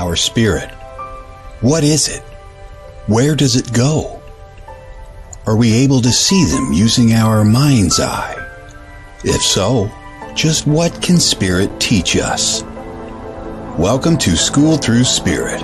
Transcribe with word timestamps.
our 0.00 0.16
spirit? 0.16 0.70
What 1.60 1.84
is 1.84 2.08
it? 2.08 2.22
Where 3.06 3.36
does 3.36 3.54
it 3.56 3.70
go? 3.74 4.22
Are 5.44 5.56
we 5.56 5.74
able 5.74 6.00
to 6.00 6.10
see 6.10 6.46
them 6.46 6.72
using 6.72 7.12
our 7.12 7.44
mind's 7.44 8.00
eye? 8.00 8.34
If 9.24 9.42
so, 9.42 9.90
just 10.34 10.66
what 10.66 11.02
can 11.02 11.18
spirit 11.18 11.78
teach 11.78 12.16
us? 12.16 12.62
Welcome 13.76 14.16
to 14.18 14.36
Schooled 14.36 14.82
Thru 14.82 15.04
Spirit. 15.04 15.60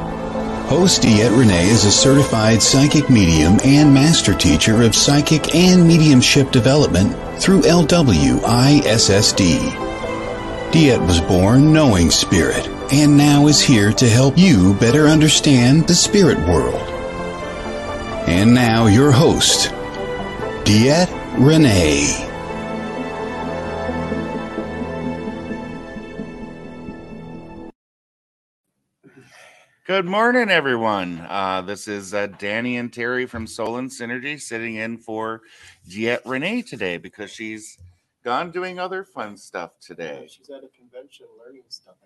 Host 0.68 1.00
DeEtte 1.00 1.30
Ranae 1.30 1.71
is 1.71 1.87
a 1.87 1.91
certified 1.91 2.61
psychic 2.61 3.09
medium 3.09 3.59
and 3.64 3.95
master 3.95 4.34
teacher 4.34 4.82
of 4.82 4.95
psychic 4.95 5.55
and 5.55 5.89
mediumship 5.89 6.50
development 6.50 7.16
through 7.41 7.62
LWISSD. 7.62 8.43
DeEtte 10.73 11.07
was 11.07 11.23
born 11.23 11.73
knowing 11.73 12.11
spirit 12.11 12.76
and 12.93 13.17
now 13.17 13.49
is 13.49 13.61
here 13.61 13.93
to 13.93 14.09
help 14.09 14.39
you 14.39 14.75
better 14.75 15.07
understand 15.07 15.87
the 15.89 15.95
spirit 15.95 16.39
world. 16.47 16.75
And 18.29 18.55
now 18.55 18.87
your 18.87 19.11
host, 19.11 19.71
DeEtte 20.65 21.09
Ranae. 21.37 22.27
Good 29.87 30.05
morning, 30.05 30.51
everyone. 30.51 31.25
Uh, 31.29 31.62
this 31.62 31.87
is 31.87 32.12
uh, 32.12 32.27
Danny 32.27 32.77
and 32.77 32.93
Terry 32.93 33.27
from 33.27 33.47
Soul 33.47 33.77
and 33.77 33.89
Synergy 33.89 34.41
sitting 34.41 34.75
in 34.75 34.98
for 34.98 35.43
DeEtte 35.89 36.25
Ranae 36.25 36.69
today 36.69 36.98
because 36.98 37.31
she's 37.31 37.79
gone 38.25 38.51
doing 38.51 38.81
other 38.81 39.05
fun 39.05 39.37
stuff 39.37 39.79
today. 39.81 40.27
She's 40.29 40.51
at 40.51 40.65
a 40.65 40.69
convention 40.77 41.27
learning 41.39 41.62
stuff, 41.69 41.95
I 42.03 42.06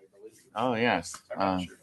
Oh, 0.55 0.75
yes. 0.75 1.15
Uh, 1.35 1.59
sure. 1.59 1.77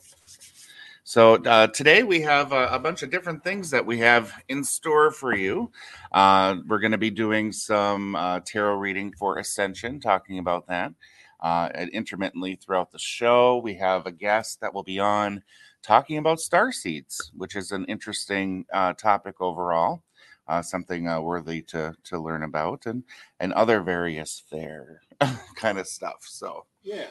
So 1.04 1.36
uh, 1.36 1.68
today 1.68 2.02
we 2.02 2.20
have 2.20 2.52
a, 2.52 2.68
a 2.68 2.78
bunch 2.78 3.02
of 3.02 3.10
different 3.10 3.42
things 3.42 3.70
that 3.70 3.84
we 3.84 3.98
have 4.00 4.30
in 4.48 4.62
store 4.62 5.10
for 5.10 5.34
you. 5.34 5.70
Uh, 6.12 6.56
we're 6.66 6.80
going 6.80 6.92
to 6.92 6.98
be 6.98 7.10
doing 7.10 7.50
some 7.50 8.14
uh, 8.14 8.40
tarot 8.40 8.76
reading 8.76 9.14
for 9.18 9.38
Ascension, 9.38 10.00
talking 10.00 10.38
about 10.38 10.66
that 10.66 10.92
uh, 11.40 11.70
intermittently 11.92 12.56
throughout 12.56 12.90
the 12.90 12.98
show. 12.98 13.58
We 13.58 13.74
have 13.74 14.06
a 14.06 14.12
guest 14.12 14.60
that 14.60 14.74
will 14.74 14.82
be 14.82 14.98
on 14.98 15.42
talking 15.82 16.18
about 16.18 16.40
star 16.40 16.72
seeds, 16.72 17.30
which 17.36 17.56
is 17.56 17.72
an 17.72 17.84
interesting 17.86 18.66
uh, 18.72 18.92
topic 18.94 19.40
overall. 19.40 20.02
Uh, 20.46 20.62
something 20.62 21.06
uh, 21.06 21.20
worthy 21.20 21.60
to 21.60 21.94
to 22.04 22.18
learn 22.18 22.42
about, 22.42 22.86
and 22.86 23.04
and 23.38 23.52
other 23.52 23.82
various 23.82 24.42
fair 24.48 25.02
kind 25.56 25.78
of 25.78 25.86
stuff. 25.86 26.24
So 26.26 26.64
Yeah. 26.82 27.08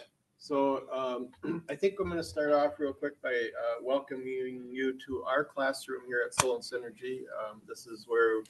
So 0.48 0.84
um, 1.44 1.62
I 1.70 1.76
think 1.76 1.96
I'm 2.00 2.06
going 2.06 2.18
to 2.18 2.24
start 2.24 2.54
off 2.54 2.80
real 2.80 2.94
quick 2.94 3.22
by 3.22 3.32
uh, 3.32 3.84
welcoming 3.84 4.70
you 4.72 4.98
to 5.06 5.24
our 5.24 5.44
classroom 5.44 6.04
here 6.08 6.22
at 6.26 6.34
Soul 6.40 6.56
and 6.56 6.64
Synergy. 6.64 7.24
Um, 7.38 7.62
this 7.68 7.86
is 7.86 8.06
where 8.08 8.44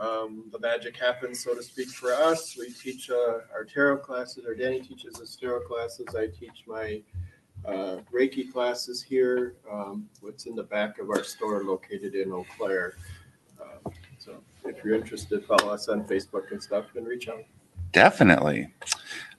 um, 0.00 0.46
the 0.50 0.58
magic 0.58 0.96
happens, 0.96 1.44
so 1.44 1.54
to 1.54 1.62
speak, 1.62 1.90
for 1.90 2.12
us. 2.12 2.56
We 2.58 2.72
teach 2.72 3.08
uh, 3.10 3.38
our 3.54 3.64
tarot 3.64 3.98
classes, 3.98 4.46
or 4.46 4.56
Danny 4.56 4.80
teaches 4.80 5.20
us 5.20 5.36
tarot 5.36 5.60
classes. 5.60 6.08
I 6.16 6.26
teach 6.26 6.64
my 6.66 7.02
uh, 7.64 7.98
Reiki 8.12 8.52
classes 8.52 9.00
here. 9.00 9.54
Um, 9.70 10.08
what's 10.20 10.46
in 10.46 10.56
the 10.56 10.64
back 10.64 10.98
of 10.98 11.08
our 11.08 11.22
store 11.22 11.62
located 11.62 12.16
in 12.16 12.32
Eau 12.32 12.46
Claire. 12.56 12.94
Uh, 13.60 13.90
so 14.18 14.42
if 14.64 14.84
you're 14.84 14.96
interested, 14.96 15.44
follow 15.44 15.72
us 15.72 15.88
on 15.88 16.02
Facebook 16.02 16.50
and 16.50 16.60
stuff 16.60 16.86
and 16.96 17.06
reach 17.06 17.28
out. 17.28 17.44
Definitely. 17.92 18.74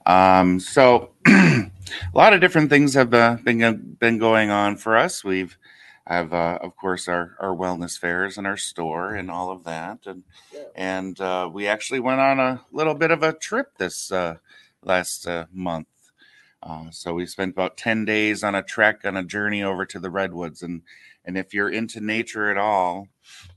Um, 0.06 0.58
so 0.58 1.10
a 2.14 2.16
lot 2.18 2.32
of 2.32 2.40
different 2.40 2.70
things 2.70 2.94
have 2.94 3.12
uh, 3.14 3.36
been 3.42 3.96
been 3.98 4.18
going 4.18 4.50
on 4.50 4.76
for 4.76 4.96
us. 4.96 5.24
We've 5.24 5.56
have 6.06 6.32
uh, 6.32 6.58
of 6.62 6.76
course 6.76 7.08
our 7.08 7.36
our 7.40 7.54
wellness 7.54 7.98
fairs 7.98 8.36
and 8.38 8.46
our 8.46 8.56
store 8.56 9.14
and 9.14 9.30
all 9.30 9.50
of 9.50 9.64
that, 9.64 10.00
and 10.06 10.24
Yeah. 10.52 10.64
and 10.74 11.20
uh, 11.20 11.48
we 11.52 11.66
actually 11.68 12.00
went 12.00 12.20
on 12.20 12.40
a 12.40 12.64
little 12.72 12.94
bit 12.94 13.10
of 13.10 13.22
a 13.22 13.32
trip 13.32 13.76
this 13.78 14.10
uh, 14.10 14.36
last 14.82 15.26
uh, 15.26 15.46
month. 15.52 15.86
Uh, 16.62 16.90
so 16.90 17.14
we 17.14 17.26
spent 17.26 17.52
about 17.52 17.76
ten 17.76 18.04
days 18.04 18.42
on 18.44 18.54
a 18.54 18.62
trek 18.62 19.00
on 19.04 19.16
a 19.16 19.24
journey 19.24 19.62
over 19.62 19.86
to 19.86 19.98
the 19.98 20.10
redwoods, 20.10 20.62
and 20.62 20.82
and 21.24 21.38
if 21.38 21.54
you're 21.54 21.70
into 21.70 22.00
nature 22.00 22.50
at 22.50 22.56
all, 22.58 23.06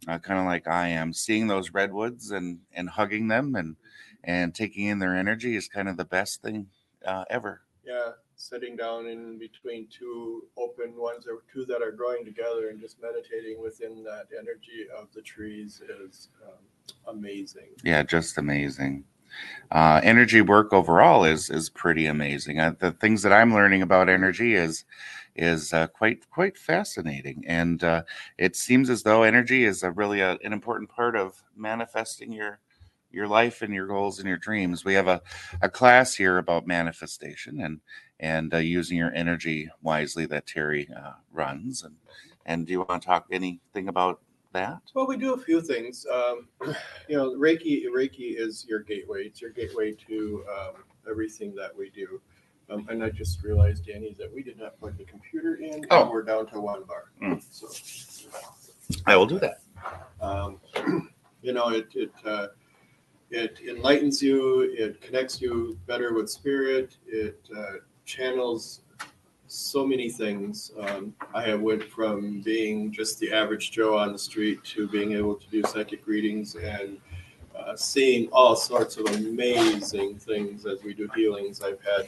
uh, 0.08 0.20
kind 0.20 0.40
of 0.40 0.46
like 0.46 0.68
I 0.68 0.90
am, 0.90 1.14
seeing 1.14 1.48
those 1.48 1.74
redwoods 1.74 2.32
and 2.32 2.60
and 2.74 2.90
hugging 2.90 3.28
them 3.30 3.56
and 3.56 3.76
and 4.24 4.54
taking 4.56 4.88
in 4.88 5.00
their 5.00 5.16
energy 5.18 5.56
is 5.56 5.68
kind 5.68 5.90
of 5.90 5.98
the 5.98 6.06
best 6.06 6.42
thing 6.42 6.68
uh, 7.06 7.26
ever. 7.30 7.62
Yeah, 7.86 8.12
sitting 8.44 8.76
down 8.76 9.08
in 9.08 9.38
between 9.38 9.88
two 9.88 10.44
open 10.58 10.96
ones 10.98 11.26
or 11.28 11.44
two 11.52 11.66
that 11.66 11.82
are 11.82 11.92
growing 11.92 12.26
together 12.26 12.70
and 12.70 12.80
just 12.80 13.02
meditating 13.02 13.62
within 13.62 14.04
that 14.04 14.28
energy 14.38 14.86
of 14.98 15.08
the 15.14 15.22
trees 15.22 15.82
is 16.02 16.30
um, 16.46 17.16
amazing. 17.16 17.70
Yeah, 17.84 18.04
just 18.04 18.38
amazing. 18.38 19.06
Uh, 19.72 20.00
energy 20.04 20.42
work 20.42 20.74
overall 20.74 21.24
is 21.24 21.50
is 21.50 21.70
pretty 21.70 22.06
amazing. 22.06 22.60
Uh, 22.60 22.74
the 22.78 22.92
things 22.92 23.24
that 23.24 23.34
I'm 23.34 23.54
learning 23.54 23.82
about 23.82 24.10
energy 24.10 24.54
is 24.54 24.86
is 25.36 25.74
uh, 25.74 25.88
quite 25.88 26.30
quite 26.30 26.58
fascinating, 26.58 27.44
and 27.48 27.84
uh, 27.84 28.04
it 28.38 28.56
seems 28.56 28.92
as 28.92 29.02
though 29.02 29.24
energy 29.24 29.64
is 29.64 29.82
a 29.82 29.90
really 29.90 30.20
a, 30.20 30.38
an 30.44 30.54
important 30.54 30.90
part 30.90 31.16
of 31.16 31.42
manifesting 31.56 32.32
your 32.32 32.60
your 33.14 33.28
life 33.28 33.62
and 33.62 33.74
your 33.74 33.88
goals 33.88 34.20
and 34.20 34.28
your 34.28 34.38
dreams. 34.38 34.84
We 34.84 34.96
have 34.96 35.08
a, 35.08 35.22
a 35.62 35.70
class 35.70 36.16
here 36.16 36.38
about 36.40 36.68
manifestation 36.68 37.62
and 37.62 37.80
and 38.24 38.54
uh, 38.54 38.58
using 38.58 38.98
your 38.98 39.14
energy 39.14 39.70
wisely 39.82 40.26
that 40.28 40.48
Terry 40.48 40.88
uh, 40.98 41.12
runs. 41.34 41.84
And 41.84 41.96
and 42.46 42.66
do 42.66 42.72
you 42.72 42.80
want 42.80 43.02
to 43.02 43.06
talk 43.06 43.26
anything 43.32 43.90
about 43.90 44.22
that? 44.54 44.80
Well, 44.94 45.08
we 45.08 45.18
do 45.18 45.34
a 45.34 45.38
few 45.38 45.62
things. 45.62 46.06
Um, 46.12 46.48
you 47.10 47.18
know, 47.18 47.32
Reiki 47.36 47.84
Reiki 47.86 48.40
is 48.40 48.66
your 48.68 48.80
gateway. 48.80 49.26
It's 49.26 49.42
your 49.42 49.52
gateway 49.52 49.92
to 50.08 50.46
um, 50.50 50.84
everything 51.10 51.54
that 51.56 51.76
we 51.78 51.90
do. 51.90 52.22
Um, 52.70 52.88
and 52.90 53.04
I 53.04 53.10
just 53.10 53.44
realized, 53.44 53.86
Danny, 53.86 54.16
that 54.18 54.34
we 54.34 54.42
did 54.42 54.58
not 54.58 54.80
plug 54.80 54.98
the 54.98 55.04
computer 55.04 55.56
in. 55.56 55.86
Oh. 55.92 56.04
And 56.04 56.10
we're 56.10 56.24
down 56.24 56.48
to 56.48 56.62
one 56.62 56.84
bar. 56.86 57.12
Mm. 57.22 57.44
So, 57.52 57.68
I 59.06 59.18
will 59.18 59.26
do 59.26 59.40
that. 59.40 59.60
um, 60.22 60.62
you 61.42 61.52
know 61.52 61.70
it 61.70 61.88
it 61.94 62.14
uh, 62.26 62.48
it 63.32 63.60
enlightens 63.68 64.24
you 64.24 64.62
it 64.78 65.02
connects 65.02 65.42
you 65.42 65.78
better 65.88 66.14
with 66.14 66.30
spirit 66.30 66.96
it 67.06 67.40
uh, 67.58 67.74
channels 68.06 68.82
so 69.48 69.86
many 69.86 70.10
things. 70.10 70.72
Um, 70.80 71.14
i 71.34 71.44
have 71.44 71.62
went 71.62 71.84
from 71.84 72.42
being 72.42 72.92
just 72.92 73.20
the 73.20 73.32
average 73.32 73.72
joe 73.72 73.98
on 73.98 74.12
the 74.12 74.18
street 74.18 74.64
to 74.64 74.88
being 74.88 75.14
able 75.14 75.36
to 75.36 75.48
do 75.50 75.62
psychic 75.64 76.08
readings 76.08 76.56
and 76.56 76.98
uh, 77.56 77.76
seeing 77.76 78.28
all 78.32 78.56
sorts 78.56 78.98
of 78.98 79.06
amazing 79.06 80.18
things 80.18 80.66
as 80.66 80.84
we 80.84 80.94
do 80.94 81.08
healings. 81.16 81.62
I've 81.62 81.80
had 81.84 82.08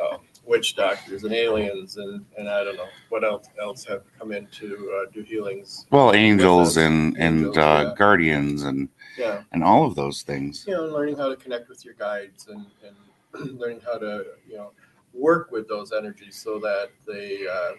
uh, 0.00 0.18
witch 0.44 0.74
doctors 0.74 1.24
and 1.24 1.32
aliens 1.32 1.96
and, 1.96 2.24
and 2.36 2.48
i 2.48 2.62
don't 2.62 2.76
know 2.76 2.88
what 3.08 3.24
else 3.24 3.48
else 3.60 3.84
have 3.84 4.02
come 4.18 4.32
in 4.32 4.46
to 4.48 5.00
uh, 5.00 5.10
do 5.12 5.22
healings. 5.22 5.86
Well, 5.90 6.14
angels 6.14 6.76
and 6.76 7.16
and 7.16 7.38
Angels, 7.38 7.56
uh, 7.56 7.84
yeah. 7.88 7.94
guardians 7.96 8.62
and 8.64 8.88
yeah. 9.16 9.42
and 9.52 9.62
all 9.64 9.86
of 9.86 9.94
those 9.94 10.22
things. 10.22 10.64
you 10.66 10.74
know, 10.74 10.84
learning 10.86 11.16
how 11.16 11.28
to 11.28 11.36
connect 11.36 11.68
with 11.68 11.84
your 11.84 11.94
guides 11.94 12.48
and, 12.48 12.66
and 12.84 13.58
learning 13.58 13.80
how 13.84 13.98
to, 13.98 14.24
you 14.48 14.56
know, 14.56 14.72
work 15.16 15.50
with 15.50 15.68
those 15.68 15.92
energies 15.92 16.36
so 16.36 16.58
that 16.60 16.90
they 17.06 17.46
uh, 17.46 17.72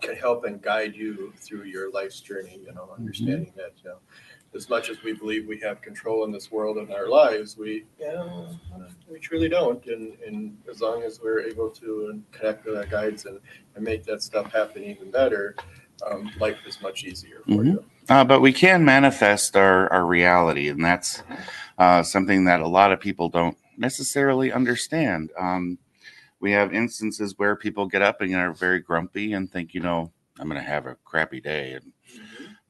can 0.00 0.14
help 0.16 0.44
and 0.44 0.62
guide 0.62 0.94
you 0.94 1.32
through 1.36 1.64
your 1.64 1.90
life's 1.90 2.20
journey. 2.20 2.60
You 2.64 2.72
know, 2.74 2.88
understanding 2.96 3.52
that, 3.56 3.72
you 3.82 3.90
know, 3.90 3.98
as 4.54 4.68
much 4.70 4.88
as 4.88 5.02
we 5.02 5.12
believe 5.12 5.46
we 5.46 5.60
have 5.60 5.82
control 5.82 6.24
in 6.24 6.32
this 6.32 6.50
world 6.50 6.78
and 6.78 6.92
our 6.92 7.08
lives, 7.08 7.56
we, 7.56 7.84
you 7.98 8.06
know, 8.06 8.48
we 9.10 9.18
truly 9.18 9.48
don't. 9.48 9.84
And, 9.86 10.16
and 10.26 10.56
as 10.70 10.80
long 10.80 11.02
as 11.02 11.20
we're 11.20 11.40
able 11.40 11.68
to 11.70 12.22
connect 12.32 12.64
with 12.64 12.76
our 12.76 12.86
guides 12.86 13.26
and, 13.26 13.40
and 13.74 13.84
make 13.84 14.04
that 14.04 14.22
stuff 14.22 14.52
happen 14.52 14.82
even 14.84 15.10
better, 15.10 15.54
um, 16.10 16.30
life 16.38 16.58
is 16.66 16.80
much 16.80 17.04
easier 17.04 17.42
for 17.46 17.62
Mhm. 17.62 17.66
you. 17.66 17.84
Uh, 18.08 18.24
but 18.24 18.40
we 18.40 18.52
can 18.52 18.84
manifest 18.84 19.56
our 19.56 19.92
our 19.92 20.06
reality, 20.06 20.68
and 20.68 20.84
that's 20.84 21.22
uh, 21.78 22.02
something 22.02 22.44
that 22.44 22.60
a 22.60 22.68
lot 22.68 22.92
of 22.92 23.00
people 23.00 23.28
don't 23.28 23.58
necessarily 23.76 24.52
understand. 24.52 25.32
Um, 25.36 25.78
we 26.46 26.52
have 26.52 26.72
instances 26.72 27.34
where 27.38 27.56
people 27.56 27.86
get 27.86 28.02
up 28.02 28.20
and 28.20 28.32
are 28.36 28.52
very 28.52 28.78
grumpy 28.78 29.32
and 29.32 29.50
think, 29.50 29.74
you 29.74 29.80
know, 29.80 30.12
I'm 30.38 30.48
going 30.48 30.62
to 30.62 30.64
have 30.64 30.86
a 30.86 30.94
crappy 31.04 31.40
day 31.40 31.72
and 31.72 31.92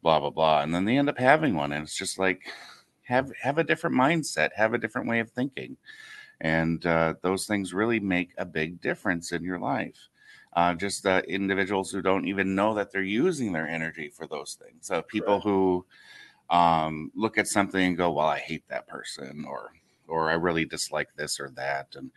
blah 0.01 0.19
blah 0.19 0.31
blah, 0.31 0.63
and 0.63 0.75
then 0.75 0.87
they 0.87 0.97
end 0.97 1.11
up 1.11 1.19
having 1.19 1.55
one, 1.55 1.73
and 1.73 1.85
it's 1.85 1.95
just 1.95 2.19
like 2.19 2.41
have 3.03 3.31
have 3.43 3.59
a 3.59 3.65
different 3.65 3.95
mindset, 3.95 4.49
have 4.57 4.73
a 4.73 4.79
different 4.79 5.09
way 5.09 5.21
of 5.21 5.29
thinking, 5.29 5.77
and 6.41 6.87
uh, 6.87 7.13
those 7.21 7.45
things 7.45 7.75
really 7.75 8.01
make 8.01 8.31
a 8.39 8.47
big 8.47 8.81
difference 8.81 9.33
in 9.33 9.45
your 9.45 9.59
life. 9.59 10.09
Uh, 10.55 10.73
just 10.73 11.05
uh, 11.05 11.21
individuals 11.29 11.91
who 11.91 12.01
don't 12.01 12.27
even 12.27 12.55
know 12.55 12.73
that 12.73 12.91
they're 12.91 13.03
using 13.03 13.53
their 13.53 13.69
energy 13.69 14.09
for 14.09 14.27
those 14.27 14.57
things. 14.59 14.87
So 14.87 15.03
people 15.03 15.43
Correct. 15.43 15.45
who 15.45 15.87
um, 16.49 17.13
look 17.15 17.37
at 17.37 17.47
something 17.47 17.89
and 17.89 17.95
go, 17.95 18.11
"Well, 18.11 18.27
I 18.27 18.39
hate 18.39 18.67
that 18.69 18.87
person," 18.87 19.45
or 19.47 19.73
or 20.09 20.31
I 20.31 20.35
really 20.35 20.65
dislike 20.65 21.09
this 21.17 21.41
or 21.41 21.51
that, 21.51 21.95
and 21.95 22.11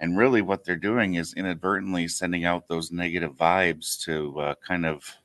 and 0.00 0.18
really 0.18 0.42
what 0.42 0.64
they're 0.64 0.76
doing 0.76 1.14
is 1.14 1.34
inadvertently 1.34 2.08
sending 2.08 2.44
out 2.44 2.68
those 2.68 2.92
negative 2.92 3.32
vibes 3.32 4.00
to 4.04 4.40
uh, 4.40 4.54
kind 4.66 4.86
of 4.86 5.16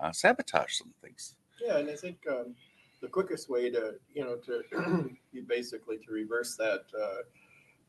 uh, 0.00 0.12
sabotage 0.12 0.74
some 0.74 0.92
things. 1.02 1.34
Yeah, 1.60 1.78
and 1.78 1.90
I 1.90 1.96
think 1.96 2.18
um, 2.30 2.54
the 3.00 3.08
quickest 3.08 3.48
way 3.48 3.70
to 3.70 3.94
you 4.14 4.24
know 4.24 4.36
to 4.36 5.10
basically 5.46 5.98
to 5.98 6.12
reverse 6.12 6.56
that 6.56 6.84
uh, 6.98 7.22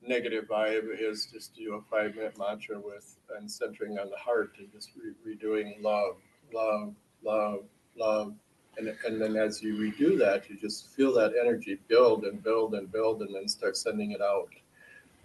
negative 0.05 0.45
vibe 0.45 0.87
is 0.97 1.27
just 1.31 1.55
do 1.55 1.75
a 1.75 1.81
five 1.89 2.15
minute 2.15 2.37
mantra 2.37 2.79
with 2.79 3.17
and 3.37 3.49
centering 3.49 3.97
on 3.99 4.09
the 4.09 4.17
heart 4.17 4.53
and 4.57 4.71
just 4.71 4.91
re- 4.95 5.35
redoing 5.35 5.81
love, 5.81 6.15
love, 6.53 6.93
love, 7.23 7.63
love. 7.97 8.33
And, 8.79 8.95
and 9.05 9.21
then 9.21 9.35
as 9.35 9.61
you 9.61 9.75
redo 9.75 10.17
that, 10.19 10.49
you 10.49 10.55
just 10.55 10.87
feel 10.87 11.13
that 11.15 11.33
energy 11.39 11.77
build 11.89 12.23
and 12.23 12.41
build 12.41 12.75
and 12.75 12.89
build 12.91 13.21
and 13.21 13.35
then 13.35 13.47
start 13.47 13.75
sending 13.75 14.11
it 14.11 14.21
out. 14.21 14.49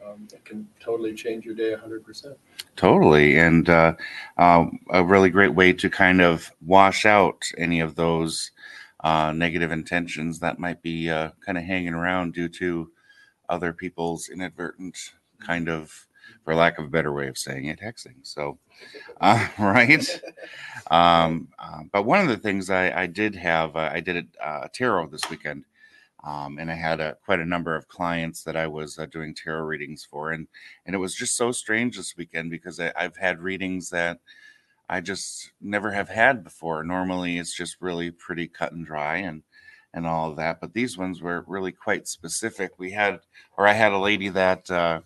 Um, 0.04 0.26
it 0.32 0.44
can 0.44 0.68
totally 0.80 1.14
change 1.14 1.44
your 1.46 1.54
day 1.54 1.74
100%. 1.74 2.34
Totally. 2.76 3.38
And 3.38 3.68
uh, 3.68 3.94
uh, 4.36 4.66
a 4.90 5.04
really 5.04 5.30
great 5.30 5.54
way 5.54 5.72
to 5.72 5.88
kind 5.88 6.20
of 6.20 6.50
wash 6.66 7.06
out 7.06 7.44
any 7.56 7.80
of 7.80 7.94
those 7.94 8.50
uh, 9.04 9.32
negative 9.32 9.70
intentions 9.70 10.40
that 10.40 10.58
might 10.58 10.82
be 10.82 11.08
uh, 11.08 11.30
kind 11.46 11.56
of 11.56 11.64
hanging 11.64 11.94
around 11.94 12.34
due 12.34 12.48
to 12.48 12.90
other 13.48 13.72
people's 13.72 14.28
inadvertent 14.28 14.98
kind 15.38 15.68
of 15.68 16.06
for 16.44 16.54
lack 16.54 16.78
of 16.78 16.84
a 16.84 16.88
better 16.88 17.12
way 17.12 17.28
of 17.28 17.38
saying 17.38 17.66
it 17.66 17.80
hexing 17.80 18.16
so 18.22 18.58
uh, 19.20 19.48
right 19.58 20.20
um, 20.90 21.48
uh, 21.58 21.80
but 21.92 22.04
one 22.04 22.20
of 22.20 22.28
the 22.28 22.36
things 22.36 22.70
i, 22.70 23.02
I 23.02 23.06
did 23.06 23.34
have 23.36 23.76
uh, 23.76 23.90
i 23.92 24.00
did 24.00 24.28
a 24.40 24.46
uh, 24.46 24.68
tarot 24.72 25.08
this 25.08 25.28
weekend 25.30 25.64
um, 26.24 26.58
and 26.58 26.70
i 26.70 26.74
had 26.74 27.00
a, 27.00 27.16
quite 27.24 27.40
a 27.40 27.46
number 27.46 27.74
of 27.76 27.88
clients 27.88 28.44
that 28.44 28.56
i 28.56 28.66
was 28.66 28.98
uh, 28.98 29.06
doing 29.06 29.34
tarot 29.34 29.64
readings 29.64 30.06
for 30.08 30.32
and 30.32 30.46
and 30.86 30.94
it 30.94 30.98
was 30.98 31.14
just 31.14 31.36
so 31.36 31.52
strange 31.52 31.96
this 31.96 32.16
weekend 32.16 32.50
because 32.50 32.78
I, 32.78 32.92
i've 32.96 33.16
had 33.16 33.40
readings 33.40 33.90
that 33.90 34.20
i 34.88 35.00
just 35.00 35.52
never 35.60 35.92
have 35.92 36.08
had 36.08 36.44
before 36.44 36.84
normally 36.84 37.38
it's 37.38 37.56
just 37.56 37.76
really 37.80 38.10
pretty 38.10 38.48
cut 38.48 38.72
and 38.72 38.86
dry 38.86 39.16
and 39.16 39.42
and 39.94 40.06
all 40.06 40.28
of 40.28 40.36
that. 40.36 40.60
But 40.60 40.74
these 40.74 40.98
ones 40.98 41.22
were 41.22 41.44
really 41.46 41.72
quite 41.72 42.08
specific. 42.08 42.72
We 42.78 42.90
had, 42.90 43.20
or 43.56 43.66
I 43.66 43.72
had 43.72 43.92
a 43.92 43.98
lady 43.98 44.28
that 44.30 44.70
uh, 44.70 45.00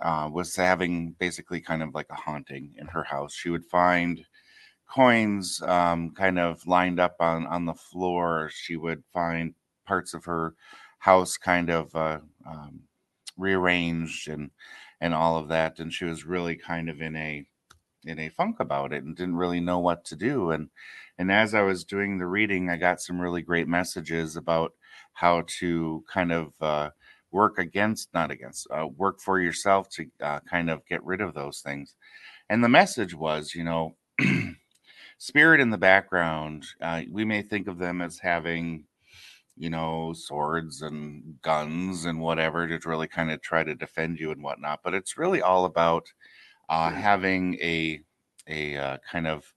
uh, 0.00 0.28
was 0.32 0.54
having 0.56 1.12
basically 1.18 1.60
kind 1.60 1.82
of 1.82 1.94
like 1.94 2.08
a 2.10 2.14
haunting 2.14 2.74
in 2.78 2.86
her 2.88 3.04
house. 3.04 3.34
She 3.34 3.50
would 3.50 3.64
find 3.64 4.24
coins 4.90 5.60
um, 5.62 6.10
kind 6.10 6.38
of 6.38 6.66
lined 6.66 7.00
up 7.00 7.16
on 7.20 7.46
on 7.46 7.66
the 7.66 7.74
floor. 7.74 8.50
She 8.52 8.76
would 8.76 9.02
find 9.12 9.54
parts 9.86 10.14
of 10.14 10.24
her 10.26 10.54
house 10.98 11.36
kind 11.36 11.70
of 11.70 11.94
uh, 11.94 12.20
um, 12.46 12.80
rearranged 13.36 14.28
and 14.28 14.50
and 15.00 15.14
all 15.14 15.38
of 15.38 15.48
that. 15.48 15.78
And 15.78 15.92
she 15.92 16.04
was 16.04 16.24
really 16.24 16.56
kind 16.56 16.88
of 16.90 17.00
in 17.00 17.16
a 17.16 17.46
in 18.04 18.18
a 18.18 18.28
funk 18.30 18.60
about 18.60 18.92
it 18.92 19.02
and 19.04 19.16
didn't 19.16 19.36
really 19.36 19.60
know 19.60 19.78
what 19.78 20.04
to 20.06 20.16
do. 20.16 20.50
And 20.50 20.70
and 21.18 21.30
as 21.32 21.54
I 21.54 21.62
was 21.62 21.84
doing 21.84 22.18
the 22.18 22.26
reading, 22.26 22.68
I 22.70 22.76
got 22.76 23.00
some 23.00 23.20
really 23.20 23.42
great 23.42 23.68
messages 23.68 24.36
about 24.36 24.72
how 25.14 25.44
to 25.60 26.04
kind 26.12 26.32
of 26.32 26.52
uh, 26.60 26.90
work 27.34 27.58
against, 27.58 28.14
not 28.14 28.30
against, 28.30 28.66
uh, 28.70 28.86
work 28.96 29.20
for 29.20 29.40
yourself 29.40 29.88
to 29.90 30.06
uh, 30.22 30.38
kind 30.48 30.70
of 30.70 30.86
get 30.86 31.04
rid 31.04 31.20
of 31.20 31.34
those 31.34 31.60
things. 31.60 31.96
And 32.48 32.62
the 32.62 32.68
message 32.68 33.14
was, 33.14 33.54
you 33.54 33.64
know, 33.64 33.96
spirit 35.18 35.60
in 35.60 35.70
the 35.70 35.78
background, 35.78 36.64
uh, 36.80 37.02
we 37.10 37.24
may 37.24 37.42
think 37.42 37.66
of 37.66 37.78
them 37.78 38.00
as 38.00 38.20
having, 38.20 38.84
you 39.56 39.68
know, 39.68 40.12
swords 40.14 40.82
and 40.82 41.40
guns 41.42 42.04
and 42.04 42.20
whatever 42.20 42.68
to 42.68 42.88
really 42.88 43.08
kind 43.08 43.32
of 43.32 43.42
try 43.42 43.64
to 43.64 43.74
defend 43.74 44.20
you 44.20 44.30
and 44.30 44.42
whatnot. 44.42 44.80
But 44.84 44.94
it's 44.94 45.18
really 45.18 45.42
all 45.42 45.64
about 45.64 46.06
uh, 46.68 46.90
having 46.90 47.54
a 47.60 48.00
a 48.46 48.76
uh, 48.76 48.98
kind 49.10 49.26
of 49.26 49.52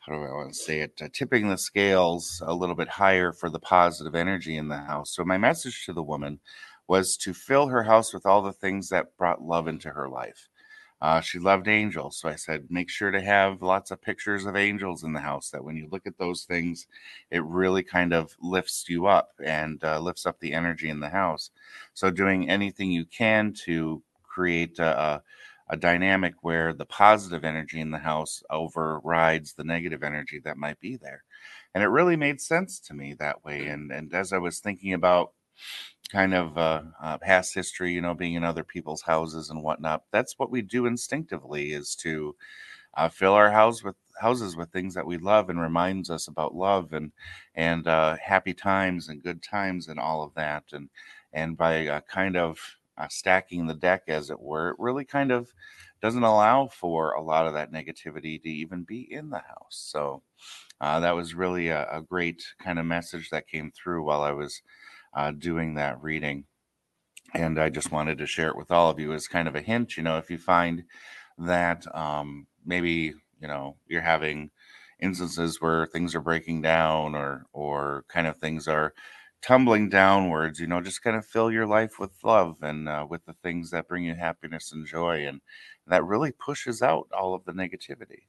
how 0.00 0.12
do 0.12 0.22
I 0.22 0.32
want 0.32 0.52
to 0.52 0.58
say 0.58 0.80
it? 0.80 0.92
Uh, 1.00 1.08
tipping 1.12 1.48
the 1.48 1.56
scales 1.56 2.42
a 2.44 2.52
little 2.52 2.74
bit 2.74 2.88
higher 2.88 3.32
for 3.32 3.48
the 3.48 3.58
positive 3.58 4.14
energy 4.14 4.58
in 4.58 4.68
the 4.68 4.76
house. 4.76 5.14
So 5.14 5.24
my 5.24 5.38
message 5.38 5.86
to 5.86 5.94
the 5.94 6.02
woman 6.02 6.40
was 6.86 7.16
to 7.18 7.32
fill 7.32 7.68
her 7.68 7.82
house 7.82 8.12
with 8.12 8.26
all 8.26 8.42
the 8.42 8.52
things 8.52 8.88
that 8.88 9.16
brought 9.16 9.42
love 9.42 9.68
into 9.68 9.90
her 9.90 10.08
life. 10.08 10.48
Uh, 11.00 11.20
she 11.20 11.38
loved 11.38 11.68
angels, 11.68 12.16
so 12.16 12.30
I 12.30 12.36
said, 12.36 12.66
make 12.70 12.88
sure 12.88 13.10
to 13.10 13.20
have 13.20 13.60
lots 13.60 13.90
of 13.90 14.00
pictures 14.00 14.46
of 14.46 14.56
angels 14.56 15.04
in 15.04 15.12
the 15.12 15.20
house. 15.20 15.50
That 15.50 15.62
when 15.64 15.76
you 15.76 15.86
look 15.90 16.06
at 16.06 16.16
those 16.16 16.44
things, 16.44 16.86
it 17.30 17.44
really 17.44 17.82
kind 17.82 18.14
of 18.14 18.34
lifts 18.40 18.88
you 18.88 19.06
up 19.06 19.32
and 19.44 19.82
uh, 19.84 19.98
lifts 19.98 20.24
up 20.24 20.40
the 20.40 20.54
energy 20.54 20.88
in 20.88 21.00
the 21.00 21.10
house. 21.10 21.50
So 21.92 22.10
doing 22.10 22.48
anything 22.48 22.90
you 22.90 23.04
can 23.04 23.52
to 23.64 24.02
create 24.22 24.78
a, 24.78 25.22
a 25.68 25.76
dynamic 25.76 26.34
where 26.40 26.72
the 26.72 26.86
positive 26.86 27.44
energy 27.44 27.80
in 27.80 27.90
the 27.90 27.98
house 27.98 28.42
overrides 28.48 29.52
the 29.52 29.64
negative 29.64 30.02
energy 30.02 30.40
that 30.44 30.56
might 30.56 30.80
be 30.80 30.96
there. 30.96 31.24
And 31.74 31.82
it 31.82 31.88
really 31.88 32.16
made 32.16 32.40
sense 32.40 32.80
to 32.80 32.94
me 32.94 33.14
that 33.14 33.44
way. 33.44 33.66
And 33.66 33.92
and 33.92 34.14
as 34.14 34.32
I 34.32 34.38
was 34.38 34.58
thinking 34.58 34.94
about 34.94 35.32
kind 36.14 36.32
of 36.32 36.56
uh, 36.56 36.82
uh, 37.02 37.18
past 37.18 37.52
history, 37.52 37.92
you 37.92 38.00
know, 38.00 38.14
being 38.14 38.34
in 38.34 38.44
other 38.44 38.62
people's 38.62 39.02
houses 39.02 39.50
and 39.50 39.60
whatnot, 39.60 40.04
that's 40.12 40.38
what 40.38 40.48
we 40.48 40.62
do 40.62 40.86
instinctively 40.86 41.72
is 41.72 41.96
to 41.96 42.36
uh, 42.96 43.08
fill 43.08 43.32
our 43.32 43.50
house 43.50 43.82
with 43.82 43.96
houses 44.20 44.56
with 44.56 44.70
things 44.70 44.94
that 44.94 45.04
we 45.04 45.18
love 45.18 45.50
and 45.50 45.60
reminds 45.60 46.10
us 46.10 46.28
about 46.28 46.54
love 46.54 46.92
and 46.92 47.10
and 47.56 47.88
uh, 47.88 48.16
happy 48.22 48.54
times 48.54 49.08
and 49.08 49.24
good 49.24 49.42
times 49.42 49.88
and 49.88 49.98
all 49.98 50.22
of 50.22 50.32
that. 50.34 50.62
And 50.72 50.88
and 51.32 51.56
by 51.56 51.88
uh, 51.88 52.00
kind 52.02 52.36
of 52.36 52.60
uh, 52.96 53.08
stacking 53.08 53.66
the 53.66 53.74
deck, 53.74 54.04
as 54.06 54.30
it 54.30 54.38
were, 54.38 54.70
it 54.70 54.76
really 54.78 55.04
kind 55.04 55.32
of 55.32 55.52
doesn't 56.00 56.22
allow 56.22 56.68
for 56.68 57.14
a 57.14 57.22
lot 57.22 57.48
of 57.48 57.54
that 57.54 57.72
negativity 57.72 58.40
to 58.40 58.48
even 58.48 58.84
be 58.84 59.12
in 59.12 59.30
the 59.30 59.40
house. 59.40 59.82
So 59.90 60.22
that 60.80 61.16
was 61.16 61.34
really 61.34 61.68
a, 61.70 61.88
a, 61.90 62.02
great 62.02 62.44
kind 62.62 62.78
of 62.78 62.84
message 62.84 63.30
that 63.30 63.48
came 63.48 63.72
through 63.72 64.04
while 64.04 64.20
I 64.20 64.32
was 64.32 64.60
uh, 65.14 65.32
doing 65.32 65.74
that 65.74 66.02
reading. 66.02 66.44
And 67.34 67.60
I 67.60 67.70
just 67.70 67.92
wanted 67.92 68.18
to 68.18 68.26
share 68.26 68.48
it 68.48 68.56
with 68.56 68.70
all 68.70 68.90
of 68.90 69.00
you 69.00 69.12
as 69.12 69.28
kind 69.28 69.48
of 69.48 69.56
a 69.56 69.60
hint. 69.62 69.96
You 69.96 70.02
know, 70.04 70.18
if 70.18 70.30
you 70.30 70.38
find 70.38 70.84
that 71.38 71.86
um, 71.96 72.46
maybe 72.64 73.14
you 73.40 73.48
know 73.48 73.76
you're 73.86 74.02
having 74.02 74.50
instances 75.00 75.60
where 75.60 75.86
things 75.86 76.14
are 76.14 76.20
breaking 76.20 76.62
down 76.62 77.14
or 77.14 77.46
or 77.52 78.04
kind 78.08 78.26
of 78.26 78.38
things 78.38 78.68
are 78.68 78.94
tumbling 79.42 79.88
downwards 79.90 80.60
you 80.60 80.66
know 80.66 80.80
just 80.80 81.02
kind 81.02 81.16
of 81.16 81.26
fill 81.26 81.50
your 81.50 81.66
life 81.66 81.98
with 81.98 82.12
love 82.24 82.56
and 82.62 82.88
uh, 82.88 83.06
with 83.08 83.24
the 83.26 83.34
things 83.42 83.70
that 83.70 83.88
bring 83.88 84.04
you 84.04 84.14
happiness 84.14 84.72
and 84.72 84.86
joy 84.86 85.26
and 85.26 85.40
that 85.86 86.04
really 86.04 86.32
pushes 86.32 86.80
out 86.82 87.08
all 87.16 87.34
of 87.34 87.44
the 87.44 87.52
negativity 87.52 88.22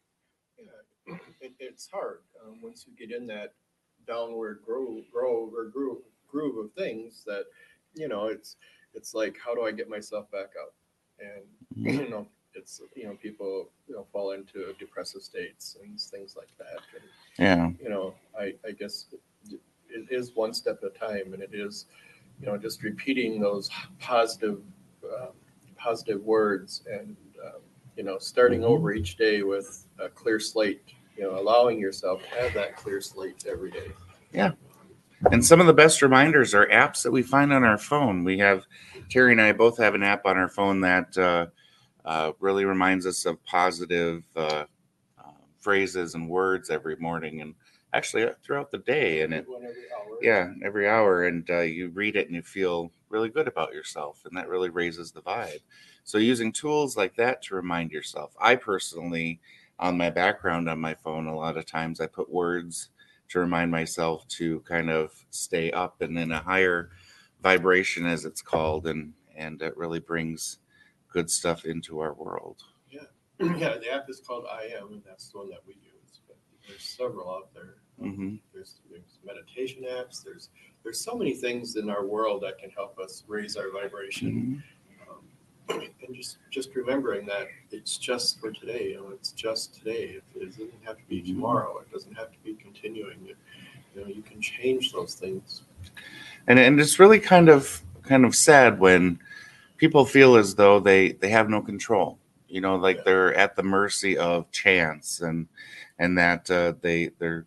yeah 0.57 1.15
it, 1.41 1.53
it's 1.59 1.89
hard 1.93 2.19
um, 2.45 2.59
once 2.61 2.85
you 2.87 2.93
get 2.97 3.15
in 3.15 3.27
that 3.27 3.53
downward 4.07 4.61
groove, 4.65 5.05
grove 5.11 5.53
or 5.55 5.65
groove, 5.65 6.03
groove 6.35 6.57
of 6.57 6.71
things 6.73 7.23
that 7.25 7.45
you 7.93 8.07
know 8.07 8.25
it's 8.25 8.57
it's 8.93 9.13
like 9.13 9.35
how 9.43 9.55
do 9.55 9.61
i 9.61 9.71
get 9.71 9.89
myself 9.89 10.29
back 10.31 10.51
up 10.61 10.73
and 11.19 11.45
mm-hmm. 11.77 12.03
you 12.03 12.09
know 12.09 12.27
it's 12.53 12.81
you 12.95 13.05
know 13.05 13.15
people 13.21 13.69
you 13.87 13.95
know 13.95 14.05
fall 14.11 14.31
into 14.31 14.73
depressive 14.79 15.21
states 15.21 15.77
and 15.81 15.99
things 15.99 16.35
like 16.35 16.49
that 16.57 16.79
and, 16.93 17.03
yeah 17.37 17.69
you 17.81 17.89
know 17.89 18.13
i 18.39 18.53
i 18.67 18.71
guess 18.71 19.05
it 19.95 20.07
is 20.09 20.35
one 20.35 20.53
step 20.53 20.79
at 20.83 20.95
a 20.95 20.99
time, 20.99 21.33
and 21.33 21.41
it 21.41 21.51
is, 21.53 21.85
you 22.39 22.47
know, 22.47 22.57
just 22.57 22.83
repeating 22.83 23.39
those 23.39 23.69
positive, 23.99 24.59
um, 25.03 25.29
positive 25.77 26.21
words, 26.23 26.83
and 26.91 27.15
um, 27.43 27.61
you 27.95 28.03
know, 28.03 28.17
starting 28.19 28.61
mm-hmm. 28.61 28.73
over 28.73 28.91
each 28.93 29.17
day 29.17 29.43
with 29.43 29.87
a 29.99 30.09
clear 30.09 30.39
slate. 30.39 30.81
You 31.17 31.23
know, 31.23 31.39
allowing 31.39 31.79
yourself 31.79 32.21
to 32.23 32.41
have 32.41 32.53
that 32.55 32.75
clear 32.75 32.99
slate 32.99 33.45
every 33.49 33.71
day. 33.71 33.91
Yeah. 34.33 34.51
And 35.31 35.45
some 35.45 35.59
of 35.59 35.67
the 35.67 35.73
best 35.73 36.01
reminders 36.01 36.53
are 36.53 36.67
apps 36.67 37.03
that 37.03 37.11
we 37.11 37.23
find 37.23 37.51
on 37.51 37.63
our 37.63 37.77
phone. 37.77 38.23
We 38.23 38.37
have 38.39 38.65
Terry 39.09 39.31
and 39.31 39.41
I 39.41 39.51
both 39.53 39.77
have 39.77 39.95
an 39.95 40.03
app 40.03 40.25
on 40.25 40.37
our 40.37 40.49
phone 40.49 40.81
that 40.81 41.17
uh, 41.17 41.47
uh, 42.05 42.31
really 42.39 42.65
reminds 42.65 43.05
us 43.05 43.25
of 43.25 43.43
positive 43.43 44.23
uh, 44.35 44.65
uh 45.17 45.31
phrases 45.57 46.15
and 46.15 46.29
words 46.29 46.69
every 46.69 46.95
morning. 46.97 47.41
And 47.41 47.55
actually 47.95 48.23
uh, 48.23 48.33
throughout 48.43 48.69
the 48.71 48.77
day 48.79 49.21
and 49.21 49.33
it 49.33 49.45
yeah 50.21 50.51
every 50.63 50.87
hour 50.87 51.25
and 51.25 51.49
uh, 51.49 51.59
you 51.59 51.89
read 51.89 52.15
it 52.15 52.27
and 52.27 52.35
you 52.35 52.41
feel 52.41 52.91
really 53.09 53.29
good 53.29 53.47
about 53.47 53.73
yourself 53.73 54.21
and 54.25 54.35
that 54.35 54.49
really 54.49 54.69
raises 54.69 55.11
the 55.11 55.21
vibe 55.21 55.61
so 56.03 56.17
using 56.17 56.51
tools 56.51 56.97
like 56.97 57.15
that 57.15 57.41
to 57.41 57.55
remind 57.55 57.91
yourself 57.91 58.35
i 58.39 58.55
personally 58.55 59.39
on 59.79 59.97
my 59.97 60.09
background 60.09 60.69
on 60.69 60.79
my 60.79 60.93
phone 60.93 61.27
a 61.27 61.35
lot 61.35 61.57
of 61.57 61.65
times 61.65 62.01
i 62.01 62.05
put 62.05 62.29
words 62.29 62.89
to 63.29 63.39
remind 63.39 63.71
myself 63.71 64.27
to 64.27 64.59
kind 64.61 64.89
of 64.89 65.13
stay 65.29 65.71
up 65.71 66.01
and 66.01 66.17
in 66.17 66.31
a 66.31 66.39
higher 66.39 66.91
vibration 67.41 68.05
as 68.05 68.25
it's 68.25 68.41
called 68.41 68.87
and 68.87 69.13
and 69.35 69.61
it 69.61 69.75
really 69.75 69.99
brings 69.99 70.59
good 71.09 71.29
stuff 71.29 71.65
into 71.65 71.99
our 71.99 72.13
world. 72.13 72.63
Yeah. 72.89 73.01
Yeah 73.57 73.77
the 73.77 73.91
app 73.91 74.09
is 74.09 74.21
called 74.25 74.45
i 74.51 74.63
am 74.77 74.93
and 74.93 75.01
that's 75.05 75.29
the 75.29 75.39
one 75.39 75.49
that 75.49 75.59
we 75.67 75.73
use 75.73 76.21
but 76.27 76.37
there's 76.67 76.83
several 76.83 77.29
out 77.29 77.53
there. 77.53 77.75
Hmm 77.99 78.35
There's, 78.53 78.81
there's 78.89 79.19
meditation 79.25 79.83
apps. 79.83 80.23
There's 80.23 80.49
there's 80.83 80.99
so 80.99 81.15
many 81.15 81.33
things 81.33 81.75
in 81.77 81.89
our 81.89 82.05
world 82.05 82.43
that 82.43 82.59
can 82.59 82.69
help 82.69 82.99
us 82.99 83.23
raise 83.27 83.55
our 83.55 83.71
vibration. 83.71 84.27
Um, 84.27 84.63
and 85.69 86.15
just 86.15 86.37
just 86.51 86.75
remembering 86.75 87.25
that 87.27 87.47
it's 87.71 87.97
just 87.97 88.39
for 88.39 88.51
today. 88.51 88.89
You 88.89 88.95
know, 88.97 89.09
it's 89.09 89.31
just 89.31 89.75
today. 89.75 90.17
It, 90.19 90.23
it 90.35 90.45
doesn't 90.51 90.71
have 90.83 90.97
to 90.97 91.03
be 91.09 91.21
Mhm. 91.21 91.27
tomorrow. 91.27 91.79
It 91.79 91.91
doesn't 91.91 92.13
have 92.15 92.31
to 92.31 92.37
be 92.43 92.53
continuing. 92.55 93.17
It, 93.27 93.37
you 93.95 94.01
know, 94.01 94.07
you 94.07 94.21
can 94.21 94.41
change 94.41 94.91
those 94.91 95.15
things. 95.15 95.63
and 96.47 96.59
and 96.59 96.79
it's 96.79 96.99
really 96.99 97.19
kind 97.19 97.49
of 97.49 97.81
kind 98.03 98.25
of 98.25 98.35
sad 98.35 98.79
when 98.79 99.19
people 99.77 100.05
feel 100.05 100.35
as 100.35 100.55
though 100.55 100.79
they 100.79 101.13
they 101.13 101.29
have 101.29 101.49
no 101.49 101.61
control 101.61 102.17
you 102.47 102.61
know 102.61 102.75
like 102.75 102.97
Yeah. 102.97 103.01
they're 103.05 103.33
at 103.35 103.55
the 103.55 103.63
mercy 103.63 104.17
of 104.17 104.49
chance 104.51 105.21
and 105.21 105.47
and 105.99 106.17
that 106.17 106.49
uh, 106.51 106.73
they 106.81 107.09
they're 107.19 107.45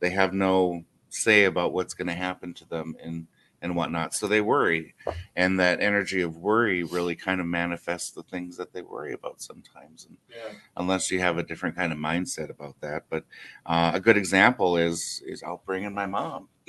they 0.00 0.10
have 0.10 0.32
no 0.32 0.82
say 1.10 1.44
about 1.44 1.72
what's 1.72 1.94
going 1.94 2.08
to 2.08 2.14
happen 2.14 2.54
to 2.54 2.64
them 2.68 2.96
and 3.02 3.26
and 3.62 3.74
whatnot 3.76 4.14
so 4.14 4.26
they 4.26 4.40
worry 4.40 4.94
and 5.36 5.58
that 5.58 5.80
energy 5.80 6.20
of 6.20 6.36
worry 6.36 6.82
really 6.84 7.16
kind 7.16 7.40
of 7.40 7.46
manifests 7.46 8.10
the 8.12 8.22
things 8.22 8.56
that 8.56 8.72
they 8.72 8.82
worry 8.82 9.12
about 9.12 9.40
sometimes 9.40 10.06
and 10.06 10.16
Yeah. 10.28 10.52
unless 10.76 11.10
you 11.10 11.20
have 11.20 11.38
a 11.38 11.42
different 11.42 11.76
kind 11.76 11.92
of 11.92 11.98
mindset 11.98 12.50
about 12.50 12.76
that 12.80 13.04
but 13.10 13.24
uh, 13.66 13.92
a 13.94 14.00
good 14.00 14.16
example 14.16 14.76
is 14.76 15.22
is 15.26 15.42
i'll 15.42 15.62
bring 15.66 15.84
in 15.84 15.94
my 15.94 16.06
mom 16.06 16.48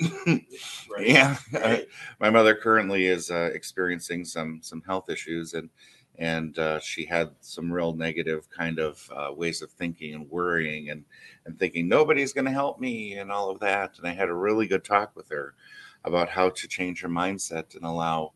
Right. 0.90 1.06
yeah 1.06 1.36
Right. 1.52 1.86
my 2.20 2.30
mother 2.30 2.54
currently 2.54 3.06
is 3.06 3.30
uh, 3.30 3.50
experiencing 3.54 4.24
some 4.24 4.60
some 4.62 4.82
health 4.86 5.08
issues 5.10 5.54
and 5.54 5.70
and 6.18 6.58
uh, 6.58 6.78
she 6.80 7.06
had 7.06 7.30
some 7.40 7.72
real 7.72 7.94
negative 7.94 8.46
kind 8.50 8.78
of 8.78 9.08
uh, 9.14 9.32
ways 9.32 9.62
of 9.62 9.70
thinking 9.70 10.14
and 10.14 10.28
worrying 10.30 10.90
and 10.90 11.04
and 11.46 11.58
thinking 11.58 11.88
nobody's 11.88 12.32
going 12.32 12.44
to 12.44 12.50
help 12.50 12.80
me 12.80 13.14
and 13.14 13.30
all 13.30 13.50
of 13.50 13.60
that 13.60 13.96
and 13.98 14.06
i 14.06 14.12
had 14.12 14.28
a 14.28 14.34
really 14.34 14.66
good 14.66 14.84
talk 14.84 15.14
with 15.14 15.28
her 15.30 15.54
about 16.04 16.28
how 16.28 16.48
to 16.50 16.68
change 16.68 17.00
her 17.02 17.08
mindset 17.08 17.74
and 17.74 17.84
allow 17.84 18.32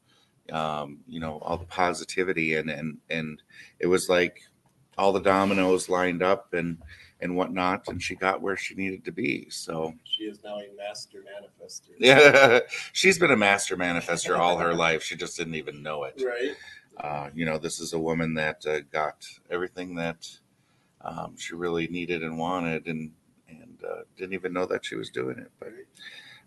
um, 0.52 0.98
you 1.08 1.20
know 1.20 1.38
all 1.42 1.56
the 1.56 1.64
positivity 1.66 2.54
and 2.56 2.68
and 2.70 2.98
and 3.10 3.42
it 3.78 3.86
was 3.86 4.08
like 4.08 4.42
all 4.98 5.12
the 5.12 5.20
dominoes 5.20 5.88
lined 5.88 6.22
up 6.22 6.52
and 6.52 6.78
and 7.20 7.34
whatnot 7.34 7.88
and 7.88 8.02
she 8.02 8.14
got 8.14 8.42
where 8.42 8.56
she 8.56 8.74
needed 8.74 9.04
to 9.04 9.10
be 9.12 9.48
so 9.48 9.94
She 10.04 10.24
is 10.24 10.38
now 10.44 10.56
a 10.58 10.68
master 10.76 11.18
manifester. 11.24 11.90
yeah, 11.98 12.60
she's 12.92 13.18
been 13.18 13.30
a 13.30 13.36
master 13.36 13.76
manifester 13.76 14.38
all 14.38 14.58
her 14.58 14.74
life. 14.74 15.02
She 15.02 15.16
just 15.16 15.36
didn't 15.36 15.54
even 15.54 15.82
know 15.82 16.04
it. 16.04 16.20
Right. 16.24 16.54
Uh, 16.98 17.30
you 17.34 17.44
know, 17.46 17.56
this 17.58 17.80
is 17.80 17.92
a 17.94 17.98
woman 17.98 18.34
that 18.34 18.64
uh, 18.66 18.80
got 18.92 19.26
everything 19.50 19.94
that 19.96 20.28
um, 21.00 21.34
she 21.36 21.54
really 21.54 21.86
needed 21.88 22.22
and 22.22 22.38
wanted, 22.38 22.86
and 22.86 23.10
and 23.48 23.78
uh, 23.88 24.02
didn't 24.16 24.34
even 24.34 24.52
know 24.52 24.66
that 24.66 24.84
she 24.84 24.94
was 24.94 25.10
doing 25.10 25.38
it. 25.38 25.50
But 25.58 25.72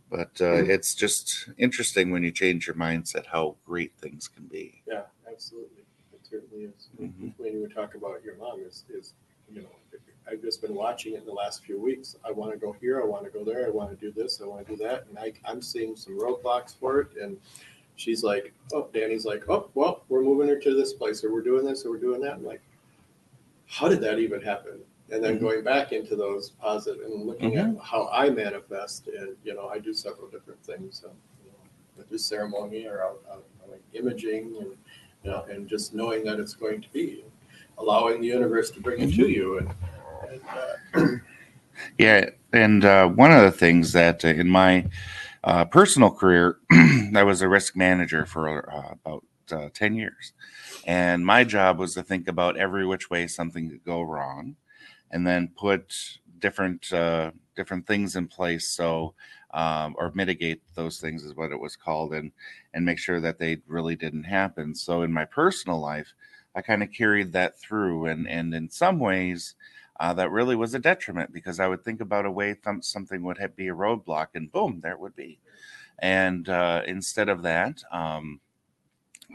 but 0.10 0.32
uh, 0.42 0.54
it's 0.64 0.96
just 0.96 1.50
interesting 1.58 2.12
when 2.12 2.24
you 2.24 2.32
change 2.32 2.68
your 2.68 2.76
mindset 2.76 3.26
how 3.28 3.56
great 3.66 3.94
things 3.98 4.28
can 4.28 4.46
be. 4.46 4.82
Yeah, 4.88 5.02
absolutely. 5.30 5.84
It 6.14 6.20
certainly 6.30 6.66
is. 6.66 6.90
Mhm. 7.00 7.34
When 7.38 7.54
you 7.54 7.62
were 7.62 7.68
talking 7.68 8.02
about 8.02 8.24
your 8.24 8.36
mom, 8.38 8.60
is 8.62 8.84
is 8.90 9.14
you 9.50 9.62
know, 9.62 9.68
I've 10.30 10.42
just 10.42 10.62
been 10.62 10.76
watching 10.76 11.14
it 11.14 11.20
in 11.20 11.26
the 11.26 11.32
last 11.32 11.64
few 11.64 11.80
weeks. 11.80 12.18
I 12.26 12.32
want 12.32 12.52
to 12.52 12.58
go 12.58 12.74
here. 12.74 13.02
I 13.02 13.06
want 13.06 13.24
to 13.24 13.30
go 13.30 13.46
there. 13.46 13.66
I 13.66 13.70
want 13.70 13.90
to 13.92 13.96
do 13.96 14.12
this. 14.12 14.42
I 14.42 14.46
want 14.46 14.68
to 14.68 14.76
do 14.76 14.84
that. 14.84 15.06
And 15.08 15.18
I, 15.18 15.32
I'm 15.46 15.62
seeing 15.62 15.96
some 15.96 16.20
roadblocks 16.20 16.76
for 16.78 17.00
it. 17.00 17.16
And 17.22 17.38
she's 17.96 18.24
like, 18.24 18.52
oh, 18.74 18.90
Danny's 18.94 19.26
like, 19.26 19.48
oh, 19.50 19.70
well, 19.74 20.04
we're 20.10 20.22
moving 20.24 20.50
her 20.50 20.60
to 20.60 20.76
this 20.76 20.92
place, 20.92 21.24
or 21.24 21.32
we're 21.32 21.42
doing 21.44 21.66
this, 21.66 21.86
or 21.86 21.92
we're 21.92 21.98
doing 22.00 22.20
that. 22.22 22.34
I'm 22.34 22.46
like, 22.46 22.62
how 23.68 23.88
did 23.88 24.02
that 24.02 24.20
even 24.20 24.42
happen? 24.42 24.80
And 25.12 25.24
then 25.24 25.38
Mhm. 25.38 25.42
going 25.42 25.64
back 25.64 25.94
into 25.94 26.16
those 26.16 26.50
positive 26.50 27.06
and 27.06 27.26
looking 27.26 27.56
at 27.56 27.76
how 27.82 28.10
I 28.12 28.30
manifest, 28.30 29.08
and 29.08 29.36
you 29.44 29.54
know, 29.54 29.68
I 29.70 29.80
do 29.80 29.94
several 29.94 30.28
different 30.28 30.62
things. 30.64 31.00
So, 31.02 31.08
you 31.44 31.52
know, 31.52 32.04
I 32.04 32.10
do 32.10 32.18
ceremony 32.18 32.86
or 32.88 33.04
I'll, 33.04 33.20
I'll, 33.32 33.44
like 33.70 33.82
imaging 33.94 34.56
and 34.60 34.68
you 35.24 35.32
know, 35.32 35.46
and 35.50 35.68
just 35.68 35.94
knowing 35.94 36.24
that 36.26 36.40
it's 36.40 36.54
going 36.54 36.82
to 36.82 36.90
be, 36.94 37.24
allowing 37.78 38.22
the 38.22 38.28
universe 38.28 38.72
to 38.72 38.82
bring 38.82 39.02
it 39.02 39.14
to 39.16 39.28
you, 39.30 39.60
and, 39.60 39.74
and 40.32 40.42
uh, 40.94 41.18
Yeah, 41.98 42.30
and 42.54 42.84
uh, 42.86 43.08
one 43.08 43.32
of 43.32 43.44
the 43.44 43.52
things 43.52 43.94
that 43.94 44.26
uh, 44.26 44.30
in 44.30 44.50
my 44.50 44.88
uh, 45.44 45.66
personal 45.66 46.12
career, 46.12 46.58
I 46.72 47.24
was 47.24 47.42
a 47.42 47.48
risk 47.50 47.76
manager 47.76 48.26
for 48.26 48.70
uh, 48.72 48.94
about 48.94 49.24
uh, 49.52 49.70
ten 49.74 49.96
years, 49.96 50.34
and 50.86 51.26
my 51.26 51.44
job 51.44 51.80
was 51.80 51.94
to 51.96 52.04
think 52.04 52.28
about 52.28 52.58
every 52.58 52.86
which 52.86 53.10
way 53.10 53.28
something 53.28 53.70
could 53.70 53.84
go 53.86 54.02
wrong, 54.02 54.56
and 55.12 55.26
then 55.26 55.50
put 55.56 56.20
different 56.40 56.92
uh, 56.94 57.32
different 57.56 57.88
things 57.88 58.16
in 58.16 58.28
place 58.28 58.68
so 58.68 59.14
um, 59.54 59.96
or 59.98 60.12
mitigate 60.14 60.62
those 60.76 61.00
things 61.00 61.24
is 61.24 61.36
what 61.36 61.52
it 61.52 61.60
was 61.60 61.76
called, 61.76 62.14
and 62.14 62.32
and 62.74 62.86
make 62.86 63.00
sure 63.00 63.20
that 63.20 63.40
they 63.40 63.58
really 63.68 63.96
didn't 63.96 64.24
happen. 64.24 64.76
So 64.76 65.02
in 65.02 65.12
my 65.12 65.26
personal 65.26 65.80
life, 65.80 66.14
I 66.56 66.62
kind 66.62 66.84
of 66.84 66.92
carried 66.92 67.34
that 67.34 67.60
through, 67.60 68.06
and 68.06 68.28
and 68.28 68.54
in 68.54 68.70
some 68.70 69.00
ways 69.00 69.56
uh, 70.00 70.14
that 70.14 70.32
really 70.32 70.56
was 70.56 70.74
a 70.74 70.80
detriment 70.80 71.34
because 71.34 71.60
I 71.60 71.68
would 71.68 71.84
think 71.84 72.02
about 72.02 72.26
a 72.26 72.32
way 72.32 72.54
th- 72.54 72.84
something 72.84 73.24
would 73.24 73.40
be 73.56 73.70
a 73.70 73.74
roadblock, 73.74 74.28
and 74.36 74.52
boom, 74.52 74.80
there 74.82 74.94
it 74.94 75.00
would 75.00 75.16
be. 75.16 75.40
And 76.00 76.48
uh, 76.50 76.84
instead 76.86 77.30
of 77.30 77.42
that, 77.44 77.82
um, 77.92 78.40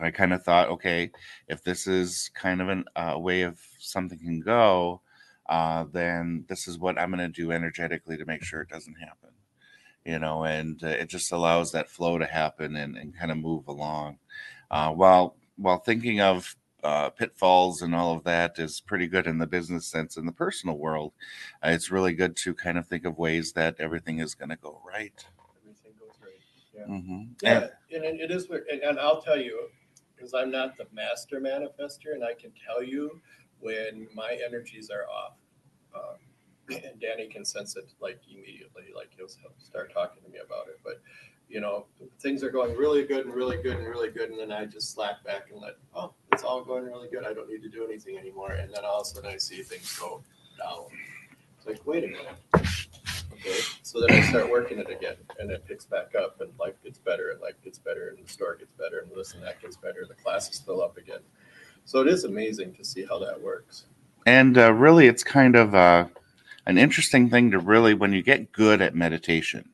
I 0.00 0.10
kind 0.10 0.32
of 0.32 0.44
thought, 0.44 0.68
okay, 0.68 1.10
if 1.48 1.64
this 1.64 1.86
is 1.86 2.30
kind 2.34 2.60
of 2.62 2.68
a 2.68 3.00
uh, 3.00 3.18
way 3.18 3.42
of 3.42 3.60
something 3.78 4.18
can 4.18 4.40
go, 4.40 5.00
uh, 5.52 5.84
then 5.92 6.46
this 6.48 6.66
is 6.66 6.78
what 6.78 6.98
I'm 6.98 7.10
going 7.10 7.20
to 7.20 7.42
do 7.42 7.52
energetically 7.52 8.16
to 8.16 8.24
make 8.24 8.42
sure 8.42 8.62
it 8.62 8.70
doesn't 8.70 8.94
happen. 8.94 9.28
You 10.02 10.18
know, 10.18 10.44
and 10.44 10.82
uh, 10.82 10.88
it 10.88 11.10
just 11.10 11.30
allows 11.30 11.72
that 11.72 11.90
flow 11.90 12.16
to 12.16 12.24
happen 12.24 12.74
and, 12.74 12.96
and 12.96 13.14
kind 13.14 13.30
of 13.30 13.36
move 13.36 13.68
along. 13.68 14.16
Uh, 14.70 14.92
while 14.92 15.36
while 15.56 15.76
thinking 15.76 16.22
of 16.22 16.56
uh, 16.82 17.10
pitfalls 17.10 17.82
and 17.82 17.94
all 17.94 18.14
of 18.14 18.24
that 18.24 18.58
is 18.58 18.80
pretty 18.80 19.06
good 19.06 19.26
in 19.26 19.36
the 19.36 19.46
business 19.46 19.86
sense. 19.86 20.16
In 20.16 20.24
the 20.24 20.32
personal 20.32 20.78
world, 20.78 21.12
uh, 21.62 21.68
it's 21.68 21.90
really 21.90 22.14
good 22.14 22.34
to 22.36 22.54
kind 22.54 22.78
of 22.78 22.86
think 22.86 23.04
of 23.04 23.18
ways 23.18 23.52
that 23.52 23.76
everything 23.78 24.20
is 24.20 24.34
going 24.34 24.48
to 24.48 24.56
go 24.56 24.80
right. 24.88 25.26
everything 25.60 25.92
goes 26.00 26.16
right. 26.22 26.40
Yeah. 26.74 26.86
hmm 26.86 27.22
Yeah, 27.42 27.68
and 27.94 28.04
it, 28.04 28.20
it 28.22 28.30
is, 28.30 28.48
weird. 28.48 28.64
and, 28.72 28.80
and 28.80 28.98
I'll 28.98 29.20
tell 29.20 29.38
you, 29.38 29.68
because 30.16 30.32
I'm 30.32 30.50
not 30.50 30.78
the 30.78 30.86
master 30.92 31.40
manifester, 31.40 32.14
and 32.14 32.24
I 32.24 32.32
can 32.32 32.52
tell 32.66 32.82
you 32.82 33.20
when 33.60 34.08
my 34.14 34.38
energies 34.44 34.88
are 34.88 35.06
off. 35.06 35.34
Um, 35.94 36.16
and 36.70 37.00
Danny 37.00 37.26
can 37.26 37.44
sense 37.44 37.76
it 37.76 37.92
like 38.00 38.20
immediately, 38.30 38.84
like 38.94 39.10
he'll 39.16 39.28
start 39.28 39.92
talking 39.92 40.22
to 40.22 40.30
me 40.30 40.38
about 40.44 40.68
it. 40.68 40.80
But 40.84 41.00
you 41.48 41.60
know, 41.60 41.84
things 42.20 42.42
are 42.42 42.50
going 42.50 42.74
really 42.76 43.04
good 43.04 43.26
and 43.26 43.34
really 43.34 43.62
good 43.62 43.76
and 43.76 43.86
really 43.86 44.10
good, 44.10 44.30
and 44.30 44.38
then 44.38 44.50
I 44.50 44.64
just 44.64 44.92
slack 44.92 45.22
back 45.22 45.50
and 45.52 45.60
let, 45.60 45.76
oh, 45.94 46.14
it's 46.32 46.44
all 46.44 46.64
going 46.64 46.84
really 46.84 47.08
good. 47.08 47.24
I 47.26 47.34
don't 47.34 47.48
need 47.48 47.62
to 47.62 47.68
do 47.68 47.84
anything 47.84 48.16
anymore. 48.16 48.52
And 48.52 48.72
then 48.74 48.84
all 48.86 49.00
of 49.00 49.06
a 49.06 49.10
sudden 49.10 49.30
I 49.30 49.36
see 49.36 49.62
things 49.62 49.98
go 49.98 50.22
down. 50.58 50.86
It's 51.58 51.66
like, 51.66 51.86
wait 51.86 52.04
a 52.04 52.06
minute. 52.06 52.38
Okay. 53.34 53.58
So 53.82 54.00
then 54.00 54.12
I 54.18 54.22
start 54.28 54.50
working 54.50 54.78
it 54.78 54.88
again 54.88 55.16
and 55.38 55.50
it 55.50 55.66
picks 55.66 55.84
back 55.84 56.14
up 56.14 56.40
and 56.40 56.50
life 56.58 56.74
gets 56.82 56.98
better 56.98 57.32
and 57.32 57.40
life 57.40 57.60
gets 57.62 57.78
better 57.78 58.08
and 58.08 58.24
the 58.24 58.32
store 58.32 58.56
gets 58.56 58.72
better 58.78 59.00
and 59.00 59.10
this 59.14 59.34
and 59.34 59.42
that 59.42 59.60
gets 59.60 59.76
better. 59.76 60.06
The 60.08 60.14
classes 60.14 60.60
fill 60.60 60.82
up 60.82 60.96
again. 60.96 61.20
So 61.84 62.00
it 62.00 62.08
is 62.08 62.24
amazing 62.24 62.74
to 62.76 62.84
see 62.84 63.04
how 63.04 63.18
that 63.18 63.40
works. 63.42 63.84
And 64.26 64.56
uh, 64.56 64.72
really, 64.72 65.06
it's 65.08 65.24
kind 65.24 65.56
of 65.56 65.74
uh, 65.74 66.06
an 66.66 66.78
interesting 66.78 67.28
thing 67.28 67.50
to 67.50 67.58
really, 67.58 67.94
when 67.94 68.12
you 68.12 68.22
get 68.22 68.52
good 68.52 68.80
at 68.80 68.94
meditation 68.94 69.68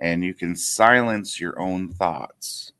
and 0.00 0.22
you 0.22 0.34
can 0.34 0.54
silence 0.54 1.40
your 1.40 1.58
own 1.58 1.88
thoughts, 1.88 2.72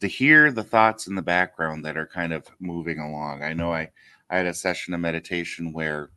to 0.00 0.06
hear 0.08 0.50
the 0.50 0.64
thoughts 0.64 1.06
in 1.06 1.14
the 1.14 1.22
background 1.22 1.84
that 1.84 1.96
are 1.96 2.06
kind 2.06 2.32
of 2.32 2.46
moving 2.60 2.98
along. 2.98 3.42
I 3.42 3.52
know 3.52 3.72
I, 3.72 3.90
I 4.28 4.38
had 4.38 4.46
a 4.46 4.54
session 4.54 4.94
of 4.94 5.00
meditation 5.00 5.72
where 5.72 6.10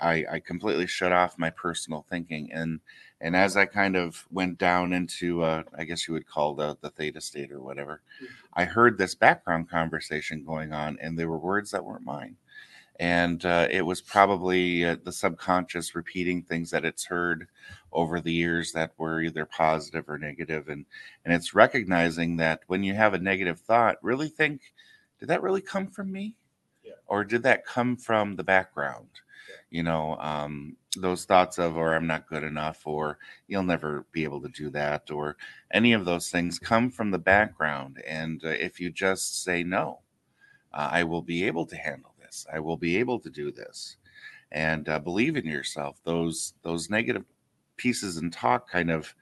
I, 0.00 0.24
I 0.30 0.40
completely 0.40 0.86
shut 0.86 1.12
off 1.12 1.38
my 1.38 1.50
personal 1.50 2.04
thinking 2.08 2.50
and 2.52 2.80
and 3.20 3.34
as 3.34 3.56
I 3.56 3.64
kind 3.64 3.96
of 3.96 4.26
went 4.30 4.58
down 4.58 4.92
into 4.92 5.42
uh, 5.42 5.62
I 5.78 5.84
guess 5.84 6.06
you 6.06 6.14
would 6.14 6.26
call 6.26 6.54
the 6.54 6.76
the 6.80 6.90
theta 6.90 7.20
state 7.20 7.52
or 7.52 7.60
whatever, 7.62 8.02
I 8.54 8.64
heard 8.64 8.98
this 8.98 9.14
background 9.14 9.70
conversation 9.70 10.44
going 10.44 10.72
on 10.72 10.98
and 11.00 11.18
there 11.18 11.28
were 11.28 11.38
words 11.38 11.70
that 11.70 11.84
weren't 11.84 12.04
mine 12.04 12.36
and 13.00 13.44
uh, 13.44 13.66
it 13.70 13.82
was 13.82 14.00
probably 14.00 14.84
uh, 14.84 14.96
the 15.04 15.12
subconscious 15.12 15.94
repeating 15.94 16.42
things 16.42 16.70
that 16.70 16.84
it's 16.84 17.04
heard 17.04 17.48
over 17.92 18.20
the 18.20 18.32
years 18.32 18.72
that 18.72 18.92
were 18.98 19.20
either 19.20 19.44
positive 19.46 20.08
or 20.08 20.18
negative 20.18 20.68
and 20.68 20.84
and 21.24 21.34
it's 21.34 21.54
recognizing 21.54 22.36
that 22.36 22.60
when 22.66 22.82
you 22.82 22.94
have 22.94 23.14
a 23.14 23.18
negative 23.18 23.60
thought 23.60 23.96
really 24.02 24.28
think 24.28 24.60
did 25.18 25.28
that 25.28 25.42
really 25.42 25.60
come 25.62 25.88
from 25.88 26.12
me? 26.12 26.36
Yeah. 26.82 26.92
or 27.06 27.24
did 27.24 27.42
that 27.44 27.64
come 27.64 27.96
from 27.96 28.36
the 28.36 28.44
background? 28.44 29.08
You 29.70 29.82
know 29.82 30.16
um, 30.18 30.76
those 30.96 31.24
thoughts 31.24 31.58
of 31.58 31.76
or 31.76 31.94
i'm 31.94 32.06
not 32.06 32.28
good 32.28 32.42
enough 32.42 32.86
or 32.86 33.18
you'll 33.46 33.62
never 33.62 34.06
be 34.12 34.24
able 34.24 34.40
to 34.40 34.48
do 34.48 34.70
that 34.70 35.10
or 35.10 35.36
any 35.72 35.92
of 35.92 36.04
those 36.04 36.30
things 36.30 36.58
come 36.58 36.90
from 36.90 37.10
the 37.10 37.18
background 37.18 38.02
and 38.06 38.44
uh, 38.44 38.48
if 38.48 38.80
you 38.80 38.90
just 38.90 39.42
say 39.42 39.62
no 39.62 40.00
uh, 40.72 40.88
i 40.92 41.02
will 41.02 41.22
be 41.22 41.44
able 41.44 41.66
to 41.66 41.76
handle 41.76 42.13
this 42.34 42.46
i 42.52 42.58
will 42.58 42.76
be 42.76 42.96
able 42.96 43.18
to 43.20 43.30
do 43.30 43.50
this 43.52 43.96
and 44.52 44.88
uh, 44.88 44.98
believe 44.98 45.36
in 45.36 45.46
yourself 45.46 46.00
those 46.04 46.54
those 46.62 46.90
negative 46.90 47.24
pieces 47.76 48.16
and 48.16 48.32
talk 48.32 48.68
kind 48.68 48.90
of 48.90 49.14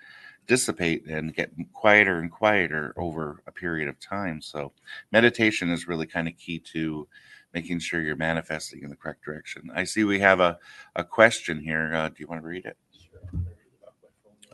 dissipate 0.47 1.07
and 1.07 1.35
get 1.35 1.52
quieter 1.73 2.19
and 2.19 2.31
quieter 2.31 2.92
over 2.97 3.42
a 3.47 3.52
period 3.52 3.88
of 3.88 3.99
time. 4.00 4.40
So, 4.42 4.73
meditation 5.12 5.71
is 5.71 5.87
really 5.87 6.07
kind 6.07 6.26
of 6.28 6.37
key 6.37 6.59
to 6.73 7.07
making 7.54 7.78
sure 7.78 8.00
you're 8.00 8.16
manifesting 8.16 8.83
in 8.83 8.90
the 8.90 8.97
correct 8.97 9.25
direction. 9.25 9.71
I 9.75 9.85
see 9.85 10.04
we 10.04 10.19
have 10.21 10.40
a, 10.40 10.59
a 10.97 11.04
question 11.04 11.61
here. 11.61 11.95
Uh, 11.95 12.09
do 12.09 12.16
you 12.19 12.26
want 12.26 12.42
to 12.42 12.49
read 12.49 12.64
it? 12.64 12.76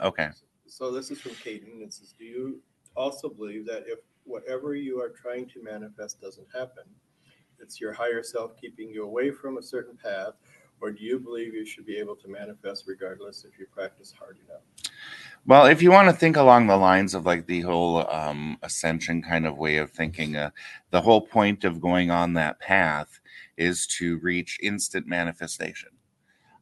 Okay. 0.03 0.29
So 0.67 0.93
this 0.93 1.11
is 1.11 1.21
from 1.21 1.33
Caden. 1.33 1.83
It 1.83 1.93
says, 1.93 2.15
"Do 2.19 2.25
you 2.25 2.61
also 2.95 3.29
believe 3.29 3.67
that 3.67 3.85
if 3.87 4.00
whatever 4.25 4.75
you 4.75 5.00
are 5.00 5.09
trying 5.09 5.47
to 5.49 5.62
manifest 5.62 6.21
doesn't 6.21 6.47
happen, 6.55 6.85
it's 7.69 7.83
your 7.83 7.93
higher 7.93 8.23
self 8.23 8.59
keeping 8.59 8.89
you 8.89 9.05
away 9.05 9.31
from 9.31 9.59
a 9.59 9.63
certain 9.63 9.95
path, 10.03 10.33
or 10.81 10.91
do 10.91 11.05
you 11.05 11.19
believe 11.19 11.53
you 11.53 11.67
should 11.67 11.85
be 11.85 11.99
able 11.99 12.17
to 12.17 12.27
manifest 12.27 12.85
regardless 12.87 13.45
if 13.45 13.59
you 13.59 13.67
practice 13.71 14.11
hard 14.19 14.39
enough?" 14.47 14.63
Well, 15.47 15.67
if 15.67 15.83
you 15.83 15.91
want 15.91 16.09
to 16.09 16.15
think 16.15 16.39
along 16.39 16.67
the 16.67 16.79
lines 16.79 17.15
of 17.15 17.27
like 17.27 17.47
the 17.47 17.61
whole 17.61 18.11
um, 18.11 18.57
ascension 18.63 19.21
kind 19.21 19.47
of 19.47 19.59
way 19.59 19.77
of 19.77 19.91
thinking, 19.91 20.35
uh, 20.35 20.51
the 20.91 21.01
whole 21.03 21.21
point 21.21 21.65
of 21.65 21.79
going 21.79 22.11
on 22.11 22.33
that 22.35 22.59
path 22.59 23.21
is 23.59 23.87
to 23.99 24.19
reach 24.21 24.59
instant 24.63 25.07
manifestation 25.07 25.91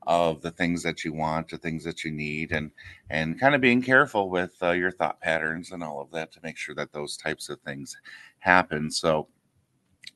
of 0.09 0.43
the 0.43 0.51
things 0.51 0.83
that 0.83 1.05
you 1.05 1.13
want, 1.13 1.49
the 1.49 1.59
things 1.59 1.85
that 1.85 2.03
you 2.03 2.11
need, 2.11 2.51
and 2.51 2.73
and 3.11 3.39
kind 3.39 3.55
of 3.55 3.61
being 3.61 3.81
careful 3.81 4.29
with 4.29 4.57
uh, 4.61 4.73
your 4.73 4.91
thought 4.91 5.21
patterns 5.21 5.71
and 5.71 5.85
all 5.85 6.01
of 6.01 6.11
that 6.11 6.33
to 6.33 6.41
make 6.43 6.57
sure 6.57 6.75
that 6.75 6.93
those 6.93 7.17
types 7.17 7.49
of 7.49 7.61
things 7.61 7.97
happen. 8.41 8.91
So, 8.91 9.29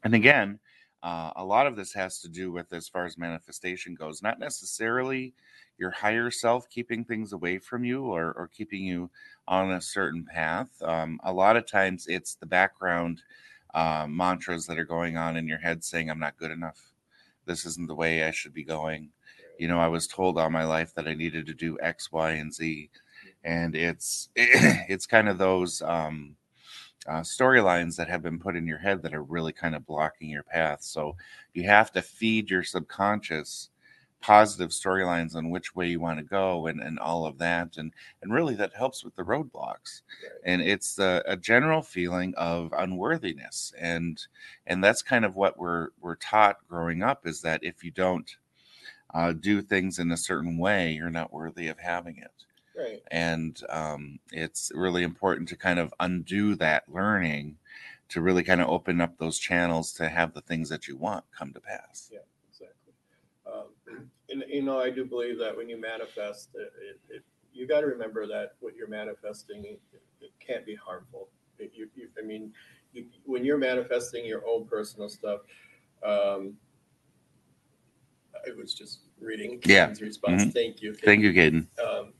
and 0.03 0.17
again, 0.17 0.59
uh, 1.02 1.30
a 1.37 1.45
lot 1.45 1.66
of 1.66 1.76
this 1.76 1.92
has 1.95 2.21
to 2.21 2.28
do 2.28 2.52
with 2.52 2.73
as 2.73 2.88
far 2.88 3.07
as 3.07 3.16
manifestation 3.16 3.95
goes, 3.95 4.23
not 4.23 4.38
necessarily 4.38 5.33
your 5.78 5.90
higher 5.90 6.30
self 6.30 6.69
keeping 6.69 7.04
things 7.04 7.33
away 7.33 7.59
from 7.59 7.85
you 7.85 8.04
or, 8.04 8.33
or 8.33 8.49
keeping 8.49 8.85
you 8.85 9.11
on 9.49 9.73
a 9.73 9.80
certain 9.80 10.25
path. 10.25 10.71
Um, 10.83 11.19
a 11.25 11.33
lot 11.33 11.57
of 11.57 11.66
times 11.66 12.07
it's 12.07 12.35
the 12.35 12.47
background 12.47 13.23
uh, 13.75 14.07
mantras 14.09 14.66
that 14.66 14.78
are 14.78 14.85
going 14.85 15.16
on 15.16 15.37
in 15.37 15.49
your 15.49 15.59
head 15.59 15.83
saying, 15.83 16.11
I'm 16.11 16.19
not 16.19 16.37
good 16.37 16.50
enough. 16.50 16.92
This 17.47 17.64
isn't 17.64 17.88
the 17.88 17.95
way 17.95 18.25
I 18.25 18.30
should 18.30 18.52
be 18.52 18.64
going. 18.64 19.09
You 19.59 19.69
know, 19.69 19.80
I 19.80 19.88
was 19.88 20.07
told 20.07 20.38
all 20.38 20.50
my 20.50 20.64
life 20.64 20.95
that 20.95 21.09
I 21.09 21.14
needed 21.14 21.47
to 21.47 21.54
do 21.54 21.78
X, 21.80 22.12
Y, 22.12 22.33
and 22.33 22.52
Z. 22.52 22.90
And 23.42 23.75
it's 23.75 24.28
it's 24.37 25.07
kind 25.07 25.28
of 25.28 25.38
those 25.38 25.83
um, 25.83 26.37
uh, 27.11 27.23
storylines 27.23 27.97
that 27.97 28.09
have 28.09 28.23
been 28.23 28.38
put 28.38 28.55
in 28.55 28.69
your 28.69 28.79
head 28.79 29.02
that 29.02 29.14
are 29.14 29.23
really 29.23 29.52
kind 29.52 29.75
of 29.75 29.85
blocking 29.85 30.31
your 30.31 30.45
path. 30.45 30.83
So 30.83 31.17
you 31.55 31.64
have 31.64 31.90
to 31.93 32.02
feed 32.02 32.50
your 32.50 32.62
subconscious 32.62 33.71
positive 34.21 34.71
storylines 34.71 35.35
on 35.35 35.50
which 35.50 35.75
way 35.75 35.88
you 35.88 35.99
want 35.99 36.19
to 36.19 36.25
go 36.25 36.67
and, 36.67 36.81
and 36.81 36.99
all 36.99 37.25
of 37.26 37.38
that 37.38 37.79
and 37.79 37.93
and 38.23 38.33
really 38.33 38.55
that 38.55 38.75
helps 38.76 39.02
with 39.02 39.17
the 39.17 39.23
roadblocks. 39.23 40.02
And 40.45 40.62
it's 40.62 40.99
a, 40.99 41.23
a 41.26 41.37
general 41.37 41.83
feeling 41.83 42.35
of 42.37 42.73
unworthiness 42.76 43.73
and 43.79 44.23
and 44.67 44.85
that's 44.85 45.02
kind 45.02 45.25
of 45.25 45.37
what 45.37 45.59
we're 45.59 45.88
we're 46.00 46.17
taught 46.17 46.59
growing 46.69 47.02
up 47.02 47.26
is 47.26 47.40
that 47.43 47.64
if 47.64 47.83
you 47.83 47.90
don't 47.90 48.37
uh, 49.14 49.33
do 49.33 49.61
things 49.62 49.99
in 49.99 50.12
a 50.12 50.17
certain 50.17 50.59
way 50.59 50.93
you're 50.93 51.11
not 51.11 51.33
worthy 51.33 51.67
of 51.69 51.79
having 51.81 52.17
it 52.19 52.45
Right. 52.77 53.03
and 53.11 53.61
um, 53.69 54.21
it's 54.33 54.71
really 54.75 55.03
important 55.03 55.49
to 55.50 55.57
kind 55.57 55.79
of 55.79 55.93
undo 56.00 56.55
that 56.57 56.85
learning 56.89 57.57
to 58.09 58.21
really 58.21 58.43
kind 58.43 58.61
of 58.61 58.69
open 58.69 59.00
up 59.00 59.19
those 59.19 59.39
channels 59.39 59.93
to 59.95 60.09
have 60.09 60.35
the 60.35 60.41
things 60.41 60.69
that 60.69 60.89
you 60.89 60.97
want 60.97 61.25
come 61.37 61.53
to 61.53 61.61
pass 61.61 62.11
Yeah, 62.12 62.21
exactly. 62.49 62.93
Um, 63.47 64.09
and 64.31 64.45
you 64.49 64.62
know, 64.62 64.79
I 64.81 64.91
do 64.91 65.05
believe 65.05 65.39
that 65.39 65.57
when 65.57 65.69
you 65.69 65.81
manifest, 65.81 66.50
it, 66.55 66.73
it, 66.81 67.17
it, 67.17 67.25
you 67.53 67.67
got 67.67 67.81
to 67.81 67.87
remember 67.87 68.27
that 68.27 68.55
what 68.61 68.75
you're 68.77 68.89
manifesting 68.89 69.65
it, 69.65 69.81
can't 70.50 70.67
be 70.67 70.75
harmful. 70.75 71.29
You, 71.59 71.89
you, 71.95 72.09
I 72.21 72.25
mean, 72.25 72.53
you, 72.93 73.07
when 73.25 73.45
you're 73.45 73.59
manifesting 73.59 74.25
your 74.25 74.43
own 74.49 74.67
personal 74.67 75.09
stuff, 75.09 75.41
um, 76.03 76.55
I 78.35 78.53
was 78.57 78.75
just 78.75 79.00
reading 79.21 79.61
Yeah. 79.65 79.85
Karen's 79.85 80.00
response. 80.00 80.45
Mhm. 80.45 80.52
Thank 80.54 80.83
you. 80.83 80.95
thank 80.95 81.23
you 81.23 81.33
Caden. 81.33 81.67
um, 81.85 82.13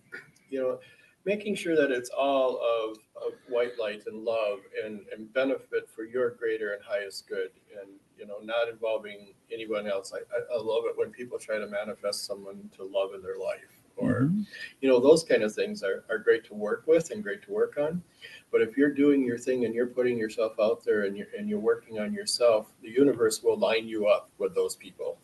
you 0.51 0.61
know, 0.61 0.79
making 1.25 1.55
sure 1.55 1.77
that 1.77 1.91
it's 1.91 2.11
all 2.11 2.59
of, 2.59 2.97
of 3.17 3.33
white 3.49 3.79
light 3.79 4.03
and 4.07 4.25
love 4.25 4.61
and, 4.85 5.03
and 5.15 5.33
benefit 5.33 5.89
for 5.89 6.05
your 6.05 6.31
greater 6.31 6.73
and 6.73 6.83
highest 6.83 7.29
good 7.29 7.51
and, 7.81 7.91
you 8.19 8.27
know, 8.27 8.39
not 8.43 8.69
involving 8.69 9.35
anyone 9.53 9.87
else. 9.87 10.13
I, 10.15 10.19
I, 10.55 10.61
love 10.61 10.85
it 10.87 10.97
when 10.97 11.11
people 11.11 11.39
try 11.39 11.59
to 11.59 11.67
manifest 11.67 12.25
someone 12.25 12.71
to 12.77 12.85
love 12.85 13.15
in 13.15 13.23
their 13.23 13.39
life 13.39 13.83
or, 13.97 14.23
Mhm. 14.23 14.47
you 14.81 14.89
know, 14.89 14.99
those 14.99 15.23
kind 15.23 15.43
of 15.43 15.55
things 15.55 15.83
are, 15.83 16.05
are 16.09 16.19
great 16.19 16.45
to 16.45 16.55
work 16.55 16.85
with 16.87 17.11
and 17.11 17.23
great 17.23 17.43
to 17.43 17.53
work 17.53 17.77
on. 17.77 18.03
But 18.51 18.63
if 18.63 18.77
you're 18.77 18.93
doing 18.93 19.23
your 19.23 19.39
thing 19.39 19.67
and 19.67 19.75
you're 19.75 19.87
putting 19.87 20.17
yourself 20.19 20.59
out 20.59 20.83
there 20.85 21.03
and 21.05 21.17
you're, 21.17 21.29
and 21.37 21.49
you're 21.49 21.61
working 21.61 21.99
on 21.99 22.15
yourself, 22.15 22.73
the 22.83 22.91
universe 22.91 23.43
will 23.43 23.59
line 23.59 23.87
you 23.87 24.07
up 24.07 24.31
with 24.39 24.55
those 24.55 24.75
people. 24.75 25.19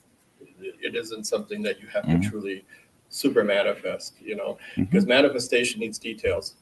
It, 0.59 0.95
isn't 0.95 1.25
something 1.25 1.63
that 1.63 1.81
you 1.81 1.89
have 1.89 2.07
to 2.07 2.31
truly 2.31 2.65
super 3.09 3.45
manifest, 3.45 4.15
you 4.21 4.37
know, 4.37 4.59
because 4.77 5.07
manifestation 5.07 5.81
needs 5.81 5.99
details. 5.99 6.57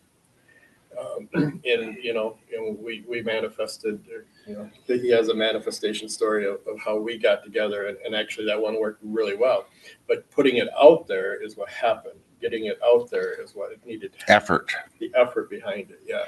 Um, 0.98 1.28
and 1.64 1.96
you 2.02 2.14
know, 2.14 2.36
and 2.56 2.78
we 2.78 3.04
we 3.08 3.22
manifested. 3.22 4.00
You 4.46 4.54
know, 4.54 4.70
he 4.86 5.10
has 5.10 5.28
a 5.28 5.34
manifestation 5.34 6.08
story 6.08 6.46
of, 6.46 6.60
of 6.66 6.78
how 6.78 6.98
we 6.98 7.18
got 7.18 7.42
together, 7.42 7.88
and, 7.88 7.98
and 8.04 8.14
actually 8.14 8.46
that 8.46 8.60
one 8.60 8.78
worked 8.78 9.00
really 9.02 9.36
well. 9.36 9.66
But 10.06 10.30
putting 10.30 10.56
it 10.56 10.68
out 10.80 11.06
there 11.06 11.42
is 11.42 11.56
what 11.56 11.68
happened. 11.68 12.20
Getting 12.40 12.66
it 12.66 12.78
out 12.84 13.10
there 13.10 13.40
is 13.42 13.54
what 13.54 13.72
it 13.72 13.80
needed. 13.86 14.12
effort 14.28 14.70
The 15.00 15.10
effort 15.14 15.48
behind 15.48 15.90
it, 15.90 16.02
yeah. 16.06 16.24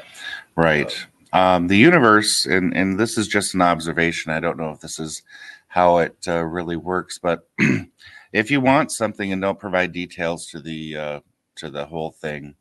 Right. 0.56 1.06
Um, 1.32 1.68
the 1.68 1.76
universe, 1.76 2.46
and 2.46 2.74
and 2.74 2.98
this 2.98 3.18
is 3.18 3.28
just 3.28 3.54
an 3.54 3.62
observation. 3.62 4.32
I 4.32 4.40
don't 4.40 4.58
know 4.58 4.70
if 4.70 4.80
this 4.80 4.98
is 4.98 5.22
how 5.68 5.98
it 5.98 6.16
uh, 6.26 6.42
really 6.42 6.76
works, 6.76 7.18
but 7.18 7.48
if 8.36 8.50
you 8.50 8.60
want 8.60 8.92
something 8.92 9.32
and 9.32 9.40
don't 9.40 9.58
provide 9.58 9.92
details 9.92 10.46
to 10.48 10.60
the 10.60 10.96
uh, 10.96 11.20
to 11.56 11.70
the 11.70 11.86
whole 11.86 12.10
thing, 12.10 12.54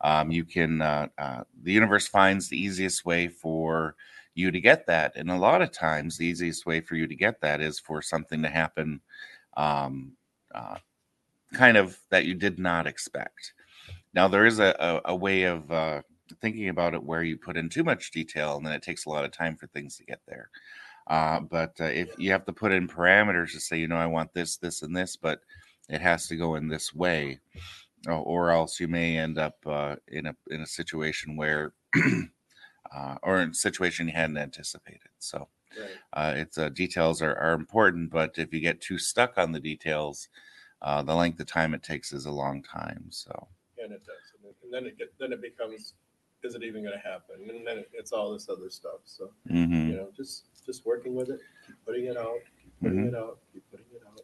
um, 0.00 0.30
you 0.30 0.44
can. 0.44 0.80
Uh, 0.80 1.08
uh, 1.18 1.42
the 1.62 1.72
universe 1.72 2.08
finds 2.08 2.48
the 2.48 2.56
easiest 2.60 3.04
way 3.04 3.28
for 3.28 3.94
you 4.34 4.50
to 4.50 4.60
get 4.60 4.86
that, 4.86 5.12
and 5.16 5.30
a 5.30 5.36
lot 5.36 5.60
of 5.60 5.70
times, 5.70 6.16
the 6.16 6.26
easiest 6.26 6.64
way 6.64 6.80
for 6.80 6.94
you 6.94 7.06
to 7.06 7.14
get 7.14 7.40
that 7.42 7.60
is 7.60 7.78
for 7.78 8.00
something 8.00 8.42
to 8.42 8.48
happen, 8.48 9.00
um, 9.56 10.12
uh, 10.54 10.78
kind 11.52 11.76
of 11.76 11.98
that 12.08 12.24
you 12.24 12.34
did 12.34 12.58
not 12.58 12.86
expect. 12.86 13.52
Now, 14.14 14.28
there 14.28 14.46
is 14.46 14.60
a, 14.60 14.74
a, 14.78 15.12
a 15.12 15.16
way 15.16 15.42
of 15.42 15.70
uh, 15.70 16.00
thinking 16.40 16.70
about 16.70 16.94
it 16.94 17.02
where 17.02 17.22
you 17.22 17.36
put 17.36 17.56
in 17.56 17.68
too 17.68 17.84
much 17.84 18.10
detail 18.10 18.56
and 18.56 18.64
then 18.64 18.72
it 18.72 18.82
takes 18.82 19.06
a 19.06 19.10
lot 19.10 19.24
of 19.24 19.32
time 19.32 19.56
for 19.56 19.66
things 19.68 19.96
to 19.96 20.04
get 20.04 20.20
there. 20.26 20.50
Uh, 21.08 21.40
but 21.40 21.74
uh, 21.80 21.84
if 21.84 22.08
you 22.18 22.30
have 22.30 22.44
to 22.44 22.52
put 22.52 22.72
in 22.72 22.86
parameters 22.86 23.52
to 23.52 23.60
say, 23.60 23.78
you 23.78 23.88
know, 23.88 23.96
I 23.96 24.06
want 24.06 24.32
this, 24.34 24.56
this, 24.56 24.82
and 24.82 24.94
this, 24.94 25.16
but 25.16 25.40
it 25.88 26.00
has 26.00 26.28
to 26.28 26.36
go 26.36 26.56
in 26.56 26.68
this 26.68 26.94
way, 26.94 27.40
or, 28.06 28.14
or 28.14 28.50
else 28.50 28.78
you 28.78 28.88
may 28.88 29.16
end 29.16 29.38
up 29.38 29.56
uh, 29.66 29.96
in 30.08 30.26
a 30.26 30.36
in 30.50 30.60
a 30.60 30.66
situation 30.66 31.36
where, 31.36 31.72
uh, 32.94 33.16
or 33.22 33.40
in 33.40 33.50
a 33.50 33.54
situation 33.54 34.06
you 34.06 34.14
hadn't 34.14 34.36
anticipated. 34.36 35.08
So 35.18 35.48
Right. 35.76 35.90
uh, 36.12 36.32
it's 36.36 36.58
uh, 36.58 36.68
details 36.70 37.22
are, 37.22 37.36
are 37.36 37.52
important, 37.52 38.10
but 38.10 38.38
if 38.38 38.52
you 38.52 38.60
get 38.60 38.80
too 38.80 38.98
stuck 38.98 39.36
on 39.38 39.52
the 39.52 39.60
details, 39.60 40.28
uh, 40.82 41.02
the 41.02 41.14
length 41.14 41.40
of 41.40 41.46
time 41.46 41.74
it 41.74 41.82
takes 41.82 42.12
is 42.12 42.26
a 42.26 42.30
long 42.30 42.62
time. 42.62 43.06
So. 43.10 43.48
And 43.82 43.92
it 43.92 44.04
does, 44.04 44.16
and, 44.62 44.72
then 44.72 44.86
it 44.86 44.98
get, 44.98 45.12
then 45.18 45.32
it 45.32 45.42
becomes, 45.42 45.94
is 46.44 46.54
it 46.54 46.62
even 46.62 46.82
going 46.82 46.94
to 46.94 47.08
happen? 47.08 47.36
And 47.48 47.66
then 47.66 47.84
it's 47.92 48.12
all 48.12 48.32
this 48.32 48.48
other 48.48 48.70
stuff. 48.70 49.00
So 49.04 49.30
mhm. 49.50 49.88
you 49.88 49.96
know, 49.96 50.08
just 50.16 50.44
just 50.64 50.84
working 50.86 51.14
with 51.14 51.30
it, 51.30 51.40
keep 51.66 51.76
putting 51.84 52.06
it 52.06 52.16
out, 52.16 52.36
keep 52.62 52.72
putting 52.82 53.04
Mhm. 53.04 53.08
it 53.08 53.14
out, 53.14 53.38
keep 53.52 53.64
putting 53.70 53.86
it 53.94 54.02
out. 54.06 54.20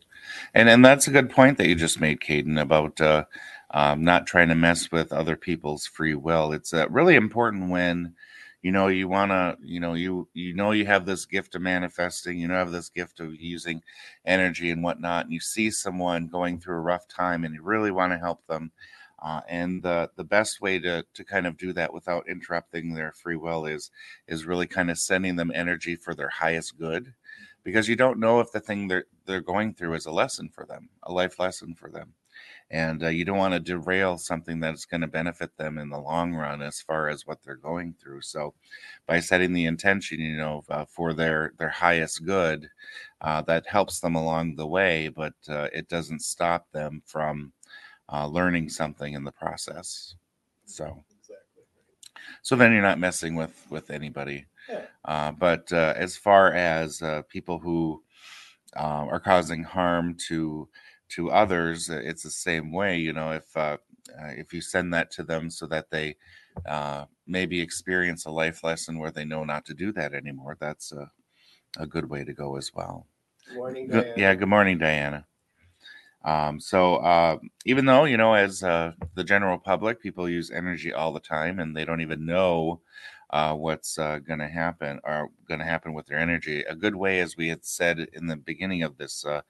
And 0.54 0.68
and 0.68 0.84
that's 0.84 1.08
a 1.08 1.12
good 1.12 1.30
point 1.30 1.58
that 1.58 1.68
you 1.68 1.74
just 1.74 2.00
made, 2.00 2.20
Caden, 2.20 2.60
about 2.60 3.00
uh, 3.00 3.24
um, 3.70 4.04
not 4.04 4.26
trying 4.26 4.48
to 4.48 4.54
mess 4.54 4.90
with 4.92 5.12
other 5.12 5.36
people's 5.36 5.86
free 5.86 6.14
will. 6.14 6.52
It's 6.52 6.72
uh, 6.72 6.88
really 6.88 7.16
important 7.16 7.70
when 7.70 8.14
you 8.62 8.72
know 8.72 8.88
you 8.88 9.08
want 9.08 9.30
to, 9.30 9.56
you 9.62 9.80
know, 9.80 9.94
you 9.94 10.28
you 10.34 10.54
know 10.54 10.72
you 10.72 10.86
have 10.86 11.06
this 11.06 11.26
gift 11.26 11.54
of 11.54 11.62
manifesting, 11.62 12.38
you 12.38 12.48
know, 12.48 12.54
have 12.54 12.72
this 12.72 12.88
gift 12.88 13.20
of 13.20 13.34
using 13.34 13.82
energy 14.24 14.70
and 14.70 14.82
whatnot, 14.82 15.24
and 15.26 15.32
you 15.34 15.40
see 15.40 15.70
someone 15.70 16.28
going 16.28 16.60
through 16.60 16.76
a 16.76 16.80
rough 16.80 17.08
time, 17.08 17.44
and 17.44 17.54
you 17.54 17.62
really 17.62 17.90
want 17.90 18.12
to 18.12 18.18
help 18.18 18.46
them. 18.46 18.70
Uh, 19.24 19.40
and 19.48 19.82
the 19.82 20.10
the 20.16 20.24
best 20.24 20.60
way 20.60 20.78
to 20.78 21.04
to 21.14 21.24
kind 21.24 21.46
of 21.46 21.56
do 21.56 21.72
that 21.72 21.92
without 21.92 22.28
interrupting 22.28 22.92
their 22.94 23.12
free 23.12 23.36
will 23.36 23.66
is 23.66 23.90
is 24.28 24.44
really 24.44 24.66
kind 24.66 24.90
of 24.90 24.98
sending 24.98 25.36
them 25.36 25.50
energy 25.54 25.96
for 25.96 26.14
their 26.14 26.28
highest 26.28 26.78
good 26.78 27.14
because 27.64 27.88
you 27.88 27.96
don't 27.96 28.20
know 28.20 28.40
if 28.40 28.52
the 28.52 28.60
thing 28.60 28.86
they're 28.86 29.06
they're 29.26 29.40
going 29.40 29.72
through 29.74 29.94
is 29.94 30.06
a 30.06 30.12
lesson 30.12 30.48
for 30.50 30.66
them, 30.66 30.88
a 31.04 31.12
life 31.12 31.38
lesson 31.38 31.74
for 31.74 31.90
them, 31.90 32.12
and 32.70 33.02
uh, 33.02 33.08
you 33.08 33.24
don't 33.24 33.38
want 33.38 33.54
to 33.54 33.60
derail 33.60 34.18
something 34.18 34.60
that's 34.60 34.84
going 34.84 35.00
to 35.00 35.06
benefit 35.06 35.56
them 35.56 35.78
in 35.78 35.88
the 35.88 35.98
long 35.98 36.34
run 36.34 36.62
as 36.62 36.80
far 36.82 37.08
as 37.08 37.26
what 37.26 37.42
they're 37.42 37.56
going 37.56 37.94
through. 38.00 38.20
So, 38.22 38.54
by 39.06 39.20
setting 39.20 39.52
the 39.54 39.64
intention, 39.66 40.20
you 40.20 40.36
know, 40.36 40.62
uh, 40.68 40.84
for 40.84 41.14
their 41.14 41.52
their 41.58 41.70
highest 41.70 42.24
good, 42.26 42.68
uh, 43.22 43.42
that 43.42 43.66
helps 43.66 44.00
them 44.00 44.14
along 44.16 44.56
the 44.56 44.66
way, 44.66 45.08
but 45.08 45.34
uh, 45.48 45.68
it 45.72 45.88
doesn't 45.88 46.20
stop 46.22 46.70
them 46.72 47.02
from 47.06 47.52
uh, 48.12 48.26
learning 48.26 48.68
something 48.68 49.14
in 49.14 49.24
the 49.24 49.32
process. 49.32 50.14
So, 50.66 51.04
Exactly. 51.18 51.62
so 52.42 52.56
then 52.56 52.72
you're 52.72 52.82
not 52.82 52.98
messing 52.98 53.34
with 53.34 53.66
with 53.70 53.90
anybody. 53.90 54.46
Yeah. 54.68 54.82
Uh, 55.04 55.32
but 55.32 55.70
uh, 55.72 55.92
as 55.96 56.16
far 56.16 56.52
as 56.54 57.02
uh, 57.02 57.22
people 57.28 57.58
who 57.58 58.02
uh, 58.76 59.06
are 59.10 59.20
causing 59.20 59.62
harm 59.62 60.16
to 60.28 60.68
to 61.10 61.30
others, 61.30 61.90
it's 61.90 62.22
the 62.22 62.30
same 62.30 62.72
way. 62.72 62.98
You 62.98 63.12
know, 63.12 63.32
if 63.32 63.54
uh, 63.56 63.76
if 64.36 64.52
you 64.54 64.60
send 64.60 64.92
that 64.94 65.10
to 65.12 65.22
them 65.22 65.50
so 65.50 65.66
that 65.66 65.90
they 65.90 66.16
uh, 66.66 67.04
maybe 67.26 67.60
experience 67.60 68.24
a 68.24 68.30
life 68.30 68.64
lesson 68.64 68.98
where 68.98 69.10
they 69.10 69.24
know 69.24 69.44
not 69.44 69.64
to 69.66 69.74
do 69.74 69.92
that 69.92 70.14
anymore, 70.14 70.56
that's 70.60 70.92
a, 70.92 71.10
a 71.78 71.86
good 71.86 72.08
way 72.08 72.24
to 72.24 72.32
go 72.32 72.56
as 72.56 72.72
well. 72.74 73.06
Good 73.46 73.56
Morning, 73.56 73.88
Good- 73.88 74.04
Diane. 74.04 74.18
yeah, 74.18 74.34
good 74.34 74.48
morning, 74.48 74.78
Diana. 74.78 75.26
Um, 76.24 76.58
so 76.60 76.96
uh, 76.96 77.38
even 77.66 77.84
though 77.84 78.04
you 78.04 78.16
know, 78.16 78.34
as 78.34 78.62
uh, 78.62 78.92
the 79.14 79.24
general 79.24 79.58
public, 79.58 80.00
people 80.00 80.28
use 80.28 80.50
energy 80.50 80.92
all 80.92 81.12
the 81.12 81.20
time, 81.20 81.60
and 81.60 81.76
they 81.76 81.84
don't 81.84 82.00
even 82.00 82.24
know 82.26 82.80
uh, 83.30 83.54
what's 83.54 83.98
uh, 83.98 84.18
going 84.20 84.38
to 84.38 84.48
happen 84.48 85.00
or 85.04 85.28
going 85.48 85.60
to 85.60 85.66
happen 85.66 85.92
with 85.94 86.06
their 86.06 86.18
energy. 86.18 86.62
A 86.62 86.74
good 86.74 86.94
way, 86.96 87.20
as 87.20 87.36
we 87.36 87.48
had 87.48 87.64
said 87.64 88.06
in 88.14 88.26
the 88.26 88.36
beginning 88.36 88.82
of 88.82 88.96
this 88.96 89.24
uh, 89.24 89.42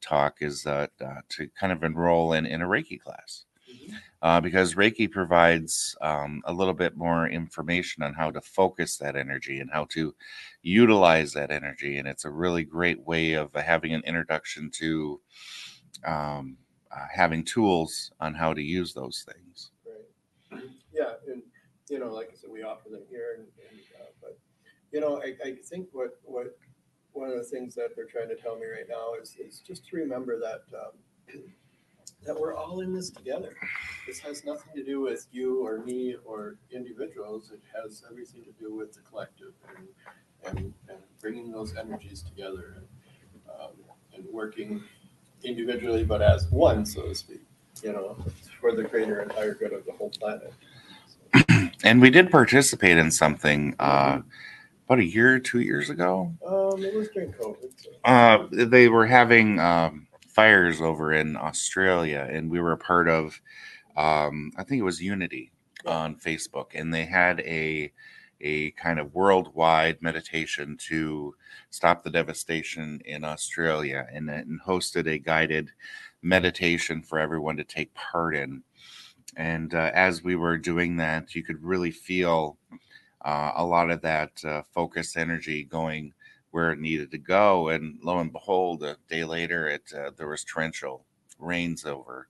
talk, 0.00 0.38
is 0.40 0.66
uh, 0.66 0.86
uh, 1.04 1.20
to 1.30 1.48
kind 1.58 1.72
of 1.72 1.84
enroll 1.84 2.32
in 2.34 2.46
in 2.46 2.62
a 2.62 2.66
Reiki 2.66 3.00
class 3.00 3.44
Mhm. 3.70 3.94
uh, 4.22 4.40
because 4.40 4.74
Reiki 4.74 5.10
provides 5.10 5.96
um, 6.00 6.42
a 6.46 6.52
little 6.52 6.74
bit 6.74 6.96
more 6.96 7.28
information 7.28 8.02
on 8.02 8.14
how 8.14 8.30
to 8.30 8.40
focus 8.40 8.96
that 8.98 9.16
energy 9.16 9.60
and 9.60 9.70
how 9.72 9.86
to 9.90 10.14
utilize 10.62 11.32
that 11.34 11.50
energy. 11.50 11.98
And 11.98 12.08
it's 12.08 12.24
a 12.24 12.30
really 12.30 12.64
great 12.64 13.00
way 13.06 13.34
of 13.34 13.52
having 13.54 13.94
an 13.94 14.02
introduction 14.06 14.70
to 14.72 15.20
um, 16.04 16.56
uh, 16.92 17.06
having 17.12 17.44
tools 17.44 18.10
on 18.20 18.34
how 18.34 18.52
to 18.52 18.62
use 18.62 18.92
those 18.92 19.24
things. 19.32 19.70
Right. 19.86 20.62
Yeah, 20.92 21.14
and 21.28 21.42
you 21.88 21.98
know, 21.98 22.12
like 22.12 22.30
I 22.32 22.36
said, 22.36 22.50
we 22.50 22.62
offer 22.62 22.88
them 22.88 23.02
here, 23.08 23.36
and, 23.36 23.46
and 23.70 23.80
uh, 24.00 24.06
but 24.20 24.38
you 24.92 25.00
know, 25.00 25.22
I, 25.22 25.48
I 25.48 25.54
think 25.64 25.88
what 25.92 26.18
what 26.22 26.56
one 27.12 27.28
of 27.28 27.36
the 27.36 27.44
things 27.44 27.74
that 27.74 27.94
they're 27.96 28.06
trying 28.06 28.28
to 28.28 28.36
tell 28.36 28.56
me 28.56 28.66
right 28.66 28.88
now 28.88 29.14
is 29.20 29.36
is 29.38 29.60
just 29.60 29.86
to 29.88 29.96
remember 29.96 30.38
that 30.38 30.62
um, 30.78 31.40
that 32.24 32.38
we're 32.38 32.54
all 32.54 32.80
in 32.80 32.94
this 32.94 33.10
together. 33.10 33.56
This 34.06 34.18
has 34.20 34.44
nothing 34.44 34.74
to 34.74 34.84
do 34.84 35.00
with 35.00 35.26
you 35.30 35.64
or 35.64 35.78
me 35.84 36.16
or 36.24 36.56
individuals. 36.72 37.50
It 37.52 37.60
has 37.74 38.02
everything 38.10 38.44
to 38.44 38.52
do 38.52 38.74
with 38.74 38.92
the 38.92 39.00
collective 39.00 39.52
and 39.76 39.86
and, 40.44 40.72
and 40.88 40.98
bringing 41.20 41.52
those 41.52 41.76
energies 41.76 42.22
together 42.22 42.76
and 42.76 42.86
um, 43.60 43.72
and 44.14 44.24
working 44.32 44.82
individually, 45.44 46.04
but 46.04 46.22
as 46.22 46.48
one, 46.50 46.84
so 46.86 47.02
to 47.02 47.14
speak. 47.14 47.40
You 47.82 47.92
know, 47.92 48.16
for 48.60 48.72
the 48.72 48.82
greater 48.82 49.20
and 49.20 49.32
higher 49.32 49.54
good 49.54 49.72
of 49.72 49.86
the 49.86 49.92
whole 49.92 50.10
planet. 50.10 50.52
And 51.82 52.02
we 52.02 52.10
did 52.10 52.30
participate 52.30 52.98
in 52.98 53.10
something 53.10 53.74
uh, 53.78 54.20
about 54.86 54.98
a 54.98 55.04
year, 55.04 55.38
two 55.38 55.60
years 55.60 55.88
ago. 55.88 56.34
Um, 56.46 56.84
it 56.84 56.94
was 56.94 57.08
during 57.08 57.32
COVID. 57.32 57.70
So. 57.76 57.90
Uh, 58.04 58.48
they 58.50 58.88
were 58.88 59.06
having 59.06 59.58
um, 59.58 60.06
fires 60.28 60.82
over 60.82 61.12
in 61.12 61.36
Australia, 61.36 62.28
and 62.30 62.50
we 62.50 62.60
were 62.60 62.72
a 62.72 62.76
part 62.76 63.08
of. 63.08 63.40
Um, 63.96 64.52
I 64.56 64.62
think 64.64 64.80
it 64.80 64.84
was 64.84 65.00
Unity 65.00 65.52
on 65.86 66.16
Facebook, 66.16 66.68
and 66.74 66.92
they 66.92 67.06
had 67.06 67.40
a 67.40 67.92
a 68.40 68.70
kind 68.72 68.98
of 68.98 69.14
worldwide 69.14 70.00
meditation 70.00 70.76
to 70.88 71.34
stop 71.70 72.02
the 72.02 72.10
devastation 72.10 73.00
in 73.04 73.24
Australia, 73.24 74.06
and, 74.12 74.30
and 74.30 74.60
hosted 74.60 75.06
a 75.06 75.18
guided 75.18 75.70
meditation 76.22 77.02
for 77.02 77.18
everyone 77.18 77.56
to 77.56 77.64
take 77.64 77.92
part 77.94 78.34
in. 78.34 78.62
And 79.36 79.74
uh, 79.74 79.90
as 79.94 80.24
we 80.24 80.36
were 80.36 80.58
doing 80.58 80.96
that, 80.96 81.34
you 81.34 81.42
could 81.42 81.62
really 81.62 81.90
feel 81.90 82.58
uh, 83.24 83.52
a 83.54 83.64
lot 83.64 83.90
of 83.90 84.00
that 84.02 84.44
uh, 84.44 84.62
focused 84.74 85.16
energy 85.16 85.64
going 85.64 86.12
where 86.50 86.72
it 86.72 86.80
needed 86.80 87.10
to 87.12 87.18
go. 87.18 87.68
And 87.68 87.98
lo 88.02 88.18
and 88.18 88.32
behold, 88.32 88.82
a 88.82 88.96
day 89.08 89.24
later, 89.24 89.68
it 89.68 89.82
uh, 89.96 90.10
there 90.16 90.28
was 90.28 90.44
torrential 90.44 91.04
rains 91.38 91.84
over 91.84 92.28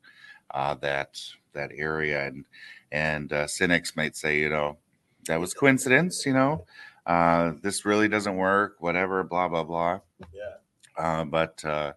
uh, 0.52 0.74
that 0.74 1.20
that 1.52 1.70
area, 1.74 2.26
and 2.26 2.44
and 2.92 3.32
uh, 3.32 3.46
cynics 3.46 3.96
might 3.96 4.16
say, 4.16 4.38
you 4.38 4.50
know, 4.50 4.76
that 5.26 5.40
was 5.40 5.54
coincidence. 5.54 6.24
You 6.26 6.34
know, 6.34 6.66
uh, 7.06 7.52
this 7.62 7.84
really 7.84 8.08
doesn't 8.08 8.36
work. 8.36 8.76
Whatever, 8.80 9.22
blah 9.24 9.48
blah 9.48 9.64
blah. 9.64 10.00
Yeah. 10.32 10.56
Uh, 10.96 11.24
but 11.24 11.64
uh, 11.64 11.92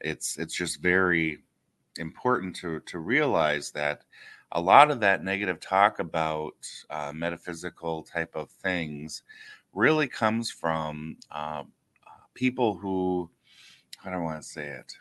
it's 0.00 0.38
it's 0.38 0.54
just 0.54 0.80
very 0.80 1.38
important 1.98 2.56
to 2.56 2.80
to 2.80 2.98
realize 2.98 3.70
that 3.72 4.02
a 4.52 4.60
lot 4.60 4.90
of 4.90 5.00
that 5.00 5.24
negative 5.24 5.60
talk 5.60 5.98
about 5.98 6.54
uh, 6.90 7.12
metaphysical 7.14 8.02
type 8.02 8.34
of 8.34 8.50
things 8.50 9.22
really 9.72 10.08
comes 10.08 10.50
from 10.50 11.16
uh, 11.30 11.64
people 12.34 12.76
who 12.76 13.28
I 14.04 14.10
don't 14.10 14.24
want 14.24 14.40
to 14.40 14.48
say 14.48 14.68
it. 14.68 14.96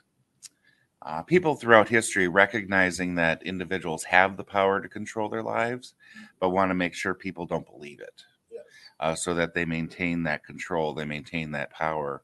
Uh, 1.06 1.22
people 1.22 1.56
throughout 1.56 1.88
history 1.88 2.28
recognizing 2.28 3.13
that 3.13 3.44
individuals 3.44 4.04
have 4.04 4.36
the 4.38 4.44
power 4.44 4.82
to 4.82 4.89
control 4.89 5.30
their 5.30 5.44
lives, 5.44 5.94
but 6.39 6.50
want 6.50 6.72
to 6.72 6.74
make 6.76 6.96
sure 6.96 7.13
people 7.13 7.46
don't 7.46 7.68
believe 7.68 8.00
it, 8.00 8.24
Yes. 8.52 8.63
uh, 9.00 9.13
so 9.13 9.36
that 9.36 9.54
they 9.54 9.65
maintain 9.65 10.24
that 10.24 10.44
control, 10.44 10.96
they 10.96 11.06
maintain 11.06 11.52
that 11.52 11.70
power, 11.70 12.24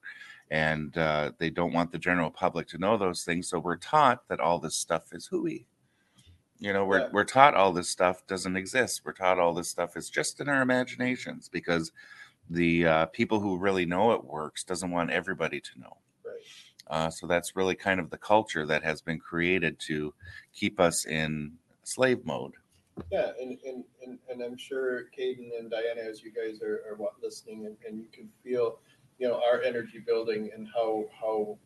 and 0.50 0.98
uh, 0.98 1.32
they 1.38 1.52
don't 1.52 1.74
want 1.74 1.91
the 1.91 2.00
general 2.00 2.32
public 2.32 2.67
to 2.70 2.80
know 2.80 2.98
those 2.98 3.24
things. 3.24 3.48
So 3.50 3.60
we're 3.60 3.78
taught 3.78 4.28
that 4.30 4.39
all 4.39 4.58
this 4.58 4.76
stuff 4.76 5.13
is 5.13 5.28
hooey. 5.28 5.67
You 6.58 6.74
know, 6.74 6.84
we're 6.86 7.02
Yeah. 7.02 7.10
we're 7.12 7.24
taught 7.24 7.54
all 7.54 7.74
this 7.74 7.89
stuff 7.89 8.26
doesn't 8.26 8.58
exist. 8.58 9.02
We're 9.06 9.13
taught 9.13 9.38
all 9.39 9.54
this 9.54 9.70
stuff 9.70 9.96
is 9.96 10.10
just 10.10 10.41
in 10.41 10.50
our 10.50 10.62
imaginations 10.63 11.50
because 11.50 11.91
the 12.50 12.86
uh, 12.88 13.06
people 13.08 13.39
who 13.39 13.58
really 13.58 13.86
know 13.86 14.12
it 14.13 14.24
works 14.26 14.63
doesn't 14.63 14.91
want 14.91 15.12
everybody 15.12 15.62
to 15.62 15.80
know. 15.80 15.98
Uh, 16.91 17.10
so 17.10 17.25
that's 17.25 17.56
really 17.56 17.73
kind 17.73 18.01
of 18.01 18.10
the 18.10 18.17
culture 18.17 18.65
that 18.65 18.84
has 18.84 19.01
been 19.01 19.17
created 19.17 19.80
to 19.80 20.13
keep 20.54 20.77
us 20.80 21.06
in 21.06 21.54
slave 21.84 22.23
mode. 22.25 22.51
Yeah, 23.10 23.32
and, 23.41 23.58
and, 23.65 23.86
and, 24.06 24.19
and 24.30 24.41
I'm 24.43 24.58
sure 24.58 25.06
Caden 25.17 25.58
and 25.58 25.71
Diana, 25.71 26.01
as 26.01 26.21
you 26.21 26.32
guys 26.32 26.62
are, 26.62 26.82
are 26.89 26.97
listening, 27.23 27.65
and, 27.65 27.77
and 27.88 27.97
you 27.97 28.08
can 28.12 28.30
feel, 28.43 28.80
you 29.19 29.27
know, 29.30 29.41
our 29.49 29.62
energy 29.62 29.99
building 29.99 30.49
and 30.54 30.67
how 30.75 31.06
how 31.19 31.58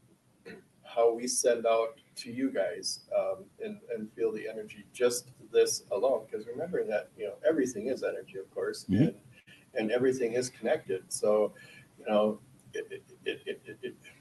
how 0.84 1.12
we 1.14 1.28
send 1.28 1.66
out 1.66 2.00
to 2.16 2.32
you 2.32 2.52
guys, 2.52 3.02
um, 3.18 3.46
and 3.64 3.80
and 3.94 4.12
feel 4.14 4.32
the 4.32 4.48
energy 4.48 4.86
just 4.94 5.30
this 5.52 5.84
alone. 5.92 6.26
Because 6.30 6.46
remember 6.46 6.84
that 6.86 7.10
you 7.18 7.26
know 7.26 7.34
everything 7.48 7.88
is 7.88 8.04
energy, 8.04 8.38
of 8.38 8.50
course, 8.54 8.86
Mhm. 8.90 9.08
and 9.08 9.16
and 9.74 9.92
everything 9.92 10.34
is 10.34 10.50
connected. 10.52 11.04
So, 11.12 11.54
you 11.98 12.06
know, 12.08 12.40
it 12.74 12.88
it 12.92 13.04
it, 13.26 13.42
it, 13.46 13.62
it, 13.66 13.78
it 13.82 13.96
sorry. 14.04 14.15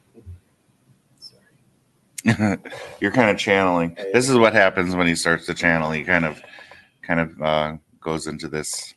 You're 3.00 3.10
kind 3.12 3.30
of 3.30 3.38
channeling. 3.38 3.96
This 4.12 4.28
is 4.28 4.36
what 4.38 4.52
happens 4.54 4.96
when 4.96 5.06
he 5.06 5.14
starts 5.14 5.46
to 5.46 5.54
channel. 5.54 5.90
He 5.90 6.04
kind 6.04 6.24
of, 6.24 6.42
kind 7.02 7.20
of 7.20 7.42
uh, 7.42 7.76
goes 8.00 8.26
into 8.26 8.48
this 8.48 8.94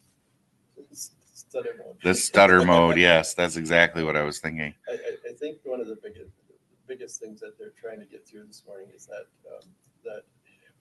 Stutter 0.92 1.76
mode. 1.78 1.96
this 2.04 2.24
stutter 2.26 2.66
mode. 2.66 2.98
Yes, 3.00 3.34
that's 3.34 3.56
exactly 3.56 4.04
what 4.04 4.16
I 4.16 4.24
was 4.24 4.40
thinking. 4.40 4.74
I, 4.90 4.94
I, 4.94 5.30
I 5.30 5.34
think 5.34 5.58
one 5.64 5.80
of 5.82 5.88
the 5.88 5.96
biggest 6.02 6.32
biggest 6.88 7.20
things 7.20 7.40
that 7.42 7.58
they're 7.60 7.74
trying 7.80 8.00
to 8.00 8.06
get 8.06 8.26
through 8.28 8.46
this 8.48 8.64
morning 8.66 8.88
is 8.96 9.06
that 9.08 9.26
um, 9.52 9.70
that 10.06 10.22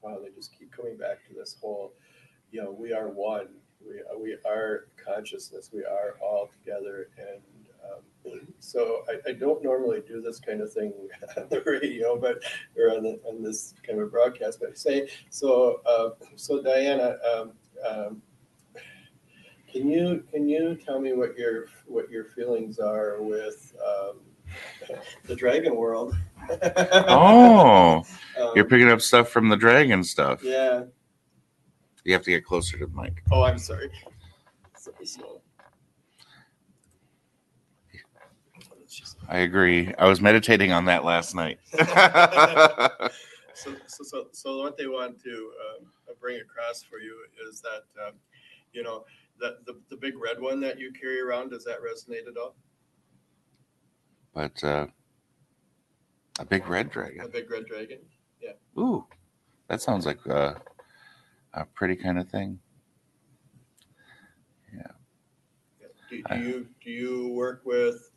wow 0.02 0.18
they 0.22 0.30
just 0.30 0.56
keep 0.56 0.70
coming 0.72 0.96
back 0.96 1.26
to 1.26 1.34
this 1.34 1.56
whole 1.60 1.94
you 2.52 2.62
know 2.62 2.70
we 2.70 2.92
are 2.92 3.08
one 3.08 3.48
we 3.80 4.00
we 4.20 4.36
are 4.44 4.86
consciousness 5.04 5.70
we 5.72 5.84
are 5.84 6.16
all 6.22 6.48
together 6.58 7.08
and 7.18 7.40
so 8.58 9.02
I, 9.08 9.30
I 9.30 9.32
don't 9.32 9.62
normally 9.62 10.02
do 10.06 10.20
this 10.20 10.38
kind 10.40 10.60
of 10.60 10.72
thing 10.72 10.92
on 11.36 11.46
the 11.50 11.62
radio 11.66 12.18
but 12.18 12.42
or 12.76 12.90
on, 12.96 13.02
the, 13.02 13.20
on 13.24 13.42
this 13.42 13.74
kind 13.86 14.00
of 14.00 14.10
broadcast 14.10 14.60
but 14.60 14.76
say 14.78 15.08
so 15.30 15.80
uh, 15.86 16.10
so 16.36 16.62
Diana 16.62 17.16
um, 17.34 17.52
um, 17.88 18.22
can 19.70 19.90
you 19.90 20.24
can 20.30 20.48
you 20.48 20.74
tell 20.76 21.00
me 21.00 21.12
what 21.12 21.36
your 21.36 21.66
what 21.86 22.10
your 22.10 22.24
feelings 22.24 22.78
are 22.78 23.20
with 23.22 23.74
um, 23.84 24.20
the 25.24 25.34
dragon 25.36 25.74
world? 25.76 26.14
Oh, 26.62 28.02
Um, 28.40 28.52
you're 28.54 28.66
picking 28.66 28.90
up 28.90 29.00
stuff 29.00 29.30
from 29.30 29.48
the 29.48 29.56
dragon 29.56 30.04
stuff. 30.04 30.44
yeah. 30.44 30.84
You 32.04 32.12
have 32.12 32.22
to 32.24 32.30
get 32.30 32.44
closer 32.44 32.76
to 32.78 32.86
the 32.86 32.92
mic. 32.92 33.22
Oh, 33.32 33.42
I'm 33.42 33.58
sorry. 33.58 33.90
Sorry, 34.76 35.06
so- 35.06 35.40
I 39.28 39.38
agree. 39.38 39.92
I 39.98 40.06
was 40.06 40.20
meditating 40.20 40.72
on 40.72 40.84
that 40.86 41.04
last 41.04 41.34
night. 41.34 41.58
so, 43.54 43.74
so, 43.86 44.04
so, 44.04 44.26
so 44.32 44.58
what 44.58 44.76
they 44.76 44.86
want 44.86 45.22
to 45.22 45.52
um, 45.80 45.86
bring 46.20 46.40
across 46.40 46.82
for 46.82 46.98
you 46.98 47.16
is 47.48 47.60
that, 47.60 47.84
um, 48.06 48.14
you 48.72 48.82
know, 48.82 49.04
the, 49.38 49.58
the, 49.66 49.78
the 49.90 49.96
big 49.96 50.14
red 50.16 50.40
one 50.40 50.60
that 50.60 50.78
you 50.78 50.92
carry 50.92 51.20
around, 51.20 51.50
does 51.50 51.64
that 51.64 51.78
resonate 51.80 52.28
at 52.28 52.36
all? 52.40 52.54
but 54.36 54.62
uh, 54.62 54.86
a 56.38 56.44
big 56.44 56.68
red 56.68 56.90
dragon. 56.90 57.22
A 57.22 57.28
big 57.28 57.50
red 57.50 57.64
dragon? 57.64 57.98
Yeah. 58.40 58.52
Ooh, 58.78 59.06
that 59.68 59.80
sounds 59.80 60.04
like 60.04 60.24
a, 60.26 60.60
a 61.54 61.64
pretty 61.64 61.96
kind 61.96 62.18
of 62.18 62.28
thing. 62.28 62.58
Yeah. 64.74 65.88
Do, 66.10 66.22
do 66.22 66.38
you 66.38 66.66
do 66.84 66.90
you 66.90 67.28
work 67.28 67.62
with? 67.64 68.10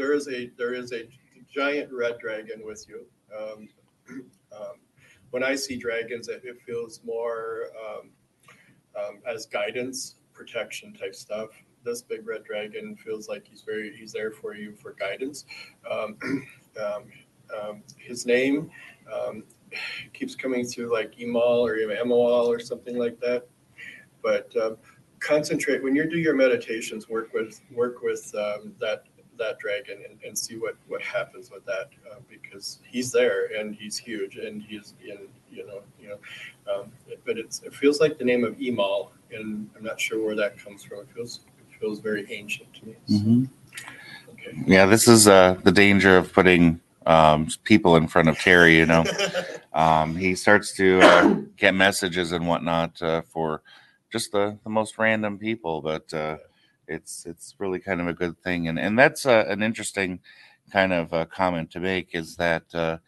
There 0.00 0.14
is 0.14 0.28
a 0.28 0.50
there 0.56 0.72
is 0.72 0.94
a 0.94 1.02
giant 1.54 1.92
red 1.92 2.18
dragon 2.18 2.64
with 2.64 2.86
you. 2.88 3.04
Um, 3.38 3.68
um, 4.58 4.76
when 5.28 5.44
I 5.44 5.54
see 5.54 5.76
dragons, 5.76 6.28
it, 6.28 6.40
it 6.42 6.56
feels 6.62 7.02
more 7.04 7.66
um, 7.78 8.08
um, 8.96 9.18
as 9.28 9.44
guidance, 9.44 10.14
protection 10.32 10.94
type 10.94 11.14
stuff. 11.14 11.50
This 11.84 12.00
big 12.00 12.26
red 12.26 12.44
dragon 12.44 12.96
feels 12.96 13.28
like 13.28 13.46
he's 13.46 13.60
very 13.60 13.94
he's 13.94 14.10
there 14.10 14.30
for 14.30 14.54
you 14.54 14.74
for 14.74 14.94
guidance. 14.94 15.44
Um, 15.90 16.16
his 17.98 18.24
name 18.24 18.70
keeps 20.14 20.34
coming 20.34 20.64
through 20.64 20.90
like 20.90 21.14
Emal 21.16 21.68
or 21.68 21.76
Emoal 21.76 22.50
or 22.50 22.58
something 22.58 22.96
like 22.96 23.20
that. 23.20 23.46
But 24.22 24.50
um, 24.56 24.78
concentrate 25.20 25.82
when 25.82 25.94
you 25.94 26.08
do 26.08 26.18
your 26.18 26.34
meditations. 26.34 27.08
Work 27.08 27.32
with 27.32 27.60
work 27.70 28.02
with 28.02 28.34
um, 28.34 28.72
that 28.80 29.04
that 29.40 29.58
dragon 29.58 29.98
and, 30.08 30.18
and 30.24 30.38
see 30.38 30.56
what 30.56 30.76
what 30.86 31.02
happens 31.02 31.50
with 31.50 31.64
that 31.66 31.90
uh, 32.10 32.20
because 32.28 32.78
he's 32.86 33.10
there 33.10 33.46
and 33.58 33.74
he's 33.74 33.98
huge 33.98 34.36
and 34.36 34.62
he's 34.62 34.94
in 35.02 35.18
you 35.50 35.66
know 35.66 35.82
you 36.00 36.08
know 36.10 36.18
um, 36.72 36.92
but 37.26 37.36
it's 37.38 37.62
it 37.62 37.74
feels 37.74 38.00
like 38.00 38.18
the 38.18 38.24
name 38.24 38.44
of 38.44 38.56
Emal 38.58 39.10
and 39.32 39.68
I'm 39.76 39.84
not 39.84 40.00
sure 40.00 40.24
where 40.24 40.36
that 40.36 40.58
comes 40.58 40.84
from. 40.84 41.00
It 41.00 41.08
feels 41.14 41.40
it 41.58 41.80
feels 41.80 42.00
very 42.00 42.30
ancient 42.32 42.72
to 42.74 42.86
me. 42.86 42.94
So, 43.06 43.18
hmm 43.18 43.44
okay. 44.32 44.52
Yeah, 44.66 44.86
this 44.86 45.08
is 45.08 45.28
uh, 45.28 45.56
the 45.62 45.72
danger 45.72 46.16
of 46.16 46.32
putting 46.32 46.80
um, 47.06 47.48
people 47.64 47.96
in 47.96 48.08
front 48.08 48.28
of 48.28 48.38
Terry. 48.38 48.76
You 48.76 48.86
know, 48.86 49.04
um, 49.72 50.16
he 50.16 50.34
starts 50.34 50.74
to 50.76 51.00
uh, 51.00 51.34
get 51.56 51.74
messages 51.74 52.32
and 52.32 52.46
whatnot 52.46 53.00
uh, 53.02 53.22
for 53.22 53.62
just 54.12 54.32
the, 54.32 54.58
the 54.64 54.70
most 54.70 54.98
random 54.98 55.38
people, 55.38 55.80
but 55.80 56.12
uh, 56.12 56.36
it's 56.90 57.24
it's 57.26 57.54
really 57.58 57.78
kind 57.78 58.00
of 58.00 58.08
a 58.08 58.14
good 58.14 58.38
thing, 58.42 58.68
and 58.68 58.78
and 58.78 58.98
that's 58.98 59.26
uh, 59.26 59.44
an 59.48 59.62
interesting 59.62 60.20
kind 60.70 60.92
of 60.92 61.12
uh, 61.12 61.24
comment 61.26 61.70
to 61.72 61.80
make 61.80 62.14
is 62.14 62.36
that 62.36 62.64
uh, 62.74 62.98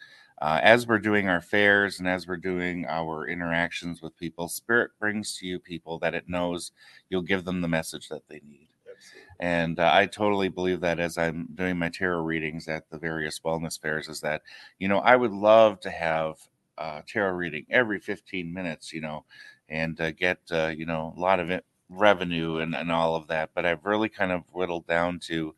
uh, 0.40 0.58
as 0.62 0.86
we're 0.86 0.98
doing 0.98 1.28
our 1.28 1.40
fairs 1.40 2.00
and 2.00 2.08
as 2.08 2.26
we're 2.26 2.36
doing 2.36 2.84
our 2.88 3.28
interactions 3.28 4.02
with 4.02 4.16
people, 4.18 4.48
Spirit 4.48 4.90
brings 4.98 5.36
to 5.38 5.46
you 5.46 5.58
people 5.60 5.98
that 6.00 6.14
it 6.14 6.28
knows 6.28 6.72
you'll 7.08 7.22
give 7.22 7.44
them 7.44 7.60
the 7.60 7.68
message 7.68 8.08
that 8.08 8.26
they 8.28 8.40
need. 8.48 8.68
Absolutely. 8.90 9.28
And 9.40 9.78
uh, 9.78 9.90
I 9.92 10.06
totally 10.06 10.48
believe 10.48 10.80
that 10.80 10.98
as 10.98 11.16
I'm 11.16 11.48
doing 11.54 11.78
my 11.78 11.90
tarot 11.90 12.22
readings 12.22 12.66
at 12.66 12.90
the 12.90 12.98
various 12.98 13.40
wellness 13.40 13.80
fairs, 13.80 14.08
is 14.08 14.20
that, 14.22 14.42
you 14.80 14.88
know, 14.88 14.98
I 14.98 15.14
would 15.14 15.32
love 15.32 15.78
to 15.80 15.90
have 15.90 16.36
uh, 16.76 17.02
tarot 17.06 17.34
reading 17.34 17.64
every 17.70 18.00
15 18.00 18.52
minutes, 18.52 18.92
you 18.92 19.00
know, 19.00 19.24
and 19.68 20.00
uh, 20.00 20.10
get, 20.10 20.38
uh, 20.50 20.72
you 20.76 20.86
know, 20.86 21.14
a 21.16 21.20
lot 21.20 21.38
of 21.38 21.50
it, 21.50 21.64
revenue 21.92 22.58
and, 22.58 22.74
and 22.74 22.90
all 22.90 23.14
of 23.16 23.28
that. 23.28 23.50
But 23.54 23.66
I've 23.66 23.84
really 23.84 24.08
kind 24.08 24.32
of 24.32 24.42
whittled 24.52 24.86
down 24.86 25.18
to 25.24 25.54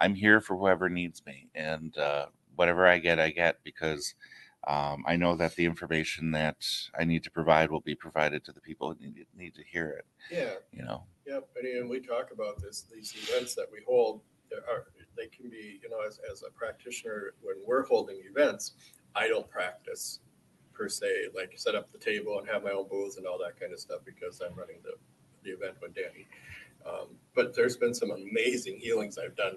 I'm 0.00 0.14
here 0.14 0.40
for 0.40 0.56
whoever 0.56 0.88
needs 0.88 1.24
me. 1.26 1.48
And 1.54 1.96
uh, 1.98 2.26
whatever 2.56 2.86
I 2.86 2.98
get, 2.98 3.20
I 3.20 3.30
get 3.30 3.58
because 3.64 4.14
um, 4.66 5.04
I 5.06 5.16
know 5.16 5.36
that 5.36 5.56
the 5.56 5.64
information 5.64 6.32
that 6.32 6.66
I 6.98 7.04
need 7.04 7.24
to 7.24 7.30
provide 7.30 7.70
will 7.70 7.80
be 7.80 7.94
provided 7.94 8.44
to 8.44 8.52
the 8.52 8.60
people 8.60 8.92
who 8.92 9.06
need, 9.06 9.26
need 9.36 9.54
to 9.54 9.62
hear 9.64 9.88
it, 9.88 10.04
Yeah. 10.30 10.54
you 10.72 10.84
know. 10.84 11.04
Yep, 11.26 11.48
and, 11.62 11.88
we 11.88 12.00
talk 12.00 12.30
about 12.32 12.60
this, 12.60 12.84
these 12.92 13.14
events 13.16 13.54
that 13.54 13.66
we 13.72 13.80
hold, 13.86 14.20
there 14.50 14.60
are, 14.70 14.88
they 15.16 15.28
can 15.28 15.48
be, 15.48 15.80
you 15.82 15.88
know, 15.88 16.00
as, 16.06 16.20
as 16.30 16.42
a 16.42 16.50
practitioner, 16.50 17.34
when 17.40 17.56
we're 17.64 17.84
holding 17.84 18.20
events, 18.28 18.72
I 19.14 19.28
don't 19.28 19.48
practice 19.48 20.20
per 20.74 20.88
se, 20.88 21.28
like 21.34 21.52
set 21.56 21.74
up 21.74 21.90
the 21.92 21.98
table 21.98 22.38
and 22.38 22.48
have 22.48 22.62
my 22.62 22.70
own 22.72 22.88
booths 22.88 23.16
and 23.16 23.26
all 23.26 23.38
that 23.38 23.58
kind 23.58 23.72
of 23.72 23.80
stuff 23.80 24.00
because 24.04 24.40
I'm 24.40 24.54
running 24.54 24.78
the, 24.82 24.92
the 25.44 25.50
event 25.50 25.74
with 25.80 25.94
Danny. 25.94 26.26
Um, 26.86 27.08
but 27.34 27.54
there's 27.54 27.76
been 27.76 27.94
some 27.94 28.10
amazing 28.10 28.78
healings 28.78 29.18
I've 29.18 29.36
done. 29.36 29.56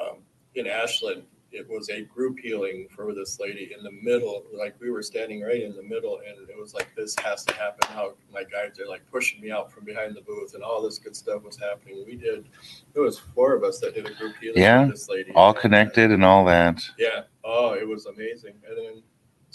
Um, 0.00 0.18
in 0.54 0.66
Ashland, 0.66 1.22
it 1.50 1.66
was 1.66 1.88
a 1.88 2.02
group 2.02 2.38
healing 2.38 2.88
for 2.94 3.14
this 3.14 3.40
lady 3.40 3.72
in 3.76 3.82
the 3.82 3.90
middle. 3.90 4.44
Like 4.52 4.76
we 4.80 4.90
were 4.90 5.02
standing 5.02 5.40
right 5.42 5.62
in 5.62 5.74
the 5.74 5.82
middle, 5.82 6.18
and 6.18 6.46
it 6.48 6.58
was 6.58 6.74
like 6.74 6.88
this 6.94 7.14
has 7.20 7.42
to 7.46 7.54
happen 7.54 7.88
now. 7.94 8.10
My 8.32 8.44
guides 8.44 8.78
are 8.80 8.86
like 8.86 9.00
pushing 9.10 9.40
me 9.40 9.50
out 9.50 9.72
from 9.72 9.84
behind 9.84 10.14
the 10.14 10.20
booth, 10.20 10.52
and 10.54 10.62
all 10.62 10.82
this 10.82 10.98
good 10.98 11.16
stuff 11.16 11.42
was 11.42 11.58
happening. 11.58 12.04
We 12.06 12.16
did. 12.16 12.48
It 12.94 13.00
was 13.00 13.18
four 13.18 13.54
of 13.54 13.64
us 13.64 13.78
that 13.80 13.94
did 13.94 14.06
a 14.06 14.12
group 14.14 14.34
healing 14.40 14.60
Yeah, 14.60 14.84
this 14.84 15.08
lady. 15.08 15.32
All 15.34 15.52
And, 15.52 15.58
connected 15.58 16.10
and 16.10 16.22
all 16.22 16.44
that. 16.44 16.82
yeah. 16.98 17.22
Oh, 17.44 17.72
it 17.72 17.88
was 17.88 18.04
amazing. 18.04 18.54
And 18.68 18.76
then 18.76 19.02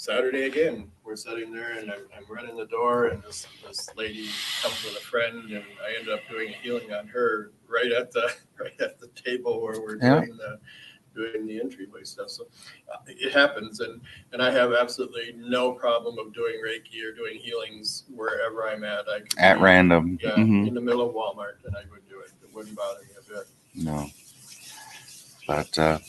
Saturday 0.04 0.48
again, 0.48 0.92
we're 1.06 1.16
sitting 1.16 1.54
there 1.54 1.78
and 1.80 1.89
I'm, 1.89 2.02
I'm 2.13 2.26
running 2.30 2.58
the 2.58 2.66
door 2.66 3.06
and 3.06 3.24
this, 3.24 3.48
this 3.66 3.88
lady 3.96 4.28
comes 4.62 4.84
with 4.84 4.98
a 4.98 5.00
friend 5.00 5.50
and 5.50 5.63
I 5.82 5.98
ended 5.98 6.13
up 6.13 6.20
doing 6.30 6.50
a 6.50 6.58
healing 6.58 6.92
on 6.92 7.08
her 7.08 7.54
right 7.70 7.89
at 7.89 8.12
the 8.12 8.30
right 8.60 8.82
at 8.82 9.00
the 9.00 9.08
table 9.16 9.62
where 9.62 9.80
we're 9.80 10.00
Yeah. 10.02 10.20
doing 10.20 10.36
the 10.36 10.60
doing 11.16 11.48
the 11.48 11.58
entryway 11.62 12.04
stuff. 12.04 12.32
So 12.32 12.48
uh, 12.94 12.98
it 13.08 13.32
happens 13.32 13.80
and 13.80 14.02
and 14.34 14.42
I 14.42 14.52
have 14.52 14.74
absolutely 14.74 15.36
no 15.38 15.72
problem 15.72 16.20
of 16.20 16.34
doing 16.34 16.56
Reiki 16.56 17.02
or 17.10 17.13
doing 17.16 17.39
healings 17.39 18.04
wherever 18.13 18.68
I'm 18.68 18.84
at. 18.84 19.06
I 19.08 19.22
At 19.38 19.56
be, 19.56 19.63
random. 19.63 20.20
Yeah, 20.22 20.32
Mhm. 20.32 20.68
in 20.68 20.74
the 20.74 20.82
middle 20.82 21.08
of 21.08 21.16
Walmart 21.16 21.63
and 21.66 21.78
I 21.78 21.84
would 21.89 22.06
do 22.10 22.20
it. 22.20 22.32
It 22.44 22.54
wouldn't 22.54 22.76
bother 22.76 23.04
me 23.04 23.12
a 23.18 23.30
bit. 23.38 23.48
No. 23.74 24.10
But 25.48 25.80
uh, 25.80 26.00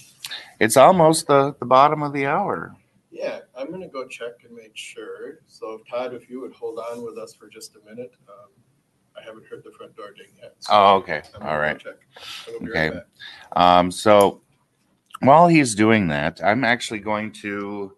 it's 0.59 0.77
almost 0.77 1.29
the, 1.29 1.55
the 1.61 1.67
bottom 1.67 2.03
of 2.03 2.13
the 2.13 2.27
hour. 2.27 2.75
Yeah, 3.14 3.40
I'm 3.57 3.70
gonna 3.70 3.87
go 3.87 4.09
check 4.09 4.33
and 4.44 4.53
make 4.57 4.77
sure. 4.77 5.38
So 5.46 5.81
Todd, 5.88 6.14
if 6.14 6.29
you 6.29 6.40
would 6.40 6.53
hold 6.53 6.81
on 6.81 7.05
with 7.05 7.16
us 7.16 7.33
for 7.33 7.48
just 7.48 7.77
a 7.77 7.88
minute, 7.88 8.12
um, 8.29 8.50
I 9.16 9.22
haven't 9.24 9.46
heard 9.46 9.62
the 9.64 9.70
front 9.70 9.94
door 9.96 10.11
ding 10.16 10.27
yet. 10.42 10.57
so 10.59 10.72
Oh, 10.74 10.96
okay. 10.96 11.22
I'm 11.33 11.40
gonna 11.40 11.50
All 11.53 11.57
go 11.57 11.62
right. 11.62 11.79
Check. 11.79 11.94
I 12.48 12.50
will 12.50 12.59
be 12.61 12.70
Okay. 12.70 12.90
right 12.90 12.94
back. 12.94 13.07
Um, 13.55 13.92
so 13.92 14.42
while 15.20 15.46
he's 15.46 15.77
doing 15.77 16.09
that, 16.09 16.40
I'm 16.42 16.64
actually 16.64 16.98
going 16.98 17.31
to 17.35 17.96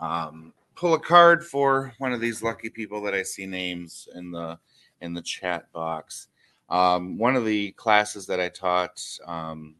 um, 0.00 0.54
pull 0.76 0.94
a 0.94 0.98
card 0.98 1.44
for 1.44 1.92
one 1.98 2.14
of 2.14 2.22
these 2.22 2.42
lucky 2.42 2.70
people 2.70 3.02
that 3.02 3.12
I 3.12 3.22
see 3.22 3.44
names 3.46 4.08
in 4.14 4.30
the 4.30 4.58
in 5.02 5.12
the 5.12 5.20
chat 5.22 5.70
box. 5.72 6.28
Um, 6.70 7.18
one 7.18 7.36
of 7.36 7.44
the 7.44 7.72
classes 7.72 8.26
that 8.28 8.40
I 8.40 8.48
taught 8.48 8.98
um, 9.26 9.74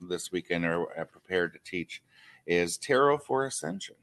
this 0.00 0.32
weekend 0.32 0.64
or 0.64 0.98
I 0.98 1.04
prepared 1.04 1.52
to 1.52 1.58
teach 1.62 2.02
is 2.46 2.78
Tarot 2.78 3.18
for 3.18 3.44
Ascension. 3.44 3.96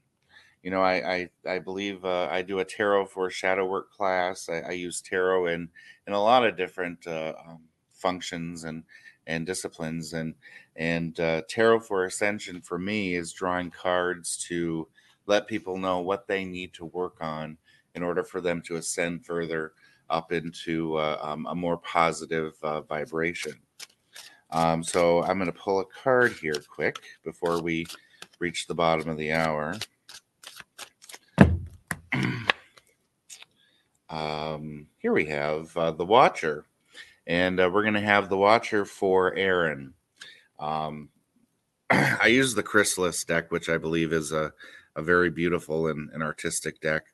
You 0.68 0.72
know, 0.72 0.82
I 0.82 1.30
I, 1.46 1.54
I 1.56 1.60
believe 1.60 2.04
uh, 2.04 2.28
I 2.30 2.42
do 2.42 2.60
a 2.60 2.66
tarot 2.66 3.06
for 3.06 3.30
shadow 3.30 3.66
work 3.66 3.90
class. 3.90 4.50
I, 4.50 4.60
I 4.60 4.72
use 4.72 5.00
tarot 5.00 5.46
in 5.46 5.70
in 6.06 6.12
a 6.12 6.22
lot 6.22 6.46
of 6.46 6.58
different 6.58 7.08
uh, 7.08 7.36
um, 7.48 7.62
functions 7.94 8.66
and 8.66 8.84
and 9.26 9.46
disciplines 9.46 10.12
and 10.12 10.36
and 10.76 11.18
uh, 11.22 11.44
tarot 11.48 11.80
for 11.80 12.04
ascension 12.04 12.60
for 12.60 12.78
me 12.78 13.16
is 13.16 13.32
drawing 13.32 13.72
cards 13.72 14.36
to 14.50 14.90
let 15.26 15.48
people 15.48 15.78
know 15.78 16.02
what 16.02 16.28
they 16.28 16.44
need 16.44 16.74
to 16.74 16.84
work 16.84 17.16
on 17.22 17.58
in 17.96 18.04
order 18.04 18.26
for 18.26 18.42
them 18.42 18.62
to 18.64 18.76
ascend 18.76 19.26
further 19.26 19.72
up 20.10 20.34
into 20.34 20.98
uh, 20.98 21.18
um, 21.22 21.46
a 21.46 21.56
more 21.56 21.78
positive 21.78 22.56
uh, 22.62 22.82
vibration. 22.82 23.54
Um, 24.52 24.84
so 24.84 25.24
I'm 25.24 25.38
going 25.38 25.50
to 25.50 25.58
pull 25.58 25.80
a 25.80 25.86
card 25.86 26.34
here 26.34 26.62
quick 26.68 27.00
before 27.24 27.62
we 27.62 27.86
reach 28.40 28.68
the 28.68 28.76
bottom 28.76 29.08
of 29.08 29.16
the 29.16 29.32
hour. 29.32 29.78
Um, 34.10 34.88
here 35.00 35.14
we 35.14 35.26
have 35.26 35.76
uh, 35.76 35.92
the 35.92 36.06
Watcher, 36.06 36.66
and 37.26 37.60
uh, 37.60 37.70
we're 37.72 37.84
going 37.84 37.94
to 37.94 38.02
have 38.02 38.30
the 38.30 38.38
Watcher 38.38 38.86
for 38.86 39.36
Aaron. 39.36 39.94
Um, 40.60 41.10
I 41.90 42.28
use 42.28 42.54
the 42.54 42.64
Chrysalis 42.64 43.24
deck, 43.24 43.52
which 43.52 43.70
I 43.70 43.78
believe 43.78 44.14
is 44.14 44.32
a, 44.32 44.54
a 44.96 45.02
very 45.02 45.30
beautiful 45.30 45.88
and, 45.88 46.10
and 46.12 46.24
artistic 46.24 46.80
deck. 46.82 47.06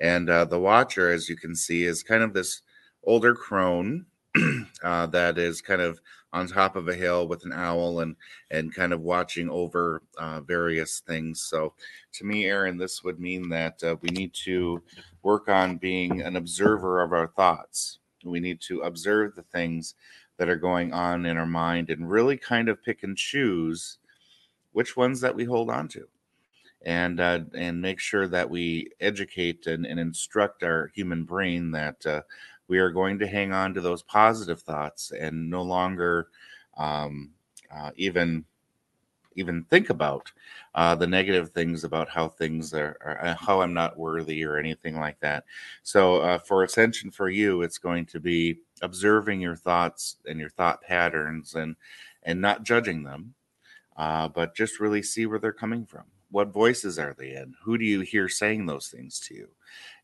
And 0.00 0.30
uh, 0.30 0.44
the 0.44 0.60
Watcher, 0.60 1.10
as 1.10 1.28
you 1.28 1.36
can 1.36 1.54
see, 1.54 1.84
is 1.84 2.02
kind 2.02 2.22
of 2.22 2.32
this 2.32 2.62
older 3.04 3.34
crone 3.34 4.06
uh, 4.82 5.06
that 5.06 5.38
is 5.38 5.60
kind 5.60 5.80
of 5.80 6.00
on 6.32 6.46
top 6.46 6.76
of 6.76 6.88
a 6.88 6.94
hill 6.94 7.26
with 7.26 7.44
an 7.44 7.52
owl 7.52 8.00
and 8.00 8.16
and 8.50 8.74
kind 8.74 8.92
of 8.92 9.00
watching 9.00 9.48
over 9.48 10.02
uh, 10.18 10.40
various 10.40 11.00
things. 11.00 11.40
So, 11.42 11.74
to 12.14 12.24
me, 12.24 12.46
Aaron, 12.46 12.76
this 12.76 13.02
would 13.02 13.20
mean 13.20 13.48
that 13.50 13.82
uh, 13.82 13.96
we 14.02 14.10
need 14.10 14.34
to 14.44 14.82
work 15.22 15.48
on 15.48 15.78
being 15.78 16.22
an 16.22 16.36
observer 16.36 17.02
of 17.02 17.12
our 17.12 17.28
thoughts. 17.28 17.98
We 18.24 18.40
need 18.40 18.60
to 18.62 18.80
observe 18.80 19.34
the 19.34 19.42
things 19.42 19.94
that 20.36 20.48
are 20.48 20.56
going 20.56 20.92
on 20.92 21.26
in 21.26 21.36
our 21.36 21.46
mind 21.46 21.90
and 21.90 22.08
really 22.08 22.36
kind 22.36 22.68
of 22.68 22.82
pick 22.82 23.02
and 23.02 23.16
choose 23.16 23.98
which 24.72 24.96
ones 24.96 25.20
that 25.20 25.34
we 25.34 25.44
hold 25.44 25.70
on 25.70 25.88
to 25.88 26.06
and 26.82 27.20
uh, 27.20 27.40
and 27.54 27.80
make 27.80 27.98
sure 27.98 28.28
that 28.28 28.48
we 28.48 28.88
educate 29.00 29.66
and, 29.66 29.84
and 29.84 29.98
instruct 29.98 30.62
our 30.62 30.90
human 30.94 31.24
brain 31.24 31.70
that 31.72 32.04
uh, 32.06 32.22
we 32.68 32.78
are 32.78 32.90
going 32.90 33.18
to 33.18 33.26
hang 33.26 33.52
on 33.52 33.74
to 33.74 33.80
those 33.80 34.02
positive 34.02 34.60
thoughts 34.60 35.10
and 35.10 35.50
no 35.50 35.62
longer 35.62 36.28
um, 36.76 37.30
uh, 37.74 37.90
even 37.96 38.44
even 39.38 39.64
think 39.64 39.88
about 39.88 40.32
uh, 40.74 40.94
the 40.96 41.06
negative 41.06 41.50
things 41.50 41.84
about 41.84 42.08
how 42.08 42.28
things 42.28 42.74
are, 42.74 42.98
are, 43.04 43.24
uh, 43.24 43.34
how 43.34 43.60
I'm 43.60 43.72
not 43.72 43.96
worthy 43.96 44.44
or 44.44 44.58
anything 44.58 44.96
like 44.98 45.20
that. 45.20 45.44
So 45.84 46.16
uh, 46.16 46.38
for 46.38 46.64
ascension 46.64 47.10
for 47.12 47.30
you, 47.30 47.62
it's 47.62 47.78
going 47.78 48.06
to 48.06 48.20
be 48.20 48.58
observing 48.82 49.40
your 49.40 49.54
thoughts 49.54 50.16
and 50.26 50.40
your 50.40 50.50
thought 50.50 50.82
patterns 50.82 51.54
and 51.54 51.76
and 52.24 52.40
not 52.40 52.64
judging 52.64 53.04
them, 53.04 53.34
uh, 53.96 54.28
but 54.28 54.56
just 54.56 54.80
really 54.80 55.02
see 55.02 55.24
where 55.24 55.38
they're 55.38 55.52
coming 55.52 55.86
from. 55.86 56.04
What 56.30 56.52
voices 56.52 56.98
are 56.98 57.14
they 57.16 57.30
in? 57.30 57.54
Who 57.62 57.78
do 57.78 57.84
you 57.84 58.00
hear 58.00 58.28
saying 58.28 58.66
those 58.66 58.88
things 58.88 59.18
to 59.20 59.34
you? 59.34 59.48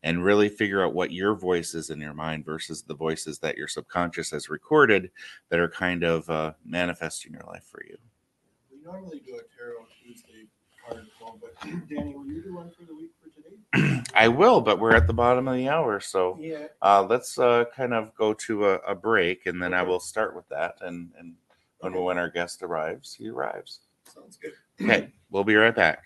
And 0.05 0.23
really 0.23 0.49
figure 0.49 0.85
out 0.85 0.93
what 0.93 1.11
your 1.11 1.33
voice 1.33 1.73
is 1.73 1.89
in 1.89 1.99
your 1.99 2.13
mind 2.13 2.45
versus 2.45 2.83
the 2.83 2.93
voices 2.93 3.39
that 3.39 3.57
your 3.57 3.67
subconscious 3.67 4.29
has 4.29 4.49
recorded 4.49 5.09
that 5.49 5.59
are 5.59 5.67
kind 5.67 6.03
of 6.03 6.29
uh, 6.29 6.53
manifesting 6.63 7.33
your 7.33 7.41
life 7.47 7.63
for 7.65 7.83
you. 7.89 7.97
We 8.71 8.77
normally 8.83 9.21
do 9.25 9.33
a 9.33 9.41
tarot 9.57 9.87
Tuesday 10.01 10.45
card 10.87 11.07
call, 11.19 11.39
but 11.41 11.59
Danny, 11.89 12.15
will 12.15 12.27
you 12.27 12.43
do 12.43 12.53
one 12.53 12.69
for 12.69 12.83
the 12.85 12.93
week 12.95 13.13
for 13.19 13.29
today? 13.29 14.03
I 14.13 14.27
will, 14.27 14.61
but 14.61 14.79
we're 14.79 14.93
at 14.95 15.07
the 15.07 15.13
bottom 15.13 15.47
of 15.47 15.55
the 15.55 15.67
hour, 15.69 15.99
so 15.99 16.37
Yeah. 16.39 16.67
uh, 16.83 17.01
let's 17.09 17.39
uh, 17.39 17.65
kind 17.75 17.93
of 17.95 18.13
go 18.13 18.33
to 18.35 18.67
a, 18.67 18.73
a 18.87 18.93
break, 18.93 19.47
and 19.47 19.59
then 19.59 19.73
I 19.73 19.81
will 19.81 19.99
start 19.99 20.35
with 20.35 20.47
that. 20.49 20.75
And, 20.81 21.13
and 21.17 21.33
when 21.79 21.93
Okay. 21.93 22.01
when 22.03 22.17
our 22.19 22.29
guest 22.29 22.61
arrives, 22.61 23.15
he 23.15 23.27
arrives. 23.29 23.79
Sounds 24.13 24.37
good. 24.37 24.53
Okay, 24.83 25.11
we'll 25.31 25.43
be 25.43 25.55
right 25.55 25.75
back. 25.75 26.03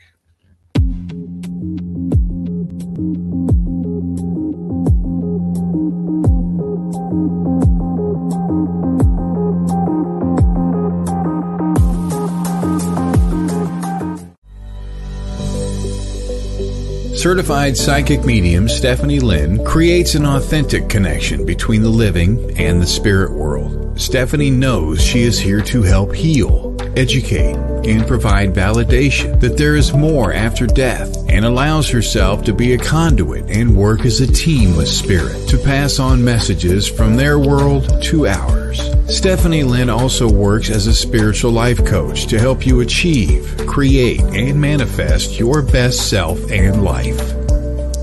Certified 17.19 17.75
psychic 17.75 18.23
medium 18.23 18.69
Stephanie 18.69 19.19
Lynn 19.19 19.61
creates 19.65 20.15
an 20.15 20.25
authentic 20.25 20.87
connection 20.87 21.45
between 21.45 21.81
the 21.81 21.89
living 21.89 22.57
and 22.57 22.81
the 22.81 22.87
spirit 22.87 23.33
world. 23.33 23.99
Stephanie 23.99 24.49
knows 24.49 25.03
she 25.03 25.23
is 25.23 25.37
here 25.37 25.59
to 25.63 25.81
help 25.81 26.15
heal, 26.15 26.77
educate, 26.95 27.57
and 27.85 28.07
provide 28.07 28.53
validation 28.53 29.39
that 29.39 29.57
there 29.57 29.75
is 29.75 29.93
more 29.93 30.33
after 30.33 30.67
death 30.67 31.15
and 31.29 31.45
allows 31.45 31.89
herself 31.89 32.43
to 32.43 32.53
be 32.53 32.73
a 32.73 32.77
conduit 32.77 33.49
and 33.49 33.75
work 33.75 34.05
as 34.05 34.21
a 34.21 34.27
team 34.31 34.75
with 34.75 34.87
spirit 34.87 35.47
to 35.49 35.57
pass 35.57 35.99
on 35.99 36.23
messages 36.23 36.87
from 36.87 37.15
their 37.15 37.39
world 37.39 38.01
to 38.03 38.27
ours. 38.27 38.81
Stephanie 39.07 39.63
Lynn 39.63 39.89
also 39.89 40.31
works 40.31 40.69
as 40.69 40.87
a 40.87 40.93
spiritual 40.93 41.51
life 41.51 41.83
coach 41.85 42.27
to 42.27 42.39
help 42.39 42.65
you 42.65 42.81
achieve, 42.81 43.65
create, 43.67 44.21
and 44.21 44.59
manifest 44.59 45.39
your 45.39 45.61
best 45.61 46.09
self 46.09 46.39
and 46.51 46.83
life. 46.83 47.33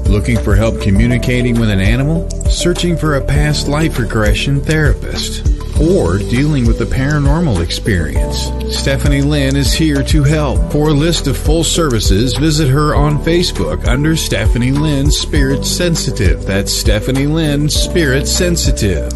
Looking 0.08 0.38
for 0.38 0.54
help 0.54 0.80
communicating 0.80 1.58
with 1.58 1.70
an 1.70 1.80
animal? 1.80 2.28
Searching 2.48 2.96
for 2.96 3.16
a 3.16 3.24
past 3.24 3.68
life 3.68 3.98
regression 3.98 4.60
therapist? 4.60 5.55
Or 5.80 6.16
dealing 6.16 6.66
with 6.66 6.80
a 6.80 6.86
paranormal 6.86 7.62
experience? 7.62 8.50
Stephanie 8.74 9.20
Lynn 9.20 9.56
is 9.56 9.74
here 9.74 10.02
to 10.04 10.22
help. 10.22 10.72
For 10.72 10.88
a 10.88 10.94
list 10.94 11.26
of 11.26 11.36
full 11.36 11.64
services, 11.64 12.34
visit 12.34 12.68
her 12.68 12.94
on 12.94 13.18
Facebook 13.18 13.86
under 13.86 14.16
Stephanie 14.16 14.72
Lynn 14.72 15.10
Spirit 15.10 15.66
Sensitive. 15.66 16.46
That's 16.46 16.72
Stephanie 16.72 17.26
Lynn 17.26 17.68
Spirit 17.68 18.26
Sensitive. 18.26 19.12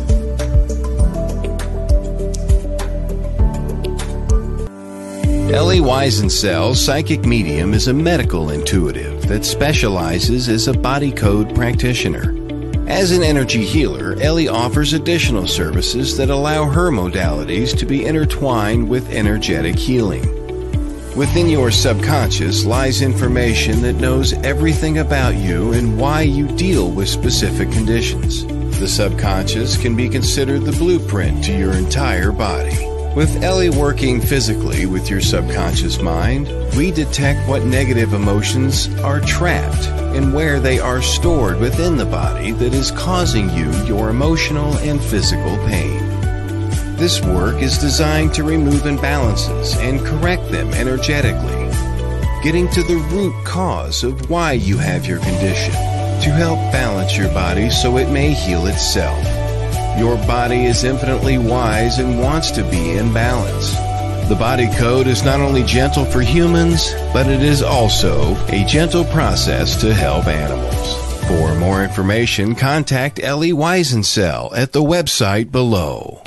Ellie 5.51 5.81
Weisensell, 5.81 6.77
psychic 6.77 7.25
medium, 7.25 7.75
is 7.75 7.89
a 7.89 7.95
medical 7.95 8.51
intuitive 8.51 9.27
that 9.27 9.45
specializes 9.45 10.49
as 10.49 10.69
a 10.69 10.73
body 10.73 11.11
code 11.11 11.55
practitioner. 11.55 12.40
As 12.91 13.13
an 13.13 13.23
energy 13.23 13.65
healer, 13.65 14.17
Ellie 14.21 14.49
offers 14.49 14.93
additional 14.93 15.47
services 15.47 16.17
that 16.17 16.29
allow 16.29 16.65
her 16.65 16.91
modalities 16.91 17.79
to 17.79 17.87
be 17.87 18.05
intertwined 18.05 18.89
with 18.89 19.13
energetic 19.13 19.77
healing. 19.77 20.25
Within 21.17 21.49
your 21.49 21.71
subconscious 21.71 22.65
lies 22.65 23.01
information 23.01 23.81
that 23.83 24.01
knows 24.01 24.33
everything 24.33 24.99
about 24.99 25.37
you 25.37 25.73
and 25.73 26.01
why 26.01 26.23
you 26.23 26.49
deal 26.57 26.91
with 26.91 27.09
specific 27.09 27.71
conditions. 27.71 28.45
The 28.81 28.89
subconscious 28.89 29.77
can 29.77 29.95
be 29.95 30.09
considered 30.09 30.63
the 30.63 30.73
blueprint 30.73 31.45
to 31.45 31.57
your 31.57 31.73
entire 31.75 32.33
body. 32.33 32.90
With 33.17 33.43
Ellie 33.43 33.71
working 33.71 34.21
physically 34.21 34.87
with 34.87 35.11
your 35.11 35.21
subconscious 35.21 36.01
mind, 36.01 36.47
we 36.77 36.93
detect 36.93 37.49
what 37.49 37.65
negative 37.65 38.13
emotions 38.13 38.89
are 39.01 39.21
trapped 39.21 39.89
and 40.15 40.33
where 40.33 40.61
they 40.61 40.79
are 40.79 41.03
stored 41.03 41.59
within 41.59 41.97
the 41.97 42.07
body 42.07 42.53
that 42.53 42.73
is 42.73 42.93
causing 42.93 43.51
you 43.51 43.69
your 43.85 44.11
emotional 44.11 44.75
and 44.79 45.03
physical 45.03 45.57
pain. 45.67 45.99
This 46.99 47.21
work 47.21 47.61
is 47.61 47.79
designed 47.79 48.33
to 48.35 48.45
remove 48.45 48.83
imbalances 48.83 49.77
and 49.79 50.07
correct 50.07 50.49
them 50.53 50.73
energetically, 50.75 51.67
getting 52.45 52.69
to 52.69 52.83
the 52.85 53.05
root 53.11 53.35
cause 53.45 54.05
of 54.05 54.31
why 54.31 54.53
you 54.53 54.79
have 54.79 55.05
your 55.05 55.19
condition 55.19 55.73
to 55.73 56.31
help 56.31 56.59
balance 56.71 57.17
your 57.17 57.33
body 57.35 57.71
so 57.71 57.97
it 57.97 58.09
may 58.13 58.33
heal 58.33 58.69
itself. 58.69 59.40
Your 59.99 60.17
body 60.27 60.65
is 60.65 60.85
infinitely 60.85 61.39
wise 61.39 61.99
and 61.99 62.21
wants 62.21 62.51
to 62.53 62.63
be 62.65 62.93
in 62.93 63.13
balance. 63.13 63.75
The 64.29 64.37
body 64.37 64.69
code 64.77 65.07
is 65.07 65.25
not 65.25 65.41
only 65.41 65.65
gentle 65.65 66.05
for 66.05 66.21
humans, 66.21 66.95
but 67.13 67.27
it 67.27 67.43
is 67.43 67.63
also 67.63 68.37
a 68.47 68.65
gentle 68.65 69.05
process 69.07 69.81
to 69.81 69.93
help 69.93 70.27
animals. 70.27 70.95
For 71.27 71.55
more 71.57 71.83
information, 71.83 72.55
contact 72.55 73.21
Ellie 73.23 73.53
Weisensell 73.53 74.57
at 74.57 74.73
the 74.73 74.83
website 74.83 75.51
below. 75.51 76.23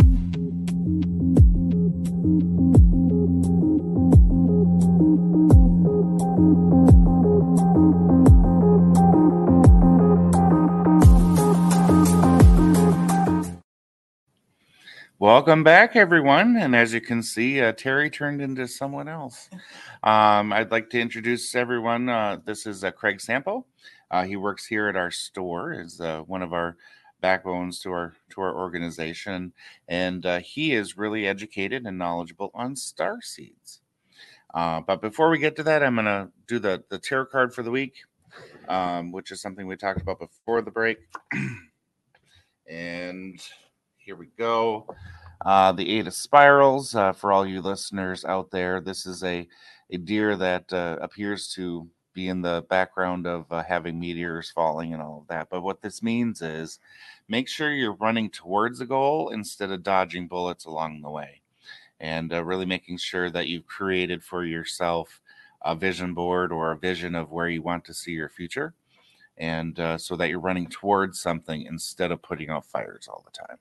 Welcome 15.23 15.63
back, 15.63 15.95
everyone. 15.95 16.57
And 16.57 16.75
as 16.75 16.93
you 16.93 16.99
can 16.99 17.23
see, 17.23 17.61
uh, 17.61 17.71
Terry 17.71 18.09
turned 18.09 18.41
into 18.41 18.67
someone 18.67 19.07
else. 19.07 19.49
Um, 20.03 20.51
I'd 20.51 20.69
like 20.69 20.89
to 20.89 20.99
introduce 20.99 21.55
everyone. 21.55 22.09
Uh, 22.09 22.39
this 22.43 22.65
is 22.65 22.83
uh, 22.83 22.91
Craig 22.91 23.21
Sample. 23.21 23.65
Uh, 24.11 24.25
he 24.25 24.35
works 24.35 24.65
here 24.65 24.89
at 24.89 24.97
our 24.97 25.11
store. 25.11 25.71
is 25.71 26.01
uh, 26.01 26.23
one 26.23 26.41
of 26.41 26.51
our 26.51 26.75
backbones 27.21 27.79
to 27.83 27.91
our 27.93 28.13
to 28.31 28.41
our 28.41 28.53
organization, 28.53 29.53
and 29.87 30.25
uh, 30.25 30.39
he 30.41 30.73
is 30.73 30.97
really 30.97 31.25
educated 31.25 31.85
and 31.85 31.97
knowledgeable 31.97 32.51
on 32.53 32.75
star 32.75 33.21
seeds. 33.21 33.79
But 34.53 34.99
before 34.99 35.29
we 35.29 35.39
get 35.39 35.55
to 35.55 35.63
that, 35.63 35.83
I'm 35.83 35.95
going 35.95 36.03
to 36.03 36.31
do 36.47 36.59
the 36.59 36.83
the 36.89 36.99
tarot 36.99 37.27
card 37.27 37.55
for 37.55 37.63
the 37.63 37.71
week, 37.71 37.95
um, 38.67 39.13
which 39.13 39.31
is 39.31 39.39
something 39.41 39.67
we 39.67 39.77
talked 39.77 40.01
about 40.01 40.19
before 40.19 40.61
the 40.61 40.71
break. 40.71 40.97
and 42.67 43.39
here 44.03 44.15
we 44.17 44.27
go. 44.37 44.85
Uh, 45.45 45.71
the 45.71 45.97
Eight 45.97 46.07
of 46.07 46.13
Spirals, 46.13 46.93
uh, 46.93 47.13
for 47.13 47.31
all 47.31 47.45
you 47.45 47.61
listeners 47.61 48.25
out 48.25 48.51
there, 48.51 48.81
this 48.81 49.05
is 49.05 49.23
a, 49.23 49.47
a 49.91 49.97
deer 49.97 50.35
that 50.35 50.71
uh, 50.73 50.97
appears 51.01 51.47
to 51.53 51.87
be 52.13 52.27
in 52.27 52.41
the 52.41 52.65
background 52.69 53.25
of 53.25 53.51
uh, 53.51 53.63
having 53.63 53.99
meteors 53.99 54.51
falling 54.51 54.93
and 54.93 55.01
all 55.01 55.19
of 55.21 55.27
that. 55.27 55.47
But 55.49 55.63
what 55.63 55.81
this 55.81 56.03
means 56.03 56.41
is 56.41 56.79
make 57.29 57.47
sure 57.47 57.71
you're 57.71 57.95
running 57.95 58.29
towards 58.29 58.79
the 58.79 58.85
goal 58.85 59.29
instead 59.29 59.71
of 59.71 59.83
dodging 59.83 60.27
bullets 60.27 60.65
along 60.65 61.01
the 61.01 61.09
way. 61.09 61.41
And 61.99 62.33
uh, 62.33 62.43
really 62.43 62.65
making 62.65 62.97
sure 62.97 63.29
that 63.29 63.47
you've 63.47 63.65
created 63.65 64.21
for 64.21 64.43
yourself 64.43 65.21
a 65.63 65.75
vision 65.75 66.13
board 66.13 66.51
or 66.51 66.71
a 66.71 66.77
vision 66.77 67.15
of 67.15 67.31
where 67.31 67.47
you 67.47 67.61
want 67.61 67.85
to 67.85 67.93
see 67.93 68.11
your 68.11 68.29
future. 68.29 68.73
And 69.37 69.79
uh, 69.79 69.97
so 69.97 70.15
that 70.17 70.29
you're 70.29 70.39
running 70.39 70.67
towards 70.67 71.21
something 71.21 71.63
instead 71.63 72.11
of 72.11 72.21
putting 72.21 72.49
out 72.49 72.65
fires 72.65 73.07
all 73.07 73.23
the 73.25 73.31
time. 73.31 73.57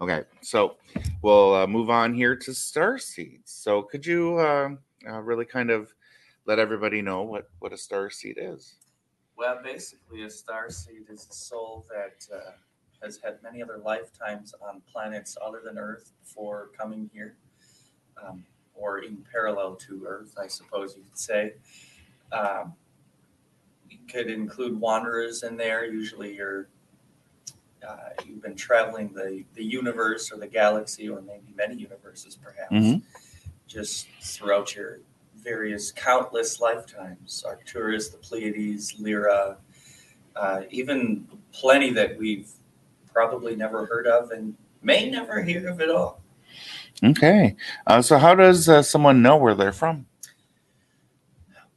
Okay, 0.00 0.22
so 0.40 0.76
we'll 1.22 1.54
uh, 1.54 1.66
move 1.66 1.88
on 1.88 2.12
here 2.12 2.34
to 2.36 2.52
star 2.52 2.98
seeds. 2.98 3.52
So, 3.52 3.82
could 3.82 4.04
you 4.04 4.38
uh, 4.38 4.70
uh, 5.08 5.20
really 5.20 5.44
kind 5.44 5.70
of 5.70 5.94
let 6.46 6.58
everybody 6.58 7.00
know 7.00 7.22
what 7.22 7.48
what 7.60 7.72
a 7.72 7.76
star 7.76 8.10
seed 8.10 8.36
is? 8.38 8.74
Well, 9.36 9.60
basically, 9.62 10.22
a 10.24 10.30
star 10.30 10.70
seed 10.70 11.06
is 11.08 11.26
a 11.30 11.34
soul 11.34 11.86
that 11.90 12.26
uh, 12.34 12.52
has 13.02 13.18
had 13.22 13.42
many 13.42 13.62
other 13.62 13.78
lifetimes 13.84 14.54
on 14.60 14.82
planets 14.92 15.36
other 15.44 15.60
than 15.64 15.78
Earth 15.78 16.12
before 16.22 16.70
coming 16.76 17.08
here, 17.12 17.36
um, 18.22 18.44
or 18.74 18.98
in 18.98 19.24
parallel 19.30 19.76
to 19.76 20.04
Earth, 20.06 20.34
I 20.38 20.48
suppose 20.48 20.96
you 20.96 21.02
could 21.02 21.18
say. 21.18 21.54
Um, 22.32 22.74
you 23.88 23.98
could 24.10 24.28
include 24.28 24.78
wanderers 24.78 25.44
in 25.44 25.56
there. 25.56 25.84
Usually, 25.84 26.34
you're 26.34 26.68
uh, 27.86 28.10
you've 28.26 28.42
been 28.42 28.56
traveling 28.56 29.12
the, 29.12 29.44
the 29.54 29.64
universe 29.64 30.32
or 30.32 30.36
the 30.38 30.46
galaxy, 30.46 31.08
or 31.08 31.20
maybe 31.22 31.52
many 31.56 31.74
universes, 31.76 32.36
perhaps. 32.36 32.72
Mhm. 32.72 33.02
just 33.66 34.06
throughout 34.22 34.74
your 34.76 35.00
various 35.36 35.90
countless 35.92 36.60
lifetimes 36.60 37.42
Arcturus, 37.46 38.08
the 38.10 38.18
Pleiades, 38.18 38.94
Lyra, 39.00 39.56
uh, 40.36 40.62
even 40.70 41.26
plenty 41.52 41.90
that 41.92 42.16
we've 42.18 42.50
probably 43.12 43.56
never 43.56 43.86
heard 43.86 44.06
of 44.06 44.30
and 44.30 44.54
may 44.82 45.10
never 45.10 45.42
hear 45.42 45.68
of 45.68 45.80
at 45.80 45.90
all. 45.90 46.20
Okay. 47.02 47.56
Uh, 47.86 48.00
so, 48.02 48.18
how 48.18 48.34
does 48.34 48.68
uh, 48.68 48.82
someone 48.82 49.22
know 49.22 49.36
where 49.36 49.54
they're 49.54 49.72
from? 49.72 50.06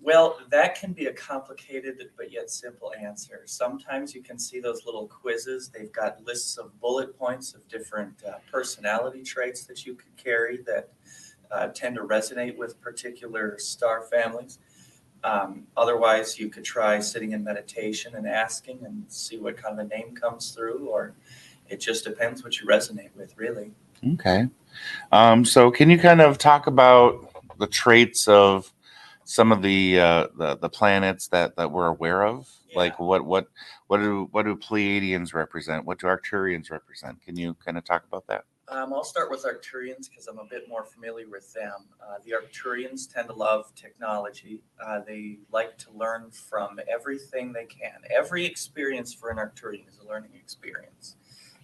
Well, 0.07 0.37
that 0.51 0.79
can 0.79 0.93
be 0.93 1.07
a 1.07 1.11
complicated 1.11 1.97
but 2.15 2.31
yet 2.31 2.49
simple 2.49 2.93
answer. 2.97 3.41
Sometimes 3.43 4.15
you 4.15 4.23
can 4.23 4.39
see 4.39 4.61
those 4.61 4.85
little 4.85 5.05
quizzes. 5.05 5.67
They've 5.67 5.91
got 5.91 6.23
lists 6.23 6.57
of 6.57 6.79
bullet 6.79 7.19
points 7.19 7.53
of 7.53 7.67
different 7.67 8.23
uh, 8.25 8.35
personality 8.49 9.21
traits 9.21 9.65
that 9.65 9.85
you 9.85 9.95
could 9.95 10.15
carry 10.15 10.61
that 10.65 10.93
uh, 11.51 11.67
tend 11.75 11.95
to 11.97 12.03
resonate 12.03 12.55
with 12.55 12.79
particular 12.79 13.59
star 13.59 14.01
families. 14.03 14.59
Um, 15.25 15.67
otherwise, 15.75 16.39
you 16.39 16.47
could 16.47 16.63
try 16.63 17.01
sitting 17.01 17.33
in 17.33 17.43
meditation 17.43 18.15
and 18.15 18.25
asking 18.25 18.85
and 18.85 19.03
see 19.09 19.37
what 19.37 19.57
kind 19.57 19.77
of 19.77 19.85
a 19.85 19.89
name 19.89 20.15
comes 20.15 20.51
through, 20.51 20.87
or 20.87 21.15
it 21.67 21.81
just 21.81 22.05
depends 22.05 22.45
what 22.45 22.61
you 22.61 22.65
resonate 22.65 23.13
with, 23.13 23.37
really. 23.37 23.73
Okay. 24.13 24.47
Um, 25.11 25.43
so, 25.43 25.69
can 25.69 25.89
you 25.89 25.99
kind 25.99 26.21
of 26.21 26.37
talk 26.37 26.65
about 26.65 27.29
the 27.59 27.67
traits 27.67 28.29
of 28.29 28.71
some 29.27 29.51
of 29.51 29.61
the 29.61 29.99
uh, 29.99 30.27
the, 30.37 30.55
the 30.55 30.69
planets 30.69 31.27
that, 31.27 31.57
that 31.57 31.69
we're 31.69 31.87
aware 31.87 32.25
of? 32.25 32.49
Yeah. 32.69 32.77
Like 32.77 32.99
what 32.99 33.25
what 33.25 33.47
what 33.87 33.97
do 33.97 34.29
what 34.31 34.43
do 34.43 34.55
Pleiadians 34.55 35.33
represent? 35.33 35.85
What 35.85 35.99
do 35.99 36.07
Arcturians 36.07 36.71
represent? 36.71 37.21
Can 37.21 37.35
you 37.35 37.53
kind 37.55 37.77
of 37.77 37.83
talk 37.83 38.05
about 38.07 38.25
that? 38.27 38.45
Um, 38.69 38.93
I'll 38.93 39.03
start 39.03 39.29
with 39.29 39.45
Arcturians 39.45 40.09
because 40.09 40.27
I'm 40.27 40.39
a 40.39 40.45
bit 40.45 40.67
more 40.67 40.83
familiar 40.83 41.27
with 41.29 41.53
them. 41.53 41.85
Uh, 42.01 42.15
the 42.25 42.31
Arcturians 42.31 43.13
tend 43.13 43.27
to 43.27 43.33
love 43.33 43.73
technology. 43.75 44.59
Uh, 44.83 45.01
they 45.05 45.39
like 45.51 45.77
to 45.79 45.91
learn 45.91 46.31
from 46.31 46.79
everything 46.89 47.53
they 47.53 47.65
can. 47.65 47.99
Every 48.09 48.45
experience 48.45 49.13
for 49.13 49.29
an 49.29 49.37
Arcturian 49.37 49.87
is 49.87 49.99
a 50.03 50.07
learning 50.07 50.31
experience. 50.35 51.15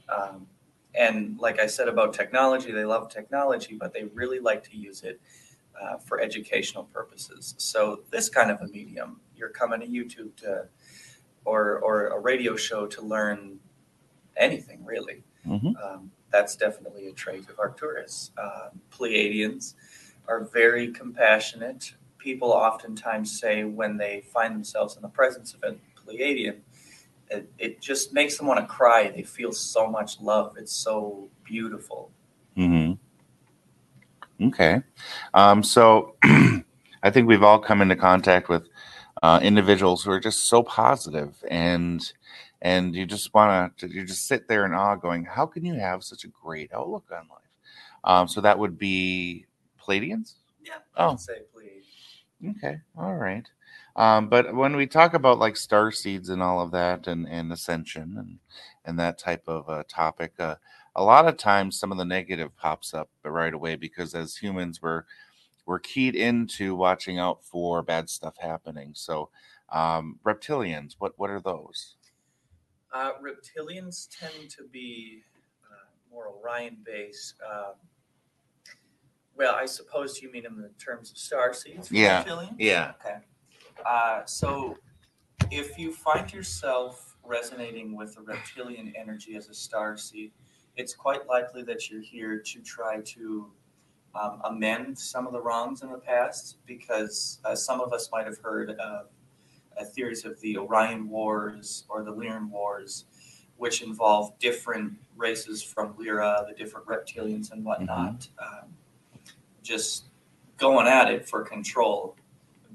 Um, 0.09 0.47
and 0.95 1.37
like 1.39 1.59
I 1.59 1.67
said 1.67 1.87
about 1.87 2.13
technology, 2.13 2.71
they 2.71 2.85
love 2.85 3.09
technology, 3.09 3.75
but 3.75 3.93
they 3.93 4.03
really 4.13 4.39
like 4.39 4.63
to 4.65 4.77
use 4.77 5.03
it 5.03 5.19
uh, 5.81 5.97
for 5.97 6.21
educational 6.21 6.85
purposes. 6.85 7.55
So 7.57 8.01
this 8.11 8.29
kind 8.29 8.51
of 8.51 8.61
a 8.61 8.67
medium, 8.67 9.19
you're 9.35 9.49
coming 9.49 9.79
to 9.81 9.87
YouTube 9.87 10.35
to, 10.37 10.67
or 11.45 11.79
or 11.79 12.07
a 12.07 12.19
radio 12.19 12.55
show 12.55 12.87
to 12.87 13.01
learn 13.01 13.59
anything 14.37 14.83
really. 14.85 15.23
Mhm. 15.45 15.73
Um, 15.83 16.11
that's 16.31 16.55
definitely 16.55 17.07
a 17.07 17.11
trait 17.13 17.47
of 17.49 17.59
Arcturus. 17.59 18.31
Um, 18.37 18.81
Pleiadians 18.91 19.75
are 20.27 20.45
very 20.45 20.91
compassionate. 20.91 21.93
People 22.17 22.49
oftentimes 22.51 23.39
say 23.39 23.63
when 23.65 23.97
they 23.97 24.21
find 24.33 24.55
themselves 24.55 24.95
in 24.95 25.01
the 25.01 25.09
presence 25.09 25.53
of 25.53 25.63
a 25.63 25.75
Pleiadian, 25.99 26.59
it, 27.29 27.49
it 27.57 27.81
just 27.81 28.13
makes 28.13 28.37
them 28.37 28.47
want 28.47 28.59
to 28.59 28.65
cry. 28.65 29.09
They 29.09 29.23
feel 29.23 29.51
so 29.51 29.87
much 29.87 30.19
love. 30.21 30.55
It's 30.57 30.71
so 30.73 31.29
beautiful. 31.43 32.11
hmm 32.55 32.82
Okay. 34.41 34.81
Um, 35.33 35.63
so 35.63 36.15
I 36.23 37.09
think 37.11 37.27
we've 37.27 37.43
all 37.43 37.59
come 37.59 37.81
into 37.81 37.95
contact 37.95 38.49
with 38.49 38.63
uh, 39.23 39.39
individuals 39.43 40.03
who 40.03 40.11
are 40.11 40.19
just 40.19 40.47
so 40.47 40.63
positive 40.63 41.35
and 41.49 42.13
and 42.61 42.95
you 42.95 43.05
just 43.05 43.33
want 43.33 43.77
to 43.77 43.87
you 43.89 44.05
just 44.05 44.27
sit 44.27 44.47
there 44.47 44.65
in 44.65 44.73
awe 44.73 44.95
going 44.95 45.25
how 45.25 45.45
can 45.45 45.65
you 45.65 45.75
have 45.75 46.03
such 46.03 46.23
a 46.23 46.27
great 46.29 46.71
outlook 46.73 47.05
on 47.11 47.27
life 47.29 47.39
um, 48.03 48.27
so 48.27 48.41
that 48.41 48.59
would 48.59 48.77
be 48.77 49.45
Palladians 49.79 50.35
Yeah, 50.63 50.75
I 50.97 51.03
Oh. 51.05 51.17
say 51.17 51.41
Pleiadian. 51.55 52.57
okay 52.57 52.77
all 52.97 53.15
right 53.15 53.47
um, 53.95 54.29
but 54.29 54.55
when 54.55 54.75
we 54.75 54.87
talk 54.87 55.13
about 55.13 55.39
like 55.39 55.57
star 55.57 55.91
seeds 55.91 56.29
and 56.29 56.41
all 56.41 56.61
of 56.61 56.71
that 56.71 57.07
and, 57.07 57.27
and 57.27 57.51
ascension 57.53 58.15
and 58.17 58.39
and 58.85 58.99
that 58.99 59.17
type 59.19 59.43
of 59.47 59.69
uh, 59.69 59.83
topic 59.89 60.33
uh, 60.39 60.55
a 60.95 61.03
lot 61.03 61.27
of 61.27 61.37
times 61.37 61.79
some 61.79 61.91
of 61.91 61.97
the 61.97 62.05
negative 62.05 62.55
pops 62.57 62.93
up 62.93 63.09
right 63.23 63.53
away 63.53 63.75
because 63.75 64.13
as 64.15 64.35
humans 64.37 64.81
we're 64.81 65.03
we're 65.65 65.79
keyed 65.79 66.15
into 66.15 66.75
watching 66.75 67.19
out 67.19 67.43
for 67.43 67.81
bad 67.83 68.09
stuff 68.09 68.35
happening 68.39 68.91
so 68.95 69.29
um, 69.69 70.19
reptilians 70.25 70.95
what 70.99 71.13
what 71.17 71.29
are 71.29 71.41
those 71.41 71.95
Uh, 72.93 73.13
reptilians 73.21 74.07
tend 74.19 74.49
to 74.51 74.63
be 74.71 75.23
uh, 75.65 75.89
more 76.11 76.27
Orion 76.29 76.77
based. 76.85 77.35
Um, 77.43 77.73
well, 79.35 79.55
I 79.55 79.65
suppose 79.65 80.21
you 80.21 80.31
mean 80.31 80.45
in 80.45 80.57
the 80.57 80.69
terms 80.77 81.11
of 81.11 81.17
star 81.17 81.53
seeds. 81.53 81.91
Yeah, 81.91 82.23
reptilians? 82.23 82.55
yeah. 82.59 82.93
Okay. 83.01 83.17
Uh, 83.85 84.23
so 84.25 84.77
if 85.51 85.77
you 85.77 85.91
find 85.91 86.31
yourself 86.31 87.17
resonating 87.23 87.95
with 87.95 88.15
the 88.15 88.21
reptilian 88.21 88.93
energy 88.95 89.35
as 89.35 89.49
a 89.49 89.53
star 89.53 89.97
seed, 89.97 90.31
it's 90.75 90.95
quite 90.95 91.27
likely 91.27 91.63
that 91.63 91.89
you're 91.89 92.01
here 92.01 92.39
to 92.39 92.59
try 92.61 93.01
to 93.01 93.51
um, 94.15 94.41
amend 94.45 94.97
some 94.97 95.25
of 95.27 95.33
the 95.33 95.41
wrongs 95.41 95.81
in 95.81 95.91
the 95.91 95.97
past 95.97 96.57
because 96.65 97.39
uh, 97.45 97.55
some 97.55 97.81
of 97.81 97.93
us 97.93 98.09
might 98.11 98.25
have 98.25 98.37
heard 98.39 98.71
of 98.71 99.07
uh, 99.79 99.83
theories 99.85 100.25
of 100.25 100.39
the 100.41 100.57
Orion 100.57 101.09
Wars 101.09 101.85
or 101.89 102.03
the 102.03 102.11
Lyran 102.11 102.49
Wars, 102.49 103.05
which 103.57 103.81
involve 103.81 104.37
different 104.39 104.93
races 105.15 105.63
from 105.63 105.95
Lyra, 105.97 106.45
the 106.47 106.55
different 106.55 106.85
reptilians 106.87 107.51
and 107.51 107.63
whatnot, 107.63 108.27
um, 108.39 108.69
just 109.61 110.05
going 110.57 110.87
at 110.87 111.09
it 111.09 111.27
for 111.27 111.41
control, 111.41 112.15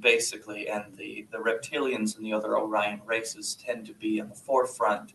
basically. 0.01 0.69
And 0.69 0.97
the, 0.97 1.27
the 1.31 1.39
reptilians 1.39 2.17
and 2.17 2.25
the 2.25 2.33
other 2.33 2.57
Orion 2.57 3.01
races 3.07 3.57
tend 3.65 3.87
to 3.87 3.93
be 3.95 4.19
in 4.19 4.29
the 4.29 4.35
forefront 4.35 5.15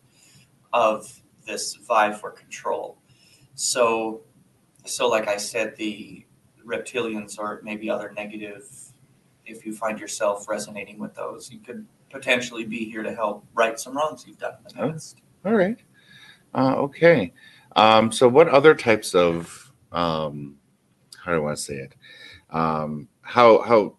of 0.72 1.23
this 1.46 1.76
vie 1.76 2.12
for 2.12 2.32
control. 2.32 2.98
So, 3.56 4.22
so 4.86 5.08
like 5.08 5.28
I 5.28 5.38
said, 5.38 5.76
the 5.76 6.26
reptilians 6.66 7.38
or 7.38 7.62
maybe 7.64 7.90
other 7.90 8.12
negative 8.16 8.66
if 9.46 9.66
you 9.66 9.74
find 9.74 10.00
yourself 10.00 10.48
resonating 10.48 11.00
with 11.00 11.14
those, 11.16 11.52
you 11.52 11.60
could 11.60 11.86
potentially 12.10 12.66
be 12.66 12.86
here 12.86 13.04
to 13.04 13.14
help 13.14 13.46
right 13.54 13.80
some 13.80 13.96
wrongs 13.96 14.26
you've 14.28 14.38
done 14.38 14.54
in 14.60 14.78
the 14.78 14.84
Oh. 14.84 15.50
All 15.50 15.56
right. 15.56 15.78
Uh, 16.54 16.76
okay. 16.76 17.34
Um, 17.76 18.12
so, 18.12 18.28
what 18.28 18.48
other 18.48 18.76
types 18.76 19.16
of 19.16 19.72
um, 19.92 20.58
how 21.24 21.32
do 21.32 21.38
I 21.38 21.40
want 21.40 21.58
to 21.58 21.64
say 21.64 21.76
it? 21.76 21.96
Um, 22.50 23.10
how 23.22 23.62
how 23.62 23.98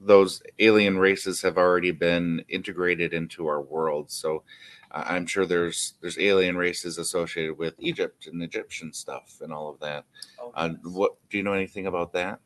those 0.00 0.42
alien 0.58 0.98
races 0.98 1.42
have 1.42 1.58
already 1.58 1.90
been 1.90 2.44
integrated 2.48 3.12
into 3.12 3.46
our 3.46 3.60
world. 3.60 4.10
So, 4.10 4.44
I'm 4.92 5.26
sure 5.26 5.46
there's 5.46 5.94
there's 6.00 6.18
alien 6.18 6.56
races 6.56 6.98
associated 6.98 7.56
with 7.58 7.74
Egypt 7.78 8.26
and 8.26 8.42
Egyptian 8.42 8.92
stuff 8.92 9.38
and 9.40 9.52
all 9.52 9.68
of 9.68 9.78
that. 9.80 10.04
Oh, 10.40 10.52
Uh, 10.54 10.70
what 10.82 11.16
do 11.28 11.36
you 11.36 11.42
know 11.42 11.52
anything 11.52 11.86
about 11.86 12.12
that? 12.12 12.40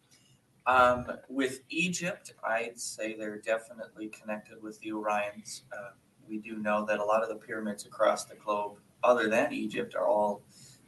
Um, 0.66 1.06
with 1.28 1.60
Egypt, 1.68 2.32
I'd 2.42 2.78
say 2.78 3.14
they're 3.14 3.38
definitely 3.38 4.08
connected 4.08 4.62
with 4.62 4.80
the 4.80 4.90
Orions. 4.90 5.62
Uh, 5.72 5.90
we 6.26 6.38
do 6.38 6.56
know 6.56 6.84
that 6.86 7.00
a 7.00 7.04
lot 7.04 7.22
of 7.22 7.28
the 7.28 7.36
pyramids 7.36 7.84
across 7.84 8.24
the 8.24 8.34
globe, 8.36 8.78
other 9.02 9.28
than 9.28 9.52
Egypt, 9.52 9.94
are 9.94 10.06
all 10.06 10.42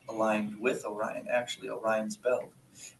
aligned 0.08 0.58
with 0.58 0.84
Orion, 0.86 1.26
actually, 1.28 1.68
Orion's 1.68 2.16
belt. 2.16 2.50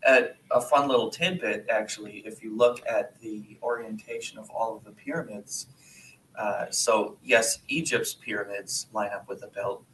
Uh, 0.06 0.22
a 0.50 0.60
fun 0.60 0.88
little 0.88 1.08
tidbit, 1.10 1.66
actually, 1.70 2.18
if 2.26 2.42
you 2.42 2.54
look 2.54 2.82
at 2.86 3.18
the 3.20 3.58
orientation 3.62 4.38
of 4.38 4.50
all 4.50 4.76
of 4.76 4.84
the 4.84 4.92
pyramids, 4.92 5.68
uh, 6.38 6.66
so 6.70 7.16
yes, 7.22 7.58
Egypt's 7.68 8.14
pyramids 8.14 8.86
line 8.92 9.10
up 9.14 9.28
with 9.28 9.40
the 9.40 9.48
belt, 9.48 9.84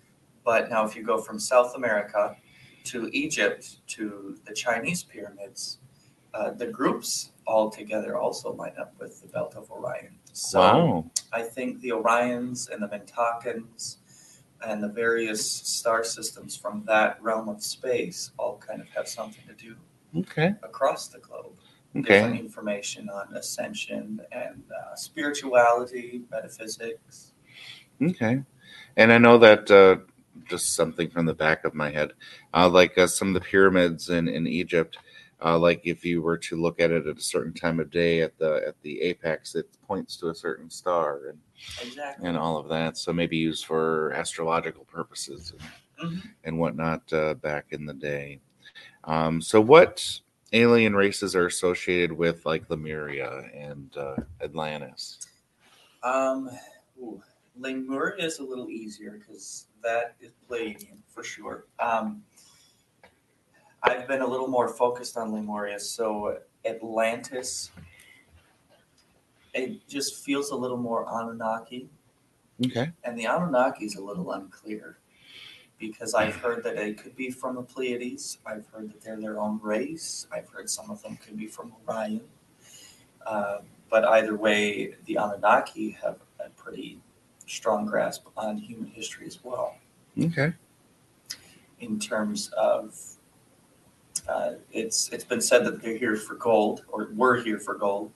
but 0.45 0.70
now 0.70 0.84
if 0.84 0.97
you 0.97 1.03
go 1.03 1.18
from 1.18 1.38
South 1.38 1.74
America 1.76 2.36
to 2.84 3.09
Egypt 3.12 3.78
to 3.88 4.36
the 4.45 4.53
Chinese 4.53 5.03
pyramids, 5.03 5.78
uh, 6.34 6.51
the 6.51 6.66
groups 6.66 7.30
all 7.47 7.70
together 7.70 8.16
also 8.16 8.53
line 8.53 8.74
up 8.80 8.95
with 8.99 9.20
the 9.20 9.28
belt 9.28 9.55
of 9.55 9.70
Orion. 9.70 10.16
So 10.32 10.59
wow. 10.61 11.11
I 11.32 11.43
think 11.43 11.80
the 11.80 11.90
Orions 11.90 12.70
and 12.70 12.82
the 12.82 12.88
Mintakans 12.88 13.99
and 14.66 14.82
the 14.82 14.88
various 14.88 15.49
star 15.49 16.05
systems 16.05 16.57
from 16.57 16.84
that 16.86 17.22
realm 17.22 17.49
of 17.49 17.62
space 17.62 18.30
all 18.38 18.59
kind 18.59 18.80
of 18.80 18.88
have 18.90 19.09
something 19.09 19.45
to 19.49 19.55
do 19.55 19.76
Okay. 20.16 20.55
across 20.62 21.09
the 21.09 21.18
globe. 21.18 21.57
Okay. 21.95 22.14
Different 22.20 22.40
information 22.40 23.11
on 23.11 23.36
ascension 23.36 24.20
and 24.32 24.62
uh, 24.70 24.95
spirituality, 24.95 26.22
metaphysics. 26.30 27.32
Okay. 28.03 28.43
And 28.97 29.12
I 29.12 29.18
know 29.18 29.38
that 29.38 29.70
uh, 29.70 29.97
just 30.49 30.74
something 30.74 31.11
from 31.11 31.26
the 31.26 31.34
back 31.34 31.64
of 31.64 31.74
my 31.74 31.90
head, 31.90 32.12
uh, 32.55 32.68
like 32.68 32.97
uh, 32.97 33.07
some 33.07 33.28
of 33.28 33.34
the 33.34 33.40
pyramids 33.40 34.09
in, 34.09 34.26
in 34.28 34.47
Egypt, 34.47 34.97
uh, 35.45 35.59
like 35.59 35.82
if 35.84 36.05
you 36.05 36.22
were 36.22 36.38
to 36.38 36.61
look 36.61 36.80
at 36.80 36.90
it 36.90 37.07
at 37.07 37.18
a 37.18 37.22
certain 37.22 37.53
time 37.53 37.80
of 37.80 37.90
day 37.90 38.22
at 38.22 38.38
the 38.38 38.62
at 38.66 38.80
the 38.82 39.01
apex, 39.03 39.55
it 39.55 39.68
points 39.86 40.16
to 40.16 40.28
a 40.30 40.34
certain 40.34 40.70
star 40.70 41.26
and, 41.28 41.38
Exactly. 41.82 42.28
and 42.28 42.36
all 42.38 42.57
of 42.57 42.68
that. 42.68 42.97
So 42.97 43.12
maybe 43.12 43.36
used 43.36 43.66
for 43.66 44.12
astrological 44.14 44.84
purposes 44.84 45.53
and, 45.53 46.12
Mhm. 46.12 46.22
and 46.45 46.59
whatnot 46.59 47.12
uh, 47.12 47.34
back 47.34 47.66
in 47.70 47.86
the 47.86 47.95
day. 47.95 48.40
Um, 49.05 49.40
so 49.43 49.61
what 49.61 50.20
alien 50.53 50.94
races 50.94 51.34
are 51.34 51.46
associated 51.46 52.12
with 52.12 52.44
like 52.44 52.68
Lemuria 52.70 53.48
and 53.55 53.96
uh, 53.96 54.16
Atlantis? 54.42 55.18
Um, 56.03 56.50
ooh, 57.00 57.22
Lemuria 57.59 58.24
is 58.24 58.38
a 58.38 58.44
little 58.44 58.70
easier 58.70 59.18
because 59.18 59.66
that 59.82 60.16
is 60.20 60.32
Pleiadian 60.48 60.98
for 61.09 61.22
sure. 61.24 61.66
Um, 61.78 62.22
I've 63.82 64.07
been 64.07 64.20
a 64.20 64.26
little 64.26 64.48
more 64.48 64.68
focused 64.68 65.16
on 65.16 65.32
Lemuria, 65.32 65.78
so 65.80 66.38
Atlantis. 66.64 67.70
It 69.55 69.86
just 69.88 70.24
feels 70.24 70.50
a 70.50 70.57
little 70.57 70.76
more 70.76 71.07
Anunnaki, 71.09 71.88
Okay. 72.64 72.90
and 73.05 73.18
the 73.18 73.26
Anunnaki 73.26 73.84
is 73.84 73.96
a 73.96 74.03
little 74.03 74.32
unclear 74.32 74.98
because 75.83 76.14
I've 76.14 76.37
heard 76.37 76.62
that 76.62 76.76
it 76.76 76.97
could 77.03 77.16
be 77.16 77.28
from 77.30 77.57
the 77.57 77.62
Pleiades. 77.62 78.39
I've 78.47 78.66
heard 78.68 78.89
that 78.91 79.01
they're 79.03 79.20
their 79.20 79.41
own 79.41 79.59
race. 79.61 80.28
I've 80.33 80.49
heard 80.49 80.70
some 80.70 80.91
of 80.91 81.03
them 81.03 81.16
could 81.16 81.37
be 81.37 81.49
from 81.49 81.72
Orion. 81.89 82.20
Uh, 83.26 83.59
but 83.91 84.05
either 84.05 84.37
way, 84.37 84.95
the 85.07 85.16
Anunnaki 85.16 85.91
have 86.03 86.18
a 86.39 86.51
pretty 86.51 87.01
strong 87.49 87.85
grasp 87.85 88.26
on 88.37 88.57
human 88.57 88.87
history 88.91 89.26
as 89.26 89.43
well, 89.43 89.76
Okay. 90.22 90.53
in 91.80 91.99
terms 91.99 92.49
of 92.57 92.97
uh, 94.28 94.53
it's 94.70 95.09
it's 95.09 95.24
been 95.24 95.41
said 95.41 95.64
that 95.64 95.83
they're 95.83 95.99
here 95.99 96.14
for 96.16 96.37
gold 96.37 96.85
or 96.89 97.09
were 97.14 97.43
here 97.43 97.59
for 97.59 97.74
gold, 97.74 98.12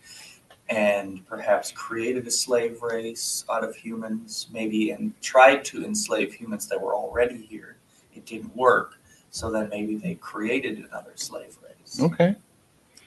and 0.68 1.24
perhaps 1.26 1.70
created 1.72 2.26
a 2.26 2.30
slave 2.30 2.82
race 2.82 3.44
out 3.50 3.62
of 3.62 3.76
humans, 3.76 4.48
maybe 4.52 4.90
and 4.90 5.12
tried 5.20 5.64
to 5.66 5.84
enslave 5.84 6.34
humans 6.34 6.66
that 6.68 6.80
were 6.80 6.94
already 6.94 7.42
here. 7.42 7.76
It 8.14 8.26
didn't 8.26 8.54
work, 8.56 8.98
so 9.30 9.50
then 9.50 9.68
maybe 9.68 9.96
they 9.96 10.14
created 10.16 10.78
another 10.78 11.12
slave 11.14 11.56
race 11.62 12.00
Okay. 12.00 12.34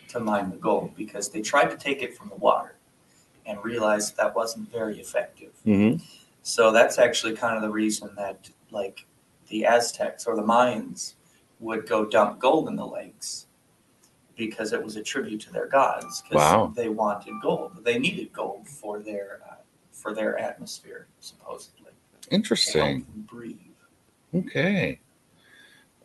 to 0.10 0.20
mine 0.20 0.52
the 0.52 0.58
gold 0.58 0.96
because 0.96 1.30
they 1.30 1.42
tried 1.42 1.70
to 1.70 1.78
take 1.78 2.02
it 2.02 2.16
from 2.16 2.30
the 2.30 2.36
water 2.36 2.76
and 3.46 3.62
realized 3.64 4.16
that 4.18 4.34
wasn't 4.36 4.72
very 4.72 5.00
effective. 5.00 5.52
Mm-hmm. 5.66 6.04
So 6.44 6.72
that's 6.72 6.98
actually 6.98 7.36
kind 7.36 7.56
of 7.58 7.62
the 7.62 7.70
reason 7.70 8.12
that 8.16 8.50
like 8.72 9.06
the 9.50 9.66
Aztecs 9.66 10.26
or 10.26 10.36
the 10.36 10.44
Mayans 10.44 11.16
would 11.60 11.88
go 11.88 12.06
dump 12.06 12.40
gold 12.40 12.70
in 12.70 12.76
the 12.76 12.86
lakes 12.86 13.48
because 14.40 14.74
it 14.74 14.82
was 14.84 14.96
a 14.96 15.04
tribute 15.04 15.42
to 15.42 15.52
their 15.52 15.68
gods. 15.68 16.24
Wow. 16.32 16.74
They 16.76 16.90
wanted 16.90 17.34
gold. 17.44 17.84
They 17.84 18.00
needed 18.00 18.32
gold 18.34 18.68
for 18.68 19.00
their 19.00 19.42
uh, 19.48 19.56
for 19.92 20.16
their 20.16 20.40
atmosphere 20.40 21.08
supposedly. 21.20 21.92
Interesting. 22.32 23.06
breathe. 23.16 23.58
Okay. 24.34 25.00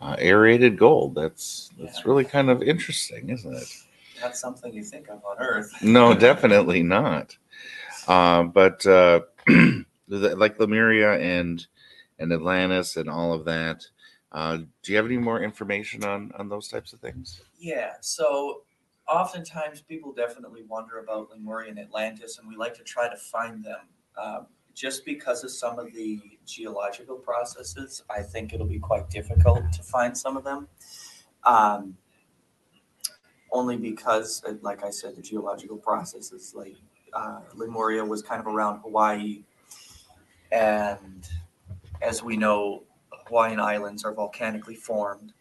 Uh, 0.00 0.16
aerated 0.18 0.76
gold. 0.76 1.14
That's 1.14 1.70
that's 1.78 1.98
Yeah. 1.98 2.02
really 2.06 2.24
kind 2.24 2.50
of 2.50 2.62
interesting, 2.62 3.30
isn't 3.30 3.54
it? 3.54 3.68
Not 4.20 4.36
something 4.36 4.74
you 4.74 4.82
think 4.84 5.08
of 5.08 5.24
on 5.24 5.36
Earth. 5.38 5.70
No, 5.82 6.12
definitely 6.14 6.82
not. 6.82 7.36
Um, 8.08 8.50
but 8.50 8.84
uh, 8.86 9.20
like 10.08 10.58
Lemuria 10.58 11.18
and 11.18 11.64
and 12.18 12.32
Atlantis 12.32 12.96
and 12.96 13.08
all 13.08 13.32
of 13.32 13.44
that. 13.44 13.84
Uh, 14.34 14.58
do 14.82 14.92
you 14.92 14.96
have 14.96 15.06
any 15.06 15.16
more 15.16 15.40
information 15.40 16.04
on 16.04 16.32
on 16.36 16.48
those 16.48 16.68
types 16.68 16.92
of 16.92 17.00
things? 17.00 17.40
Yeah, 17.56 17.92
so 18.00 18.62
oftentimes 19.08 19.80
people 19.80 20.12
definitely 20.12 20.64
wonder 20.64 20.98
about 20.98 21.30
Lemuria 21.30 21.70
and 21.70 21.78
Atlantis, 21.78 22.38
and 22.38 22.48
we 22.48 22.56
like 22.56 22.74
to 22.74 22.82
try 22.82 23.08
to 23.08 23.16
find 23.16 23.64
them. 23.64 23.80
Um, 24.20 24.46
just 24.74 25.04
because 25.04 25.44
of 25.44 25.52
some 25.52 25.78
of 25.78 25.92
the 25.92 26.20
geological 26.44 27.14
processes, 27.14 28.02
I 28.10 28.22
think 28.22 28.52
it'll 28.52 28.66
be 28.66 28.80
quite 28.80 29.08
difficult 29.08 29.72
to 29.72 29.82
find 29.84 30.18
some 30.18 30.36
of 30.36 30.42
them. 30.42 30.66
Um, 31.44 31.96
only 33.52 33.76
because, 33.76 34.42
uh, 34.44 34.54
like 34.62 34.84
I 34.84 34.90
said, 34.90 35.14
the 35.14 35.22
geological 35.22 35.76
processes, 35.76 36.54
like 36.56 36.74
uh, 37.12 37.38
Lemuria 37.54 38.04
was 38.04 38.20
kind 38.20 38.40
of 38.40 38.48
around 38.48 38.80
Hawaii, 38.80 39.44
and 40.50 41.28
as 42.02 42.20
we 42.20 42.36
know, 42.36 42.82
Hawaiian 43.26 43.60
islands 43.60 44.04
are 44.04 44.12
volcanically 44.12 44.74
formed. 44.74 45.32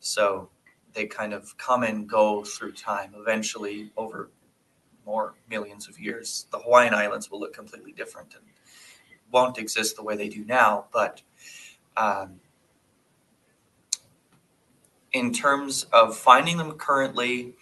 So 0.00 0.50
they 0.94 1.06
kind 1.06 1.32
of 1.32 1.56
come 1.58 1.82
and 1.82 2.08
go 2.08 2.44
through 2.44 2.72
time. 2.72 3.14
Eventually, 3.16 3.90
over 3.96 4.30
more 5.06 5.34
millions 5.48 5.88
of 5.88 5.98
years, 5.98 6.46
the 6.50 6.58
Hawaiian 6.58 6.94
Islands 6.94 7.30
will 7.30 7.40
look 7.40 7.54
completely 7.54 7.92
different 7.92 8.34
and 8.34 8.44
won't 9.30 9.58
exist 9.58 9.96
the 9.96 10.02
way 10.02 10.16
they 10.16 10.28
do 10.28 10.44
now. 10.44 10.86
But 10.92 11.22
um, 11.96 12.40
in 15.12 15.32
terms 15.32 15.84
of 15.92 16.16
finding 16.16 16.56
them 16.56 16.72
currently, 16.72 17.54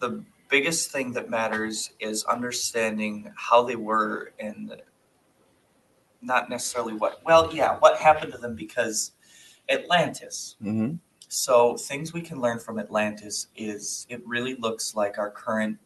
the 0.00 0.22
biggest 0.48 0.90
thing 0.90 1.12
that 1.12 1.28
matters 1.28 1.90
is 1.98 2.24
understanding 2.24 3.32
how 3.36 3.64
they 3.64 3.76
were 3.76 4.32
and 4.38 4.76
not 6.24 6.48
necessarily 6.50 6.94
what, 6.94 7.20
well, 7.24 7.52
yeah, 7.54 7.76
what 7.78 7.98
happened 7.98 8.32
to 8.32 8.38
them 8.38 8.54
because 8.54 9.12
Atlantis. 9.68 10.56
Mm-hmm. 10.62 10.96
So 11.28 11.76
things 11.76 12.12
we 12.12 12.20
can 12.20 12.40
learn 12.40 12.58
from 12.58 12.78
Atlantis 12.78 13.48
is 13.56 14.06
it 14.08 14.22
really 14.26 14.54
looks 14.56 14.94
like 14.94 15.18
our 15.18 15.30
current 15.30 15.78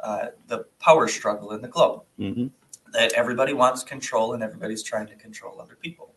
uh, 0.00 0.26
the 0.46 0.58
power 0.78 1.08
struggle 1.08 1.52
in 1.52 1.60
the 1.60 1.68
globe 1.68 2.02
Mm-hmm. 2.20 2.46
that 2.92 3.12
everybody 3.14 3.52
wants 3.52 3.82
control 3.82 4.34
and 4.34 4.42
everybody's 4.42 4.82
trying 4.82 5.08
to 5.08 5.16
control 5.16 5.60
other 5.60 5.74
people, 5.74 6.14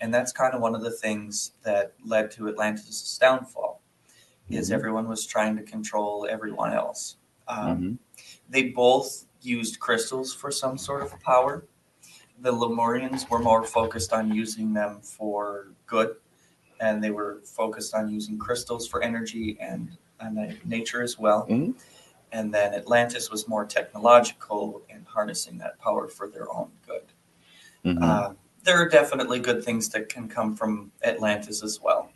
and 0.00 0.14
that's 0.14 0.32
kind 0.32 0.54
of 0.54 0.60
one 0.60 0.74
of 0.74 0.82
the 0.82 0.90
things 0.92 1.52
that 1.64 1.94
led 2.04 2.30
to 2.32 2.48
Atlantis' 2.48 3.18
downfall. 3.20 3.80
Is 4.50 4.70
Mhm. 4.70 4.74
everyone 4.74 5.08
was 5.08 5.26
trying 5.26 5.56
to 5.56 5.62
control 5.62 6.28
everyone 6.30 6.72
else. 6.72 7.16
Um, 7.48 7.58
Mm-hmm. 7.68 7.94
they 8.50 8.64
both 8.70 9.24
used 9.40 9.80
crystals 9.80 10.32
for 10.34 10.50
some 10.52 10.76
sort 10.78 11.02
of 11.02 11.18
power. 11.20 11.64
The 12.40 12.52
Lemurians 12.52 13.28
were 13.30 13.38
more 13.38 13.64
focused 13.64 14.12
on 14.12 14.32
using 14.32 14.72
them 14.74 15.00
for 15.00 15.68
good, 15.86 16.16
and 16.80 17.02
they 17.02 17.10
were 17.10 17.40
focused 17.44 17.94
on 17.94 18.08
using 18.08 18.38
crystals 18.38 18.86
for 18.86 19.02
energy 19.02 19.56
and, 19.60 19.96
and 20.20 20.58
nature 20.64 21.02
as 21.02 21.18
well. 21.18 21.46
Mhm. 21.48 21.74
And 22.32 22.52
then 22.52 22.74
Atlantis 22.74 23.30
was 23.30 23.46
more 23.46 23.64
technological 23.64 24.82
and 24.90 25.06
harnessing 25.06 25.56
that 25.58 25.78
power 25.78 26.08
for 26.08 26.28
their 26.28 26.52
own 26.52 26.70
good. 26.86 27.04
Mm-hmm. 27.84 28.02
Uh, 28.02 28.32
there 28.64 28.76
are 28.78 28.88
definitely 28.88 29.38
good 29.38 29.62
things 29.62 29.88
that 29.90 30.08
can 30.08 30.28
come 30.28 30.56
from 30.56 30.90
Atlantis 31.02 31.62
as 31.62 31.80
well. 31.80 32.10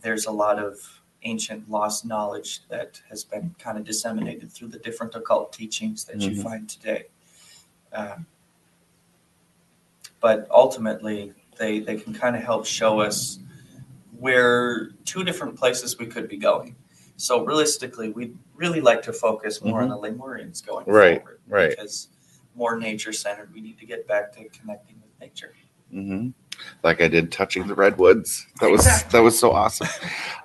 There's 0.00 0.26
a 0.26 0.30
lot 0.30 0.58
of 0.58 1.00
ancient 1.24 1.68
lost 1.70 2.06
knowledge 2.06 2.66
that 2.68 3.02
has 3.10 3.24
been 3.24 3.54
kind 3.58 3.76
of 3.76 3.84
disseminated 3.84 4.50
through 4.50 4.68
the 4.68 4.78
different 4.78 5.14
occult 5.14 5.52
teachings 5.52 6.04
that 6.04 6.20
you 6.22 6.30
Mhm. 6.30 6.42
find 6.42 6.68
today. 6.68 7.04
Uh, 7.92 8.16
but 10.20 10.46
ultimately, 10.50 11.32
they, 11.58 11.80
they 11.80 11.96
can 11.96 12.12
kind 12.14 12.36
of 12.36 12.42
help 12.42 12.66
show 12.66 13.00
us 13.00 13.38
where 14.18 14.90
two 15.04 15.24
different 15.24 15.56
places 15.56 15.98
we 15.98 16.06
could 16.06 16.28
be 16.28 16.36
going. 16.36 16.76
So 17.16 17.44
realistically, 17.44 18.10
we'd 18.10 18.36
really 18.54 18.80
like 18.80 19.02
to 19.02 19.12
focus 19.12 19.62
more 19.62 19.82
on 19.82 19.88
the 19.88 19.96
Lemurians 19.96 20.64
going 20.64 20.86
Right, 20.86 21.20
forward. 21.20 21.40
right. 21.48 21.70
Because 21.70 22.08
more 22.54 22.78
nature 22.78 23.12
centered, 23.12 23.52
we 23.52 23.60
need 23.60 23.78
to 23.78 23.86
get 23.86 24.06
back 24.08 24.32
to 24.32 24.48
connecting 24.48 24.96
with 25.00 25.10
nature. 25.20 25.54
Mm-hmm. 25.92 26.28
Like 26.82 27.00
I 27.00 27.08
did 27.08 27.32
touching 27.32 27.66
the 27.66 27.74
redwoods. 27.74 28.46
That 28.60 28.70
was 28.70 28.80
Exactly. 28.86 29.10
that 29.18 29.22
was 29.24 29.38
so 29.38 29.52
awesome. 29.52 29.88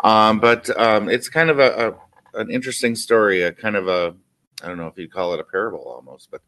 Um, 0.03 0.39
but 0.39 0.69
um, 0.79 1.09
it's 1.09 1.29
kind 1.29 1.49
of 1.49 1.59
a, 1.59 1.95
a 2.33 2.39
an 2.39 2.49
interesting 2.51 2.95
story. 2.95 3.41
A 3.43 3.51
kind 3.51 3.75
of 3.75 3.87
a 3.87 4.15
I 4.63 4.67
don't 4.67 4.77
know 4.77 4.87
if 4.87 4.97
you'd 4.97 5.11
call 5.11 5.33
it 5.33 5.39
a 5.39 5.43
parable 5.43 5.79
almost, 5.81 6.29
but 6.31 6.41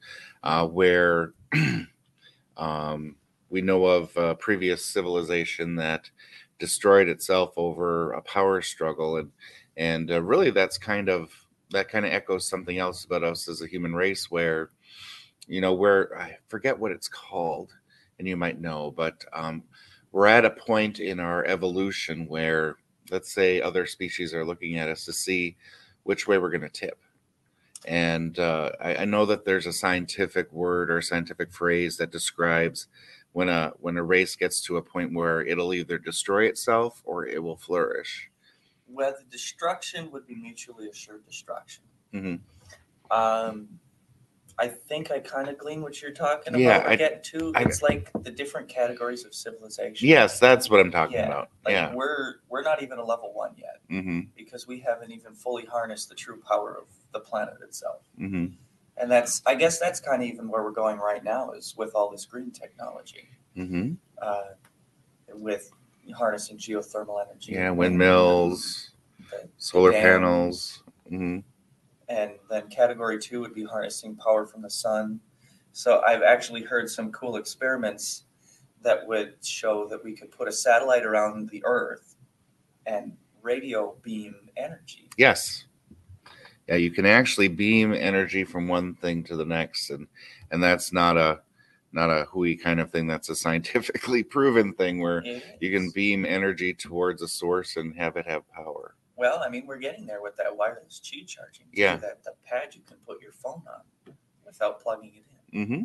uh, 0.43 0.65
where 0.67 1.33
um, 2.57 3.15
we 3.49 3.61
know 3.61 3.85
of 3.85 4.15
a 4.17 4.35
previous 4.35 4.83
civilization 4.85 5.75
that 5.75 6.09
destroyed 6.59 7.07
itself 7.07 7.53
over 7.57 8.11
a 8.13 8.21
power 8.21 8.61
struggle, 8.61 9.17
and 9.17 9.31
and 9.77 10.11
uh, 10.11 10.21
really 10.21 10.51
that's 10.51 10.77
kind 10.77 11.09
of 11.09 11.31
that 11.71 11.89
kind 11.89 12.05
of 12.05 12.11
echoes 12.11 12.47
something 12.47 12.77
else 12.77 13.05
about 13.05 13.23
us 13.23 13.47
as 13.47 13.61
a 13.61 13.67
human 13.67 13.93
race, 13.93 14.29
where 14.31 14.71
you 15.47 15.61
know 15.61 15.73
where 15.73 16.17
I 16.17 16.37
forget 16.47 16.77
what 16.77 16.91
it's 16.91 17.07
called 17.07 17.73
and 18.19 18.27
you 18.27 18.37
might 18.37 18.59
know, 18.59 18.91
but 18.91 19.23
um, 19.33 19.63
we're 20.11 20.27
at 20.27 20.45
a 20.45 20.49
point 20.49 20.99
in 20.99 21.19
our 21.19 21.45
evolution 21.45 22.27
where, 22.27 22.75
let's 23.11 23.31
say, 23.33 23.61
other 23.61 23.85
species 23.85 24.33
are 24.33 24.45
looking 24.45 24.77
at 24.77 24.89
us 24.89 25.05
to 25.05 25.13
see 25.13 25.55
which 26.03 26.27
way 26.27 26.37
we're 26.37 26.49
going 26.49 26.61
to 26.61 26.69
tip. 26.69 26.99
And 27.87 28.37
uh, 28.37 28.71
I, 28.81 28.95
I 28.97 29.05
know 29.05 29.25
that 29.25 29.45
there's 29.45 29.65
a 29.65 29.71
scientific 29.71 30.51
word 30.51 30.91
or 30.91 31.01
scientific 31.01 31.53
phrase 31.53 31.95
that 31.97 32.11
describes 32.11 32.87
when 33.31 33.47
a 33.47 33.71
when 33.79 33.95
a 33.97 34.03
race 34.03 34.35
gets 34.35 34.61
to 34.63 34.75
a 34.75 34.81
point 34.81 35.13
where 35.13 35.41
it'll 35.41 35.73
either 35.73 35.97
destroy 35.97 36.45
itself 36.45 37.01
or 37.05 37.25
it 37.25 37.41
will 37.41 37.55
flourish. 37.55 38.29
Whether 38.87 39.19
destruction 39.31 40.11
would 40.11 40.27
be 40.27 40.35
mutually 40.35 40.89
assured 40.89 41.25
destruction. 41.25 41.83
Mhm. 42.13 42.41
Um, 43.09 43.79
I 44.59 44.67
think 44.67 45.11
I 45.11 45.19
kind 45.19 45.47
of 45.49 45.57
glean 45.57 45.81
what 45.81 46.01
you're 46.01 46.11
talking 46.11 46.57
Yeah, 46.57 46.77
about. 46.77 46.89
I- 46.89 46.93
I 46.93 46.95
get 46.95 47.23
to. 47.25 47.51
I- 47.55 47.61
It's 47.61 47.81
like 47.83 48.09
the 48.23 48.31
different 48.31 48.67
categories 48.69 49.23
of 49.23 49.35
civilization. 49.35 50.07
Yes, 50.07 50.39
that's 50.39 50.69
what 50.69 50.79
I'm 50.79 50.89
talking 50.91 51.15
yeah. 51.17 51.27
about. 51.27 51.49
Like 51.63 51.73
yeah. 51.73 51.93
we're 51.93 52.35
we're 52.49 52.63
not 52.63 52.81
even 52.81 52.97
a 52.97 53.03
level 53.05 53.33
one 53.33 53.53
yet 53.57 53.79
Mm-hmm. 53.91 54.21
because 54.35 54.67
we 54.67 54.79
haven't 54.79 55.11
even 55.11 55.33
fully 55.35 55.65
harnessed 55.65 56.09
the 56.09 56.15
true 56.15 56.41
power 56.47 56.75
of 56.81 56.87
the 57.13 57.19
planet 57.19 57.55
itself. 57.61 58.01
Mm-hmm. 58.19 58.47
And 58.99 59.11
that's 59.11 59.43
I 59.45 59.53
guess 59.53 59.77
that's 59.79 59.99
kind 59.99 60.23
of 60.23 60.27
even 60.27 60.47
where 60.49 60.63
we're 60.63 60.71
going 60.71 60.97
right 60.97 61.23
now 61.23 61.51
is 61.51 61.75
with 61.77 61.93
all 61.93 62.09
this 62.09 62.25
green 62.25 62.49
technology, 62.51 63.29
Mm-hmm. 63.55 63.93
uh, 64.19 64.41
with 65.35 65.71
harnessing 66.17 66.57
geothermal 66.57 67.23
energy. 67.23 67.51
Yeah, 67.53 67.69
windmills, 67.71 68.91
solar 69.57 69.91
dams. 69.91 70.03
panels. 70.03 70.83
And 72.09 72.31
then 72.49 72.67
category 72.69 73.19
two 73.19 73.41
would 73.41 73.53
be 73.53 73.63
harnessing 73.63 74.15
power 74.15 74.45
from 74.45 74.61
the 74.61 74.69
sun. 74.69 75.19
So 75.73 76.01
I've 76.07 76.23
actually 76.23 76.63
heard 76.63 76.89
some 76.89 77.11
cool 77.11 77.35
experiments 77.35 78.23
that 78.81 79.05
would 79.07 79.35
show 79.43 79.87
that 79.87 80.03
we 80.03 80.15
could 80.15 80.31
put 80.31 80.47
a 80.47 80.51
satellite 80.51 81.05
around 81.05 81.49
the 81.49 81.61
Earth 81.65 82.15
and 82.85 83.13
radio 83.41 83.95
beam 84.01 84.35
energy. 84.55 85.09
Yes. 85.17 85.65
Yeah, 86.67 86.75
you 86.75 86.91
can 86.91 87.05
actually 87.05 87.47
beam 87.47 87.93
energy 87.93 88.43
from 88.43 88.67
one 88.67 88.95
thing 88.95 89.23
to 89.25 89.37
the 89.37 89.45
next, 89.45 89.89
and 89.89 90.05
and 90.51 90.61
that's 90.61 90.91
not 90.91 91.15
a 91.15 91.39
not 91.93 92.09
a 92.09 92.25
hooey 92.25 92.57
kind 92.57 92.81
of 92.81 92.91
thing. 92.91 93.07
That's 93.07 93.29
a 93.29 93.35
scientifically 93.35 94.21
proven 94.35 94.73
thing 94.73 94.99
where 94.99 95.23
you 95.61 95.71
can 95.71 95.91
beam 95.91 96.25
energy 96.25 96.73
towards 96.73 97.21
a 97.21 97.27
source 97.27 97.77
and 97.77 97.95
have 97.95 98.17
it 98.17 98.27
have 98.27 98.49
power. 98.51 98.95
Well, 99.17 99.41
I 99.43 99.49
mean, 99.49 99.65
we're 99.65 99.77
getting 99.77 100.05
there 100.05 100.21
with 100.21 100.35
that 100.37 100.55
wireless 100.55 101.01
Qi 101.03 101.27
charging. 101.27 101.65
Yeah. 101.73 101.97
That 101.97 102.23
the 102.23 102.33
pad 102.45 102.75
you 102.75 102.81
can 102.87 102.97
put 103.05 103.21
your 103.21 103.33
phone 103.33 103.63
on 103.67 104.13
without 104.45 104.79
plugging 104.79 105.13
it 105.15 105.25
in. 105.53 105.65
Mm-hmm. 105.65 105.83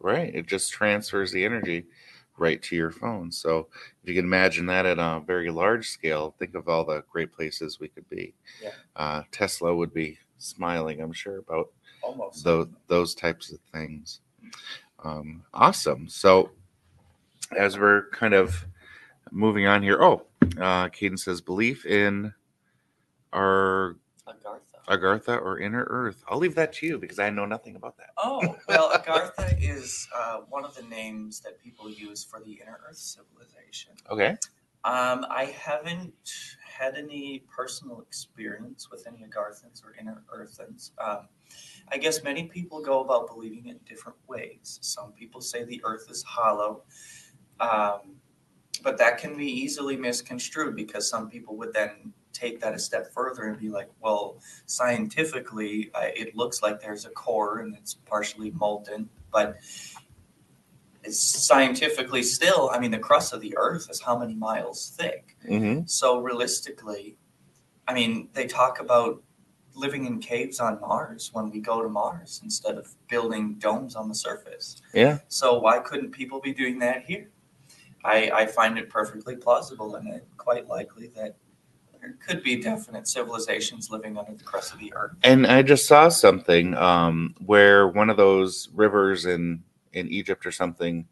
Right. 0.00 0.34
It 0.34 0.46
just 0.46 0.72
transfers 0.72 1.30
the 1.30 1.44
energy 1.44 1.86
right 2.38 2.62
to 2.62 2.74
your 2.74 2.90
phone. 2.90 3.30
So 3.30 3.68
if 4.02 4.08
you 4.08 4.14
can 4.14 4.24
imagine 4.24 4.66
that 4.66 4.86
at 4.86 4.98
a 4.98 5.22
very 5.26 5.50
large 5.50 5.88
scale, 5.88 6.34
think 6.38 6.54
of 6.54 6.68
all 6.68 6.84
the 6.84 7.04
great 7.12 7.32
places 7.32 7.78
we 7.78 7.88
could 7.88 8.08
be. 8.08 8.34
Yeah. 8.62 8.70
Uh, 8.96 9.22
Tesla 9.30 9.74
would 9.74 9.92
be 9.92 10.18
smiling, 10.38 11.00
I'm 11.00 11.12
sure, 11.12 11.38
about 11.38 11.70
Almost. 12.02 12.42
those 12.44 12.68
those 12.88 13.14
types 13.14 13.52
of 13.52 13.58
things. 13.72 14.20
Um, 15.04 15.42
awesome. 15.52 16.08
So 16.08 16.50
as 17.56 17.78
we're 17.78 18.08
kind 18.10 18.32
of 18.32 18.66
moving 19.30 19.66
on 19.66 19.82
here, 19.82 20.02
oh, 20.02 20.22
uh, 20.56 20.88
Caden 20.88 21.18
says 21.18 21.42
belief 21.42 21.84
in 21.84 22.32
our 23.32 23.96
Agartha. 24.26 24.60
Agartha 24.88 25.42
or 25.42 25.58
inner 25.58 25.86
Earth. 25.88 26.22
I'll 26.28 26.38
leave 26.38 26.54
that 26.56 26.72
to 26.74 26.86
you 26.86 26.98
because 26.98 27.18
I 27.18 27.30
know 27.30 27.46
nothing 27.46 27.76
about 27.76 27.96
that. 27.98 28.10
Oh, 28.18 28.56
well, 28.68 28.90
Agartha 28.90 29.56
is 29.60 30.08
uh, 30.16 30.38
one 30.48 30.64
of 30.64 30.74
the 30.74 30.82
names 30.82 31.40
that 31.40 31.60
people 31.60 31.90
use 31.90 32.24
for 32.24 32.40
the 32.40 32.52
inner 32.52 32.80
Earth 32.88 32.96
civilization. 32.96 33.92
Okay. 34.10 34.36
Um, 34.82 35.26
I 35.28 35.44
haven't 35.44 36.14
had 36.64 36.96
any 36.96 37.44
personal 37.54 38.00
experience 38.00 38.90
with 38.90 39.06
any 39.06 39.26
Agarthans 39.26 39.84
or 39.84 39.94
inner 40.00 40.22
Earthans. 40.32 40.92
Um, 40.98 41.28
I 41.92 41.98
guess 41.98 42.22
many 42.22 42.44
people 42.44 42.80
go 42.80 43.00
about 43.00 43.26
believing 43.26 43.66
it 43.66 43.84
different 43.84 44.16
ways. 44.26 44.78
Some 44.80 45.12
people 45.12 45.42
say 45.42 45.64
the 45.64 45.82
Earth 45.84 46.06
is 46.08 46.22
hollow, 46.22 46.84
um, 47.58 48.16
but 48.82 48.96
that 48.96 49.18
can 49.18 49.36
be 49.36 49.46
easily 49.46 49.96
misconstrued 49.96 50.76
because 50.76 51.08
some 51.08 51.28
people 51.28 51.56
would 51.58 51.74
then 51.74 52.14
take 52.40 52.60
that 52.60 52.74
a 52.74 52.78
step 52.78 53.12
further 53.12 53.44
and 53.44 53.58
be 53.58 53.68
like, 53.68 53.88
well, 54.00 54.38
scientifically, 54.66 55.90
uh, 55.94 56.08
it 56.16 56.34
looks 56.34 56.62
like 56.62 56.80
there's 56.80 57.04
a 57.04 57.10
core 57.10 57.58
and 57.58 57.76
it's 57.76 57.94
partially 57.94 58.50
molten, 58.52 59.08
but 59.30 59.56
it's 61.02 61.18
scientifically 61.18 62.22
still, 62.22 62.70
I 62.72 62.78
mean, 62.78 62.90
the 62.90 62.98
crust 62.98 63.32
of 63.32 63.40
the 63.40 63.56
Earth 63.56 63.88
is 63.90 64.00
how 64.00 64.18
many 64.18 64.34
miles 64.34 64.94
thick? 64.98 65.36
Mm-hmm. 65.48 65.86
So 65.86 66.20
realistically, 66.20 67.16
I 67.88 67.94
mean, 67.94 68.28
they 68.32 68.46
talk 68.46 68.80
about 68.80 69.22
living 69.74 70.04
in 70.04 70.18
caves 70.18 70.60
on 70.60 70.80
Mars 70.80 71.30
when 71.32 71.50
we 71.50 71.60
go 71.60 71.82
to 71.82 71.88
Mars 71.88 72.40
instead 72.42 72.76
of 72.76 72.94
building 73.08 73.54
domes 73.54 73.94
on 73.96 74.08
the 74.08 74.14
surface. 74.14 74.82
Yeah. 74.92 75.18
So 75.28 75.58
why 75.58 75.78
couldn't 75.78 76.10
people 76.10 76.40
be 76.40 76.52
doing 76.52 76.78
that 76.80 77.04
here? 77.04 77.30
I, 78.04 78.30
I 78.30 78.46
find 78.46 78.78
it 78.78 78.88
perfectly 78.88 79.36
plausible 79.36 79.94
and 79.96 80.20
quite 80.36 80.68
likely 80.68 81.08
that 81.16 81.36
there 82.00 82.14
could 82.26 82.42
be 82.42 82.56
definite 82.56 83.06
civilizations 83.08 83.90
living 83.90 84.16
under 84.16 84.34
the 84.34 84.44
crust 84.44 84.72
of 84.72 84.78
the 84.80 84.92
earth. 84.94 85.12
And 85.22 85.46
I 85.46 85.62
just 85.62 85.86
saw 85.86 86.08
something 86.08 86.74
um, 86.76 87.34
where 87.44 87.88
one 87.88 88.10
of 88.10 88.16
those 88.16 88.68
rivers 88.74 89.26
in 89.26 89.62
in 89.92 90.08
Egypt 90.08 90.46
or 90.46 90.52
something 90.52 91.06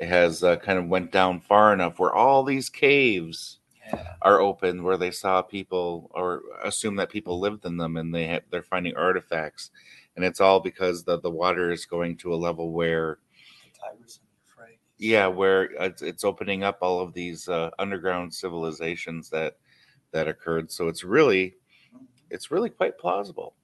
has 0.00 0.42
uh, 0.44 0.56
kind 0.56 0.78
of 0.78 0.86
went 0.88 1.10
down 1.12 1.40
far 1.40 1.72
enough 1.72 1.98
where 1.98 2.12
all 2.14 2.42
these 2.44 2.68
caves 2.68 3.58
Yeah. 3.86 4.14
are 4.22 4.40
open 4.40 4.84
where 4.84 4.96
they 4.96 5.10
saw 5.10 5.42
people 5.42 6.08
or 6.14 6.42
assume 6.64 6.96
that 6.96 7.10
people 7.10 7.40
lived 7.40 7.64
in 7.66 7.76
them 7.76 7.96
and 7.96 8.14
they 8.14 8.26
have, 8.28 8.42
they're 8.50 8.62
finding 8.62 8.96
artifacts 8.96 9.70
and 10.16 10.24
it's 10.24 10.40
all 10.40 10.60
because 10.60 11.02
the, 11.04 11.18
the 11.20 11.30
water 11.30 11.70
is 11.72 11.84
going 11.84 12.16
to 12.18 12.32
a 12.32 12.36
level 12.36 12.70
where 12.72 13.18
The 13.64 13.70
Tigris 13.96 14.18
and 14.18 14.28
Euphrates. 14.46 14.78
yeah 14.98 15.26
where 15.26 15.64
it's, 15.64 16.02
it's 16.02 16.24
opening 16.24 16.62
up 16.62 16.78
all 16.80 17.00
of 17.00 17.12
these 17.12 17.48
uh, 17.48 17.70
underground 17.78 18.32
civilizations 18.32 19.28
that 19.30 19.56
that 20.12 20.28
occurred 20.28 20.70
so 20.70 20.88
it's 20.88 21.04
really 21.04 21.56
it's 22.30 22.50
really 22.50 22.70
quite 22.70 22.98
plausible 22.98 23.54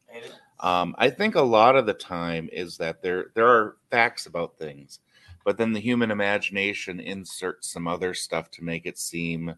um, 0.60 0.94
I 0.98 1.10
think 1.10 1.34
a 1.36 1.42
lot 1.42 1.76
of 1.76 1.86
the 1.86 1.94
time 1.94 2.48
is 2.52 2.76
that 2.78 3.02
there 3.02 3.30
there 3.34 3.46
are 3.46 3.76
facts 3.90 4.26
about 4.26 4.58
things, 4.58 5.00
but 5.44 5.56
then 5.56 5.72
the 5.72 5.80
human 5.80 6.10
imagination 6.10 7.00
inserts 7.00 7.70
some 7.72 7.86
other 7.86 8.14
stuff 8.14 8.50
to 8.52 8.64
make 8.64 8.84
it 8.86 8.98
seem 8.98 9.54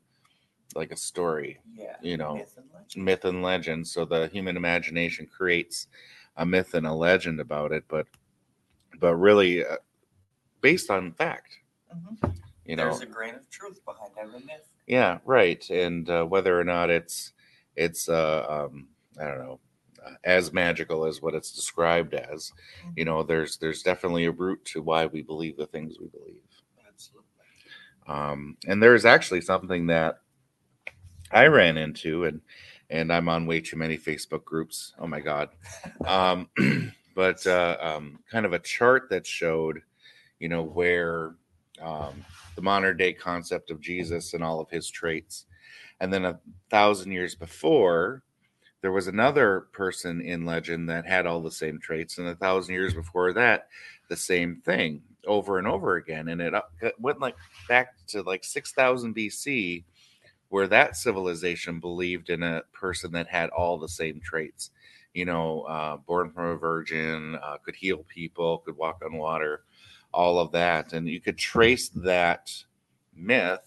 like 0.74 0.92
a 0.92 0.96
story, 0.96 1.60
Yeah. 1.74 1.96
you 2.02 2.16
know, 2.16 2.36
Myth 2.36 2.54
and 2.58 2.66
legend. 2.74 3.04
myth 3.04 3.24
and 3.24 3.42
legend. 3.42 3.88
So 3.88 4.04
the 4.04 4.28
human 4.28 4.56
imagination 4.56 5.26
creates 5.26 5.88
a 6.36 6.46
myth 6.46 6.74
and 6.74 6.86
a 6.86 6.92
legend 6.94 7.40
about 7.40 7.72
it, 7.72 7.84
but 7.88 8.06
but 8.98 9.16
really 9.16 9.64
uh, 9.64 9.76
based 10.60 10.90
on 10.90 11.12
fact, 11.12 11.58
Mhm. 11.94 12.36
you 12.64 12.76
know. 12.76 12.84
There's 12.90 13.02
a 13.02 13.06
grain 13.06 13.34
of 13.34 13.48
truth 13.50 13.84
behind 13.84 14.12
every 14.18 14.40
myth. 14.40 14.68
Yeah, 14.90 15.18
right. 15.24 15.64
And 15.70 16.10
uh, 16.10 16.24
whether 16.24 16.58
or 16.58 16.64
not 16.64 16.90
it's 16.90 17.32
it's 17.76 18.08
uh, 18.08 18.44
um, 18.48 18.88
I 19.20 19.24
don't 19.24 19.38
know 19.38 19.60
uh, 20.04 20.14
as 20.24 20.52
magical 20.52 21.04
as 21.04 21.22
what 21.22 21.32
it's 21.32 21.52
described 21.52 22.12
as, 22.12 22.50
you 22.96 23.04
know, 23.04 23.22
there's 23.22 23.56
there's 23.58 23.84
definitely 23.84 24.24
a 24.24 24.32
root 24.32 24.64
to 24.64 24.82
why 24.82 25.06
we 25.06 25.22
believe 25.22 25.56
the 25.56 25.68
things 25.68 25.94
we 26.00 26.08
believe. 26.08 26.42
Absolutely. 26.88 27.28
Um, 28.08 28.56
and 28.66 28.82
there's 28.82 29.04
actually 29.04 29.42
something 29.42 29.86
that 29.86 30.22
I 31.30 31.46
ran 31.46 31.76
into, 31.76 32.24
and 32.24 32.40
and 32.90 33.12
I'm 33.12 33.28
on 33.28 33.46
way 33.46 33.60
too 33.60 33.76
many 33.76 33.96
Facebook 33.96 34.44
groups. 34.44 34.92
Oh 34.98 35.06
my 35.06 35.20
god! 35.20 35.50
Um, 36.04 36.48
but 37.14 37.46
uh, 37.46 37.76
um, 37.80 38.18
kind 38.28 38.44
of 38.44 38.54
a 38.54 38.58
chart 38.58 39.08
that 39.10 39.24
showed, 39.24 39.82
you 40.40 40.48
know, 40.48 40.64
where 40.64 41.36
um, 41.82 42.24
the 42.56 42.62
modern 42.62 42.96
day 42.96 43.12
concept 43.12 43.70
of 43.70 43.80
Jesus 43.80 44.34
and 44.34 44.42
all 44.42 44.60
of 44.60 44.70
his 44.70 44.88
traits, 44.88 45.46
and 46.00 46.12
then 46.12 46.24
a 46.24 46.40
thousand 46.70 47.12
years 47.12 47.34
before, 47.34 48.22
there 48.80 48.92
was 48.92 49.06
another 49.08 49.68
person 49.72 50.20
in 50.20 50.46
legend 50.46 50.88
that 50.88 51.06
had 51.06 51.26
all 51.26 51.42
the 51.42 51.50
same 51.50 51.78
traits, 51.78 52.18
and 52.18 52.28
a 52.28 52.34
thousand 52.36 52.74
years 52.74 52.94
before 52.94 53.32
that, 53.34 53.68
the 54.08 54.16
same 54.16 54.56
thing 54.64 55.02
over 55.26 55.58
and 55.58 55.66
over 55.66 55.96
again, 55.96 56.28
and 56.28 56.40
it 56.40 56.54
went 56.98 57.20
like 57.20 57.36
back 57.68 57.94
to 58.06 58.22
like 58.22 58.42
6000 58.42 59.14
BC, 59.14 59.84
where 60.48 60.66
that 60.66 60.96
civilization 60.96 61.78
believed 61.78 62.30
in 62.30 62.42
a 62.42 62.62
person 62.72 63.12
that 63.12 63.28
had 63.28 63.50
all 63.50 63.78
the 63.78 63.88
same 63.88 64.20
traits. 64.20 64.70
You 65.12 65.24
know, 65.24 65.62
uh, 65.62 65.96
born 65.98 66.30
from 66.30 66.46
a 66.46 66.56
virgin, 66.56 67.36
uh, 67.42 67.58
could 67.62 67.74
heal 67.74 68.04
people, 68.08 68.58
could 68.58 68.76
walk 68.76 69.02
on 69.04 69.16
water, 69.16 69.64
all 70.12 70.38
of 70.38 70.52
that. 70.52 70.92
And 70.92 71.08
you 71.08 71.20
could 71.20 71.38
trace 71.38 71.88
that 71.90 72.52
myth 73.14 73.60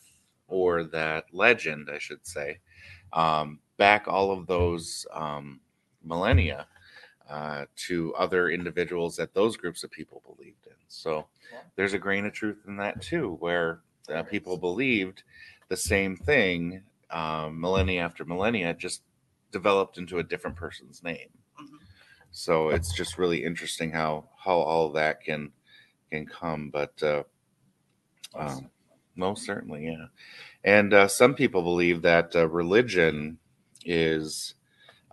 or 0.48 0.84
that 0.84 1.26
legend, 1.34 1.90
I 1.92 2.00
should 2.00 2.26
say, 2.26 2.60
um, 3.14 3.60
back 3.78 4.08
all 4.08 4.32
of 4.32 4.48
those 4.48 5.06
um, 5.12 5.60
millennia 6.04 6.68
uh, 7.30 7.66
to 7.76 8.14
other 8.16 8.50
individuals 8.50 9.16
that 9.16 9.34
those 9.34 9.58
groups 9.58 9.84
of 9.84 9.92
people 9.92 10.22
believed 10.26 10.68
in. 10.68 10.74
So 10.88 11.28
Yeah. 11.52 11.60
there's 11.76 11.94
a 11.94 12.00
grain 12.00 12.26
of 12.26 12.34
truth 12.34 12.64
in 12.68 12.78
that 12.78 13.02
too, 13.02 13.38
where 13.40 13.82
uh, 14.10 14.24
people 14.24 14.58
believed 14.58 15.24
the 15.70 15.78
same 15.78 16.16
thing 16.18 16.84
um, 17.10 17.60
millennia 17.60 18.02
after 18.02 18.26
millennia, 18.26 18.74
just 18.74 19.04
developed 19.52 19.98
into 19.98 20.18
a 20.18 20.24
different 20.24 20.58
person's 20.58 21.04
name. 21.04 21.30
Mhm. 21.60 21.80
So 22.32 22.70
it's 22.70 22.92
just 22.94 23.18
really 23.18 23.44
interesting 23.44 23.92
how 23.92 24.30
how 24.38 24.58
all 24.58 24.92
that 24.94 25.22
can 25.22 25.54
can 26.14 26.26
come. 26.26 26.70
But 26.70 27.02
uh, 27.02 27.24
um, 28.36 28.70
most 29.16 29.46
certainly, 29.46 29.86
yeah. 29.86 30.06
And 30.64 30.94
uh, 30.94 31.08
some 31.08 31.34
people 31.34 31.62
believe 31.62 32.02
that 32.04 32.36
uh, 32.36 32.48
religion 32.48 33.38
is 33.86 34.56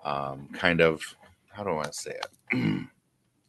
um, 0.05 0.49
kind 0.53 0.81
of 0.81 1.03
how 1.51 1.65
do 1.65 1.79
I 1.79 1.91
say 1.91 2.13
it? 2.53 2.87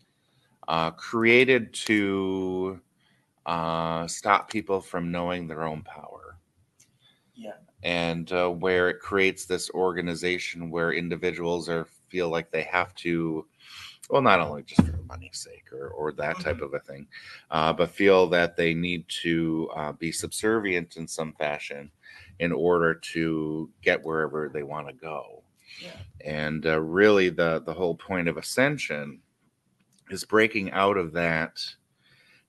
uh, 0.67 0.91
created 0.91 1.73
to 1.73 2.79
uh, 3.45 4.07
stop 4.07 4.49
people 4.49 4.81
from 4.81 5.11
knowing 5.11 5.47
their 5.47 5.63
own 5.63 5.81
power. 5.83 6.37
Yeah. 7.35 7.53
And 7.83 8.31
uh, 8.31 8.49
where 8.49 8.89
it 8.89 8.99
creates 8.99 9.45
this 9.45 9.69
organization 9.71 10.69
where 10.69 10.93
individuals 10.93 11.69
are 11.69 11.87
feel 12.09 12.29
like 12.29 12.51
they 12.51 12.63
have 12.63 12.93
to, 12.95 13.45
well, 14.11 14.21
not 14.21 14.41
only 14.41 14.63
just 14.63 14.85
for 14.85 14.99
money's 15.07 15.39
sake 15.39 15.71
or, 15.71 15.87
or 15.89 16.11
that 16.13 16.39
type 16.39 16.57
Mhm. 16.57 16.63
of 16.65 16.73
a 16.73 16.79
thing, 16.79 17.07
uh, 17.49 17.73
but 17.73 17.89
feel 17.91 18.27
that 18.27 18.57
they 18.57 18.73
need 18.73 19.05
to 19.23 19.69
uh, 19.75 19.93
be 19.93 20.11
subservient 20.11 20.97
in 20.97 21.07
some 21.07 21.33
fashion 21.33 21.91
in 22.39 22.51
order 22.51 22.93
to 22.93 23.69
get 23.81 24.03
wherever 24.03 24.49
they 24.49 24.63
want 24.63 24.87
to 24.87 24.93
go. 24.93 25.43
Yeah. 25.81 25.97
And 26.25 26.65
uh, 26.65 26.79
really, 26.81 27.29
the 27.29 27.61
the 27.65 27.73
whole 27.73 27.95
point 27.95 28.27
of 28.27 28.37
ascension 28.37 29.21
is 30.09 30.25
breaking 30.25 30.71
out 30.71 30.97
of 30.97 31.13
that 31.13 31.59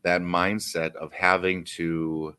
that 0.03 0.21
mindset 0.21 0.95
of 0.97 1.13
having 1.13 1.65
to 1.65 2.37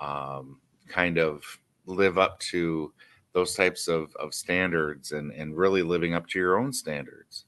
um, 0.00 0.60
kind 0.88 1.18
of 1.18 1.42
live 1.86 2.18
up 2.18 2.38
to 2.38 2.92
those 3.32 3.54
types 3.54 3.88
of, 3.88 4.14
of 4.16 4.34
standards 4.34 5.12
and, 5.12 5.32
and 5.32 5.56
really 5.56 5.82
living 5.82 6.14
up 6.14 6.26
to 6.28 6.38
your 6.38 6.58
own 6.58 6.72
standards 6.72 7.46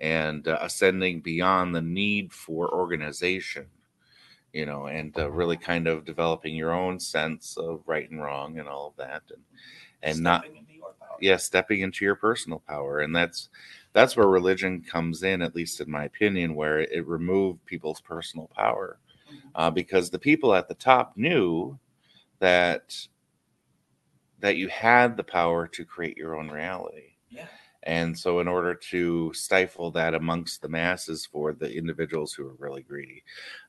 and 0.00 0.48
uh, 0.48 0.58
ascending 0.60 1.20
beyond 1.20 1.74
the 1.74 1.82
need 1.82 2.32
for 2.32 2.72
organization 2.74 3.66
you 4.52 4.66
know 4.66 4.86
and 4.86 5.18
uh, 5.18 5.30
really 5.30 5.56
kind 5.56 5.86
of 5.86 6.04
developing 6.04 6.54
your 6.54 6.72
own 6.72 6.98
sense 7.00 7.56
of 7.56 7.82
right 7.86 8.10
and 8.10 8.22
wrong 8.22 8.58
and 8.58 8.68
all 8.68 8.88
of 8.88 8.96
that 8.96 9.22
and 9.32 9.42
and 10.02 10.22
not 10.22 10.44
Stepping 10.44 10.66
your 10.70 10.94
yeah 11.20 11.36
stepping 11.36 11.80
into 11.80 12.04
your 12.04 12.16
personal 12.16 12.62
power 12.68 13.00
and 13.00 13.14
that's 13.14 13.48
that's 13.92 14.16
where 14.16 14.28
religion 14.28 14.82
comes 14.82 15.22
in 15.22 15.42
at 15.42 15.54
least 15.54 15.80
in 15.80 15.90
my 15.90 16.04
opinion 16.04 16.54
where 16.54 16.80
it, 16.80 16.90
it 16.92 17.06
removed 17.06 17.64
people's 17.66 18.00
personal 18.00 18.50
power 18.56 18.98
Mhm. 19.30 19.50
uh, 19.54 19.70
because 19.70 20.10
the 20.10 20.18
people 20.18 20.54
at 20.54 20.68
the 20.68 20.74
top 20.74 21.16
knew 21.16 21.78
that 22.40 23.08
that 24.40 24.56
you 24.56 24.68
had 24.68 25.16
the 25.16 25.24
power 25.24 25.66
to 25.68 25.84
create 25.84 26.16
your 26.16 26.34
own 26.36 26.48
reality 26.50 27.14
Yeah. 27.30 27.48
And 27.84 28.18
so 28.18 28.40
in 28.40 28.48
order 28.48 28.74
to 28.74 29.32
stifle 29.34 29.90
that 29.90 30.14
amongst 30.14 30.60
the 30.62 30.68
masses 30.68 31.26
for 31.26 31.52
the 31.52 31.72
individuals 31.76 32.32
who 32.32 32.46
are 32.46 32.54
really 32.58 32.82
greedy 32.82 33.22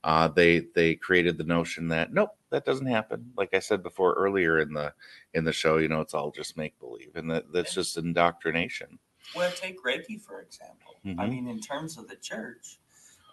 uh, 0.03 0.27
they 0.27 0.61
they 0.75 0.95
created 0.95 1.37
the 1.37 1.43
notion 1.43 1.87
that 1.87 2.13
nope 2.13 2.31
that 2.49 2.65
doesn't 2.65 2.87
happen 2.87 3.31
like 3.37 3.53
i 3.53 3.59
said 3.59 3.83
before 3.83 4.13
earlier 4.13 4.59
in 4.59 4.73
the 4.73 4.93
in 5.33 5.43
the 5.43 5.53
show 5.53 5.77
you 5.77 5.87
know 5.87 6.01
it's 6.01 6.13
all 6.13 6.31
just 6.31 6.57
make 6.57 6.77
believe 6.79 7.11
and 7.15 7.29
that 7.29 7.51
that's 7.51 7.73
just 7.73 7.97
indoctrination 7.97 8.97
Well, 9.35 9.51
take 9.51 9.83
Reiki, 9.83 10.21
for 10.21 10.39
example. 10.41 11.01
I 11.05 11.25
Mhm. 11.25 11.29
mean, 11.29 11.47
in 11.47 11.59
terms 11.59 11.97
of 11.97 12.07
the 12.07 12.15
church, 12.15 12.79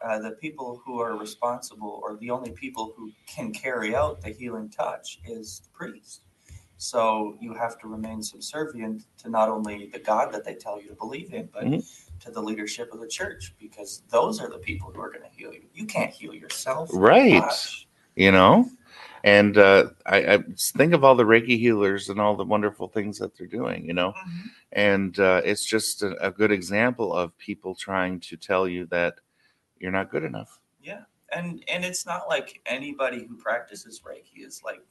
uh, 0.02 0.18
the 0.18 0.32
people 0.32 0.82
who 0.84 1.00
are 1.00 1.16
responsible 1.16 2.00
or 2.02 2.16
the 2.16 2.30
only 2.30 2.50
people 2.50 2.92
who 2.96 3.12
can 3.26 3.52
carry 3.52 3.94
out 3.94 4.20
the 4.20 4.30
healing 4.30 4.68
touch 4.70 5.20
is 5.24 5.60
the 5.60 5.68
priest. 5.70 6.22
So 6.82 7.36
you 7.40 7.54
have 7.54 7.78
to 7.78 7.86
remain 7.86 8.22
subservient 8.24 9.06
to 9.18 9.30
not 9.30 9.48
only 9.48 9.86
the 9.86 10.00
God 10.00 10.32
that 10.32 10.44
they 10.44 10.54
tell 10.56 10.82
you 10.82 10.88
to 10.88 10.94
believe 10.96 11.32
in, 11.32 11.48
but 11.52 11.62
Mhm. 11.64 11.84
to 12.20 12.30
the 12.32 12.42
leadership 12.42 12.92
of 12.92 12.98
the 12.98 13.06
church 13.06 13.54
because 13.56 14.02
those 14.08 14.40
are 14.40 14.50
the 14.50 14.58
people 14.58 14.90
who 14.92 15.00
are 15.00 15.10
going 15.10 15.22
to 15.22 15.28
heal 15.28 15.52
you. 15.54 15.68
You 15.72 15.86
can't 15.86 16.10
heal 16.10 16.34
yourself. 16.34 16.90
Right. 16.92 17.40
Gosh. 17.40 17.86
you 18.16 18.30
know 18.30 18.68
and 19.24 19.56
uh, 19.56 19.88
I, 20.04 20.34
I 20.34 20.38
think 20.76 20.92
of 20.92 21.02
all 21.04 21.14
the 21.14 21.24
reiki 21.24 21.56
healers 21.58 22.10
and 22.10 22.20
all 22.20 22.36
the 22.36 22.44
wonderful 22.44 22.88
things 22.88 23.18
that 23.20 23.34
they're 23.38 23.46
doing 23.46 23.86
you 23.86 23.94
know 23.94 24.12
Mhm. 24.12 24.50
and 24.72 25.18
uh, 25.18 25.40
it's 25.44 25.64
just 25.64 26.02
a, 26.02 26.10
a 26.26 26.30
good 26.30 26.50
example 26.52 27.14
of 27.14 27.38
people 27.38 27.74
trying 27.74 28.20
to 28.20 28.36
tell 28.36 28.68
you 28.68 28.84
that 28.86 29.14
you're 29.78 29.92
not 29.92 30.10
good 30.10 30.24
enough 30.24 30.60
Yeah, 30.82 31.04
and 31.32 31.64
and 31.68 31.84
it's 31.86 32.04
not 32.04 32.28
like 32.28 32.60
anybody 32.66 33.24
who 33.24 33.34
practices 33.36 34.02
Reiki 34.04 34.44
is 34.44 34.60
like 34.62 34.82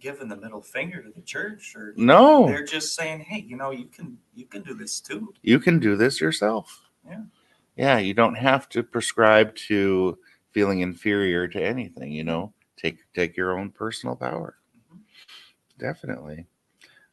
giving 0.00 0.28
the 0.28 0.36
middle 0.36 0.62
finger 0.62 1.02
to 1.02 1.10
the 1.14 1.22
church 1.22 1.74
or 1.76 1.92
no 1.96 2.46
they're 2.46 2.64
just 2.64 2.94
saying, 2.94 3.20
hey, 3.20 3.40
you 3.40 3.56
know, 3.56 3.70
you 3.70 3.86
can 3.86 4.18
you 4.34 4.46
can 4.46 4.62
do 4.62 4.74
this 4.74 5.00
too. 5.00 5.34
you 5.42 5.58
can 5.60 5.78
do 5.78 5.96
this 5.96 6.20
yourself 6.20 6.80
Yeah. 7.06 7.22
yeah 7.76 7.98
you 7.98 8.14
don't 8.14 8.36
have 8.36 8.68
to 8.70 8.82
prescribe 8.82 9.54
to 9.68 10.18
feeling 10.52 10.80
inferior 10.80 11.46
to 11.48 11.62
anything 11.62 12.12
you 12.12 12.24
know 12.24 12.52
take 12.76 12.98
take 13.14 13.36
your 13.36 13.58
own 13.58 13.70
personal 13.70 14.16
power 14.16 14.56
Mhm. 14.92 15.00
definitely 15.78 16.46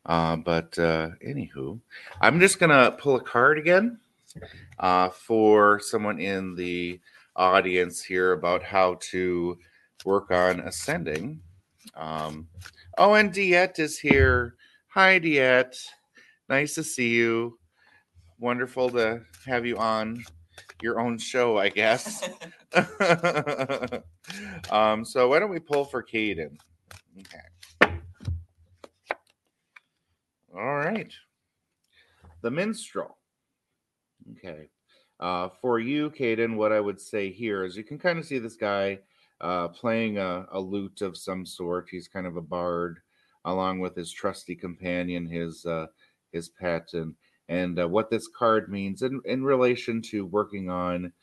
uh, 0.05 0.35
but 0.37 0.77
uh, 0.79 1.09
anywho 1.25 1.79
i'm 2.21 2.39
just 2.39 2.59
gonna 2.59 2.91
pull 2.91 3.15
a 3.17 3.21
card 3.21 3.57
again 3.59 3.99
uh, 4.79 5.09
for 5.09 5.79
someone 5.79 6.19
in 6.19 6.55
the 6.55 6.99
audience 7.35 8.03
here 8.03 8.33
about 8.33 8.63
how 8.63 8.95
to 9.01 9.57
work 10.05 10.31
on 10.31 10.59
ascending 10.61 11.39
um, 11.95 12.47
oh 12.97 13.13
and 13.13 13.33
DeEtte 13.33 13.79
is 13.79 13.99
here 13.99 14.55
hi 14.87 15.19
DeEtte 15.19 15.77
nice 16.49 16.75
to 16.75 16.83
see 16.83 17.09
you 17.09 17.57
wonderful 18.39 18.89
to 18.91 19.21
have 19.45 19.65
you 19.65 19.77
on 19.77 20.23
your 20.81 20.99
own 20.99 21.17
show 21.17 21.57
i 21.57 21.69
guess 21.69 22.27
um, 24.69 25.05
so 25.05 25.27
why 25.27 25.39
don't 25.39 25.49
we 25.49 25.59
pull 25.59 25.85
for 25.85 26.03
Caden? 26.03 26.57
Okay. 27.19 27.93
All 30.55 30.75
right. 30.75 31.11
The 32.41 32.51
minstrel. 32.51 33.17
Okay. 34.33 34.69
Uh, 35.19 35.49
for 35.61 35.79
you, 35.79 36.11
Caden, 36.11 36.55
what 36.55 36.71
I 36.71 36.79
would 36.79 37.01
say 37.01 37.31
here 37.31 37.63
is 37.63 37.75
you 37.75 37.83
can 37.83 37.97
kind 37.97 38.19
of 38.19 38.25
see 38.25 38.39
this 38.39 38.55
guy 38.55 38.99
uh, 39.41 39.67
playing 39.69 40.17
a, 40.17 40.45
a 40.51 40.59
lute 40.59 41.01
of 41.01 41.17
some 41.17 41.45
sort. 41.45 41.87
He's 41.89 42.07
kind 42.07 42.25
of 42.27 42.37
a 42.37 42.41
bard, 42.41 42.99
along 43.45 43.79
with 43.79 43.95
his 43.95 44.11
trusty 44.11 44.55
companion, 44.55 45.27
his 45.27 45.65
uh, 45.65 45.87
his 46.31 46.49
pet, 46.49 46.89
and 46.93 47.15
and 47.49 47.79
uh, 47.79 47.87
what 47.87 48.09
this 48.09 48.27
card 48.27 48.69
means 48.69 49.01
in 49.01 49.21
in 49.25 49.43
relation 49.43 50.01
to 50.03 50.25
working 50.25 50.69
on 50.69 51.13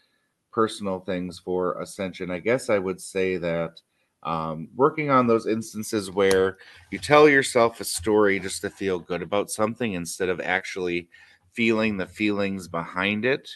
personal 0.52 1.00
things 1.00 1.38
for 1.38 1.80
ascension. 1.80 2.30
I 2.30 2.38
guess 2.38 2.70
I 2.70 2.78
would 2.78 3.00
say 3.00 3.36
that 3.38 3.80
um, 4.22 4.68
working 4.74 5.10
on 5.10 5.26
those 5.26 5.46
instances 5.46 6.10
where 6.10 6.58
you 6.90 6.98
tell 6.98 7.28
yourself 7.28 7.80
a 7.80 7.84
story 7.84 8.40
just 8.40 8.62
to 8.62 8.70
feel 8.70 8.98
good 8.98 9.20
about 9.22 9.50
something 9.50 9.92
instead 9.92 10.28
of 10.28 10.40
actually 10.40 11.08
feeling 11.52 11.96
the 11.96 12.06
feelings 12.06 12.68
behind 12.68 13.24
it. 13.24 13.50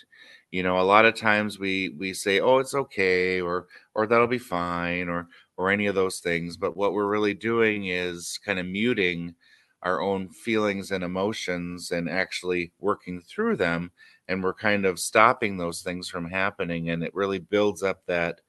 You 0.50 0.62
know, 0.62 0.78
a 0.80 0.82
lot 0.82 1.04
of 1.04 1.14
times 1.14 1.58
we 1.58 1.90
we 1.98 2.14
say, 2.14 2.40
"Oh, 2.40 2.58
it's 2.58 2.74
okay," 2.74 3.40
or 3.40 3.66
or 3.94 4.06
that'll 4.06 4.26
be 4.26 4.38
fine, 4.38 5.08
or 5.08 5.28
or 5.56 5.70
any 5.70 5.86
of 5.86 5.94
those 5.94 6.20
things. 6.20 6.56
But 6.56 6.76
what 6.76 6.92
we're 6.94 7.06
really 7.08 7.34
doing 7.34 7.86
is 7.88 8.38
kind 8.44 8.58
of 8.58 8.66
muting 8.66 9.34
our 9.82 10.00
own 10.00 10.28
feelings 10.30 10.90
and 10.90 11.04
emotions 11.04 11.90
and 11.92 12.08
actually 12.08 12.72
working 12.80 13.20
through 13.20 13.56
them 13.56 13.90
and 14.26 14.42
we're 14.42 14.54
kind 14.54 14.84
of 14.84 14.98
stopping 14.98 15.56
those 15.56 15.82
things 15.82 16.08
from 16.08 16.28
happening 16.28 16.90
and 16.90 17.02
it 17.04 17.14
really 17.14 17.38
builds 17.38 17.82
up 17.82 18.04
that 18.06 18.40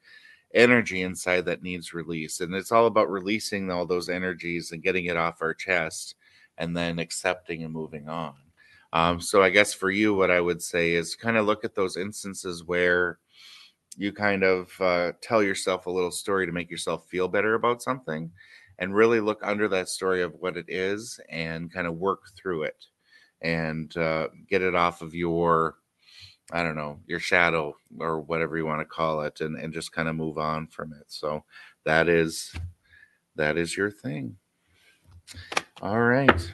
energy 0.56 1.02
inside 1.04 1.46
that 1.46 1.64
needs 1.64 1.94
release 1.94 2.42
and 2.42 2.56
it's 2.56 2.72
all 2.72 2.88
about 2.88 3.10
releasing 3.12 3.72
all 3.72 3.86
those 3.86 4.10
energies 4.10 4.72
and 4.72 4.84
getting 4.84 5.06
it 5.06 5.18
off 5.18 5.42
our 5.42 5.54
chest 5.54 6.16
and 6.58 6.76
then 6.76 7.00
accepting 7.00 7.64
and 7.64 7.74
moving 7.74 8.10
on 8.10 8.36
um, 8.94 9.20
so 9.20 9.42
i 9.42 9.50
guess 9.50 9.74
for 9.74 9.92
you 9.92 10.14
what 10.14 10.32
i 10.32 10.40
would 10.40 10.62
say 10.62 10.94
is 10.94 11.16
kind 11.16 11.38
of 11.38 11.46
look 11.46 11.64
at 11.64 11.76
those 11.76 11.98
instances 11.98 12.64
where 12.64 13.20
you 13.98 14.14
kind 14.14 14.44
of 14.44 14.72
uh, 14.80 15.12
tell 15.22 15.44
yourself 15.44 15.86
a 15.86 15.92
little 15.92 16.12
story 16.12 16.46
to 16.46 16.52
make 16.52 16.70
yourself 16.70 17.08
feel 17.10 17.28
better 17.28 17.56
about 17.56 17.82
something 17.82 18.32
and 18.78 18.96
really 18.96 19.20
look 19.20 19.42
under 19.44 19.68
that 19.68 19.90
story 19.90 20.22
of 20.22 20.34
what 20.40 20.56
it 20.56 20.66
is 20.70 21.20
and 21.30 21.74
kind 21.74 21.86
of 21.86 21.96
work 21.96 22.22
through 22.38 22.64
it 22.64 22.86
and 23.42 23.98
uh, 23.98 24.28
get 24.48 24.62
it 24.62 24.76
off 24.76 25.02
of 25.02 25.14
your 25.14 25.76
i 26.52 26.64
don't 26.64 26.76
know 26.76 27.00
your 27.08 27.20
shadow 27.20 27.76
or 28.00 28.22
whatever 28.22 28.58
you 28.58 28.66
want 28.66 28.80
to 28.80 28.86
call 28.86 29.22
it 29.22 29.42
and, 29.42 29.58
and 29.58 29.74
just 29.74 29.92
kind 29.92 30.08
of 30.08 30.16
move 30.16 30.38
on 30.38 30.68
from 30.68 30.94
it. 30.94 31.06
So 31.08 31.44
that 31.86 32.08
is 32.08 32.54
that 33.36 33.58
is 33.58 33.76
your 33.76 33.92
thing. 33.92 34.38
All 35.82 36.00
right 36.00 36.54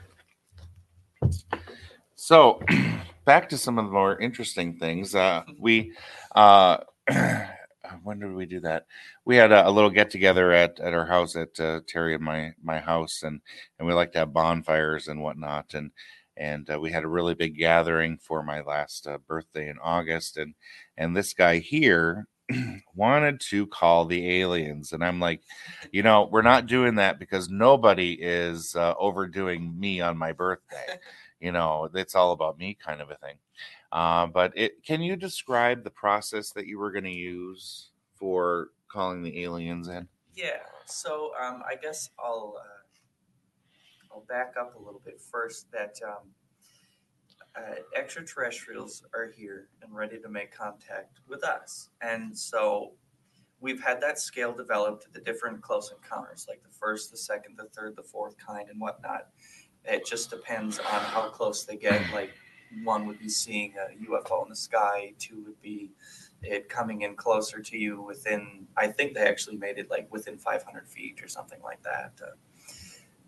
so 2.25 2.59
back 3.25 3.47
to 3.47 3.55
some 3.55 3.77
of 3.77 3.85
the 3.85 3.91
more 3.91 4.19
interesting 4.19 4.75
things 4.79 5.13
uh, 5.13 5.43
we 5.59 5.93
uh, 6.33 6.77
when 8.03 8.19
did 8.19 8.33
we 8.33 8.47
do 8.47 8.59
that 8.59 8.87
we 9.25 9.35
had 9.35 9.51
a, 9.51 9.67
a 9.67 9.69
little 9.69 9.91
get 9.91 10.09
together 10.09 10.51
at, 10.51 10.79
at 10.79 10.91
our 10.91 11.05
house 11.05 11.35
at 11.35 11.59
uh, 11.59 11.81
terry 11.87 12.15
and 12.15 12.23
my 12.23 12.51
my 12.63 12.79
house 12.79 13.21
and 13.21 13.39
and 13.77 13.87
we 13.87 13.93
like 13.93 14.11
to 14.11 14.17
have 14.17 14.33
bonfires 14.33 15.07
and 15.07 15.21
whatnot 15.21 15.75
and 15.75 15.91
and 16.37 16.69
uh, 16.69 16.79
we 16.79 16.91
had 16.91 17.03
a 17.03 17.07
really 17.07 17.35
big 17.35 17.57
gathering 17.57 18.17
for 18.17 18.43
my 18.43 18.61
last 18.61 19.07
uh, 19.07 19.17
birthday 19.27 19.69
in 19.69 19.77
August, 19.81 20.37
and 20.37 20.53
and 20.97 21.15
this 21.15 21.33
guy 21.33 21.59
here 21.59 22.27
wanted 22.95 23.39
to 23.39 23.65
call 23.67 24.05
the 24.05 24.41
aliens, 24.41 24.91
and 24.91 25.03
I'm 25.03 25.19
like, 25.19 25.41
you 25.91 26.03
know, 26.03 26.27
we're 26.29 26.41
not 26.41 26.67
doing 26.67 26.95
that 26.95 27.19
because 27.19 27.49
nobody 27.49 28.17
is 28.19 28.75
uh, 28.75 28.95
overdoing 28.99 29.79
me 29.79 30.01
on 30.01 30.17
my 30.17 30.33
birthday. 30.33 30.99
you 31.39 31.51
know, 31.51 31.89
it's 31.93 32.15
all 32.15 32.31
about 32.31 32.57
me, 32.57 32.77
kind 32.83 33.01
of 33.01 33.11
a 33.11 33.15
thing. 33.15 33.35
Uh, 33.91 34.27
but 34.27 34.51
it, 34.55 34.83
can 34.83 35.01
you 35.01 35.15
describe 35.15 35.83
the 35.83 35.89
process 35.89 36.51
that 36.51 36.67
you 36.67 36.79
were 36.79 36.91
going 36.91 37.03
to 37.03 37.09
use 37.09 37.91
for 38.15 38.69
calling 38.87 39.21
the 39.21 39.43
aliens 39.43 39.87
in? 39.87 40.07
Yeah. 40.33 40.59
So 40.85 41.31
um, 41.41 41.63
I 41.67 41.75
guess 41.75 42.09
I'll 42.19 42.55
uh, 42.59 44.13
I'll 44.13 44.25
back 44.27 44.53
up 44.59 44.75
a 44.75 44.79
little 44.79 45.01
bit 45.03 45.19
first. 45.19 45.71
That 45.71 45.95
um, 46.05 46.29
uh, 47.57 47.75
extraterrestrials 47.95 49.03
are 49.13 49.31
here 49.35 49.69
and 49.81 49.95
ready 49.95 50.19
to 50.19 50.29
make 50.29 50.55
contact 50.55 51.19
with 51.27 51.43
us, 51.43 51.89
and 52.01 52.37
so 52.37 52.93
we've 53.59 53.81
had 53.81 53.99
that 54.01 54.19
scale 54.19 54.53
developed 54.53 55.11
the 55.13 55.21
different 55.21 55.61
close 55.61 55.91
encounters, 55.91 56.45
like 56.47 56.61
the 56.61 56.69
first, 56.69 57.11
the 57.11 57.17
second, 57.17 57.57
the 57.57 57.65
third, 57.75 57.95
the 57.95 58.03
fourth 58.03 58.35
kind, 58.37 58.69
and 58.69 58.79
whatnot. 58.79 59.29
It 59.87 60.05
just 60.05 60.29
depends 60.29 60.79
on 60.79 61.01
how 61.01 61.29
close 61.29 61.63
they 61.63 61.77
get. 61.77 62.01
Like 62.13 62.31
one 62.83 63.05
would 63.07 63.19
be 63.19 63.29
seeing 63.29 63.73
a 63.77 63.95
UFO 64.09 64.43
in 64.43 64.49
the 64.49 64.55
sky, 64.55 65.13
two 65.19 65.43
would 65.45 65.61
be 65.61 65.91
it 66.41 66.69
coming 66.69 67.01
in 67.01 67.15
closer 67.15 67.61
to 67.61 67.77
you 67.77 68.01
within, 68.01 68.67
I 68.77 68.87
think 68.87 69.13
they 69.13 69.21
actually 69.21 69.57
made 69.57 69.77
it 69.77 69.89
like 69.89 70.11
within 70.11 70.37
500 70.37 70.87
feet 70.87 71.21
or 71.23 71.27
something 71.27 71.59
like 71.63 71.81
that. 71.83 72.11
Uh, 72.21 72.31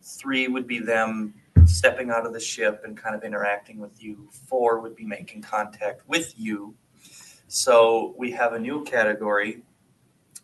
three 0.01 0.47
would 0.47 0.67
be 0.67 0.79
them 0.79 1.33
stepping 1.65 2.09
out 2.09 2.25
of 2.25 2.33
the 2.33 2.39
ship 2.39 2.83
and 2.85 2.95
kind 2.95 3.15
of 3.15 3.23
interacting 3.23 3.79
with 3.79 4.01
you. 4.01 4.29
Four 4.47 4.79
would 4.79 4.95
be 4.95 5.05
making 5.05 5.41
contact 5.41 6.07
with 6.07 6.33
you. 6.37 6.73
So 7.47 8.13
we 8.17 8.31
have 8.31 8.53
a 8.53 8.59
new 8.59 8.83
category. 8.83 9.63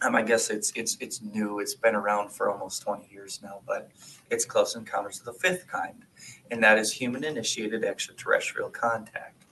Um, 0.03 0.15
I 0.15 0.21
guess 0.21 0.49
it's 0.49 0.71
it's 0.75 0.97
it's 0.99 1.21
new. 1.21 1.59
It's 1.59 1.75
been 1.75 1.95
around 1.95 2.29
for 2.29 2.51
almost 2.51 2.81
20 2.81 3.07
years 3.09 3.39
now, 3.41 3.61
but 3.65 3.89
it's 4.29 4.43
close 4.43 4.75
encounters 4.75 5.19
of 5.19 5.25
the 5.25 5.33
fifth 5.33 5.65
kind, 5.67 6.05
and 6.51 6.61
that 6.61 6.77
is 6.77 6.91
human 6.91 7.23
initiated 7.23 7.85
extraterrestrial 7.85 8.69
contact. 8.69 9.45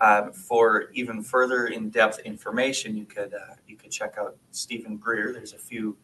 Um, 0.00 0.32
for 0.32 0.90
even 0.92 1.22
further 1.22 1.66
in-depth 1.68 2.20
information, 2.20 2.96
you 2.96 3.06
could 3.06 3.34
uh, 3.34 3.54
you 3.66 3.76
could 3.76 3.90
check 3.90 4.14
out 4.18 4.36
Steven 4.52 4.98
Greer. 4.98 5.32
There's 5.32 5.52
a 5.52 5.58
few. 5.58 5.96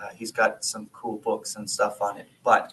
Uh, 0.00 0.08
he's 0.14 0.30
got 0.30 0.64
some 0.64 0.88
cool 0.92 1.18
books 1.18 1.56
and 1.56 1.68
stuff 1.68 2.00
on 2.00 2.18
it. 2.18 2.28
But 2.44 2.72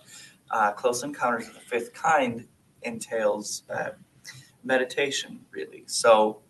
uh, 0.52 0.74
Close 0.74 1.04
Encounters 1.04 1.48
of 1.48 1.56
the 1.56 1.60
Fifth 1.62 1.94
Kind 1.94 2.48
entails 2.84 3.64
uh, 3.70 3.92
meditation, 4.64 5.40
really. 5.52 5.84
So 5.88 6.42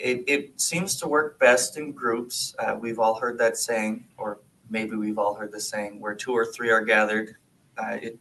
it, 0.00 0.24
it 0.26 0.60
seems 0.60 0.96
to 0.96 1.08
work 1.08 1.38
best 1.38 1.76
in 1.76 1.92
groups. 1.92 2.54
Uh, 2.58 2.76
we've 2.80 2.98
all 2.98 3.14
heard 3.14 3.38
that 3.38 3.56
saying, 3.56 4.04
or 4.16 4.40
maybe 4.70 4.96
we've 4.96 5.18
all 5.18 5.34
heard 5.34 5.52
the 5.52 5.60
saying, 5.60 6.00
where 6.00 6.14
two 6.14 6.32
or 6.32 6.46
three 6.46 6.70
are 6.70 6.84
gathered. 6.84 7.36
Uh, 7.76 7.98
it 8.02 8.18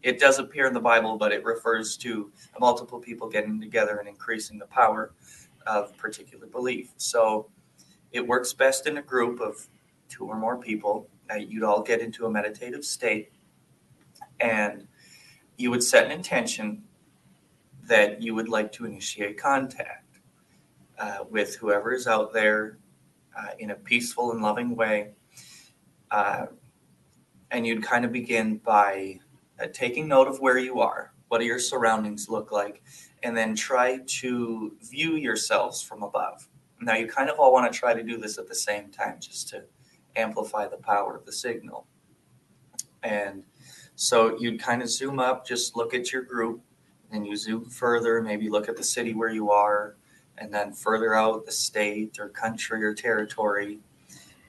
it 0.00 0.20
does 0.20 0.38
appear 0.38 0.66
in 0.66 0.72
the 0.72 0.80
Bible, 0.80 1.16
but 1.16 1.32
it 1.32 1.44
refers 1.44 1.96
to 1.96 2.30
multiple 2.60 3.00
people 3.00 3.28
getting 3.28 3.60
together 3.60 3.96
and 3.96 4.08
increasing 4.08 4.56
the 4.56 4.66
power 4.66 5.12
of 5.66 5.94
particular 5.96 6.46
belief. 6.46 6.92
So 6.98 7.50
it 8.12 8.24
works 8.24 8.52
best 8.52 8.86
in 8.86 8.98
a 8.98 9.02
group 9.02 9.40
of 9.40 9.66
two 10.08 10.24
or 10.24 10.38
more 10.38 10.56
people. 10.56 11.08
Uh, 11.28 11.34
you'd 11.34 11.64
all 11.64 11.82
get 11.82 12.00
into 12.00 12.26
a 12.26 12.30
meditative 12.30 12.84
state 12.84 13.32
and 14.38 14.86
you 15.56 15.72
would 15.72 15.82
set 15.82 16.06
an 16.06 16.12
intention 16.12 16.84
that 17.88 18.22
you 18.22 18.36
would 18.36 18.48
like 18.48 18.70
to 18.70 18.84
initiate 18.84 19.36
contact 19.36 20.07
uh, 20.98 21.18
with 21.30 21.56
whoever 21.56 21.92
is 21.92 22.06
out 22.06 22.32
there 22.32 22.78
uh, 23.38 23.50
in 23.58 23.70
a 23.70 23.74
peaceful 23.74 24.32
and 24.32 24.42
loving 24.42 24.74
way. 24.74 25.10
Uh, 26.10 26.46
and 27.50 27.66
you'd 27.66 27.82
kind 27.82 28.04
of 28.04 28.12
begin 28.12 28.56
by 28.58 29.18
uh, 29.60 29.66
taking 29.72 30.08
note 30.08 30.28
of 30.28 30.40
where 30.40 30.58
you 30.58 30.80
are, 30.80 31.12
what 31.28 31.38
do 31.38 31.44
your 31.44 31.58
surroundings 31.58 32.28
look 32.28 32.52
like, 32.52 32.82
and 33.22 33.36
then 33.36 33.54
try 33.54 33.98
to 34.06 34.76
view 34.82 35.16
yourselves 35.16 35.82
from 35.82 36.02
above. 36.02 36.48
Now, 36.80 36.94
you 36.94 37.06
kind 37.06 37.28
of 37.28 37.38
all 37.38 37.52
want 37.52 37.70
to 37.72 37.78
try 37.78 37.94
to 37.94 38.02
do 38.02 38.18
this 38.18 38.38
at 38.38 38.48
the 38.48 38.54
same 38.54 38.90
time 38.90 39.16
just 39.20 39.48
to 39.50 39.64
amplify 40.16 40.68
the 40.68 40.76
power 40.76 41.16
of 41.16 41.24
the 41.24 41.32
signal. 41.32 41.86
And 43.02 43.44
so 43.96 44.38
you'd 44.38 44.60
kind 44.60 44.82
of 44.82 44.88
zoom 44.88 45.18
up, 45.18 45.46
just 45.46 45.76
look 45.76 45.94
at 45.94 46.12
your 46.12 46.22
group, 46.22 46.60
and 47.10 47.26
you 47.26 47.36
zoom 47.36 47.64
further, 47.64 48.22
maybe 48.22 48.48
look 48.48 48.68
at 48.68 48.76
the 48.76 48.84
city 48.84 49.14
where 49.14 49.30
you 49.30 49.50
are, 49.50 49.96
and 50.40 50.52
then 50.52 50.72
further 50.72 51.14
out 51.14 51.46
the 51.46 51.52
state 51.52 52.18
or 52.18 52.28
country 52.28 52.84
or 52.84 52.94
territory, 52.94 53.80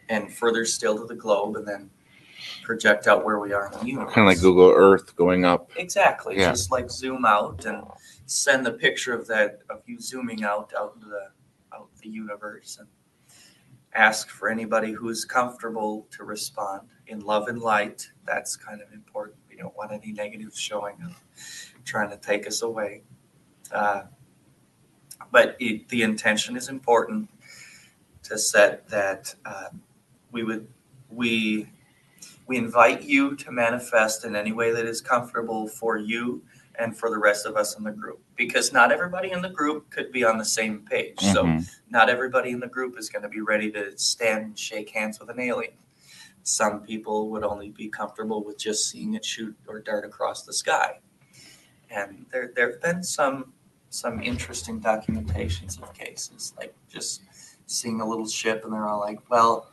and 0.09 0.33
further 0.33 0.65
still 0.65 0.97
to 0.97 1.05
the 1.05 1.15
globe, 1.15 1.55
and 1.55 1.67
then 1.67 1.89
project 2.63 3.07
out 3.07 3.25
where 3.25 3.39
we 3.39 3.53
are 3.53 3.71
in 3.71 3.79
the 3.79 3.85
universe. 3.85 4.13
Kind 4.13 4.27
of 4.27 4.33
like 4.33 4.41
Google 4.41 4.71
Earth 4.75 5.15
going 5.15 5.45
up. 5.45 5.71
Exactly. 5.75 6.37
Yeah. 6.37 6.51
Just 6.51 6.71
like 6.71 6.89
zoom 6.89 7.25
out 7.25 7.65
and 7.65 7.83
send 8.25 8.65
the 8.65 8.71
picture 8.71 9.13
of 9.13 9.27
that 9.27 9.59
of 9.69 9.81
you 9.87 9.99
zooming 9.99 10.43
out 10.43 10.71
out 10.77 10.93
into 10.95 11.07
the 11.07 11.29
out 11.73 11.89
the 12.01 12.09
universe 12.09 12.77
and 12.79 12.87
ask 13.93 14.29
for 14.29 14.49
anybody 14.49 14.91
who's 14.91 15.25
comfortable 15.25 16.07
to 16.11 16.23
respond 16.23 16.87
in 17.07 17.21
love 17.21 17.47
and 17.47 17.59
light. 17.59 18.07
That's 18.25 18.55
kind 18.55 18.81
of 18.81 18.93
important. 18.93 19.37
We 19.49 19.55
don't 19.57 19.75
want 19.75 19.91
any 19.91 20.11
negatives 20.11 20.59
showing 20.59 20.95
up, 21.03 21.15
trying 21.85 22.11
to 22.11 22.17
take 22.17 22.45
us 22.47 22.61
away. 22.61 23.01
Uh, 23.71 24.03
but 25.31 25.55
it, 25.59 25.87
the 25.89 26.01
intention 26.03 26.55
is 26.55 26.69
important 26.69 27.29
to 28.23 28.37
set 28.37 28.87
that 28.89 29.35
uh, 29.45 29.69
we 30.31 30.43
would 30.43 30.67
we 31.09 31.69
we 32.47 32.57
invite 32.57 33.03
you 33.03 33.35
to 33.35 33.51
manifest 33.51 34.25
in 34.25 34.35
any 34.35 34.51
way 34.51 34.71
that 34.71 34.85
is 34.85 35.01
comfortable 35.01 35.67
for 35.67 35.97
you 35.97 36.41
and 36.79 36.97
for 36.97 37.09
the 37.09 37.17
rest 37.17 37.45
of 37.45 37.55
us 37.55 37.77
in 37.77 37.83
the 37.83 37.91
group 37.91 38.19
because 38.35 38.73
not 38.73 38.91
everybody 38.91 39.31
in 39.31 39.41
the 39.41 39.49
group 39.49 39.89
could 39.91 40.11
be 40.11 40.23
on 40.23 40.37
the 40.37 40.45
same 40.45 40.79
page. 40.89 41.19
So 41.19 41.43
Mhm. 41.45 41.69
not 41.89 42.09
everybody 42.09 42.51
in 42.51 42.59
the 42.59 42.67
group 42.67 42.97
is 42.97 43.09
going 43.09 43.23
to 43.23 43.29
be 43.29 43.41
ready 43.41 43.69
to 43.71 43.97
stand 43.97 44.45
and 44.45 44.57
shake 44.59 44.89
hands 44.89 45.19
with 45.19 45.29
an 45.29 45.39
alien. 45.39 45.73
Some 46.43 46.81
people 46.81 47.29
would 47.29 47.43
only 47.43 47.69
be 47.69 47.89
comfortable 47.89 48.43
with 48.43 48.57
just 48.57 48.89
seeing 48.89 49.13
it 49.13 49.25
shoot 49.25 49.55
or 49.67 49.79
dart 49.79 50.05
across 50.05 50.43
the 50.43 50.53
sky. 50.53 50.99
And 51.89 52.25
there 52.31 52.51
there 52.55 52.71
have 52.71 52.81
been 52.81 53.03
some 53.03 53.53
some 53.89 54.21
interesting 54.21 54.79
documentations 54.79 55.81
of 55.81 55.93
cases, 55.93 56.53
like 56.57 56.73
just 56.89 57.23
seeing 57.65 58.01
a 58.01 58.07
little 58.07 58.27
ship 58.27 58.63
and 58.63 58.73
they're 58.73 58.87
all 58.87 58.99
like, 58.99 59.19
Well, 59.29 59.69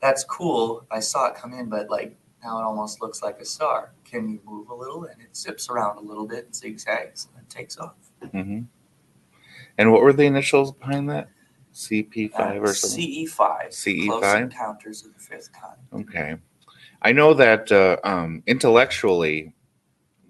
that's 0.00 0.24
cool. 0.24 0.86
I 0.90 1.00
saw 1.00 1.28
it 1.28 1.34
come 1.34 1.52
in, 1.54 1.68
but 1.68 1.88
like 1.90 2.16
now 2.42 2.58
it 2.58 2.62
almost 2.62 3.00
looks 3.00 3.22
like 3.22 3.40
a 3.40 3.44
star. 3.44 3.92
Can 4.04 4.28
you 4.28 4.38
move 4.44 4.68
a 4.68 4.74
little? 4.74 5.04
And 5.04 5.20
it 5.22 5.34
zips 5.34 5.70
around 5.70 5.96
a 5.96 6.00
little 6.02 6.26
bit 6.26 6.44
and 6.46 6.54
zigzags 6.54 7.26
and 7.28 7.36
then 7.38 7.46
takes 7.48 7.78
off. 7.78 7.94
hmm 8.32 8.60
And 9.78 9.90
what 9.92 10.02
were 10.02 10.12
the 10.12 10.24
initials 10.24 10.72
behind 10.72 11.08
that? 11.10 11.28
CP5 11.72 12.38
Uh, 12.38 12.60
or 12.60 12.74
something? 12.74 13.00
CE5. 13.00 13.68
CE5? 13.70 14.06
Close 14.08 14.34
Encounters 14.34 15.04
of 15.06 15.14
the 15.14 15.20
Fifth 15.20 15.50
Kind. 15.52 15.78
Okay. 16.08 16.36
I 17.02 17.12
know 17.12 17.34
that 17.34 17.72
uh, 17.72 17.96
um, 18.04 18.42
intellectually, 18.46 19.53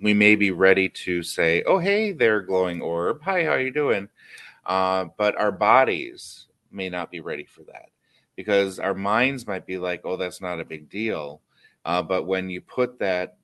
we 0.05 0.15
may 0.15 0.37
be 0.37 0.51
ready 0.51 0.89
to 0.91 1.23
say, 1.23 1.63
"Oh, 1.65 1.79
hey 1.79 2.13
there, 2.13 2.43
glowing 2.43 2.83
orb. 2.83 3.23
Hi, 3.23 3.45
how 3.45 3.53
are 3.53 3.61
you 3.61 3.73
doing?" 3.73 4.09
Uh, 4.67 5.07
but 5.17 5.37
our 5.37 5.51
bodies 5.53 6.47
may 6.71 6.91
not 6.91 7.11
be 7.11 7.21
ready 7.21 7.45
for 7.45 7.63
that 7.65 7.89
because 8.37 8.79
our 8.79 8.95
minds 8.95 9.47
might 9.47 9.67
be 9.67 9.79
like, 9.79 10.03
"Oh, 10.05 10.17
that's 10.19 10.43
not 10.43 10.61
a 10.61 10.65
big 10.65 10.91
deal." 10.91 11.41
Uh, 11.87 12.03
but 12.03 12.27
when 12.27 12.51
you 12.51 12.61
put 12.61 12.99
that 12.99 13.39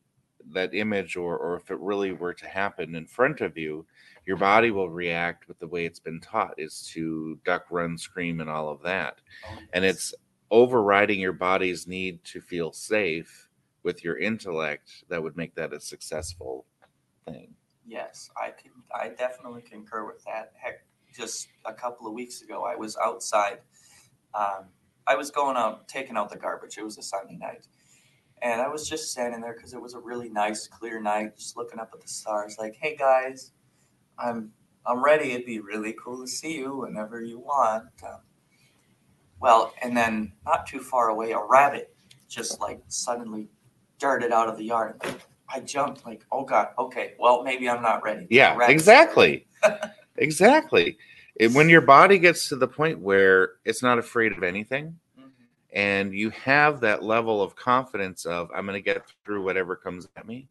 that 0.52 0.74
image, 0.74 1.16
or 1.16 1.38
or 1.38 1.56
if 1.56 1.70
it 1.70 1.78
really 1.80 2.12
were 2.12 2.34
to 2.34 2.46
happen 2.46 2.94
in 2.94 3.06
front 3.06 3.40
of 3.40 3.56
you, 3.56 3.86
your 4.26 4.36
body 4.36 4.70
will 4.70 4.90
react 4.90 5.48
with 5.48 5.58
the 5.60 5.68
way 5.68 5.86
it's 5.86 6.00
been 6.00 6.20
taught 6.20 6.54
is 6.58 6.82
to 6.92 7.38
duck, 7.44 7.66
run, 7.70 7.96
scream, 7.96 8.40
and 8.40 8.50
all 8.50 8.68
of 8.68 8.82
that 8.82 9.18
and 9.72 9.84
it's 9.84 10.14
overriding 10.50 11.20
your 11.20 11.32
body's 11.32 11.86
need 11.86 12.22
to 12.24 12.40
feel 12.40 12.72
safe 12.72 13.48
with 13.82 14.04
your 14.04 14.18
intellect 14.18 15.04
that 15.08 15.22
would 15.22 15.36
make 15.36 15.54
that 15.54 15.72
a 15.72 15.80
successful 15.80 16.66
thing. 17.26 17.54
Yes, 17.86 18.30
I 18.40 18.50
can. 18.50 18.72
I 18.94 19.08
definitely 19.08 19.62
concur 19.62 20.06
with 20.06 20.22
that. 20.24 20.52
Heck, 20.56 20.84
just 21.16 21.48
a 21.64 21.72
couple 21.72 22.06
of 22.06 22.12
weeks 22.12 22.42
ago, 22.42 22.64
I 22.64 22.76
was 22.76 22.96
outside. 22.96 23.58
Um, 24.34 24.66
I 25.06 25.16
was 25.16 25.30
going 25.30 25.56
out 25.56 25.88
taking 25.88 26.16
out 26.16 26.30
the 26.30 26.36
garbage. 26.36 26.78
It 26.78 26.84
was 26.84 26.98
a 26.98 27.02
Sunday 27.02 27.36
night, 27.36 27.66
and 28.42 28.60
I 28.60 28.68
was 28.68 28.88
just 28.88 29.10
standing 29.10 29.40
there 29.40 29.54
because 29.54 29.72
it 29.72 29.80
was 29.80 29.94
a 29.94 29.98
really 29.98 30.28
nice, 30.28 30.68
clear 30.68 31.00
night, 31.00 31.36
just 31.36 31.56
looking 31.56 31.80
up 31.80 31.90
at 31.92 32.00
the 32.00 32.08
stars. 32.08 32.56
Like, 32.58 32.76
hey 32.80 32.96
guys, 32.96 33.52
I'm 34.18 34.52
I'm 34.86 35.02
ready. 35.02 35.32
It'd 35.32 35.46
be 35.46 35.60
really 35.60 35.94
cool 36.02 36.20
to 36.20 36.28
see 36.28 36.58
you 36.58 36.76
whenever 36.78 37.22
you 37.22 37.40
want. 37.40 37.88
Um, 38.06 38.20
well, 39.40 39.72
and 39.82 39.96
then 39.96 40.32
not 40.44 40.66
too 40.66 40.80
far 40.80 41.08
away, 41.08 41.32
a 41.32 41.40
rabbit 41.42 41.94
just 42.30 42.60
like 42.60 42.80
suddenly 42.86 43.48
darted 44.00 44.32
out 44.32 44.48
of 44.48 44.56
the 44.56 44.64
yard. 44.64 45.00
I 45.48 45.60
jumped 45.60 46.04
like, 46.04 46.24
oh 46.32 46.44
god, 46.44 46.70
okay, 46.78 47.14
well 47.18 47.44
maybe 47.44 47.68
I'm 47.68 47.82
not 47.82 48.02
ready. 48.02 48.26
Yeah, 48.30 48.58
exactly. 48.68 49.46
exactly. 50.16 50.98
It- 51.36 51.52
when 51.52 51.68
your 51.68 51.80
body 51.80 52.18
gets 52.18 52.48
to 52.48 52.56
the 52.56 52.66
point 52.68 52.98
where 52.98 53.52
it's 53.64 53.82
not 53.82 53.98
afraid 53.98 54.32
of 54.32 54.42
anything. 54.42 54.98
Mhm. 55.18 55.30
and 55.72 56.12
you 56.14 56.30
have 56.30 56.80
that 56.80 57.02
level 57.04 57.40
of 57.42 57.54
confidence 57.54 58.24
of 58.26 58.50
I'm 58.54 58.66
going 58.66 58.76
to 58.76 58.82
get 58.82 59.02
through 59.24 59.44
whatever 59.44 59.76
comes 59.76 60.08
at 60.16 60.26
me 60.26 60.48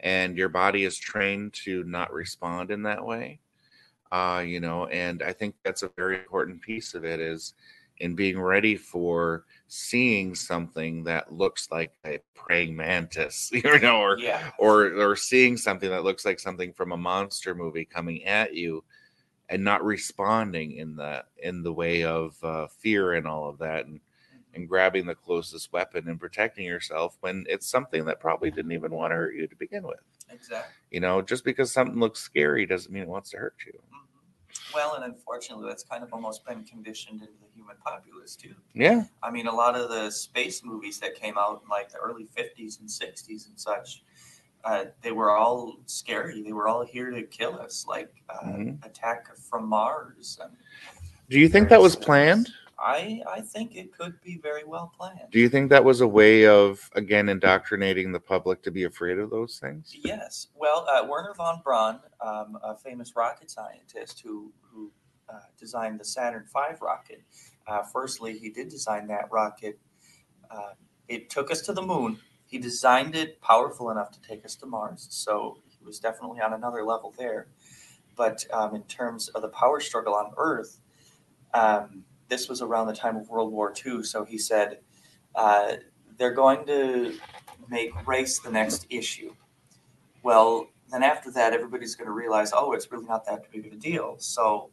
and 0.00 0.36
your 0.36 0.48
body 0.48 0.84
is 0.84 0.96
trained 0.98 1.54
to 1.64 1.84
not 1.84 2.12
respond 2.12 2.70
in 2.70 2.82
that 2.82 3.04
way 3.04 3.40
uh, 4.10 4.42
you 4.46 4.58
know, 4.58 4.86
and 4.86 5.22
I 5.22 5.32
think 5.34 5.54
that's 5.64 5.82
a 5.82 5.90
very 5.96 6.16
important 6.16 6.62
piece 6.62 6.94
of 6.94 7.04
it 7.04 7.20
is 7.20 7.52
in 7.98 8.14
being 8.14 8.40
ready 8.40 8.74
for 8.74 9.44
seeing 9.68 10.34
something 10.34 11.04
that 11.04 11.32
looks 11.32 11.70
like 11.70 11.92
a 12.06 12.18
praying 12.34 12.74
mantis, 12.74 13.50
you 13.52 13.78
know, 13.80 14.00
or 14.00 14.18
Yeah. 14.18 14.50
or 14.58 14.86
or 15.00 15.14
seeing 15.16 15.56
something 15.56 15.90
that 15.90 16.04
looks 16.04 16.24
like 16.24 16.40
something 16.40 16.72
from 16.72 16.92
a 16.92 16.96
monster 16.96 17.54
movie 17.54 17.84
coming 17.84 18.24
at 18.24 18.54
you 18.54 18.82
and 19.50 19.62
not 19.62 19.84
responding 19.84 20.72
in 20.72 20.96
the 20.96 21.24
in 21.42 21.62
the 21.62 21.72
way 21.72 22.04
of 22.04 22.36
uh, 22.42 22.66
fear 22.80 23.12
and 23.14 23.26
all 23.26 23.48
of 23.48 23.58
that 23.58 23.86
and 23.86 24.00
and 24.54 24.66
grabbing 24.68 25.06
the 25.06 25.14
closest 25.14 25.70
weapon 25.72 26.08
and 26.08 26.18
protecting 26.18 26.64
yourself 26.64 27.16
when 27.20 27.44
it's 27.48 27.68
something 27.68 28.06
that 28.06 28.18
probably 28.18 28.50
didn't 28.50 28.72
even 28.72 28.90
want 28.90 29.10
to 29.10 29.16
hurt 29.16 29.34
you 29.34 29.46
to 29.46 29.54
begin 29.56 29.82
with 29.82 30.00
Exactly. 30.30 30.72
you 30.90 31.00
know 31.00 31.20
just 31.20 31.44
because 31.44 31.70
something 31.70 32.00
looks 32.00 32.20
scary 32.20 32.64
doesn't 32.64 32.92
mean 32.92 33.02
it 33.02 33.08
wants 33.08 33.30
to 33.30 33.36
hurt 33.36 33.56
you 33.66 33.72
Mhm. 33.74 34.07
Well, 34.72 34.94
and 34.94 35.04
unfortunately, 35.04 35.66
that's 35.68 35.82
kind 35.84 36.02
of 36.02 36.12
almost 36.12 36.44
been 36.44 36.64
conditioned 36.64 37.20
into 37.20 37.32
the 37.40 37.48
human 37.54 37.76
populace 37.84 38.36
too. 38.36 38.54
yeah 38.74 39.04
I 39.22 39.30
mean, 39.30 39.46
a 39.46 39.54
lot 39.54 39.74
of 39.74 39.88
the 39.90 40.10
space 40.10 40.64
movies 40.64 41.00
that 41.00 41.14
came 41.14 41.36
out 41.38 41.62
in 41.64 41.68
like 41.68 41.90
the 41.90 41.98
early 41.98 42.26
50s 42.36 42.80
and 42.80 42.88
60s 42.88 43.48
and 43.48 43.58
such, 43.58 44.02
uh, 44.64 44.84
they 45.02 45.12
were 45.12 45.32
all 45.36 45.76
scary. 45.86 46.42
They 46.42 46.52
were 46.52 46.68
all 46.68 46.84
here 46.84 47.10
to 47.10 47.22
kill 47.22 47.58
us, 47.58 47.84
like 47.88 48.12
uh, 48.28 48.44
Mhm. 48.44 48.84
Attack 48.84 49.34
from 49.36 49.66
Mars. 49.68 50.38
And 50.42 50.52
do 51.30 51.38
you 51.40 51.48
think 51.48 51.68
that 51.70 51.80
was 51.80 51.96
planned 51.96 52.50
I, 52.80 53.22
I 53.28 53.40
think 53.40 53.76
it 53.76 53.96
could 53.96 54.20
be 54.22 54.38
very 54.42 54.64
well 54.64 54.92
planned. 54.96 55.30
do 55.30 55.40
you 55.40 55.48
think 55.48 55.70
that 55.70 55.84
was 55.84 56.00
a 56.00 56.08
way 56.08 56.46
of 56.46 56.90
again 56.94 57.28
indoctrinating 57.28 58.12
the 58.12 58.20
public 58.20 58.62
to 58.62 58.70
be 58.70 58.84
afraid 58.84 59.18
of 59.18 59.30
those 59.30 59.58
things 59.58 59.96
Yes. 60.04 60.48
Well, 60.54 60.86
uh, 60.90 61.06
Wernher 61.06 61.34
von 61.34 61.60
Braun, 61.62 62.00
um, 62.20 62.58
a 62.62 62.76
famous 62.76 63.14
rocket 63.16 63.50
scientist 63.50 64.20
who, 64.24 64.52
who 64.60 64.90
uh, 65.28 65.40
designed 65.58 66.00
the 66.00 66.04
Saturn 66.04 66.44
V 66.52 66.76
rocket, 66.80 67.22
uh, 67.66 67.82
firstly, 67.82 68.38
he 68.38 68.50
did 68.50 68.68
design 68.68 69.06
that 69.08 69.30
rocket. 69.30 69.78
Uh, 70.50 70.72
it 71.08 71.30
took 71.30 71.50
us 71.50 71.60
to 71.62 71.72
the 71.72 71.82
moon. 71.82 72.18
He 72.46 72.58
designed 72.58 73.14
it 73.14 73.40
powerful 73.40 73.90
enough 73.90 74.10
to 74.12 74.20
take 74.22 74.44
us 74.44 74.54
to 74.56 74.66
Mars. 74.66 75.06
So 75.10 75.58
he 75.68 75.84
was 75.84 75.98
definitely 75.98 76.40
on 76.40 76.54
another 76.54 76.84
level 76.84 77.14
there. 77.18 77.48
But 78.16 78.44
um, 78.52 78.74
in 78.74 78.82
terms 78.84 79.28
of 79.28 79.42
the 79.42 79.48
power 79.48 79.80
struggle 79.80 80.14
on 80.14 80.32
Earth, 80.36 80.80
um, 81.52 82.04
this 82.28 82.48
was 82.48 82.62
around 82.62 82.86
the 82.86 82.94
time 82.94 83.16
of 83.16 83.28
World 83.28 83.52
War 83.52 83.72
II. 83.84 84.02
So 84.02 84.24
he 84.24 84.38
said, 84.38 84.78
uh, 85.34 85.76
they're 86.16 86.32
going 86.34 86.66
to 86.66 87.14
make 87.68 87.90
race 88.06 88.38
the 88.38 88.50
next 88.50 88.86
issue. 88.90 89.34
Well, 90.22 90.68
then 90.90 91.02
after 91.02 91.30
that, 91.32 91.52
everybody's 91.52 91.94
going 91.94 92.06
to 92.06 92.12
realize, 92.12 92.52
oh, 92.54 92.72
it's 92.72 92.90
really 92.90 93.06
not 93.06 93.24
that 93.26 93.50
big 93.50 93.66
of 93.66 93.72
a 93.72 93.76
deal. 93.76 94.16
So 94.18 94.70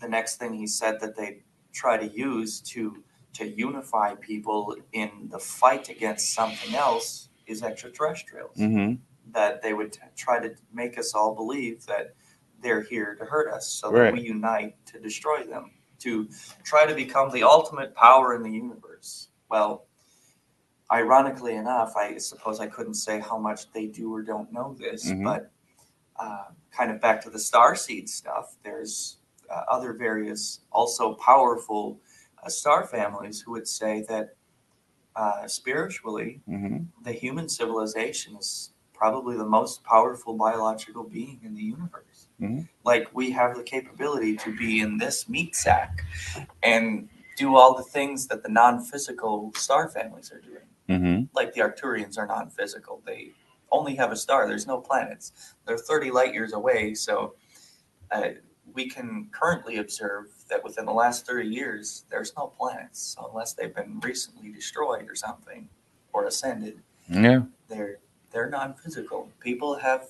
the 0.00 0.08
next 0.08 0.36
thing 0.36 0.54
he 0.54 0.66
said 0.66 1.00
that 1.00 1.16
they 1.16 1.42
try 1.72 1.96
to 1.96 2.06
use 2.06 2.60
to 2.60 3.02
to 3.34 3.48
unify 3.48 4.14
people 4.16 4.76
in 4.92 5.10
the 5.30 5.38
fight 5.38 5.88
against 5.88 6.34
something 6.34 6.74
else 6.74 7.30
is 7.46 7.62
extraterrestrials. 7.62 8.58
mm-hmm. 8.58 8.96
That 9.30 9.62
they 9.62 9.72
would 9.72 9.94
t- 9.94 10.00
try 10.16 10.38
to 10.38 10.54
make 10.70 10.98
us 10.98 11.14
all 11.14 11.34
believe 11.34 11.86
that 11.86 12.14
they're 12.60 12.82
here 12.82 13.14
to 13.14 13.24
hurt 13.24 13.50
us, 13.50 13.66
so 13.66 13.90
Right. 13.90 14.04
that 14.04 14.12
we 14.12 14.20
unite 14.20 14.74
to 14.86 15.00
destroy 15.00 15.44
them, 15.44 15.70
to 16.02 16.28
try 16.64 16.86
to 16.86 16.94
become 16.94 17.30
the 17.30 17.42
ultimate 17.42 17.94
power 17.94 18.34
in 18.34 18.42
the 18.42 18.50
universe. 18.50 19.28
Well, 19.50 19.86
ironically 20.90 21.54
enough, 21.56 21.94
I 21.96 22.18
suppose 22.18 22.60
I 22.60 22.66
couldn't 22.66 22.94
say 22.94 23.20
how 23.20 23.38
much 23.38 23.70
they 23.72 23.86
do 23.86 24.12
or 24.14 24.22
don't 24.22 24.52
know 24.52 24.74
this, 24.78 25.10
Mhm. 25.10 25.24
but 25.24 25.50
uh, 26.16 26.44
kind 26.70 26.90
of 26.90 27.00
back 27.00 27.20
to 27.22 27.30
the 27.30 27.38
star 27.38 27.74
seed 27.74 28.08
stuff, 28.08 28.56
there's 28.62 29.18
uh, 29.50 29.64
other 29.68 29.92
various 29.92 30.60
also 30.70 31.14
powerful 31.14 31.98
uh, 32.42 32.48
star 32.48 32.86
families 32.86 33.40
who 33.40 33.50
would 33.52 33.68
say 33.68 34.02
that 34.08 34.34
uh, 35.16 35.46
spiritually, 35.46 36.40
Mm-hmm. 36.48 36.78
the 37.02 37.12
human 37.12 37.48
civilization 37.48 38.34
is 38.36 38.72
probably 38.94 39.36
the 39.36 39.44
most 39.58 39.82
powerful 39.84 40.34
biological 40.34 41.04
being 41.04 41.38
in 41.44 41.54
the 41.54 41.62
universe. 41.62 42.11
Mhm. 42.40 42.68
Like 42.84 43.08
we 43.14 43.30
have 43.32 43.56
the 43.56 43.62
capability 43.62 44.36
to 44.38 44.56
be 44.56 44.80
in 44.80 44.98
this 44.98 45.28
meat 45.28 45.54
sack 45.54 46.04
and 46.62 47.08
do 47.36 47.56
all 47.56 47.74
the 47.76 47.82
things 47.84 48.26
that 48.28 48.42
the 48.42 48.48
non-physical 48.48 49.52
star 49.56 49.88
families 49.88 50.30
are 50.32 50.40
doing. 50.40 50.68
Mm-hmm. 50.88 51.24
Like 51.34 51.52
the 51.54 51.60
Arcturians 51.60 52.18
are 52.18 52.26
non-physical; 52.26 53.02
they 53.06 53.32
only 53.70 53.94
have 53.96 54.12
a 54.12 54.16
star. 54.16 54.46
There's 54.46 54.66
no 54.66 54.78
planets. 54.80 55.54
They're 55.66 55.78
30 55.78 56.10
light 56.10 56.32
years 56.34 56.52
away, 56.52 56.94
so. 56.94 57.34
Uh, 58.10 58.30
we 58.74 58.88
can 58.88 59.28
currently 59.32 59.78
observe 59.78 60.28
that 60.48 60.62
within 60.64 60.86
the 60.86 60.92
last 60.92 61.26
30 61.26 61.46
years, 61.48 62.04
there's 62.10 62.32
no 62.38 62.46
planets 62.46 63.16
unless 63.28 63.52
they've 63.52 63.74
been 63.74 64.00
recently 64.00 64.50
destroyed 64.50 65.10
or 65.10 65.14
something 65.14 65.68
or 66.14 66.24
ascended 66.26 66.80
Yeah. 67.08 67.42
they're 67.68 67.98
they're 68.30 68.48
non-physical. 68.48 69.30
People 69.40 69.74
have 69.76 70.08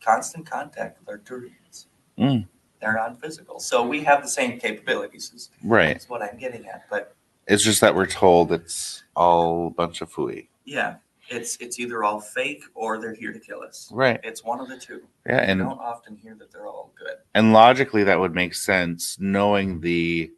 constant 0.00 0.46
contact 0.48 0.98
with 1.00 1.08
Arcturians. 1.24 1.86
Mm. 2.18 2.46
They're 2.80 2.94
non-physical, 2.94 3.58
so 3.60 3.84
we 3.86 4.02
have 4.04 4.22
the 4.22 4.28
same 4.28 4.58
capabilities. 4.60 5.32
Is, 5.34 5.50
Right. 5.64 5.96
is 5.96 6.08
what 6.08 6.22
I'm 6.22 6.38
getting 6.38 6.66
at. 6.66 6.88
But 6.90 7.14
It's 7.46 7.64
just 7.64 7.80
that 7.80 7.94
we're 7.94 8.06
told 8.06 8.52
it's 8.52 9.02
all 9.16 9.66
a 9.68 9.70
bunch 9.70 10.00
of 10.00 10.12
fooey. 10.12 10.48
yeah, 10.64 10.96
it's 11.28 11.56
it's 11.56 11.78
either 11.80 12.04
all 12.04 12.20
fake 12.20 12.62
or 12.74 12.98
they're 12.98 13.14
here 13.14 13.32
to 13.32 13.40
kill 13.40 13.62
us. 13.62 13.90
Right. 13.92 14.20
It's 14.22 14.44
one 14.44 14.60
of 14.60 14.68
the 14.68 14.76
two. 14.78 15.02
Yeah. 15.26 15.38
And 15.40 15.60
don't 15.60 15.78
often 15.80 16.16
hear 16.16 16.34
that 16.36 16.52
they're 16.52 16.66
all 16.66 16.92
good. 16.98 17.16
and 17.34 17.52
logically 17.52 18.04
that 18.04 18.18
would 18.20 18.34
make 18.34 18.54
sense 18.54 19.16
knowing 19.20 19.80
the 19.80 20.30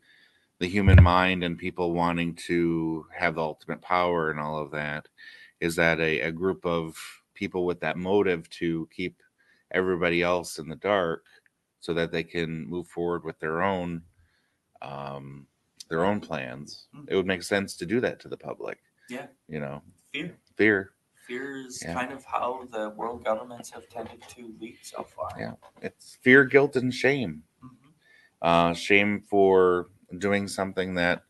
the 0.61 0.66
human 0.68 1.02
mind 1.02 1.42
and 1.44 1.56
people 1.58 1.92
wanting 1.92 2.34
to 2.34 3.06
have 3.16 3.34
the 3.36 3.40
ultimate 3.42 3.80
power 3.80 4.30
and 4.30 4.38
all 4.40 4.58
of 4.58 4.70
that 4.72 5.08
is 5.61 5.74
that 5.76 5.98
a, 6.00 6.20
a 6.20 6.32
group 6.32 6.64
of 6.66 6.96
people 7.34 7.64
with 7.64 7.80
that 7.80 7.96
motive 7.96 8.48
to 8.50 8.86
keep 8.94 9.16
everybody 9.72 10.22
else 10.22 10.58
in 10.58 10.68
the 10.68 10.76
dark 10.76 11.24
so 11.80 11.94
that 11.94 12.10
they 12.12 12.22
can 12.24 12.66
move 12.68 12.86
forward 12.88 13.24
with 13.24 13.38
their 13.38 13.62
own 13.62 14.02
um 14.82 15.46
their 15.88 16.04
own 16.04 16.20
plans 16.20 16.86
it 17.08 17.16
would 17.16 17.26
make 17.26 17.42
sense 17.42 17.76
to 17.76 17.86
do 17.86 18.00
that 18.00 18.20
to 18.20 18.28
the 18.28 18.36
public 18.36 18.78
Yeah. 19.08 19.26
you 19.48 19.60
know 19.60 19.82
Fear. 20.12 20.36
fear 20.56 20.90
Fear 21.26 21.66
is 21.66 21.82
Yeah. 21.82 21.94
kind 21.94 22.12
of 22.12 22.24
how 22.24 22.66
the 22.72 22.90
world 22.90 23.24
governments 23.24 23.70
have 23.70 23.88
tended 23.88 24.20
to 24.30 24.52
lead 24.58 24.78
so 24.82 25.04
far. 25.04 25.30
Yeah. 25.38 25.54
it's 25.82 26.16
fear 26.22 26.44
guilt 26.44 26.74
and 26.76 26.92
shame 26.92 27.44
Mhm. 27.62 27.92
uh, 28.42 28.74
shame 28.74 29.20
for 29.20 29.90
doing 30.18 30.48
something 30.48 30.94
that 30.94 31.22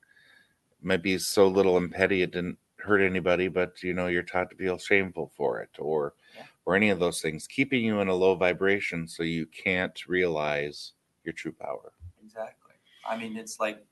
might 0.80 1.02
be 1.02 1.18
so 1.18 1.48
little 1.48 1.76
and 1.76 1.90
petty 1.92 2.22
it 2.22 2.30
didn't 2.30 2.58
hurt 2.78 3.00
anybody, 3.02 3.48
but 3.48 3.82
you 3.82 3.92
know 3.92 4.06
you're 4.06 4.22
taught 4.22 4.48
to 4.50 4.56
feel 4.56 4.78
shameful 4.78 5.28
for 5.36 5.60
it, 5.60 5.68
or 5.78 6.14
Yeah. 6.34 6.46
Or 6.66 6.76
any 6.76 6.90
of 6.90 6.98
those 6.98 7.20
things, 7.20 7.46
keeping 7.46 7.84
you 7.84 8.00
in 8.00 8.08
a 8.08 8.14
low 8.14 8.34
vibration 8.34 9.06
so 9.08 9.22
you 9.22 9.46
can't 9.46 10.06
realize 10.06 10.92
your 11.24 11.32
true 11.32 11.52
power. 11.52 11.92
Exactly. 12.22 12.74
I 13.08 13.16
mean, 13.16 13.36
it's 13.36 13.58
like 13.60 13.84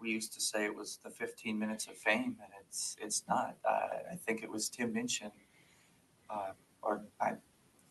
we 0.00 0.10
used 0.10 0.32
to 0.34 0.40
say 0.40 0.64
it 0.64 0.74
was 0.74 0.98
the 1.02 1.10
15 1.10 1.58
minutes 1.58 1.86
of 1.86 1.96
fame, 1.96 2.36
and 2.42 2.52
it's 2.60 2.96
it's 3.00 3.24
not. 3.28 3.56
Uh, 3.64 3.88
I 4.12 4.16
think 4.16 4.42
it 4.42 4.50
was 4.50 4.68
Tim 4.68 4.92
Minchin, 4.92 5.30
uh, 6.30 6.52
or 6.82 7.02
I 7.20 7.32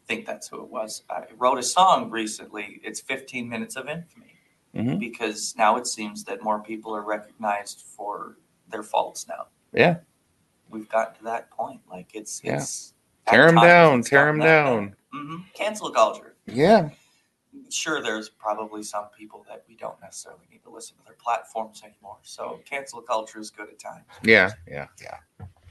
think 0.07 0.25
that's 0.25 0.47
who 0.47 0.61
it 0.63 0.69
was. 0.69 1.03
I 1.09 1.23
wrote 1.37 1.57
a 1.57 1.63
song 1.63 2.09
recently. 2.09 2.79
It's 2.83 3.01
15 3.01 3.49
minutes 3.49 3.75
of 3.75 3.87
infamy 3.89 4.35
Mhm. 4.75 4.99
because 4.99 5.55
now 5.57 5.77
it 5.77 5.87
seems 5.87 6.23
that 6.25 6.43
more 6.43 6.61
people 6.61 6.95
are 6.95 7.01
recognized 7.01 7.81
for 7.81 8.37
their 8.69 8.83
faults 8.83 9.27
now. 9.27 9.47
Yeah, 9.73 9.99
We've 10.69 10.89
gotten 10.89 11.15
to 11.17 11.23
that 11.25 11.51
point. 11.51 11.81
Like 11.89 12.15
it's 12.15 12.43
Yeah. 12.43 12.57
it's 12.61 12.93
tear 13.27 13.47
them 13.47 13.55
down, 13.55 14.01
tear 14.01 14.25
them 14.25 14.39
down. 14.39 14.95
hmm 15.13 15.37
Cancel 15.53 15.91
culture 15.91 16.35
Yeah, 16.45 16.89
sure 17.69 18.01
there's 18.01 18.29
probably 18.29 18.83
some 18.83 19.05
people 19.17 19.45
that 19.49 19.63
we 19.67 19.75
don't 19.75 19.99
necessarily 20.01 20.43
need 20.51 20.63
to 20.63 20.69
listen 20.69 20.95
to 20.97 21.03
their 21.05 21.15
platforms 21.15 21.81
anymore 21.83 22.17
so 22.23 22.59
cancel 22.65 23.01
culture 23.01 23.39
is 23.39 23.49
good 23.49 23.69
at 23.69 23.79
times 23.79 24.05
yeah, 24.23 24.51
yeah, 24.67 24.87
yeah. 25.01 25.17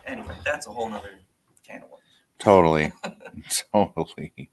anyway 0.07 0.35
that's 0.45 0.67
a 0.67 0.71
whole 0.71 0.89
nother 0.89 1.11
can 1.67 1.83
of 1.83 1.91
worms 1.91 2.01
Totally, 2.41 2.93
totally. 3.73 4.51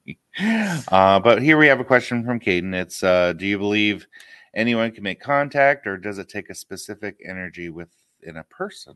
Uh, 0.88 1.20
but 1.20 1.42
here 1.42 1.58
we 1.58 1.68
have 1.68 1.80
a 1.80 1.84
question 1.84 2.24
from 2.24 2.40
Caden. 2.40 2.74
It's 2.76 3.02
uh, 3.04 3.34
Do 3.34 3.46
you 3.46 3.58
believe 3.58 4.08
anyone 4.54 4.92
can 4.92 5.04
make 5.04 5.20
contact, 5.20 5.88
or 5.88 5.98
does 5.98 6.20
it 6.20 6.30
take 6.30 6.50
a 6.52 6.56
specific 6.56 7.18
energy 7.28 7.70
within 7.70 8.38
a 8.38 8.44
person? 8.46 8.96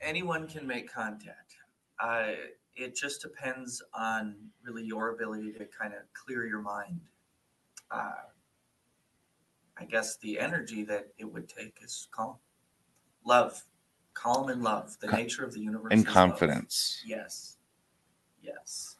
anyone 0.00 0.46
can 0.48 0.66
make 0.66 0.92
contact 0.92 1.54
uh, 2.00 2.32
it 2.76 2.94
just 2.94 3.22
depends 3.22 3.82
on 3.92 4.36
really 4.62 4.84
your 4.84 5.10
ability 5.10 5.52
to 5.52 5.66
kind 5.66 5.92
of 5.94 6.00
clear 6.14 6.46
your 6.46 6.62
mind. 6.62 7.00
Uh, 7.90 8.12
i 9.80 9.84
guess 9.84 10.16
the 10.18 10.38
energy 10.38 10.84
that 10.84 11.08
it 11.18 11.24
would 11.24 11.48
take 11.48 11.78
is 11.82 12.08
calm. 12.10 12.34
Love. 13.24 13.62
Calm 14.14 14.48
and 14.48 14.62
love. 14.62 14.96
The 15.00 15.12
nature 15.12 15.44
of 15.44 15.52
the 15.54 15.60
universe 15.60 15.92
And 15.92 16.00
is 16.00 16.06
love. 16.06 16.14
confidence. 16.14 17.02
yes. 17.06 17.56
Yes. 18.42 18.96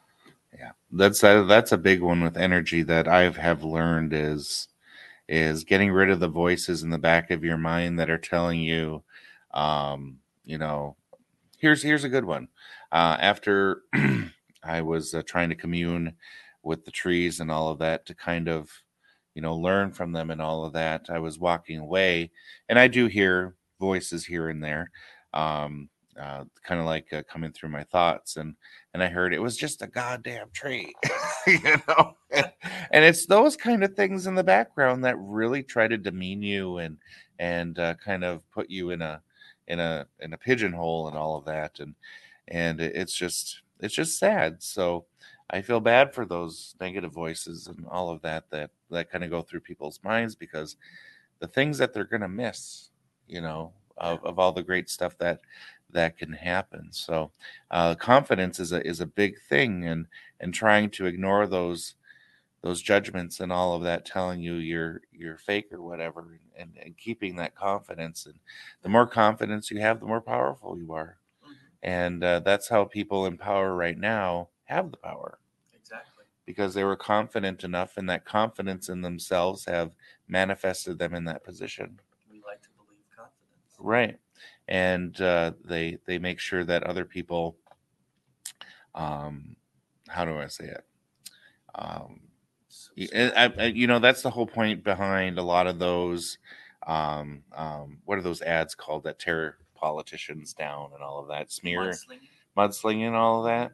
Yeah, 0.57 0.71
that's 0.91 1.23
a, 1.23 1.45
that's 1.47 1.71
a 1.71 1.77
big 1.77 2.01
one 2.01 2.21
with 2.23 2.35
energy 2.37 2.81
that 2.83 3.07
I 3.07 3.29
have 3.29 3.63
learned 3.63 4.13
is 4.13 4.67
is 5.27 5.63
getting 5.63 5.91
rid 5.91 6.09
of 6.09 6.19
the 6.19 6.27
voices 6.27 6.81
in 6.81 6.89
the 6.89 6.97
back 6.97 7.29
of 7.29 7.43
your 7.43 7.57
mind 7.57 7.99
that 7.99 8.09
are 8.09 8.17
telling 8.17 8.59
you, 8.59 9.03
um, 9.53 10.17
you 10.43 10.57
know, 10.57 10.95
here's 11.59 11.83
here's 11.83 12.03
a 12.03 12.09
good 12.09 12.25
one. 12.25 12.47
Uh, 12.91 13.17
after 13.19 13.83
I 14.63 14.81
was 14.81 15.13
uh, 15.13 15.21
trying 15.25 15.49
to 15.49 15.55
commune 15.55 16.13
with 16.63 16.85
the 16.85 16.91
trees 16.91 17.39
and 17.39 17.51
all 17.51 17.69
of 17.69 17.79
that 17.79 18.05
to 18.07 18.13
kind 18.13 18.49
of, 18.49 18.69
you 19.35 19.41
know, 19.41 19.55
learn 19.55 19.91
from 19.91 20.11
them 20.11 20.31
and 20.31 20.41
all 20.41 20.65
of 20.65 20.73
that, 20.73 21.07
I 21.09 21.19
was 21.19 21.39
walking 21.39 21.79
away, 21.79 22.31
and 22.67 22.77
I 22.77 22.87
do 22.87 23.07
hear 23.07 23.55
voices 23.79 24.25
here 24.25 24.49
and 24.49 24.63
there. 24.63 24.91
Um, 25.33 25.89
uh, 26.19 26.43
kind 26.63 26.81
of 26.81 26.85
like 26.85 27.11
uh, 27.13 27.23
coming 27.31 27.51
through 27.51 27.69
my 27.69 27.83
thoughts 27.83 28.35
and 28.35 28.55
and 28.93 29.01
i 29.01 29.07
heard 29.07 29.33
it 29.33 29.41
was 29.41 29.55
just 29.55 29.81
a 29.81 29.87
goddamn 29.87 30.47
tree 30.51 30.93
you 31.47 31.59
know 31.87 32.13
and, 32.91 33.05
it's 33.05 33.25
those 33.25 33.55
kind 33.55 33.83
of 33.83 33.95
things 33.95 34.27
in 34.27 34.35
the 34.35 34.43
background 34.43 35.05
that 35.05 35.15
really 35.17 35.63
try 35.63 35.87
to 35.87 35.97
demean 35.97 36.41
you 36.41 36.77
and 36.79 36.97
and 37.39 37.79
uh, 37.79 37.93
kind 37.95 38.25
of 38.25 38.41
put 38.51 38.69
you 38.69 38.89
in 38.89 39.01
a 39.01 39.21
in 39.67 39.79
a 39.79 40.05
in 40.19 40.33
a 40.33 40.37
pigeonhole 40.37 41.07
and 41.07 41.17
all 41.17 41.37
of 41.37 41.45
that 41.45 41.79
and 41.79 41.95
and 42.49 42.81
it's 42.81 43.15
just 43.15 43.61
it's 43.79 43.95
just 43.95 44.19
sad 44.19 44.61
so 44.61 45.05
i 45.51 45.61
feel 45.61 45.79
bad 45.79 46.13
for 46.13 46.25
those 46.25 46.75
negative 46.81 47.13
voices 47.13 47.67
and 47.67 47.85
all 47.89 48.09
of 48.09 48.21
that 48.21 48.49
that 48.51 48.71
that 48.91 49.09
kind 49.11 49.23
of 49.23 49.29
go 49.29 49.41
through 49.41 49.59
people's 49.59 49.99
minds 50.03 50.35
because 50.35 50.77
the 51.39 51.47
things 51.47 51.77
that 51.77 51.93
they're 51.93 52.03
going 52.03 52.21
to 52.21 52.27
miss 52.29 52.89
you 53.27 53.41
know 53.41 53.71
of, 53.99 54.23
of 54.23 54.39
all 54.39 54.51
the 54.51 54.63
great 54.63 54.89
stuff 54.89 55.17
that 55.19 55.41
that 55.91 56.17
can 56.17 56.33
happen. 56.33 56.89
So 56.91 57.31
uh, 57.71 57.95
confidence 57.95 58.59
is 58.59 58.71
a 58.71 58.85
is 58.85 59.01
a 59.01 59.05
big 59.05 59.35
thing, 59.49 59.85
and 59.87 60.07
and 60.39 60.53
trying 60.53 60.89
to 60.91 61.05
ignore 61.05 61.47
those 61.47 61.95
those 62.61 62.81
judgments 62.81 63.41
and 63.41 63.53
all 63.53 63.75
of 63.75 63.83
that 63.83 64.05
telling 64.05 64.41
you 64.41 64.55
you're 64.55 65.01
you're 65.13 65.37
fake 65.37 65.71
or 65.73 65.81
whatever 65.81 66.39
and, 66.57 66.77
and 66.83 66.97
keeping 66.97 67.37
that 67.37 67.55
confidence 67.55 68.25
and 68.25 68.35
the 68.83 68.89
more 68.89 69.07
confidence 69.07 69.71
you 69.71 69.79
have 69.81 70.01
the 70.01 70.07
more 70.07 70.21
powerful 70.21 70.77
you 70.77 70.93
are. 70.93 71.18
And 71.83 72.23
uh, 72.23 72.39
that's 72.41 72.67
how 72.67 72.83
people 72.85 73.25
in 73.25 73.37
power 73.37 73.75
right 73.75 73.97
now 73.97 74.49
have 74.65 74.91
the 74.91 74.97
power. 74.97 75.39
Exactly. 75.73 76.25
Because 76.45 76.73
they 76.73 76.83
were 76.83 76.95
confident 76.95 77.63
enough 77.63 77.97
and 77.97 78.09
that 78.09 78.25
confidence 78.25 78.89
in 78.89 79.01
themselves 79.01 79.65
have 79.65 79.91
manifested 80.27 80.97
them 80.99 81.13
in 81.13 81.23
that 81.25 81.43
position. 81.43 81.99
We 82.31 82.41
like 82.45 82.61
to 82.63 82.69
believe 82.75 83.05
confidence. 83.15 83.75
Right. 83.79 84.17
And 84.67 85.19
uh, 85.21 85.53
they 85.63 85.97
they 86.05 86.19
make 86.19 86.39
sure 86.39 86.63
that 86.63 86.83
other 86.83 87.05
people 87.05 87.57
um 88.95 89.55
how 90.07 90.25
do 90.25 90.37
i 90.37 90.47
say 90.47 90.65
it? 90.65 90.83
Um 91.75 92.21
I, 92.97 93.51
I, 93.57 93.65
you 93.65 93.87
know 93.87 93.99
that's 93.99 94.21
the 94.21 94.29
whole 94.29 94.45
point 94.45 94.83
behind 94.83 95.37
a 95.39 95.43
lot 95.43 95.67
of 95.67 95.79
those 95.79 96.37
um 96.87 97.43
um 97.55 97.99
what 98.05 98.17
are 98.17 98.21
those 98.21 98.41
ads 98.41 98.75
called 98.75 99.03
that 99.03 99.19
tear 99.19 99.57
politicians 99.79 100.53
down 100.53 100.89
and 100.93 101.03
all 101.03 101.19
of 101.19 101.27
that 101.27 101.51
smear 101.51 101.91
mudslinging, 101.91 102.19
mudslinging 102.57 103.07
and 103.07 103.15
all 103.15 103.39
of 103.39 103.45
that 103.45 103.71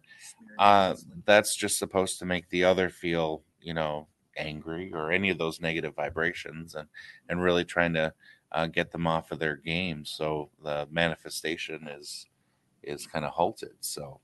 uh 0.59 0.95
that's 1.25 1.55
just 1.55 1.79
supposed 1.79 2.19
to 2.19 2.25
make 2.25 2.47
the 2.49 2.63
other 2.63 2.89
feel 2.89 3.41
you 3.61 3.73
know 3.73 4.07
angry 4.37 4.91
or 4.93 5.11
any 5.11 5.29
of 5.29 5.37
those 5.37 5.61
negative 5.61 5.95
vibrations 5.95 6.75
and 6.75 6.87
and 7.29 7.41
really 7.41 7.65
trying 7.65 7.93
to 7.93 8.13
uh, 8.51 8.67
get 8.67 8.91
them 8.91 9.05
off 9.05 9.31
of 9.31 9.39
their 9.39 9.57
game. 9.57 10.05
So 10.05 10.49
the 10.63 10.87
manifestation 10.91 11.87
is 11.87 12.25
is 12.83 13.07
kind 13.07 13.25
of 13.25 13.31
halted. 13.31 13.75
So 13.81 14.19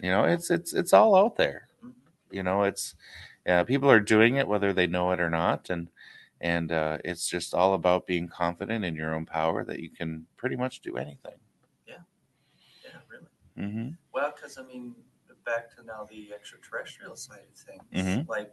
you 0.00 0.10
know, 0.10 0.24
it's 0.24 0.50
it's 0.50 0.72
it's 0.72 0.92
all 0.92 1.16
out 1.16 1.36
there. 1.36 1.68
Mm-hmm. 1.84 2.36
You 2.36 2.42
know, 2.42 2.62
it's 2.62 2.94
uh, 3.48 3.64
people 3.64 3.90
are 3.90 4.00
doing 4.00 4.36
it 4.36 4.48
whether 4.48 4.72
they 4.72 4.86
know 4.86 5.10
it 5.12 5.20
or 5.20 5.30
not, 5.30 5.70
and 5.70 5.88
and 6.44 6.72
uh, 6.72 6.98
it's 7.04 7.26
just 7.26 7.54
all 7.54 7.72
about 7.72 8.06
being 8.06 8.28
confident 8.28 8.84
in 8.84 8.94
your 8.94 9.14
own 9.14 9.24
power 9.24 9.64
that 9.64 9.80
you 9.80 9.88
can 9.88 10.26
pretty 10.36 10.56
much 10.56 10.80
do 10.82 10.98
anything. 10.98 11.32
Yeah, 11.88 11.94
yeah, 12.84 12.98
really. 13.08 13.68
Mm-hmm. 13.68 13.88
Well, 14.12 14.32
because 14.36 14.58
I 14.58 14.62
mean, 14.62 14.94
back 15.46 15.74
to 15.76 15.84
now 15.84 16.06
the 16.10 16.34
extraterrestrial 16.34 17.16
side 17.16 17.40
of 17.50 17.58
things, 17.58 18.06
mm-hmm. 18.06 18.30
like 18.30 18.52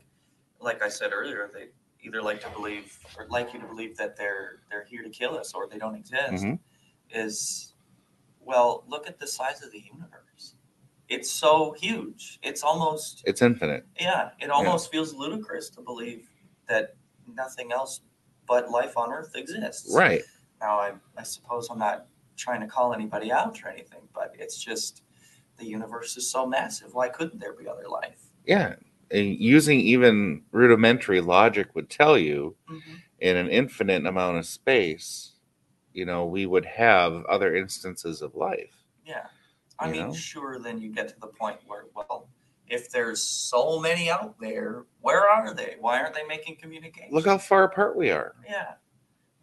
like 0.62 0.82
I 0.82 0.88
said 0.88 1.12
earlier, 1.12 1.52
they 1.54 1.68
either 2.02 2.22
like 2.22 2.40
to 2.42 2.50
believe 2.52 2.98
or 3.18 3.28
like 3.30 3.54
you 3.54 3.60
to 3.60 3.68
believe 3.68 3.98
that 3.98 4.16
they're 4.16 4.62
they're 4.70 4.86
here 4.86 5.04
to 5.04 5.10
kill 5.10 5.38
us 5.38 5.54
or 5.54 5.68
they 5.68 5.78
don't 5.78 5.96
exist 5.96 6.44
mm-hmm. 6.44 6.54
is 7.14 7.74
well 8.40 8.84
look 8.88 9.08
at 9.08 9.20
the 9.20 9.28
size 9.28 9.62
of 9.62 9.72
the 9.72 9.80
universe 9.80 10.56
it's 11.10 11.30
so 11.30 11.76
huge 11.80 12.40
it's 12.42 12.64
almost 12.64 13.22
it's 13.26 13.44
infinite 13.44 13.86
yeah 14.00 14.30
it 14.40 14.50
almost 14.50 14.88
yeah. 14.88 14.98
feels 14.98 15.14
ludicrous 15.14 15.70
to 15.70 15.80
believe 15.82 16.28
that 16.68 16.96
nothing 17.34 17.72
else 17.72 18.02
but 18.48 18.70
life 18.70 18.98
on 18.98 19.12
earth 19.12 19.36
exists. 19.36 19.94
Right. 19.96 20.22
Now 20.60 20.80
i, 20.80 20.92
I 21.18 21.24
suppose 21.24 21.70
i'm 21.70 21.80
not 21.80 22.08
trying 22.38 22.62
to 22.62 22.68
call 22.68 22.94
anybody 22.94 23.32
out 23.32 23.62
or 23.64 23.70
anything 23.70 24.02
but 24.14 24.34
it's 24.38 24.62
just 24.62 25.04
the 25.58 25.66
universe 25.66 26.18
is 26.18 26.30
so 26.30 26.46
massive. 26.48 26.94
Why 26.94 27.10
couldn't 27.10 27.40
there 27.40 27.54
be 27.54 27.68
other 27.68 27.88
life? 27.88 28.20
Yeah. 28.46 28.76
Using 29.12 29.80
even 29.80 30.42
rudimentary 30.52 31.22
logic 31.22 31.76
would 31.76 31.90
tell 31.90 32.18
you 32.18 32.56
mm-hmm. 32.70 32.96
in 33.20 33.38
an 33.38 33.48
infinite 33.50 34.06
amount 34.06 34.38
of 34.38 34.46
space 34.46 35.32
you 35.94 36.06
know 36.06 36.26
we 36.26 36.46
would 36.46 36.66
have 36.66 37.26
other 37.26 37.56
instances 37.56 38.22
of 38.22 38.36
life. 38.36 38.76
Yeah. 39.06 39.26
I 39.80 39.90
mean 39.90 40.08
know? 40.08 40.14
sure 40.14 40.60
then 40.60 40.80
you 40.80 40.90
get 40.90 41.10
to 41.10 41.20
the 41.20 41.28
point 41.28 41.58
where 41.66 41.86
well 41.96 42.30
if 42.72 42.90
there's 42.90 43.22
so 43.22 43.80
many 43.80 44.10
out 44.10 44.36
there 44.40 44.86
where 45.02 45.30
are 45.30 45.54
they 45.54 45.76
why 45.80 46.00
aren't 46.00 46.16
they 46.16 46.26
making 46.26 46.56
communication 46.56 47.10
look 47.12 47.26
how 47.26 47.38
far 47.38 47.64
apart 47.64 47.96
we 47.96 48.10
are 48.10 48.34
yeah 48.48 48.74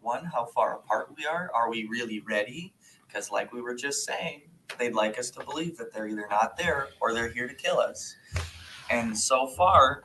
one 0.01 0.25
how 0.25 0.45
far 0.45 0.75
apart 0.77 1.09
we 1.17 1.25
are 1.25 1.49
are 1.53 1.69
we 1.69 1.85
really 1.85 2.19
ready 2.21 2.73
because 3.07 3.31
like 3.31 3.53
we 3.53 3.61
were 3.61 3.75
just 3.75 4.05
saying 4.05 4.41
they'd 4.77 4.93
like 4.93 5.17
us 5.17 5.29
to 5.29 5.43
believe 5.45 5.77
that 5.77 5.93
they're 5.93 6.07
either 6.07 6.27
not 6.29 6.57
there 6.57 6.87
or 7.01 7.13
they're 7.13 7.31
here 7.31 7.47
to 7.47 7.55
kill 7.55 7.79
us 7.79 8.15
and 8.89 9.17
so 9.17 9.47
far, 9.47 10.03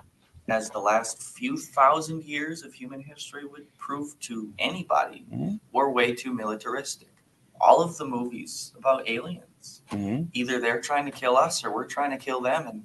as 0.49 0.70
the 0.70 0.79
last 0.79 1.22
few 1.22 1.57
thousand 1.57 2.22
years 2.25 2.62
of 2.62 2.75
human 2.75 3.01
history 3.01 3.47
would 3.47 3.66
prove 3.79 4.18
to 4.20 4.53
anybody, 4.59 5.25
mm-hmm. 5.33 5.57
we're 5.72 5.91
way 5.91 6.14
too 6.14 6.35
militaristic. 6.35 7.09
All 7.61 7.81
of 7.81 7.97
the 7.97 8.05
movies 8.05 8.72
about 8.77 9.09
aliens, 9.09 9.83
mm-hmm. 9.91 10.25
either 10.35 10.61
they're 10.61 10.81
trying 10.81 11.07
to 11.07 11.11
kill 11.11 11.37
us 11.37 11.64
or 11.64 11.72
we're 11.72 11.87
trying 11.87 12.11
to 12.11 12.18
kill 12.18 12.43
them. 12.43 12.66
And 12.66 12.85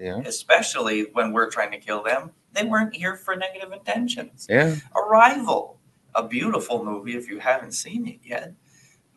yeah. 0.00 0.20
especially 0.24 1.06
when 1.12 1.32
we're 1.32 1.50
trying 1.50 1.70
to 1.72 1.78
kill 1.78 2.02
them, 2.02 2.30
they 2.52 2.64
weren't 2.64 2.94
here 2.94 3.16
for 3.16 3.36
negative 3.36 3.72
intentions. 3.72 4.46
Yeah. 4.48 4.76
Arrival, 4.96 5.78
a 6.14 6.26
beautiful 6.26 6.84
movie 6.84 7.16
if 7.16 7.28
you 7.28 7.38
haven't 7.38 7.72
seen 7.72 8.06
it 8.08 8.18
yet. 8.24 8.54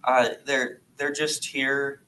Uh, 0.03 0.29
they're 0.45 0.81
they're 0.97 1.13
just 1.13 1.45
here. 1.45 2.03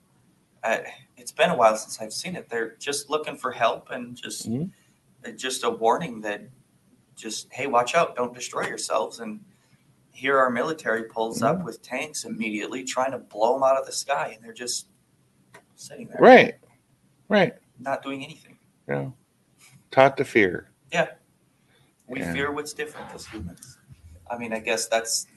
Uh, 0.64 0.80
it's 1.18 1.32
been 1.32 1.50
a 1.50 1.56
while 1.56 1.78
since 1.78 2.00
I've 2.02 2.14
seen 2.14 2.36
it. 2.36 2.50
They're 2.50 2.76
just 2.80 3.10
looking 3.10 3.38
for 3.38 3.52
help 3.52 3.90
and 3.90 4.16
just 4.16 4.50
mm-hmm. 4.50 5.36
just 5.36 5.64
a 5.64 5.70
warning 5.70 6.22
that 6.22 6.42
just 7.16 7.52
hey, 7.52 7.68
watch 7.68 7.96
out, 7.96 8.16
don't 8.16 8.34
destroy 8.34 8.68
yourselves. 8.68 9.20
And 9.20 9.40
here 10.12 10.38
our 10.38 10.50
military 10.50 11.04
pulls 11.04 11.38
mm-hmm. 11.42 11.60
up 11.60 11.66
with 11.66 11.82
tanks 11.82 12.26
immediately, 12.26 12.84
trying 12.84 13.12
to 13.12 13.18
blow 13.18 13.54
them 13.54 13.64
out 13.64 13.78
of 13.78 13.86
the 13.86 13.92
sky, 13.92 14.34
and 14.36 14.44
they're 14.44 14.54
just 14.54 14.88
sitting 15.76 16.08
there, 16.08 16.18
right, 16.20 16.56
right, 17.30 17.54
not 17.80 18.04
doing 18.04 18.24
anything. 18.24 18.45
Yeah, 18.88 19.10
taught 19.92 20.18
to 20.18 20.26
fear. 20.26 20.72
Yeah, 20.92 21.10
we 22.08 22.20
yeah. 22.20 22.34
fear 22.34 22.52
what's 22.52 22.74
different 22.74 23.14
as 23.14 23.26
humans. 23.26 23.78
I 24.30 24.38
mean, 24.38 24.54
I 24.54 24.60
guess 24.60 24.88
that's 24.88 25.28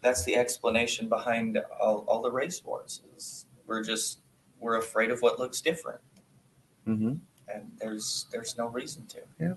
that's 0.00 0.24
the 0.24 0.36
explanation 0.36 1.08
behind 1.08 1.60
all, 1.80 2.04
all 2.06 2.22
the 2.22 2.30
race 2.30 2.64
wars. 2.64 3.02
Is 3.16 3.46
we're 3.66 3.82
just 3.82 4.20
we're 4.60 4.76
afraid 4.76 5.10
of 5.10 5.20
what 5.22 5.38
looks 5.38 5.60
different. 5.60 6.00
Mm-hmm. 6.86 7.14
And 7.52 7.72
there's 7.78 8.26
there's 8.32 8.56
no 8.56 8.68
reason 8.68 9.06
to. 9.06 9.18
Yeah. 9.40 9.54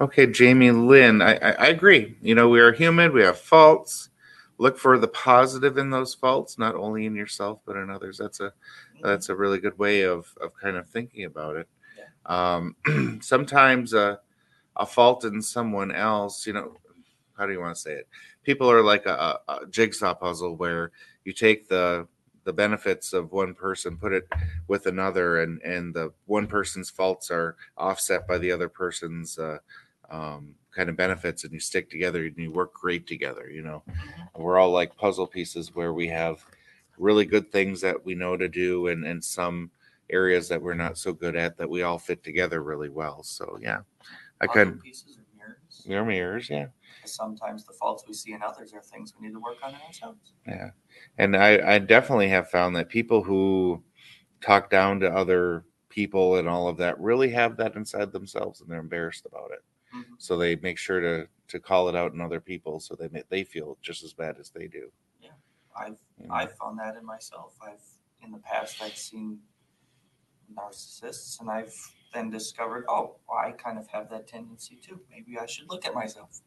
Okay, 0.00 0.26
Jamie 0.26 0.72
Lynn, 0.72 1.22
I, 1.22 1.36
I, 1.36 1.50
I 1.52 1.66
agree. 1.66 2.16
You 2.22 2.34
know, 2.34 2.48
we 2.48 2.60
are 2.60 2.72
human. 2.72 3.12
We 3.12 3.22
have 3.22 3.38
faults. 3.38 4.08
Look 4.58 4.78
for 4.78 4.98
the 4.98 5.08
positive 5.08 5.78
in 5.78 5.90
those 5.90 6.14
faults, 6.14 6.58
not 6.58 6.74
only 6.74 7.06
in 7.06 7.14
yourself 7.14 7.60
but 7.64 7.76
in 7.76 7.90
others. 7.90 8.18
That's 8.18 8.40
a 8.40 8.44
mm-hmm. 8.44 9.06
that's 9.06 9.28
a 9.28 9.36
really 9.36 9.58
good 9.58 9.78
way 9.78 10.02
of 10.02 10.26
of 10.40 10.52
kind 10.60 10.76
of 10.76 10.88
thinking 10.88 11.24
about 11.24 11.56
it. 11.56 11.68
Um, 12.26 12.76
sometimes 13.20 13.94
a 13.94 14.20
a 14.76 14.86
fault 14.86 15.24
in 15.24 15.42
someone 15.42 15.92
else, 15.92 16.46
you 16.46 16.52
know, 16.52 16.78
how 17.36 17.46
do 17.46 17.52
you 17.52 17.60
want 17.60 17.74
to 17.74 17.80
say 17.80 17.92
it? 17.92 18.08
People 18.42 18.70
are 18.70 18.82
like 18.82 19.06
a, 19.06 19.38
a 19.48 19.66
jigsaw 19.70 20.14
puzzle 20.14 20.56
where 20.56 20.92
you 21.24 21.32
take 21.32 21.68
the 21.68 22.06
the 22.44 22.52
benefits 22.52 23.12
of 23.12 23.30
one 23.30 23.54
person 23.54 23.96
put 23.96 24.12
it 24.12 24.26
with 24.66 24.86
another 24.86 25.42
and 25.42 25.62
and 25.62 25.94
the 25.94 26.12
one 26.26 26.46
person's 26.46 26.90
faults 26.90 27.30
are 27.30 27.56
offset 27.76 28.26
by 28.26 28.38
the 28.38 28.50
other 28.50 28.68
person's 28.68 29.38
uh, 29.38 29.58
um, 30.10 30.54
kind 30.74 30.88
of 30.88 30.96
benefits 30.96 31.44
and 31.44 31.52
you 31.52 31.60
stick 31.60 31.88
together 31.88 32.24
and 32.24 32.36
you 32.36 32.50
work 32.50 32.72
great 32.74 33.06
together 33.06 33.48
you 33.48 33.62
know 33.62 33.82
mm-hmm. 33.88 34.42
we're 34.42 34.58
all 34.58 34.70
like 34.70 34.96
puzzle 34.96 35.26
pieces 35.26 35.74
where 35.74 35.92
we 35.92 36.08
have 36.08 36.44
really 36.98 37.24
good 37.24 37.50
things 37.52 37.80
that 37.80 38.04
we 38.04 38.14
know 38.14 38.36
to 38.36 38.48
do 38.48 38.88
and 38.88 39.04
and 39.04 39.22
some 39.22 39.70
areas 40.12 40.48
that 40.48 40.60
we're 40.60 40.74
not 40.74 40.98
so 40.98 41.12
good 41.12 41.36
at 41.36 41.56
that 41.56 41.68
we 41.68 41.82
all 41.82 41.98
fit 41.98 42.22
together 42.22 42.62
really 42.62 42.88
well. 42.88 43.22
So 43.22 43.58
yeah, 43.60 43.80
I 44.40 44.46
could 44.46 44.80
pieces 44.80 45.18
or 45.18 45.24
mirrors. 45.36 45.84
mirror 45.86 46.04
mirrors, 46.04 46.50
yeah. 46.50 46.66
Sometimes 47.04 47.64
the 47.64 47.72
faults 47.72 48.04
we 48.06 48.14
see 48.14 48.32
in 48.32 48.42
others 48.42 48.72
are 48.72 48.82
things 48.82 49.14
we 49.18 49.26
need 49.26 49.34
to 49.34 49.40
work 49.40 49.56
on 49.64 49.70
in 49.74 49.80
ourselves. 49.80 50.32
Yeah. 50.46 50.70
And 51.18 51.36
I, 51.36 51.74
I 51.74 51.78
definitely 51.78 52.28
have 52.28 52.48
found 52.50 52.76
that 52.76 52.88
people 52.88 53.22
who 53.22 53.82
talk 54.40 54.70
down 54.70 55.00
to 55.00 55.10
other 55.10 55.64
people 55.88 56.36
and 56.36 56.48
all 56.48 56.68
of 56.68 56.76
that 56.78 56.98
really 57.00 57.30
have 57.30 57.56
that 57.56 57.76
inside 57.76 58.12
themselves 58.12 58.60
and 58.60 58.70
they're 58.70 58.78
embarrassed 58.80 59.26
about 59.26 59.50
it. 59.52 59.62
Mhm. 59.94 60.04
So 60.18 60.36
they 60.36 60.56
make 60.56 60.78
sure 60.78 61.00
to 61.00 61.28
to 61.48 61.60
call 61.60 61.88
it 61.88 61.96
out 61.96 62.14
in 62.14 62.20
other 62.20 62.40
people 62.40 62.80
so 62.80 62.94
they 62.94 63.08
they 63.28 63.44
feel 63.44 63.76
just 63.82 64.02
as 64.02 64.12
bad 64.14 64.36
as 64.38 64.50
they 64.50 64.66
do. 64.66 64.90
Yeah, 65.20 65.30
I've 65.76 65.98
know? 66.18 66.32
I've 66.34 66.56
found 66.56 66.78
that 66.78 66.96
in 66.96 67.04
myself. 67.04 67.54
I've 67.62 67.84
in 68.22 68.30
the 68.32 68.38
past 68.38 68.80
I've 68.82 68.96
seen 68.96 69.38
narcissists, 70.54 71.40
and 71.40 71.50
I've 71.50 71.74
then 72.12 72.30
discovered, 72.30 72.84
oh, 72.88 73.16
I 73.32 73.52
kind 73.52 73.78
of 73.78 73.88
have 73.88 74.10
that 74.10 74.26
tendency 74.26 74.76
too. 74.76 75.00
Maybe 75.10 75.38
I 75.38 75.46
should 75.46 75.68
look 75.68 75.86
at 75.86 75.94
myself. 75.94 76.40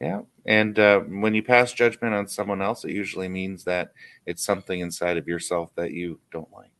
Yeah. 0.00 0.22
And 0.46 0.78
uh, 0.78 1.00
when 1.00 1.32
you 1.32 1.44
pass 1.44 1.72
judgment 1.72 2.12
on 2.12 2.26
someone 2.26 2.60
else, 2.60 2.84
it 2.84 2.90
usually 2.90 3.28
means 3.28 3.62
that 3.64 3.92
it's 4.26 4.44
something 4.44 4.80
inside 4.80 5.16
of 5.16 5.28
yourself 5.28 5.70
that 5.76 5.92
you 5.92 6.18
don't 6.32 6.52
like. 6.52 6.72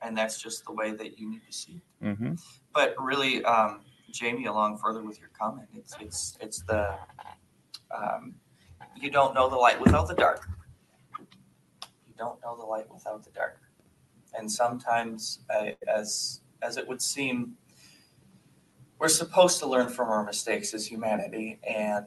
And 0.00 0.16
that's 0.16 0.40
just 0.40 0.64
the 0.64 0.72
way 0.72 0.92
that 0.92 1.18
you 1.18 1.30
need 1.30 1.42
to 1.46 1.52
see. 1.52 1.82
it. 2.00 2.04
Mm-hmm. 2.06 2.34
But 2.74 2.94
really, 2.98 3.44
um, 3.44 3.80
Jamie, 4.10 4.46
along 4.46 4.78
further 4.78 5.02
with 5.02 5.18
your 5.18 5.30
comment, 5.38 5.68
it's 5.74 5.94
it's 6.00 6.38
it's 6.40 6.62
the 6.62 6.94
um, 7.94 8.34
you 9.00 9.10
don't 9.10 9.34
know 9.34 9.48
the 9.48 9.56
light 9.56 9.80
without 9.80 10.08
the 10.08 10.14
dark. 10.14 10.48
You 11.18 12.14
don't 12.16 12.40
know 12.42 12.56
the 12.56 12.64
light 12.64 12.90
without 12.90 13.24
the 13.24 13.30
dark, 13.30 13.60
and 14.38 14.50
sometimes, 14.50 15.40
uh, 15.50 15.70
as 15.88 16.40
as 16.62 16.76
it 16.76 16.86
would 16.88 17.02
seem, 17.02 17.52
we're 18.98 19.08
supposed 19.08 19.58
to 19.60 19.66
learn 19.66 19.88
from 19.88 20.08
our 20.08 20.24
mistakes 20.24 20.74
as 20.74 20.86
humanity, 20.86 21.58
and 21.68 22.06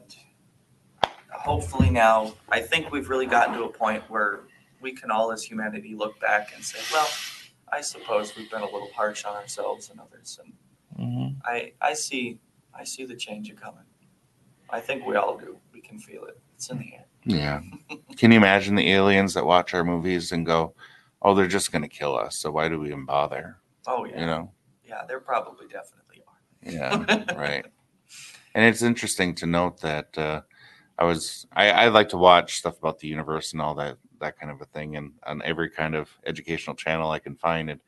hopefully 1.32 1.90
now, 1.90 2.34
I 2.48 2.60
think 2.60 2.90
we've 2.90 3.08
really 3.08 3.26
gotten 3.26 3.54
to 3.54 3.64
a 3.64 3.68
point 3.72 4.02
where 4.08 4.40
we 4.80 4.92
can 4.92 5.10
all, 5.10 5.30
as 5.32 5.42
humanity, 5.42 5.94
look 5.94 6.18
back 6.20 6.52
and 6.54 6.64
say, 6.64 6.78
well. 6.92 7.08
I 7.72 7.82
suppose 7.82 8.36
we've 8.36 8.50
been 8.50 8.62
a 8.62 8.64
little 8.64 8.90
harsh 8.96 9.24
on 9.24 9.36
ourselves 9.36 9.90
and 9.90 10.00
others, 10.00 10.40
and 10.42 10.52
Mm-hmm. 10.98 11.38
I 11.44 11.72
I 11.80 11.94
see 11.94 12.38
I 12.74 12.84
see 12.84 13.04
the 13.04 13.14
change 13.14 13.54
coming. 13.56 13.84
I 14.70 14.80
think 14.80 15.06
we 15.06 15.16
all 15.16 15.36
do. 15.38 15.56
We 15.72 15.80
can 15.80 15.98
feel 15.98 16.24
it. 16.24 16.38
It's 16.56 16.68
in 16.70 16.78
the 16.78 16.94
air. 16.94 17.04
Yeah. 17.24 17.60
Can 18.16 18.32
you 18.32 18.36
imagine 18.36 18.74
the 18.74 18.90
aliens 18.90 19.34
that 19.34 19.44
watch 19.46 19.74
our 19.74 19.84
movies 19.84 20.32
and 20.32 20.44
go, 20.44 20.74
"Oh, 21.22 21.34
they're 21.34 21.46
just 21.46 21.72
going 21.72 21.82
to 21.82 21.88
kill 21.88 22.16
us, 22.16 22.36
so 22.36 22.50
why 22.50 22.68
do 22.68 22.80
we 22.80 22.88
even 22.88 23.04
bother?" 23.04 23.58
Oh 23.86 24.04
yeah, 24.04 24.20
You 24.20 24.26
know? 24.26 24.52
yeah. 24.84 25.04
There 25.06 25.20
probably 25.20 25.66
definitely 25.66 26.22
are. 26.26 26.70
Yeah. 26.72 27.34
right. 27.36 27.64
And 28.54 28.64
it's 28.64 28.82
interesting 28.82 29.34
to 29.36 29.46
note 29.46 29.80
that 29.80 30.16
uh, 30.18 30.42
I 30.98 31.04
was 31.04 31.46
I, 31.52 31.70
I 31.70 31.88
like 31.88 32.08
to 32.10 32.16
watch 32.18 32.58
stuff 32.58 32.78
about 32.78 32.98
the 32.98 33.08
universe 33.08 33.52
and 33.52 33.62
all 33.62 33.74
that 33.76 33.96
that 34.20 34.38
kind 34.38 34.52
of 34.52 34.60
a 34.60 34.66
thing, 34.66 34.96
and 34.96 35.12
on 35.24 35.40
every 35.42 35.70
kind 35.70 35.94
of 35.94 36.10
educational 36.26 36.76
channel 36.76 37.10
I 37.10 37.18
can 37.20 37.36
find 37.36 37.70
it. 37.70 37.80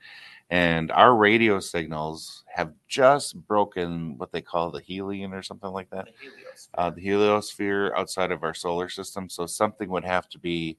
And 0.51 0.91
our 0.93 1.17
radio 1.17 1.61
signals 1.61 2.45
have 2.47 2.73
just 2.87 3.37
broken 3.47 4.19
what 4.19 4.33
they 4.33 4.43
call 4.43 4.71
the 4.71 4.83
helion 4.83 5.33
or 5.33 5.43
something 5.43 5.71
like 5.71 5.89
that. 5.91 6.07
The 6.07 6.11
heliosphere. 6.13 6.69
uh, 6.75 6.91
the 6.91 7.07
heliosphere 7.07 7.95
outside 7.97 8.31
of 8.33 8.43
our 8.43 8.53
solar 8.55 8.89
system. 8.91 9.29
So 9.31 9.47
something 9.47 9.89
would 9.89 10.05
have 10.05 10.29
to 10.29 10.39
be, 10.39 10.77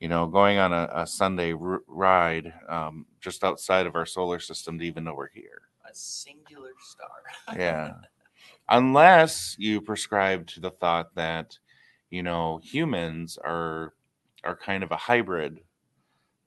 you 0.00 0.08
know, 0.08 0.26
going 0.26 0.58
on 0.58 0.72
a, 0.72 0.88
a 0.94 1.06
Sunday 1.06 1.52
r- 1.52 1.82
ride 1.86 2.52
um, 2.68 3.06
just 3.20 3.44
outside 3.44 3.86
of 3.86 3.96
our 3.96 4.06
solar 4.06 4.38
system 4.40 4.78
to 4.78 4.84
even 4.84 5.04
know 5.04 5.14
we're 5.14 5.28
here. 5.30 5.62
a 5.90 5.94
singular 5.94 6.72
star. 6.80 7.56
Yeah. 7.58 7.94
Unless 8.68 9.56
you 9.58 9.80
prescribe 9.80 10.46
to 10.48 10.60
the 10.60 10.70
thought 10.70 11.14
that, 11.14 11.58
you 12.10 12.22
know, 12.22 12.60
humans 12.62 13.38
are 13.44 13.94
are 14.44 14.56
kind 14.56 14.84
of 14.84 14.92
a 14.92 14.96
hybrid 14.96 15.60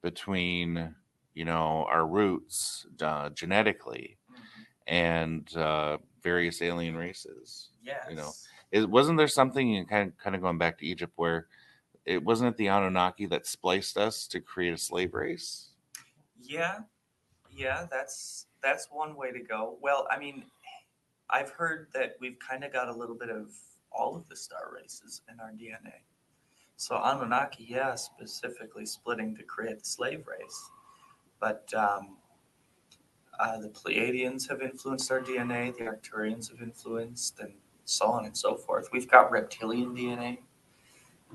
between, 0.02 0.94
you 1.34 1.44
know, 1.44 1.86
our 1.88 2.06
roots 2.06 2.86
uh, 3.02 3.30
genetically 3.30 4.18
Mhm. 4.30 4.66
and 4.86 5.56
uh, 5.56 5.98
various 6.22 6.62
alien 6.62 6.96
races. 6.96 7.70
Yes. 7.82 8.06
You 8.10 8.16
know, 8.16 8.32
it 8.72 8.88
wasn't 8.88 9.18
there 9.18 9.28
something 9.28 9.84
kind 9.86 10.08
of 10.10 10.18
kind 10.18 10.34
of 10.36 10.42
going 10.42 10.58
back 10.58 10.78
to 10.78 10.86
Egypt 10.86 11.12
where 11.16 11.46
it 12.04 12.22
wasn't 12.22 12.50
it 12.50 12.56
the 12.56 12.68
Anunnaki 12.68 13.26
that 13.26 13.46
spliced 13.46 13.96
us 13.96 14.26
to 14.28 14.40
create 14.40 14.74
a 14.74 14.78
slave 14.78 15.14
race? 15.14 15.70
Yeah, 16.40 16.80
yeah, 17.50 17.86
that's 17.90 18.46
that's 18.62 18.88
one 18.90 19.16
way 19.16 19.32
to 19.32 19.40
go. 19.40 19.76
Well, 19.80 20.06
I 20.10 20.18
mean, 20.18 20.44
I've 21.30 21.50
heard 21.50 21.88
that 21.94 22.16
we've 22.20 22.38
kind 22.38 22.64
of 22.64 22.72
got 22.72 22.88
a 22.88 22.92
little 22.92 23.14
bit 23.14 23.30
of 23.30 23.50
all 23.90 24.16
of 24.16 24.28
the 24.28 24.36
star 24.36 24.72
races 24.74 25.22
in 25.30 25.38
our 25.40 25.50
DNA. 25.50 26.00
So 26.76 26.96
Anunnaki, 26.96 27.66
yeah, 27.68 27.94
specifically 27.94 28.86
splitting 28.86 29.36
to 29.36 29.42
create 29.42 29.78
the 29.78 29.84
slave 29.84 30.26
race, 30.26 30.70
but 31.40 31.72
um, 31.74 32.16
uh, 33.38 33.58
the 33.58 33.68
Pleiadians 33.68 34.48
have 34.48 34.62
influenced 34.62 35.10
our 35.10 35.20
DNA. 35.20 35.76
The 35.76 35.84
Arcturians 35.84 36.50
have 36.50 36.60
influenced, 36.60 37.38
and 37.40 37.52
so 37.84 38.06
on 38.06 38.24
and 38.24 38.36
so 38.36 38.56
forth. 38.56 38.88
We've 38.92 39.08
got 39.08 39.30
reptilian 39.30 39.94
DNA. 39.94 40.38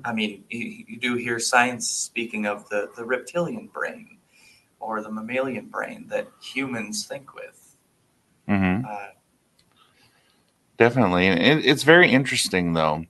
I 0.04 0.12
mean, 0.12 0.44
you, 0.50 0.84
you 0.86 0.98
do 0.98 1.14
hear 1.14 1.38
science 1.38 1.88
speaking 1.90 2.46
of 2.46 2.68
the, 2.68 2.90
the 2.96 3.04
reptilian 3.04 3.66
brain 3.66 4.18
or 4.80 5.02
the 5.02 5.10
mammalian 5.10 5.66
brain 5.66 6.06
that 6.08 6.28
humans 6.40 7.06
think 7.06 7.34
with. 7.34 7.76
Mm-hmm. 8.48 8.86
Uh, 8.86 9.08
Definitely, 10.78 11.26
and 11.26 11.40
it, 11.40 11.66
it's 11.66 11.82
very 11.82 12.10
interesting 12.10 12.72
though. 12.72 13.04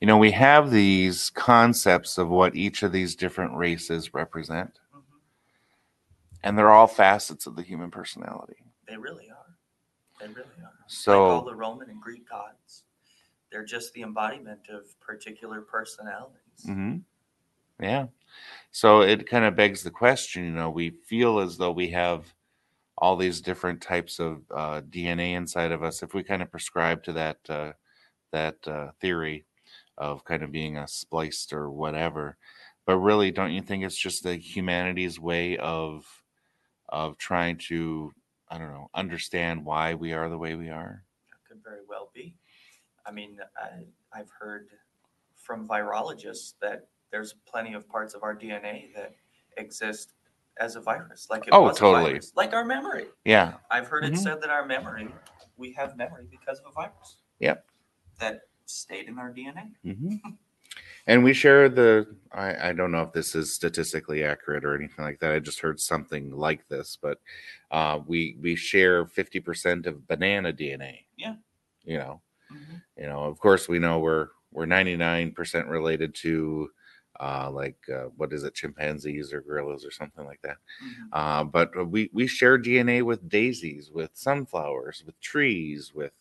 You 0.00 0.08
know, 0.08 0.18
we 0.18 0.32
have 0.32 0.70
these 0.72 1.30
concepts 1.30 2.18
of 2.18 2.28
what 2.28 2.56
each 2.56 2.82
of 2.82 2.90
these 2.90 3.14
different 3.14 3.54
races 3.54 4.12
represent, 4.12 4.80
and 6.42 6.58
they're 6.58 6.72
all 6.72 6.88
facets 6.88 7.46
of 7.46 7.54
the 7.54 7.62
human 7.62 7.92
personality. 7.92 8.56
they 8.88 8.96
really 8.96 9.30
are. 9.30 9.54
They 10.20 10.26
really 10.26 10.48
are. 10.62 10.72
So, 10.88 11.22
like 11.22 11.38
all 11.38 11.44
the 11.44 11.54
Roman 11.54 11.90
and 11.90 12.02
Greek 12.02 12.28
gods, 12.28 12.82
they're 13.50 13.64
just 13.64 13.92
the 13.92 14.02
embodiment 14.02 14.68
of 14.68 14.98
particular 15.00 15.60
personalities. 15.60 16.64
hmm 16.64 16.96
Yeah. 17.80 18.06
So 18.70 19.02
it 19.02 19.28
kind 19.28 19.44
of 19.44 19.56
begs 19.56 19.82
the 19.82 19.90
question, 19.90 20.44
you 20.44 20.52
know, 20.52 20.70
we 20.70 20.90
feel 21.06 21.38
as 21.40 21.56
though 21.56 21.72
we 21.72 21.88
have 21.90 22.32
all 22.98 23.16
these 23.16 23.40
different 23.40 23.80
types 23.80 24.18
of 24.18 24.42
uh, 24.54 24.80
DNA 24.90 25.34
inside 25.34 25.72
of 25.72 25.82
us. 25.82 26.02
If 26.02 26.14
we 26.14 26.22
kind 26.22 26.42
of 26.42 26.50
prescribe 26.50 27.02
to 27.04 27.12
that 27.14 27.38
uh, 27.48 27.72
that 28.32 28.56
uh, 28.66 28.90
theory 29.00 29.44
of 29.98 30.24
kind 30.24 30.42
of 30.42 30.52
being 30.52 30.76
a 30.78 30.88
spliced 30.88 31.52
or 31.52 31.70
whatever, 31.70 32.36
but 32.86 32.98
really, 32.98 33.30
don't 33.30 33.52
you 33.52 33.62
think 33.62 33.84
it's 33.84 33.96
just 33.96 34.22
the 34.22 34.36
humanity's 34.36 35.20
way 35.20 35.56
of 35.58 36.06
of 36.88 37.18
trying 37.18 37.58
to, 37.58 38.12
I 38.48 38.58
don't 38.58 38.72
know, 38.72 38.90
understand 38.94 39.64
why 39.64 39.94
we 39.94 40.12
are 40.12 40.28
the 40.28 40.38
way 40.38 40.54
we 40.54 40.70
are? 40.70 41.04
That 41.30 41.48
could 41.48 41.62
very 41.64 41.80
well 41.88 42.10
be. 42.14 42.34
I 43.06 43.12
mean, 43.12 43.38
I, 43.56 43.84
I've 44.18 44.30
heard 44.38 44.68
from 45.36 45.66
virologists 45.66 46.54
that 46.60 46.88
there's 47.12 47.34
plenty 47.46 47.74
of 47.74 47.88
parts 47.88 48.14
of 48.14 48.22
our 48.22 48.34
DNA 48.36 48.92
that 48.94 49.14
exist 49.56 50.14
as 50.58 50.74
a 50.76 50.80
virus, 50.80 51.28
like 51.30 51.42
it 51.46 51.50
Oh, 51.52 51.62
was 51.62 51.76
a 51.76 51.80
totally. 51.80 52.10
virus, 52.12 52.32
like 52.34 52.52
our 52.54 52.64
memory. 52.64 53.06
Yeah. 53.24 53.54
I've 53.70 53.86
heard 53.88 54.04
Mhm. 54.04 54.14
it 54.14 54.16
said 54.18 54.40
that 54.40 54.50
our 54.50 54.64
memory, 54.66 55.08
we 55.56 55.72
have 55.74 55.96
memory 55.96 56.26
because 56.30 56.58
of 56.60 56.66
a 56.66 56.72
virus. 56.72 57.18
Yep. 57.40 57.64
That 58.18 58.40
stayed 58.64 59.08
in 59.08 59.18
our 59.18 59.30
DNA. 59.32 59.72
hmm 59.82 60.16
And 61.08 61.22
we 61.22 61.32
share 61.32 61.68
the. 61.68 62.16
I, 62.32 62.70
I 62.70 62.72
don't 62.72 62.90
know 62.90 63.02
if 63.02 63.12
this 63.12 63.36
is 63.36 63.52
statistically 63.54 64.24
accurate 64.24 64.64
or 64.64 64.74
anything 64.74 65.04
like 65.04 65.20
that. 65.20 65.30
I 65.32 65.38
just 65.38 65.60
heard 65.60 65.78
something 65.78 66.32
like 66.32 66.66
this, 66.68 66.98
but 67.00 67.20
uh, 67.70 68.00
we 68.06 68.36
we 68.40 68.56
share 68.56 69.06
fifty 69.06 69.38
percent 69.38 69.86
of 69.86 70.06
banana 70.08 70.52
DNA. 70.52 71.06
Yeah. 71.16 71.36
You 71.84 71.98
know, 71.98 72.22
Mhm. 72.52 72.82
you 72.96 73.06
know. 73.06 73.24
Of 73.24 73.38
course, 73.38 73.68
we 73.68 73.78
know 73.78 73.98
we're 74.00 74.28
we're 74.52 74.66
ninety 74.66 74.96
nine 74.96 75.32
percent 75.32 75.66
related 75.68 76.14
to, 76.16 76.70
uh, 77.20 77.50
like 77.50 77.78
uh, 77.92 78.06
what 78.16 78.32
is 78.32 78.44
it, 78.44 78.54
chimpanzees 78.54 79.32
or 79.32 79.40
gorillas 79.40 79.84
or 79.84 79.90
something 79.90 80.24
like 80.24 80.40
that. 80.42 80.56
Mhm. 80.82 81.08
Uh, 81.12 81.44
but 81.44 81.88
we 81.88 82.10
we 82.12 82.26
share 82.26 82.58
DNA 82.58 83.02
with 83.02 83.28
daisies, 83.28 83.90
with 83.90 84.10
sunflowers, 84.14 85.02
with 85.06 85.20
trees, 85.20 85.92
with 85.94 86.12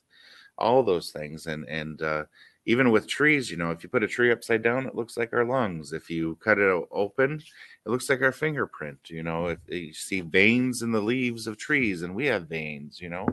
all 0.57 0.83
those 0.83 1.11
things, 1.11 1.47
and 1.47 1.67
and 1.67 2.01
uh, 2.01 2.23
even 2.65 2.91
with 2.91 3.07
trees, 3.07 3.51
you 3.51 3.57
know, 3.57 3.71
if 3.71 3.83
you 3.83 3.89
put 3.89 4.03
a 4.03 4.07
tree 4.07 4.31
upside 4.31 4.63
down, 4.63 4.85
it 4.87 4.95
looks 4.95 5.17
like 5.17 5.33
our 5.33 5.45
lungs. 5.45 5.93
If 5.93 6.09
you 6.09 6.35
cut 6.43 6.57
it 6.59 6.85
open, 6.91 7.41
it 7.85 7.89
looks 7.89 8.09
like 8.09 8.21
our 8.21 8.31
fingerprint. 8.31 8.99
You 9.09 9.23
know, 9.23 9.47
if 9.47 9.59
you 9.67 9.93
see 9.93 10.21
veins 10.21 10.81
in 10.81 10.91
the 10.91 11.01
leaves 11.01 11.47
of 11.47 11.57
trees, 11.57 12.01
and 12.01 12.15
we 12.15 12.25
have 12.27 12.47
veins, 12.47 12.99
you 13.01 13.09
know, 13.09 13.27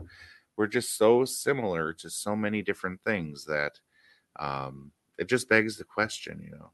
we're 0.57 0.67
just 0.67 0.97
so 0.97 1.25
similar 1.25 1.93
to 1.93 2.09
so 2.09 2.35
many 2.35 2.61
different 2.61 3.01
things 3.03 3.45
that 3.45 3.79
um, 4.39 4.91
it 5.17 5.27
just 5.27 5.49
begs 5.49 5.77
the 5.77 5.83
question, 5.83 6.41
you 6.43 6.51
know, 6.51 6.71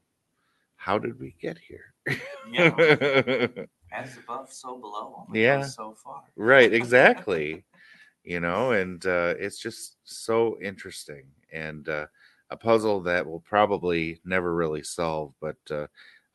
how 0.76 0.98
did 0.98 1.18
we 1.20 1.34
get 1.40 1.58
here? 1.58 1.94
Yeah. 2.50 2.70
As 3.92 4.16
above, 4.16 4.52
so 4.52 4.78
below. 4.78 5.24
Only 5.28 5.40
Yeah. 5.40 5.62
so 5.62 5.94
far. 6.02 6.22
right 6.36 6.72
exactly 6.72 7.64
you 8.24 8.40
know 8.40 8.72
and 8.72 9.04
uh, 9.06 9.34
it's 9.38 9.58
just 9.58 9.96
so 10.04 10.58
interesting 10.62 11.24
and 11.52 11.88
uh, 11.88 12.06
a 12.50 12.56
puzzle 12.56 13.00
that 13.02 13.26
will 13.26 13.40
probably 13.40 14.20
never 14.24 14.54
really 14.54 14.82
solve 14.82 15.34
but 15.40 15.56
uh, 15.70 15.86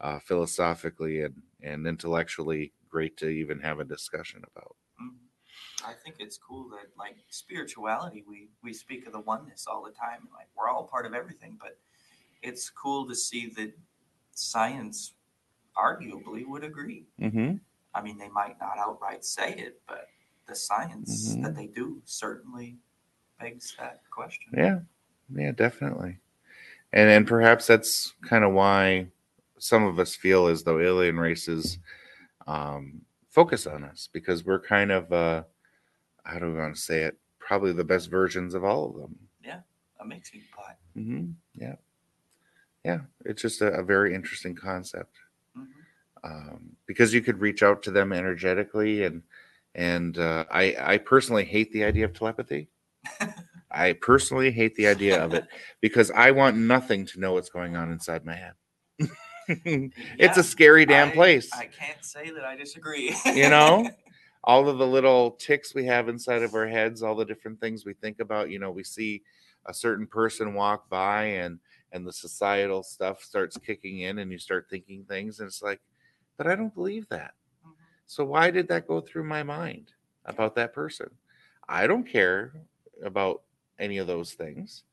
uh, 0.01 0.19
philosophically 0.19 1.21
and, 1.21 1.35
and 1.63 1.87
intellectually 1.87 2.73
great 2.89 3.17
to 3.17 3.27
even 3.29 3.59
have 3.59 3.79
a 3.79 3.85
discussion 3.85 4.41
about. 4.55 4.75
I 5.83 5.93
think 5.93 6.15
it's 6.19 6.37
cool 6.37 6.69
that 6.69 6.89
like 6.97 7.17
spirituality, 7.29 8.23
we 8.27 8.49
we 8.63 8.73
speak 8.73 9.07
of 9.07 9.13
the 9.13 9.19
oneness 9.19 9.65
all 9.67 9.83
the 9.83 9.91
time. 9.91 10.27
Like 10.33 10.47
we're 10.55 10.69
all 10.69 10.83
part 10.83 11.05
of 11.05 11.13
everything, 11.13 11.57
but 11.59 11.77
it's 12.41 12.69
cool 12.69 13.07
to 13.07 13.15
see 13.15 13.47
that 13.57 13.73
science 14.33 15.13
arguably 15.77 16.45
would 16.45 16.63
agree. 16.63 17.05
mm-hmm. 17.19 17.55
I 17.93 18.01
mean, 18.01 18.17
they 18.17 18.29
might 18.29 18.59
not 18.59 18.77
outright 18.77 19.23
say 19.25 19.53
it, 19.53 19.81
but 19.87 20.07
the 20.47 20.55
science 20.55 21.35
Mhm. 21.35 21.43
that 21.43 21.55
they 21.55 21.67
do 21.67 22.01
certainly 22.05 22.77
begs 23.39 23.75
that 23.79 24.01
question. 24.09 24.53
yeah 24.55 24.79
yeah 25.33 25.51
definitely 25.51 26.19
and 26.93 27.09
and 27.09 27.27
perhaps 27.27 27.65
that's 27.67 28.13
kind 28.21 28.43
of 28.45 28.53
why 28.53 29.07
some 29.57 29.83
of 29.83 29.97
us 29.99 30.15
feel 30.15 30.47
as 30.47 30.63
though 30.63 30.79
alien 30.79 31.17
races 31.17 31.79
um, 32.47 33.01
focus 33.29 33.65
on 33.65 33.83
us 33.83 34.07
because 34.13 34.45
we're 34.45 34.59
kind 34.59 34.91
of 34.91 35.11
uh, 35.11 35.43
how 36.25 36.39
do 36.39 36.47
we 36.47 36.59
want 36.59 36.75
to 36.75 36.81
say 36.81 37.03
it 37.03 37.17
probably 37.39 37.71
the 37.71 37.83
best 37.83 38.09
versions 38.09 38.53
of 38.53 38.63
all 38.63 38.89
of 38.89 38.95
them 38.95 39.15
Yeah, 39.43 39.59
A 39.99 40.05
mixing 40.05 40.41
pot. 40.55 40.77
hmm 40.93 41.31
Yeah, 41.53 41.75
yeah. 42.83 43.01
It's 43.23 43.41
just 43.41 43.61
a, 43.61 43.67
a 43.73 43.83
very 43.83 44.13
interesting 44.15 44.55
concept 44.55 45.15
Mhm. 45.57 45.67
um, 46.23 46.75
because 46.87 47.13
you 47.13 47.21
could 47.21 47.39
reach 47.39 47.63
out 47.63 47.83
to 47.83 47.91
them 47.91 48.11
energetically, 48.11 49.03
and 49.03 49.21
and 49.75 50.17
uh, 50.17 50.45
I 50.51 50.75
I 50.79 50.97
personally 50.97 51.45
hate 51.45 51.71
the 51.71 51.83
idea 51.85 52.05
of 52.05 52.13
telepathy. 52.13 52.69
I 53.71 53.93
personally 53.93 54.51
hate 54.51 54.75
the 54.75 54.87
idea 54.87 55.21
of 55.23 55.33
it 55.33 55.45
because 55.81 56.09
I 56.11 56.31
want 56.31 56.55
nothing 56.57 57.05
to 57.07 57.19
know 57.19 57.33
what's 57.33 57.49
going 57.49 57.75
on 57.75 57.91
inside 57.91 58.25
my 58.25 58.35
head. 58.35 58.53
it's 59.47 59.93
Yeah, 60.17 60.39
a 60.39 60.43
scary 60.43 60.85
damn 60.85 61.09
I- 61.09 61.13
place. 61.13 61.49
I 61.53 61.65
can't 61.65 62.03
say 62.03 62.29
that 62.31 62.43
I 62.45 62.55
disagree. 62.55 63.13
You 63.25 63.49
know? 63.49 63.89
all 64.45 64.69
of 64.69 64.77
the 64.77 64.87
little 64.87 65.31
ticks 65.31 65.75
we 65.75 65.85
have 65.85 66.09
inside 66.09 66.43
of 66.43 66.55
our 66.55 66.67
heads, 66.67 67.03
all 67.03 67.15
the 67.15 67.25
different 67.25 67.59
things 67.59 67.85
we 67.85 67.93
think 67.93 68.19
about. 68.19 68.49
You 68.51 68.59
know, 68.59 68.71
we 68.71 68.83
see 68.83 69.23
a 69.65 69.73
certain 69.73 70.07
person 70.07 70.53
walk 70.53 70.89
by 70.89 71.25
and 71.25 71.59
and 71.91 72.05
the 72.07 72.13
societal 72.13 72.83
stuff 72.83 73.23
starts 73.23 73.57
kicking 73.57 74.01
in 74.01 74.19
and 74.19 74.31
you 74.31 74.37
start 74.39 74.67
thinking 74.69 75.05
things 75.05 75.39
and 75.39 75.47
it's 75.47 75.61
like, 75.63 75.81
but 76.37 76.47
I 76.47 76.55
don't 76.55 76.73
believe 76.73 77.07
that. 77.09 77.33
Mhm. 77.65 77.73
So 78.05 78.25
why 78.25 78.51
did 78.51 78.67
that 78.69 78.87
go 78.87 79.01
through 79.01 79.25
my 79.25 79.43
mind 79.43 79.93
about 80.25 80.55
that 80.55 80.73
person? 80.73 81.09
I 81.67 81.87
don't 81.87 82.05
care 82.07 82.53
about 83.03 83.43
any 83.79 83.97
of 83.97 84.07
those 84.07 84.33
things. 84.33 84.83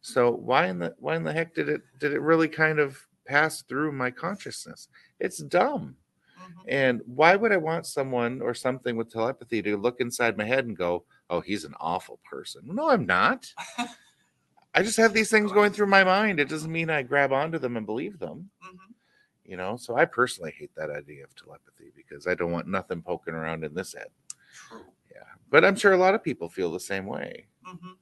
So 0.00 0.30
why 0.32 0.66
in 0.68 0.78
the 0.78 0.94
why 0.98 1.16
in 1.16 1.24
the 1.24 1.32
heck 1.32 1.54
did 1.54 1.68
it 1.68 1.82
did 1.98 2.12
it 2.12 2.20
really 2.20 2.48
kind 2.48 2.78
of 2.78 3.08
pass 3.26 3.62
through 3.62 3.92
my 3.92 4.10
consciousness? 4.10 4.88
It's 5.18 5.38
dumb. 5.42 5.96
Mhm. 6.44 6.64
And 6.68 7.02
why 7.06 7.36
would 7.36 7.52
I 7.52 7.56
want 7.56 7.86
someone 7.86 8.40
or 8.42 8.54
something 8.54 8.96
with 8.96 9.10
telepathy 9.10 9.62
to 9.62 9.76
look 9.76 10.00
inside 10.00 10.36
my 10.36 10.44
head 10.44 10.66
and 10.66 10.76
go, 10.76 11.04
"Oh, 11.30 11.40
he's 11.40 11.64
an 11.64 11.74
awful 11.80 12.18
person"? 12.24 12.62
No, 12.66 12.90
I'm 12.90 13.06
not. 13.06 13.52
I 14.74 14.82
just 14.82 14.96
have 14.96 15.12
these 15.12 15.30
things 15.30 15.52
going 15.52 15.72
through 15.72 15.86
my 15.86 16.04
mind. 16.04 16.40
It 16.40 16.48
doesn't 16.48 16.72
mean 16.72 16.90
I 16.90 17.02
grab 17.02 17.32
onto 17.32 17.58
them 17.58 17.76
and 17.76 17.86
believe 17.86 18.18
them, 18.18 18.50
Mhm. 18.62 18.94
you 19.44 19.56
know. 19.56 19.76
So 19.76 19.96
I 19.96 20.04
personally 20.04 20.52
hate 20.52 20.74
that 20.76 20.90
idea 20.90 21.24
of 21.24 21.34
telepathy 21.36 21.92
because 21.96 22.26
I 22.26 22.34
don't 22.34 22.52
want 22.52 22.66
nothing 22.68 23.02
poking 23.02 23.34
around 23.34 23.64
in 23.64 23.74
this 23.74 23.94
head. 23.94 24.08
True. 24.52 24.84
Yeah, 25.12 25.24
but 25.50 25.64
I'm 25.64 25.76
sure 25.76 25.92
a 25.92 25.96
lot 25.98 26.14
of 26.14 26.22
people 26.24 26.48
feel 26.48 26.70
the 26.72 26.80
same 26.80 27.06
way, 27.06 27.46
Mhm. 27.66 27.96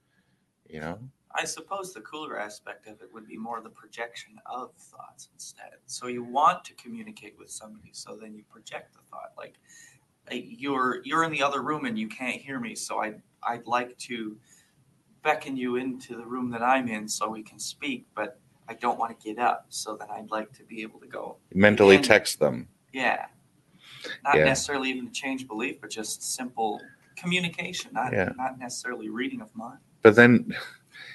you 0.67 0.79
know. 0.79 0.99
I 1.35 1.45
suppose 1.45 1.93
the 1.93 2.01
cooler 2.01 2.37
aspect 2.39 2.87
of 2.87 3.01
it 3.01 3.09
would 3.11 3.27
be 3.27 3.37
more 3.37 3.59
the 3.61 3.69
projection 3.69 4.33
of 4.45 4.71
thoughts 4.77 5.29
instead. 5.33 5.71
So 5.87 6.07
you 6.07 6.23
want 6.23 6.63
to 6.65 6.73
communicate 6.75 7.35
with 7.39 7.49
somebody, 7.49 7.89
so 7.91 8.15
then 8.15 8.35
you 8.35 8.43
project 8.51 8.93
the 8.93 8.99
thought. 9.09 9.31
Like 9.37 9.55
you're 10.31 11.01
you're 11.03 11.23
in 11.23 11.31
the 11.31 11.41
other 11.43 11.61
room 11.61 11.85
and 11.85 11.97
you 11.97 12.07
can't 12.07 12.39
hear 12.39 12.59
me, 12.59 12.75
so 12.75 13.01
I 13.03 13.15
I'd 13.41 13.65
like 13.65 13.97
to 13.99 14.37
beckon 15.23 15.57
you 15.57 15.77
into 15.77 16.15
the 16.15 16.25
room 16.25 16.51
that 16.51 16.61
I'm 16.61 16.87
in 16.87 17.07
so 17.07 17.29
we 17.29 17.41
can 17.43 17.57
speak, 17.59 18.05
but 18.13 18.39
I 18.67 18.73
don't 18.75 18.99
want 18.99 19.17
to 19.17 19.25
get 19.25 19.39
up. 19.41 19.65
So 19.69 19.95
then 19.97 20.09
I'd 20.11 20.31
like 20.31 20.51
to 20.53 20.63
be 20.63 20.81
able 20.81 20.99
to 20.99 21.07
go, 21.07 21.37
Mentally 21.53 21.95
And- 21.95 22.05
text 22.05 22.39
them. 22.39 22.67
yeah, 22.93 23.27
not 24.23 24.37
Yeah. 24.37 24.43
necessarily 24.45 24.89
even 24.91 25.07
to 25.07 25.11
change 25.11 25.47
belief, 25.47 25.81
but 25.81 25.89
just 25.89 26.21
simple 26.23 26.81
communication, 27.15 27.91
not 27.93 28.13
Yeah. 28.13 28.29
not 28.37 28.59
necessarily 28.59 29.09
reading 29.09 29.41
of 29.41 29.53
mind. 29.55 29.79
But 30.01 30.15
then 30.15 30.55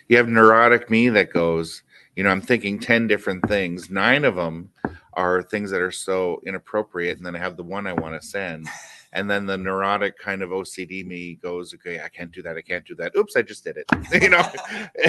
you 0.08 0.16
have 0.16 0.28
neurotic 0.28 0.90
me 0.90 1.08
that 1.10 1.32
goes, 1.32 1.82
you 2.16 2.24
know, 2.24 2.30
I'm 2.30 2.40
thinking 2.40 2.78
10 2.78 3.06
different 3.06 3.46
things. 3.48 3.90
Nine 3.90 4.24
of 4.24 4.34
them 4.36 4.70
are 5.12 5.42
things 5.42 5.70
that 5.70 5.80
are 5.80 5.92
so 5.92 6.40
inappropriate. 6.46 7.16
And 7.16 7.26
then 7.26 7.36
I 7.36 7.38
have 7.38 7.56
the 7.56 7.62
one 7.62 7.86
I 7.86 7.92
want 7.92 8.20
to 8.20 8.26
send. 8.26 8.66
And 9.12 9.30
then 9.30 9.46
the 9.46 9.56
neurotic 9.56 10.18
kind 10.18 10.42
of 10.42 10.50
OCD 10.50 11.06
me 11.06 11.34
goes, 11.36 11.72
okay, 11.74 12.00
I 12.00 12.08
can't 12.08 12.30
do 12.30 12.42
that. 12.42 12.56
I 12.56 12.62
can't 12.62 12.84
do 12.84 12.94
that. 12.96 13.16
Oops, 13.16 13.36
I 13.36 13.42
just 13.42 13.64
did 13.64 13.76
it. 13.78 13.86
you 14.22 14.28
know, 14.28 14.42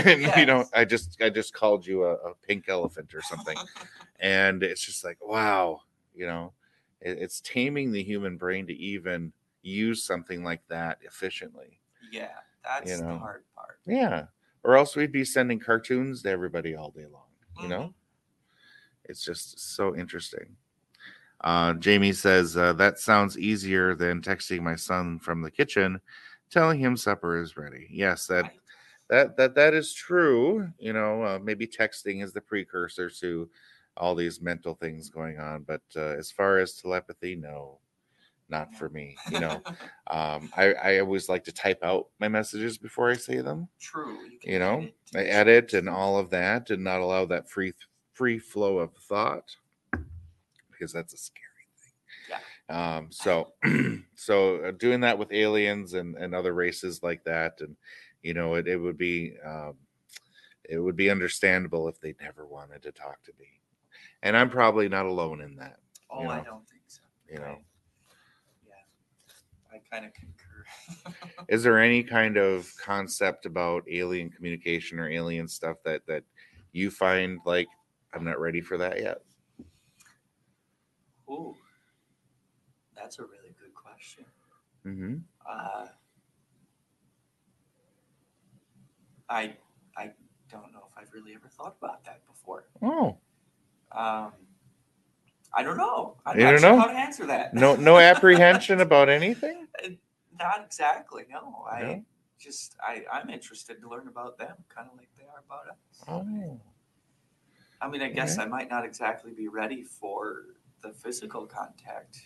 and 0.05 0.21
you 0.37 0.45
know, 0.45 0.65
I 0.73 0.85
just, 0.85 1.21
I 1.21 1.29
just 1.29 1.53
called 1.53 1.85
you 1.85 2.05
a, 2.05 2.13
a 2.13 2.33
pink 2.47 2.65
elephant 2.69 3.13
or 3.13 3.21
something. 3.21 3.57
and 4.19 4.63
it's 4.63 4.85
just 4.85 5.03
like, 5.03 5.17
wow, 5.25 5.81
you 6.15 6.27
know, 6.27 6.53
it, 7.01 7.17
it's 7.19 7.41
taming 7.41 7.91
the 7.91 8.03
human 8.03 8.37
brain 8.37 8.67
to 8.67 8.73
even 8.73 9.33
use 9.63 10.03
something 10.03 10.43
like 10.43 10.61
that 10.69 10.99
efficiently. 11.01 11.79
Yeah, 12.11 12.29
that's 12.63 12.89
You 12.89 12.97
the 12.97 13.03
know. 13.03 13.17
hard 13.17 13.43
part. 13.55 13.79
Yeah. 13.85 14.25
Or 14.63 14.75
else 14.77 14.95
we'd 14.95 15.11
be 15.11 15.25
sending 15.25 15.59
cartoons 15.59 16.21
to 16.23 16.29
everybody 16.29 16.75
all 16.75 16.91
day 16.91 17.05
long. 17.11 17.23
You 17.61 17.69
Mm-hmm. 17.69 17.69
know, 17.69 17.93
it's 19.05 19.23
just 19.23 19.59
so 19.75 19.95
interesting. 19.95 20.55
Uh, 21.41 21.73
Jamie 21.73 22.11
says 22.13 22.57
uh, 22.57 22.73
that 22.73 22.99
sounds 22.99 23.37
easier 23.37 23.95
than 23.95 24.21
texting 24.21 24.61
my 24.61 24.75
son 24.75 25.19
from 25.19 25.41
the 25.41 25.51
kitchen, 25.51 26.01
telling 26.51 26.79
him 26.79 26.97
supper 26.97 27.41
is 27.41 27.55
ready. 27.57 27.87
Yes, 27.89 28.27
that 28.27 28.43
Right. 28.43 28.59
that 29.09 29.37
that 29.37 29.55
that 29.55 29.73
is 29.73 29.93
true. 29.93 30.69
You 30.77 30.93
know, 30.93 31.23
uh, 31.23 31.39
maybe 31.41 31.65
texting 31.65 32.23
is 32.23 32.33
the 32.33 32.41
precursor 32.41 33.09
to 33.21 33.49
all 33.97 34.15
these 34.15 34.41
mental 34.41 34.75
things 34.75 35.09
going 35.09 35.39
on. 35.39 35.63
But 35.63 35.81
uh, 35.95 36.15
as 36.17 36.29
far 36.29 36.59
as 36.59 36.75
telepathy, 36.75 37.35
no, 37.35 37.79
not 38.49 38.73
for 38.75 38.89
me. 38.89 39.15
You 39.31 39.39
know, 39.39 39.63
um, 40.07 40.49
I 40.55 40.73
I 40.73 40.99
always 40.99 41.29
like 41.29 41.43
to 41.45 41.51
type 41.51 41.83
out 41.83 42.07
my 42.19 42.27
messages 42.27 42.77
before 42.77 43.09
I 43.09 43.15
say 43.15 43.41
them 43.41 43.67
True. 43.79 44.17
can 44.41 44.51
you 44.51 44.59
know 44.59 44.79
edit 44.79 44.93
I 45.15 45.19
edit 45.23 45.73
and 45.73 45.89
all 45.89 46.17
of 46.17 46.29
that 46.31 46.69
and 46.69 46.83
not 46.83 47.01
allow 47.01 47.25
that 47.25 47.49
free 47.49 47.73
free 48.13 48.39
flow 48.39 48.79
of 48.79 48.93
thought 49.07 49.55
because 50.71 50.91
that's 50.91 51.13
a 51.13 51.17
scary 51.17 51.45
thing 51.77 51.93
Yeah. 52.69 52.97
um 52.97 53.07
so 53.11 53.53
so 54.15 54.57
uh, 54.65 54.71
doing 54.71 54.99
that 55.01 55.17
with 55.17 55.31
aliens 55.31 55.93
and 55.93 56.15
and 56.17 56.33
other 56.35 56.53
races 56.53 57.01
like 57.03 57.23
that 57.25 57.61
and 57.61 57.75
you 58.23 58.33
know 58.33 58.55
it, 58.55 58.67
it 58.67 58.77
would 58.77 58.97
be 58.97 59.35
um 59.45 59.75
it 60.65 60.79
would 60.79 60.95
be 60.95 61.09
understandable 61.09 61.87
if 61.87 61.99
they 61.99 62.13
never 62.21 62.45
wanted 62.45 62.81
to 62.83 62.91
talk 62.91 63.21
to 63.23 63.31
me 63.39 63.47
and 64.23 64.35
i'm 64.37 64.49
probably 64.49 64.89
not 64.89 65.05
alone 65.05 65.41
in 65.41 65.55
that 65.55 65.77
Oh, 66.11 66.23
you 66.23 66.27
I 66.29 66.37
know, 66.39 66.43
don't 66.43 66.67
think 66.69 66.81
so. 66.87 67.01
you 67.29 67.37
know 67.39 67.45
I- 67.45 67.49
I 67.51 67.68
kind 69.91 70.05
of 70.05 70.11
concur. 70.13 71.43
is 71.49 71.63
there 71.63 71.79
any 71.79 72.03
kind 72.03 72.37
of 72.37 72.71
concept 72.83 73.45
about 73.45 73.83
alien 73.89 74.29
communication 74.29 74.99
or 74.99 75.09
alien 75.09 75.47
stuff 75.47 75.77
that 75.83 76.05
that 76.07 76.23
you 76.73 76.91
find 76.91 77.39
like 77.45 77.67
i'm 78.13 78.23
not 78.23 78.39
ready 78.39 78.61
for 78.61 78.77
that 78.77 78.99
yet 79.01 79.17
Ooh, 81.29 81.55
that's 82.95 83.19
a 83.19 83.23
really 83.23 83.53
good 83.59 83.73
question. 83.75 84.25
mm-hmm. 84.85 85.17
Uh, 85.47 85.85
I 89.29 89.53
I 89.95 90.11
don't 90.51 90.73
know 90.73 90.83
if 90.89 90.97
I've 90.97 91.13
really 91.13 91.33
ever 91.35 91.47
thought 91.47 91.75
about 91.79 92.03
that 92.05 92.21
before. 92.27 92.65
oh 92.81 93.17
Um, 93.91 94.33
I 95.53 95.63
don't 95.63 95.77
know. 95.77 96.17
I'm 96.25 96.37
You 96.39 96.45
don't 96.45 96.59
sure 96.59 96.71
know? 96.71 96.79
how 96.79 96.87
to 96.87 96.93
answer 96.93 97.25
that. 97.27 97.53
no 97.53 97.75
no 97.75 97.97
apprehension 98.11 98.81
about 98.81 99.09
anything 99.09 99.67
Not 100.39 100.63
exactly. 100.65 101.25
No, 101.29 101.65
I 101.69 101.81
No? 101.81 102.05
just 102.39 102.75
I 102.81 103.03
I'm 103.11 103.29
interested 103.29 103.81
to 103.81 103.89
learn 103.89 104.07
about 104.07 104.37
them, 104.37 104.55
kind 104.73 104.87
of 104.91 104.97
like 104.97 105.09
they 105.17 105.25
are 105.25 105.43
about 105.45 105.69
us. 105.69 106.03
oh 106.07 106.59
I 107.81 107.87
mean, 107.87 108.01
I 108.01 108.09
guess. 108.09 108.37
I 108.37 108.45
might 108.45 108.69
not 108.69 108.83
exactly 108.85 109.31
be 109.31 109.47
ready 109.47 109.83
for 109.83 110.43
the 110.81 110.91
physical 110.91 111.45
contact 111.45 112.19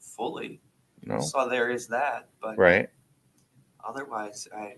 fully. 0.00 0.60
no 1.04 1.20
So 1.20 1.48
there 1.48 1.70
is 1.70 1.86
that, 1.88 2.28
but 2.40 2.58
right 2.58 2.88
otherwise, 3.86 4.46
I 4.54 4.76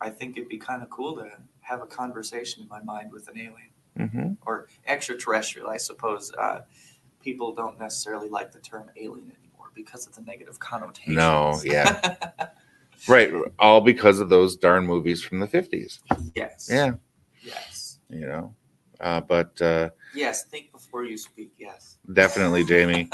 I 0.00 0.10
think 0.10 0.36
it'd 0.36 0.48
be 0.48 0.58
kind 0.58 0.82
of 0.82 0.90
cool 0.90 1.16
to 1.16 1.30
have 1.60 1.80
a 1.82 1.86
conversation 1.86 2.62
in 2.62 2.68
my 2.68 2.82
mind 2.82 3.12
with 3.12 3.28
an 3.28 3.38
alien 3.38 3.70
mm-hmm. 3.98 4.32
or 4.46 4.68
extraterrestrial, 4.86 5.68
I 5.68 5.76
suppose. 5.78 6.32
Uh, 6.38 6.60
people 7.24 7.54
don't 7.54 7.78
necessarily 7.80 8.28
like 8.28 8.52
the 8.52 8.60
term 8.60 8.90
alien 8.96 9.32
anymore 9.40 9.70
because 9.74 10.06
of 10.06 10.14
the 10.14 10.20
negative 10.22 10.58
connotations. 10.60 11.16
No, 11.16 11.58
yeah. 11.64 12.16
right. 13.08 13.32
All 13.58 13.80
because 13.80 14.20
of 14.20 14.28
those 14.28 14.56
darn 14.56 14.86
movies 14.86 15.22
from 15.22 15.40
the 15.40 15.48
50s. 15.48 16.00
yes. 16.34 16.68
Yeah. 16.70 16.92
Yes. 17.42 17.98
You 18.10 18.26
know, 18.26 18.54
uh, 19.00 19.20
but 19.22 19.60
uh, 19.60 19.90
Yes. 20.14 20.44
Think 20.44 20.70
before 20.70 21.04
you 21.04 21.16
speak. 21.16 21.52
Yes. 21.58 21.98
definitely, 22.12 22.64
Jamie, 22.72 23.08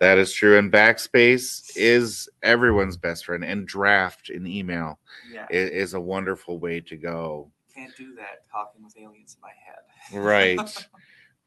that 0.00 0.18
is 0.18 0.32
true. 0.32 0.58
And 0.58 0.70
backspace 0.70 1.70
is 1.76 2.28
everyone's 2.42 2.96
best 2.98 3.24
friend, 3.24 3.44
and 3.44 3.66
draft 3.66 4.28
in 4.28 4.46
email 4.46 4.98
Yeah. 5.32 5.46
is 5.50 5.94
a 5.94 6.00
wonderful 6.00 6.58
way 6.58 6.80
to 6.80 6.96
go. 6.96 7.50
Can't 7.74 7.96
do 7.96 8.14
that 8.16 8.46
talking 8.52 8.84
with 8.84 8.94
aliens 8.98 9.36
in 9.36 9.40
my 9.40 9.52
head. 9.64 10.22
Right. 10.22 10.86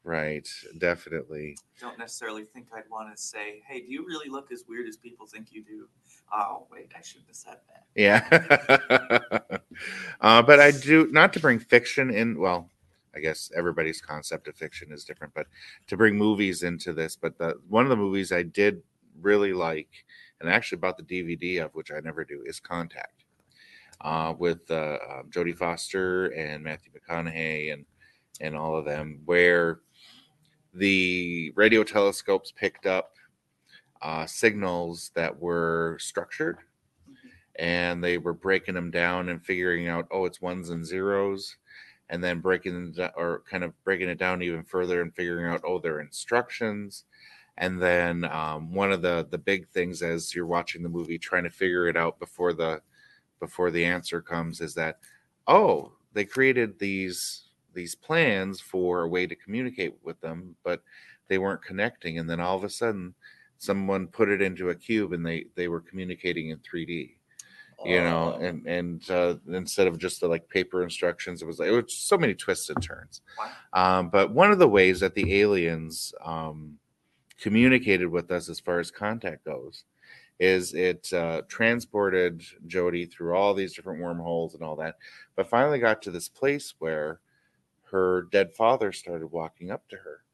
right. 0.08 0.48
Definitely. 0.78 1.56
Don't 1.80 1.98
necessarily 1.98 2.44
think 2.44 2.68
I'd 2.74 2.90
want 2.90 3.14
to 3.14 3.22
say, 3.22 3.62
"Hey, 3.66 3.80
do 3.80 3.92
you 3.92 4.06
really 4.06 4.28
look 4.28 4.50
as 4.50 4.64
weird 4.68 4.88
as 4.88 4.96
people 4.96 5.26
think 5.26 5.52
you 5.52 5.62
do?" 5.62 5.88
Oh, 6.32 6.66
wait, 6.70 6.92
I 6.96 7.02
shouldn't 7.02 7.28
have 7.28 7.36
said 7.36 7.58
that. 7.68 7.84
Yeah. 7.94 9.58
uh, 10.20 10.42
but 10.42 10.60
I 10.60 10.70
do 10.70 11.08
not 11.12 11.32
to 11.34 11.40
bring 11.40 11.58
fiction 11.58 12.10
in. 12.10 12.38
Well, 12.38 12.70
I 13.14 13.20
guess 13.20 13.50
everybody's 13.56 14.00
concept 14.00 14.48
of 14.48 14.56
fiction 14.56 14.92
is 14.92 15.04
different, 15.04 15.34
but 15.34 15.46
to 15.88 15.96
bring 15.96 16.16
movies 16.16 16.62
into 16.62 16.92
this. 16.92 17.16
But 17.16 17.38
the 17.38 17.54
one 17.68 17.84
of 17.84 17.90
the 17.90 17.96
movies 17.96 18.32
I 18.32 18.42
did 18.42 18.82
really 19.20 19.52
like, 19.52 19.90
and 20.40 20.48
I 20.48 20.52
actually 20.52 20.78
bought 20.78 20.96
the 20.96 21.02
DVD 21.02 21.64
of, 21.64 21.74
which 21.74 21.90
I 21.90 22.00
never 22.00 22.24
do, 22.24 22.42
is 22.46 22.60
Contact, 22.60 23.24
uh, 24.00 24.34
with 24.38 24.70
uh, 24.70 24.98
um, 25.10 25.30
Jodie 25.30 25.56
Foster 25.56 26.26
and 26.28 26.64
Matthew 26.64 26.92
McConaughey 26.92 27.72
and 27.72 27.84
and 28.40 28.56
all 28.56 28.76
of 28.76 28.84
them, 28.84 29.20
where 29.24 29.80
the 30.78 31.52
radio 31.56 31.84
telescopes 31.84 32.52
picked 32.52 32.86
up 32.86 33.14
uh, 34.02 34.26
signals 34.26 35.10
that 35.14 35.38
were 35.38 35.96
structured 36.00 36.58
and 37.56 38.02
they 38.02 38.18
were 38.18 38.32
breaking 38.32 38.74
them 38.74 38.90
down 38.90 39.28
and 39.28 39.44
figuring 39.44 39.88
out 39.88 40.06
oh 40.12 40.24
it's 40.24 40.40
ones 40.40 40.70
and 40.70 40.86
zeros 40.86 41.56
and 42.10 42.22
then 42.22 42.40
breaking 42.40 42.94
or 43.16 43.42
kind 43.50 43.64
of 43.64 43.72
breaking 43.84 44.08
it 44.08 44.18
down 44.18 44.42
even 44.42 44.62
further 44.62 45.02
and 45.02 45.14
figuring 45.14 45.52
out 45.52 45.62
oh 45.64 45.78
they're 45.78 46.00
instructions. 46.00 47.04
And 47.58 47.82
then 47.82 48.24
um, 48.24 48.72
one 48.72 48.92
of 48.92 49.02
the 49.02 49.26
the 49.30 49.38
big 49.38 49.68
things 49.68 50.02
as 50.02 50.34
you're 50.34 50.46
watching 50.46 50.82
the 50.82 50.88
movie 50.88 51.18
trying 51.18 51.44
to 51.44 51.50
figure 51.50 51.88
it 51.88 51.96
out 51.96 52.18
before 52.18 52.52
the 52.52 52.80
before 53.40 53.70
the 53.70 53.84
answer 53.84 54.20
comes 54.20 54.60
is 54.60 54.74
that 54.74 54.98
oh 55.46 55.92
they 56.12 56.24
created 56.24 56.78
these 56.78 57.47
these 57.78 57.94
plans 57.94 58.60
for 58.60 59.02
a 59.02 59.08
way 59.08 59.24
to 59.24 59.36
communicate 59.36 59.94
with 60.02 60.20
them 60.20 60.56
but 60.64 60.82
they 61.28 61.38
weren't 61.38 61.62
connecting 61.62 62.18
and 62.18 62.28
then 62.28 62.40
all 62.40 62.56
of 62.56 62.64
a 62.64 62.68
sudden 62.68 63.14
someone 63.58 64.08
put 64.08 64.28
it 64.28 64.42
into 64.42 64.70
a 64.70 64.74
cube 64.74 65.12
and 65.12 65.24
they 65.24 65.44
they 65.54 65.68
were 65.68 65.80
communicating 65.80 66.48
in 66.50 66.58
3d 66.58 67.14
you 67.84 68.00
know 68.00 68.34
Oh, 68.36 68.44
and 68.44 68.66
and 68.66 69.08
uh, 69.08 69.36
instead 69.46 69.86
of 69.86 69.98
just 69.98 70.20
the 70.20 70.26
like 70.26 70.48
paper 70.48 70.82
instructions 70.82 71.40
it 71.40 71.46
was 71.46 71.60
like 71.60 71.68
it 71.68 71.84
was 71.84 71.96
so 71.96 72.18
many 72.18 72.34
twists 72.34 72.68
and 72.68 72.82
turns 72.82 73.20
wow. 73.38 73.98
um, 73.98 74.10
but 74.10 74.32
one 74.32 74.50
of 74.50 74.58
the 74.58 74.66
ways 74.66 74.98
that 74.98 75.14
the 75.14 75.40
aliens 75.40 76.12
um, 76.24 76.76
communicated 77.40 78.08
with 78.08 78.32
us 78.32 78.48
as 78.48 78.58
far 78.58 78.80
as 78.80 78.90
contact 78.90 79.44
goes 79.44 79.84
is 80.38 80.74
it 80.74 81.12
uh, 81.12 81.42
transported 81.48 82.42
Jodie 82.66 83.10
through 83.10 83.34
all 83.34 83.54
these 83.54 83.74
different 83.74 84.00
wormholes 84.00 84.54
and 84.54 84.62
all 84.62 84.76
that, 84.76 84.96
but 85.34 85.48
finally 85.48 85.78
got 85.78 86.00
to 86.02 86.10
this 86.10 86.28
place 86.28 86.74
where 86.78 87.20
her 87.90 88.22
dead 88.30 88.54
father 88.54 88.92
started 88.92 89.28
walking 89.28 89.70
up 89.70 89.88
to 89.88 89.96
her 89.96 90.24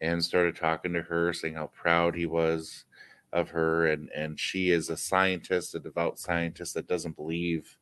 and 0.00 0.24
started 0.24 0.56
talking 0.56 0.92
to 0.92 1.02
her, 1.02 1.32
saying 1.32 1.54
how 1.54 1.68
proud 1.68 2.14
he 2.14 2.26
was 2.26 2.84
of 3.32 3.50
her, 3.50 3.86
and 3.86 4.10
and 4.14 4.38
she 4.38 4.70
is 4.70 4.90
a 4.90 4.96
scientist, 4.96 5.74
a 5.74 5.80
devout 5.80 6.18
scientist 6.18 6.74
that 6.74 6.86
doesn't 6.88 7.16
believe 7.16 7.78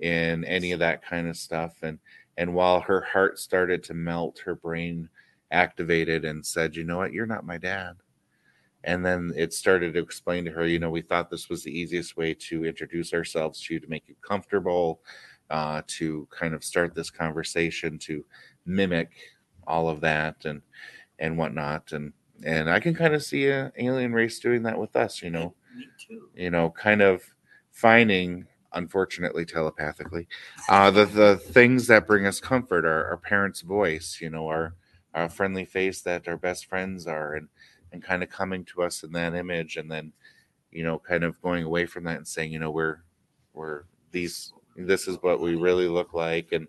in 0.00 0.44
any 0.44 0.72
of 0.72 0.80
that 0.80 1.02
kind 1.02 1.28
of 1.28 1.36
stuff, 1.36 1.78
and 1.82 1.98
and 2.36 2.54
while 2.54 2.80
her 2.80 3.00
heart 3.02 3.38
started 3.38 3.82
to 3.84 3.94
melt, 3.94 4.40
her 4.40 4.54
brain 4.54 5.08
activated 5.50 6.24
and 6.24 6.44
said, 6.46 6.76
"You 6.76 6.84
know 6.84 6.98
what? 6.98 7.12
You're 7.12 7.26
not 7.26 7.46
my 7.46 7.58
dad." 7.58 7.96
And 8.84 9.04
then 9.04 9.32
it 9.36 9.52
started 9.52 9.94
to 9.94 10.00
explain 10.00 10.44
to 10.44 10.52
her, 10.52 10.66
you 10.66 10.78
know, 10.78 10.90
we 10.90 11.02
thought 11.02 11.30
this 11.30 11.48
was 11.48 11.64
the 11.64 11.76
easiest 11.78 12.16
way 12.16 12.34
to 12.34 12.64
introduce 12.64 13.12
ourselves 13.12 13.60
to 13.64 13.74
you, 13.74 13.80
to 13.80 13.88
make 13.88 14.08
you 14.08 14.14
comfortable, 14.26 15.02
uh, 15.50 15.82
to 15.86 16.28
kind 16.30 16.54
of 16.54 16.64
start 16.64 16.94
this 16.94 17.10
conversation, 17.10 17.98
to 17.98 18.24
mimic 18.66 19.10
all 19.66 19.88
of 19.88 20.00
that 20.00 20.44
and 20.44 20.62
and 21.18 21.36
whatnot. 21.36 21.92
And 21.92 22.12
and 22.44 22.70
I 22.70 22.80
can 22.80 22.94
kind 22.94 23.14
of 23.14 23.22
see 23.22 23.46
a 23.48 23.72
alien 23.76 24.12
race 24.12 24.38
doing 24.38 24.62
that 24.64 24.78
with 24.78 24.94
us, 24.96 25.22
you 25.22 25.30
know, 25.30 25.54
Me 25.76 25.86
too. 26.06 26.28
you 26.34 26.50
know, 26.50 26.70
kind 26.70 27.02
of 27.02 27.22
finding, 27.70 28.46
unfortunately, 28.74 29.44
telepathically, 29.44 30.28
uh, 30.68 30.90
the 30.90 31.06
the 31.06 31.36
things 31.36 31.86
that 31.88 32.06
bring 32.06 32.26
us 32.26 32.40
comfort, 32.40 32.84
our, 32.84 33.06
our 33.10 33.16
parents' 33.16 33.60
voice, 33.62 34.18
you 34.20 34.30
know, 34.30 34.46
our 34.46 34.74
our 35.14 35.28
friendly 35.28 35.64
face 35.64 36.02
that 36.02 36.28
our 36.28 36.36
best 36.36 36.66
friends 36.66 37.06
are, 37.06 37.34
and 37.34 37.48
and 37.92 38.02
kind 38.02 38.22
of 38.22 38.28
coming 38.28 38.64
to 38.66 38.82
us 38.82 39.02
in 39.02 39.12
that 39.12 39.34
image, 39.34 39.76
and 39.76 39.90
then, 39.90 40.12
you 40.70 40.84
know, 40.84 40.98
kind 40.98 41.24
of 41.24 41.40
going 41.40 41.64
away 41.64 41.86
from 41.86 42.04
that 42.04 42.18
and 42.18 42.28
saying, 42.28 42.52
you 42.52 42.58
know, 42.58 42.70
we're 42.70 43.02
we're 43.54 43.84
these. 44.12 44.52
This 44.86 45.08
is 45.08 45.18
what 45.22 45.40
we 45.40 45.56
really 45.56 45.88
look 45.88 46.14
like, 46.14 46.52
and 46.52 46.68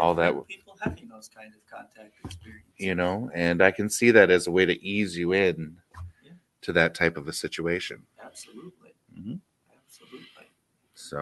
all 0.00 0.14
that 0.14 0.34
people 0.48 0.74
having 0.80 1.08
those 1.08 1.28
kind 1.28 1.52
of 1.54 1.60
contact 1.70 2.14
experiences. 2.24 2.64
you 2.78 2.94
know, 2.94 3.30
and 3.34 3.62
I 3.62 3.70
can 3.70 3.90
see 3.90 4.10
that 4.12 4.30
as 4.30 4.46
a 4.46 4.50
way 4.50 4.64
to 4.64 4.82
ease 4.82 5.16
you 5.16 5.32
in 5.32 5.76
Yeah. 6.24 6.32
to 6.62 6.72
that 6.72 6.94
type 6.94 7.16
of 7.18 7.28
a 7.28 7.32
situation. 7.32 8.06
Absolutely. 8.22 8.94
Mhm. 9.14 9.40
Absolutely. 9.84 10.50
So, 10.94 11.18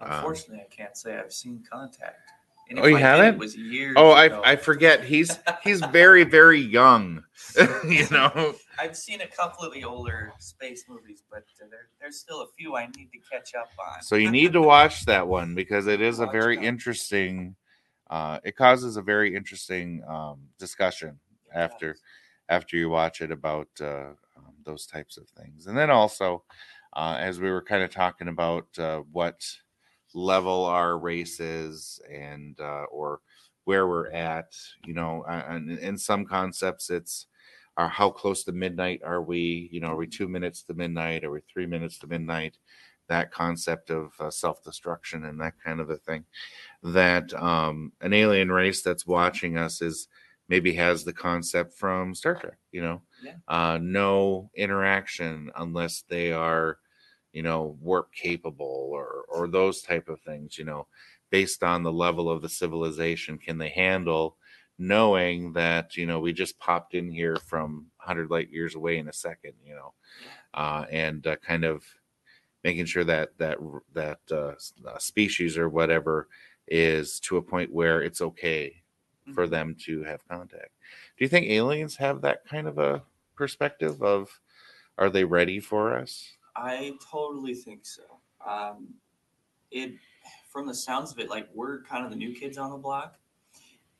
um, 0.00 0.10
Unfortunately, 0.12 0.60
I 0.64 0.74
can't 0.74 0.96
say 0.96 1.18
I've 1.18 1.32
seen 1.32 1.62
Contact. 1.68 2.30
Oh, 2.78 2.86
you 2.86 2.96
I 2.96 3.00
haven't? 3.00 3.34
It 3.34 3.38
was 3.38 3.56
years. 3.56 3.94
oh, 3.96 4.12
ago. 4.12 4.40
I 4.44 4.52
I 4.52 4.56
forget 4.56 5.04
he's 5.04 5.38
he's 5.62 5.80
very 5.80 6.24
very 6.38 6.60
young, 6.60 7.24
you 7.88 8.06
know. 8.10 8.54
I've 8.78 8.96
seen 8.96 9.20
a 9.20 9.26
couple 9.26 9.64
of 9.64 9.72
the 9.72 9.84
older 9.84 10.32
space 10.38 10.84
movies, 10.88 11.22
but 11.30 11.44
there, 11.58 11.88
there's 12.00 12.18
still 12.18 12.40
a 12.42 12.46
few 12.58 12.74
I 12.76 12.86
need 12.86 13.10
to 13.12 13.18
catch 13.30 13.54
up 13.54 13.70
on. 13.78 14.02
So 14.02 14.16
you 14.16 14.30
need 14.30 14.52
to 14.54 14.62
watch 14.62 15.04
that 15.04 15.26
one 15.26 15.54
because 15.54 15.86
it 15.86 16.00
is 16.00 16.18
a 16.18 16.24
Watch 16.24 16.32
very 16.32 16.64
interesting. 16.64 17.54
Uh, 18.10 18.38
it 18.44 18.56
causes 18.56 18.96
a 18.96 19.02
very 19.02 19.34
interesting 19.34 20.02
um, 20.08 20.40
discussion 20.58 21.18
after 21.54 21.96
after 22.48 22.76
you 22.76 22.88
watch 22.88 23.20
it 23.20 23.30
about 23.30 23.68
uh, 23.80 24.10
um, 24.36 24.52
those 24.64 24.86
types 24.86 25.16
of 25.16 25.28
things, 25.28 25.66
and 25.66 25.76
then 25.76 25.90
also 25.90 26.42
uh, 26.94 27.16
as 27.18 27.40
we 27.40 27.50
were 27.50 27.62
kind 27.62 27.82
of 27.82 27.90
talking 27.90 28.28
about 28.28 28.66
uh, 28.78 29.00
what 29.12 29.40
level 30.14 30.64
our 30.64 30.98
races 30.98 32.00
and 32.10 32.58
uh, 32.60 32.84
or 32.90 33.20
where 33.64 33.86
we're 33.86 34.10
at, 34.10 34.52
you 34.84 34.94
know, 34.94 35.24
uh, 35.28 35.44
and 35.48 35.78
in 35.78 35.96
some 35.96 36.24
concepts 36.24 36.90
it's 36.90 37.26
are 37.76 37.88
how 37.88 38.10
close 38.10 38.44
to 38.44 38.52
midnight 38.52 39.00
are 39.04 39.22
we? 39.22 39.68
You 39.72 39.80
know, 39.80 39.88
are 39.88 39.96
we 39.96 40.06
two 40.06 40.28
minutes 40.28 40.62
to 40.64 40.74
midnight? 40.74 41.24
Are 41.24 41.30
we 41.30 41.40
three 41.52 41.66
minutes 41.66 41.98
to 42.00 42.06
midnight? 42.06 42.58
That 43.08 43.32
concept 43.32 43.90
of 43.90 44.12
uh, 44.20 44.30
self 44.30 44.62
destruction 44.62 45.24
and 45.24 45.40
that 45.40 45.54
kind 45.64 45.80
of 45.80 45.90
a 45.90 45.96
thing. 45.96 46.24
That 46.82 47.32
um, 47.34 47.92
an 48.00 48.12
alien 48.12 48.50
race 48.52 48.82
that's 48.82 49.06
watching 49.06 49.56
us 49.56 49.82
is 49.82 50.08
maybe 50.48 50.72
has 50.74 51.04
the 51.04 51.12
concept 51.12 51.74
from 51.78 52.14
Star 52.14 52.34
Trek. 52.34 52.58
You 52.72 52.82
know, 52.82 53.02
Yeah. 53.22 53.36
uh, 53.48 53.78
no 53.80 54.50
interaction 54.54 55.50
unless 55.56 56.02
they 56.08 56.32
are, 56.32 56.78
you 57.32 57.42
know, 57.42 57.76
warp 57.80 58.12
capable 58.12 58.90
or 58.92 59.24
or 59.28 59.48
those 59.48 59.82
type 59.82 60.08
of 60.08 60.20
things. 60.20 60.58
You 60.58 60.64
know, 60.64 60.86
based 61.30 61.62
on 61.62 61.82
the 61.82 61.92
level 61.92 62.30
of 62.30 62.42
the 62.42 62.48
civilization, 62.48 63.38
can 63.38 63.58
they 63.58 63.70
handle? 63.70 64.36
knowing 64.78 65.52
that 65.52 65.96
you 65.96 66.06
know 66.06 66.18
we 66.18 66.32
just 66.32 66.58
popped 66.58 66.94
in 66.94 67.10
here 67.10 67.36
from 67.46 67.86
100 67.98 68.30
light 68.30 68.50
years 68.50 68.74
away 68.74 68.98
in 68.98 69.08
a 69.08 69.12
second 69.12 69.52
you 69.64 69.74
know 69.74 69.92
uh, 70.54 70.84
and 70.90 71.26
uh, 71.26 71.36
kind 71.36 71.64
of 71.64 71.84
making 72.64 72.84
sure 72.84 73.04
that 73.04 73.36
that 73.38 73.58
that 73.92 74.18
uh, 74.30 74.54
uh, 74.88 74.98
species 74.98 75.58
or 75.58 75.68
whatever 75.68 76.28
is 76.68 77.20
to 77.20 77.36
a 77.36 77.42
point 77.42 77.72
where 77.72 78.02
it's 78.02 78.20
okay 78.20 78.82
for 79.34 79.46
them 79.46 79.76
to 79.78 80.02
have 80.02 80.26
contact 80.26 80.70
do 81.16 81.24
you 81.24 81.28
think 81.28 81.46
aliens 81.46 81.96
have 81.96 82.20
that 82.20 82.44
kind 82.44 82.66
of 82.66 82.78
a 82.78 83.02
perspective 83.36 84.02
of 84.02 84.40
are 84.98 85.10
they 85.10 85.24
ready 85.24 85.60
for 85.60 85.96
us 85.96 86.32
I 86.56 86.92
totally 87.10 87.54
think 87.54 87.84
so. 87.84 88.02
Um, 88.46 88.94
it, 89.70 89.94
from 90.50 90.66
the 90.66 90.74
sounds 90.74 91.12
of 91.12 91.18
it, 91.18 91.30
like 91.30 91.48
we're 91.54 91.82
kind 91.82 92.04
of 92.04 92.10
the 92.10 92.16
new 92.16 92.34
kids 92.34 92.58
on 92.58 92.70
the 92.70 92.76
block, 92.76 93.16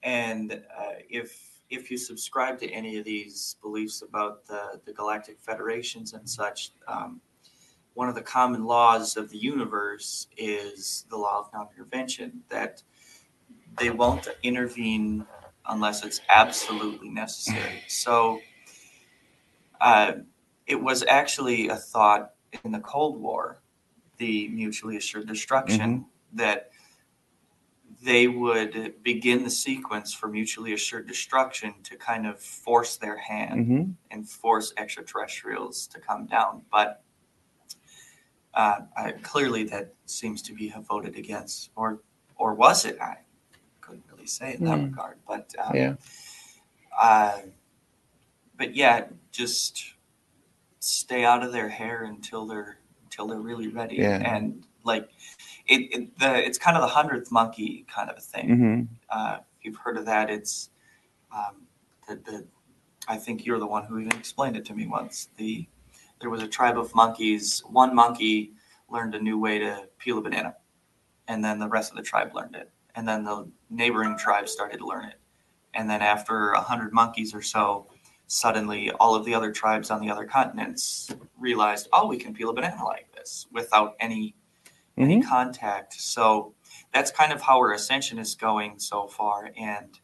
and 0.02 0.52
uh, 0.52 0.94
if 1.08 1.60
if 1.70 1.90
you 1.90 1.96
subscribe 1.96 2.58
to 2.60 2.68
any 2.70 2.98
of 2.98 3.04
these 3.04 3.56
beliefs 3.62 4.02
about 4.02 4.46
the 4.46 4.80
the 4.84 4.92
galactic 4.92 5.38
federations 5.40 6.12
and 6.12 6.28
such, 6.28 6.72
um, 6.88 7.20
one 7.94 8.08
of 8.08 8.14
the 8.14 8.22
common 8.22 8.64
laws 8.64 9.16
of 9.16 9.30
the 9.30 9.38
universe 9.38 10.26
is 10.36 11.06
the 11.10 11.16
law 11.16 11.40
of 11.40 11.50
non-intervention. 11.54 12.42
That 12.50 12.82
they 13.78 13.90
won't 13.90 14.28
intervene 14.42 15.26
unless 15.66 16.04
it's 16.04 16.20
absolutely 16.28 17.08
necessary. 17.08 17.82
So 17.88 18.40
Uh, 19.80 20.12
it 20.66 20.80
was 20.80 21.04
actually 21.08 21.68
a 21.68 21.74
thought 21.76 22.31
in 22.64 22.72
the 22.72 22.80
Cold 22.80 23.20
War, 23.20 23.60
the 24.18 24.48
mutually 24.48 24.96
assured 24.96 25.26
destruction, 25.26 26.04
that 26.34 26.70
they 28.02 28.26
would 28.28 28.94
begin 29.02 29.42
the 29.44 29.50
sequence 29.50 30.12
for 30.12 30.28
mutually 30.28 30.72
assured 30.72 31.06
destruction 31.06 31.74
to 31.84 31.96
kind 31.96 32.26
of 32.26 32.40
force 32.40 32.96
their 32.96 33.16
hand 33.16 33.60
Mm-hmm. 33.60 33.90
and 34.10 34.28
force 34.28 34.72
extraterrestrials 34.76 35.86
to 35.88 35.98
come 36.00 36.26
down. 36.26 36.62
But 36.70 37.02
uh, 38.54 38.80
I, 38.96 39.12
clearly, 39.22 39.64
that 39.64 39.94
seems 40.06 40.42
to 40.42 40.52
be 40.54 40.72
voted 40.88 41.16
against, 41.16 41.70
or 41.76 42.00
or 42.36 42.54
was 42.54 42.84
it? 42.84 43.00
I 43.00 43.18
couldn't 43.80 44.04
really 44.12 44.26
say 44.26 44.54
in 44.54 44.64
that 44.64 44.78
Hmm. 44.78 44.84
regard. 44.86 45.16
But 45.26 45.54
um, 45.58 45.74
Yeah. 45.76 45.94
uh, 47.00 47.40
but 48.58 48.74
yeah, 48.74 49.06
just 49.30 49.91
stay 50.82 51.24
out 51.24 51.44
of 51.44 51.52
their 51.52 51.68
hair 51.68 52.02
until 52.02 52.44
they're 52.44 52.78
until 53.04 53.28
they're 53.28 53.40
really 53.40 53.68
ready. 53.68 53.96
Yeah. 53.96 54.18
And 54.18 54.66
like 54.84 55.10
it, 55.68 55.82
it 55.92 56.18
the 56.18 56.44
it's 56.44 56.58
kind 56.58 56.76
of 56.76 56.82
the 56.82 56.88
hundredth 56.88 57.30
monkey 57.30 57.86
kind 57.92 58.10
of 58.10 58.16
a 58.16 58.20
thing. 58.20 58.48
Mm-hmm. 58.48 58.82
Uh, 59.08 59.38
if 59.58 59.64
you've 59.64 59.76
heard 59.76 59.96
of 59.96 60.04
that, 60.06 60.28
it's 60.28 60.70
um, 61.34 61.62
the, 62.08 62.16
the 62.16 62.44
I 63.06 63.16
think 63.16 63.46
you're 63.46 63.60
the 63.60 63.66
one 63.66 63.84
who 63.84 63.98
even 63.98 64.12
explained 64.12 64.56
it 64.56 64.64
to 64.66 64.74
me 64.74 64.86
once. 64.86 65.28
The 65.36 65.66
there 66.20 66.30
was 66.30 66.42
a 66.42 66.48
tribe 66.48 66.78
of 66.78 66.92
monkeys. 66.94 67.62
One 67.70 67.94
monkey 67.94 68.52
learned 68.90 69.14
a 69.14 69.20
new 69.20 69.38
way 69.38 69.58
to 69.60 69.86
peel 69.98 70.18
a 70.18 70.20
banana, 70.20 70.56
and 71.28 71.44
then 71.44 71.60
the 71.60 71.68
rest 71.68 71.92
of 71.92 71.96
the 71.96 72.02
tribe 72.02 72.34
learned 72.34 72.56
it, 72.56 72.70
and 72.96 73.06
then 73.06 73.22
the 73.22 73.48
neighboring 73.70 74.18
tribe 74.18 74.48
started 74.48 74.78
to 74.78 74.86
learn 74.86 75.04
it, 75.04 75.20
and 75.74 75.88
then 75.88 76.02
after 76.02 76.50
a 76.52 76.60
hundred 76.60 76.92
monkeys 76.92 77.34
or 77.34 77.42
so, 77.42 77.86
suddenly 78.32 78.90
all 78.92 79.14
of 79.14 79.26
the 79.26 79.34
other 79.34 79.52
tribes 79.52 79.90
on 79.90 80.00
the 80.00 80.10
other 80.10 80.24
continents 80.24 81.10
realized, 81.38 81.86
oh, 81.92 82.06
we 82.06 82.16
can 82.16 82.32
peel 82.32 82.48
a 82.48 82.52
banana 82.54 82.82
like 82.82 83.12
this 83.14 83.46
without 83.52 83.94
any 84.00 84.34
any 84.98 85.20
contact. 85.22 85.94
So 85.94 86.54
that's 86.94 87.10
kind 87.10 87.32
of 87.32 87.40
how 87.42 87.56
our 87.58 87.72
ascension 87.72 88.18
is 88.18 88.34
going 88.34 88.78
so 88.78 89.06
far, 89.06 89.50
and 89.56 89.98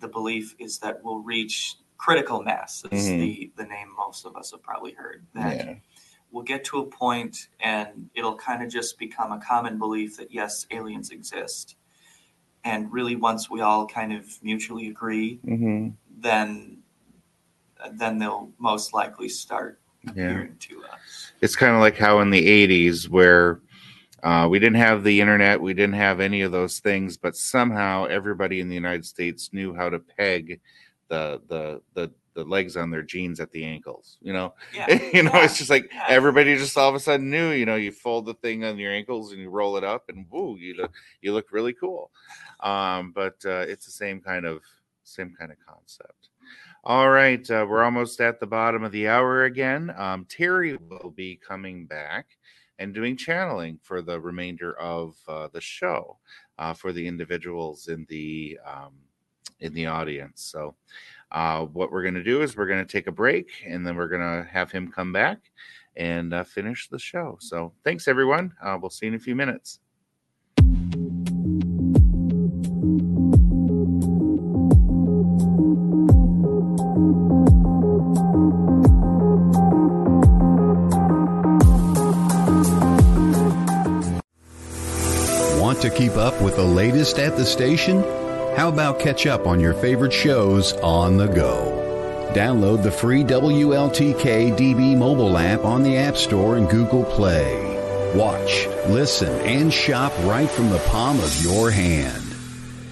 the 0.00 0.08
belief 0.08 0.54
is 0.58 0.78
that 0.80 1.02
we'll 1.02 1.18
reach 1.22 1.76
critical 1.96 2.42
mass. 2.42 2.84
Is 2.90 3.06
Mhm. 3.08 3.18
the 3.18 3.52
the 3.56 3.64
name 3.64 3.88
most 3.96 4.26
of 4.26 4.36
us 4.36 4.50
have 4.52 4.62
probably 4.62 4.92
heard. 4.92 5.26
That 5.34 5.56
Yeah. 5.56 5.74
we'll 6.30 6.44
get 6.44 6.64
to 6.66 6.78
a 6.78 6.86
point, 6.86 7.48
and 7.60 8.10
it'll 8.14 8.36
kind 8.36 8.62
of 8.62 8.68
just 8.68 8.96
become 8.98 9.32
a 9.32 9.38
common 9.40 9.78
belief 9.78 10.16
that 10.18 10.32
yes, 10.32 10.66
aliens 10.70 11.10
exist. 11.10 11.76
And 12.62 12.92
really, 12.92 13.16
once 13.16 13.48
we 13.50 13.60
all 13.60 13.86
kind 13.86 14.12
of 14.12 14.40
mutually 14.42 14.86
agree, 14.88 15.40
Mm-hmm. 15.44 15.90
then 16.08 16.79
then 17.94 18.18
they'll 18.18 18.50
most 18.58 18.92
likely 18.94 19.28
start 19.28 19.80
Yeah. 20.14 20.46
to 20.58 20.84
us. 20.84 21.32
It's 21.40 21.56
kind 21.56 21.74
of 21.74 21.80
like 21.80 21.96
how 21.96 22.20
in 22.20 22.30
the 22.30 22.46
80s, 22.46 23.08
where 23.08 23.60
uh, 24.22 24.46
we 24.50 24.58
didn't 24.58 24.76
have 24.76 25.02
the 25.04 25.20
internet, 25.20 25.60
we 25.60 25.74
didn't 25.74 25.94
have 25.94 26.20
any 26.20 26.42
of 26.42 26.52
those 26.52 26.78
things, 26.78 27.16
but 27.16 27.36
somehow 27.36 28.04
everybody 28.06 28.60
in 28.60 28.68
the 28.68 28.74
United 28.74 29.04
States 29.06 29.50
knew 29.52 29.74
how 29.74 29.88
to 29.90 29.98
peg 29.98 30.60
the 31.08 31.40
the 31.48 31.82
the, 31.94 32.10
the 32.34 32.44
legs 32.44 32.76
on 32.76 32.90
their 32.90 33.02
jeans 33.02 33.40
at 33.40 33.50
the 33.50 33.64
ankles. 33.64 34.16
You 34.22 34.32
know, 34.32 34.54
Yeah, 34.74 34.86
you 35.12 35.22
know, 35.22 35.32
yeah, 35.34 35.44
it's 35.44 35.58
just 35.58 35.70
like 35.70 35.90
yeah. 35.92 36.04
everybody 36.08 36.54
just 36.56 36.76
all 36.78 36.88
of 36.88 36.94
a 36.94 37.00
sudden 37.00 37.30
knew. 37.30 37.50
You 37.50 37.66
know, 37.66 37.76
you 37.76 37.92
fold 37.92 38.26
the 38.26 38.34
thing 38.34 38.64
on 38.64 38.78
your 38.78 38.92
ankles 38.92 39.32
and 39.32 39.40
you 39.40 39.50
roll 39.50 39.76
it 39.76 39.84
up, 39.84 40.08
and 40.08 40.26
woo, 40.30 40.56
you 40.56 40.74
look 40.76 40.92
you 41.22 41.32
look 41.34 41.50
really 41.52 41.72
cool. 41.72 42.10
Um, 42.60 43.12
but 43.12 43.36
uh, 43.44 43.64
it's 43.68 43.86
the 43.86 43.92
same 43.92 44.20
kind 44.20 44.46
of 44.46 44.62
same 45.04 45.34
kind 45.38 45.50
of 45.50 45.58
concept. 45.66 46.29
All 46.82 47.10
right, 47.10 47.48
uh, 47.50 47.66
we're 47.68 47.82
almost 47.82 48.22
at 48.22 48.40
the 48.40 48.46
bottom 48.46 48.84
of 48.84 48.90
the 48.90 49.06
hour 49.06 49.44
again. 49.44 49.92
Um, 49.98 50.24
Terry 50.30 50.78
will 50.88 51.12
be 51.14 51.36
coming 51.36 51.84
back 51.84 52.26
and 52.78 52.94
doing 52.94 53.18
channeling 53.18 53.78
for 53.82 54.00
the 54.00 54.18
remainder 54.18 54.72
of 54.80 55.14
uh, 55.28 55.48
the 55.52 55.60
show 55.60 56.16
uh, 56.58 56.72
for 56.72 56.92
the 56.92 57.06
individuals 57.06 57.88
in 57.88 58.06
the 58.08 58.58
um, 58.66 58.94
in 59.60 59.74
the 59.74 59.84
audience. 59.84 60.42
So, 60.42 60.74
uh, 61.32 61.66
what 61.66 61.92
we're 61.92 62.00
going 62.00 62.14
to 62.14 62.24
do 62.24 62.40
is 62.40 62.56
we're 62.56 62.66
going 62.66 62.84
to 62.84 62.90
take 62.90 63.08
a 63.08 63.12
break, 63.12 63.50
and 63.66 63.86
then 63.86 63.94
we're 63.94 64.08
going 64.08 64.22
to 64.22 64.48
have 64.50 64.72
him 64.72 64.90
come 64.90 65.12
back 65.12 65.38
and 65.96 66.32
uh, 66.32 66.44
finish 66.44 66.88
the 66.88 66.98
show. 66.98 67.36
So, 67.42 67.74
thanks 67.84 68.08
everyone. 68.08 68.54
Uh, 68.62 68.78
we'll 68.80 68.88
see 68.88 69.04
you 69.04 69.12
in 69.12 69.16
a 69.16 69.22
few 69.22 69.36
minutes. 69.36 69.80
To 85.80 85.88
keep 85.88 86.16
up 86.16 86.42
with 86.42 86.56
the 86.56 86.62
latest 86.62 87.18
at 87.18 87.38
the 87.38 87.46
station? 87.46 88.02
How 88.54 88.68
about 88.68 89.00
catch 89.00 89.26
up 89.26 89.46
on 89.46 89.60
your 89.60 89.72
favorite 89.72 90.12
shows 90.12 90.74
on 90.74 91.16
the 91.16 91.26
go? 91.26 92.30
Download 92.34 92.82
the 92.82 92.90
free 92.90 93.24
WLTK 93.24 94.58
DB 94.58 94.94
mobile 94.94 95.38
app 95.38 95.64
on 95.64 95.82
the 95.82 95.96
App 95.96 96.18
Store 96.18 96.58
and 96.58 96.68
Google 96.68 97.04
Play. 97.04 97.64
Watch, 98.14 98.66
listen, 98.88 99.32
and 99.40 99.72
shop 99.72 100.12
right 100.24 100.50
from 100.50 100.68
the 100.68 100.80
palm 100.80 101.18
of 101.18 101.42
your 101.42 101.70
hand. 101.70 102.24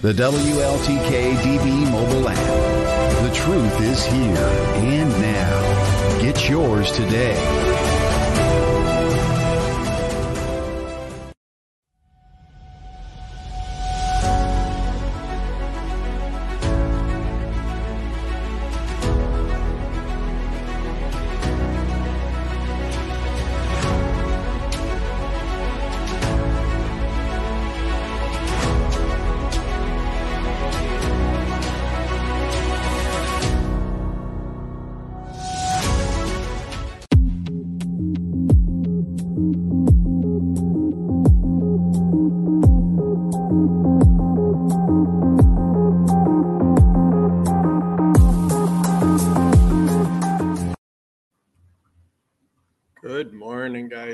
The 0.01 0.15
WLTK 0.15 1.35
DB 1.37 1.93
mobile 1.93 2.27
app. 2.27 3.23
The 3.29 3.35
truth 3.35 3.81
is 3.83 4.03
here 4.07 4.49
and 4.77 5.11
now. 5.21 6.23
Get 6.23 6.49
yours 6.49 6.91
today. 6.93 7.78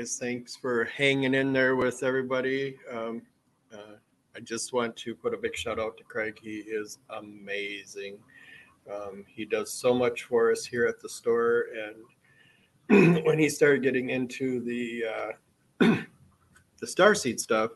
Guys. 0.05 0.17
Thanks 0.19 0.55
for 0.55 0.85
hanging 0.85 1.33
in 1.33 1.51
there 1.51 1.75
with 1.75 2.03
everybody. 2.03 2.77
Um, 2.93 3.23
uh, 3.73 3.95
I 4.35 4.39
just 4.39 4.71
want 4.71 4.95
to 4.97 5.15
put 5.15 5.33
a 5.33 5.37
big 5.37 5.55
shout 5.55 5.79
out 5.79 5.97
to 5.97 6.03
Craig. 6.03 6.37
He 6.39 6.57
is 6.57 6.99
amazing. 7.09 8.19
Um, 8.91 9.25
he 9.27 9.45
does 9.45 9.73
so 9.73 9.95
much 9.95 10.23
for 10.23 10.51
us 10.51 10.63
here 10.63 10.85
at 10.85 10.99
the 10.99 11.09
store. 11.09 11.65
And 12.87 13.23
when 13.25 13.39
he 13.39 13.49
started 13.49 13.81
getting 13.81 14.11
into 14.11 14.59
the 14.59 15.05
uh, 15.05 15.31
the 15.79 16.85
Starseed 16.85 17.39
stuff, 17.39 17.71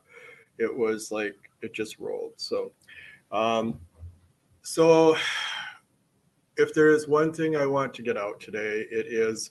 it 0.60 0.72
was 0.72 1.12
like 1.12 1.36
it 1.64 1.74
just 1.74 1.98
rolled. 1.98 2.34
So, 2.36 2.72
um, 3.32 3.80
so 4.62 5.18
if 6.58 6.76
there 6.76 6.90
is 6.90 7.08
one 7.08 7.34
thing 7.34 7.56
I 7.56 7.66
want 7.66 7.92
to 7.96 8.04
get 8.04 8.18
out 8.18 8.40
today, 8.40 8.86
it 8.92 9.08
is. 9.08 9.50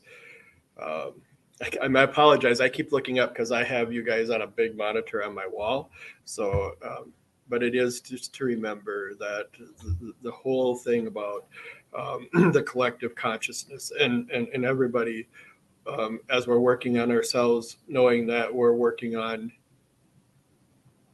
Um, 0.81 1.23
I, 1.61 1.71
I 1.83 2.03
apologize. 2.03 2.61
I 2.61 2.69
keep 2.69 2.93
looking 2.93 3.19
up 3.19 3.33
because 3.33 3.53
I 3.53 3.65
have 3.65 3.93
you 3.93 4.03
guys 4.03 4.31
on 4.31 4.43
a 4.43 4.47
big 4.47 4.77
monitor 4.77 5.25
on 5.25 5.35
my 5.35 5.47
wall. 5.47 5.91
So, 6.25 6.73
um, 6.85 7.13
but 7.49 7.63
it 7.63 7.75
is 7.75 8.01
just 8.01 8.35
to 8.35 8.45
remember 8.45 9.15
that 9.15 9.49
the, 10.01 10.13
the 10.23 10.31
whole 10.31 10.77
thing 10.77 11.07
about 11.07 11.47
um, 11.99 12.29
the 12.53 12.63
collective 12.63 13.15
consciousness 13.15 13.93
and 13.99 14.31
and, 14.31 14.49
and 14.49 14.65
everybody 14.65 15.27
um, 15.87 16.21
as 16.31 16.47
we're 16.47 16.61
working 16.61 16.99
on 16.99 17.11
ourselves, 17.11 17.79
knowing 17.89 18.27
that 18.27 18.55
we're 18.55 18.75
working 18.75 19.17
on 19.17 19.51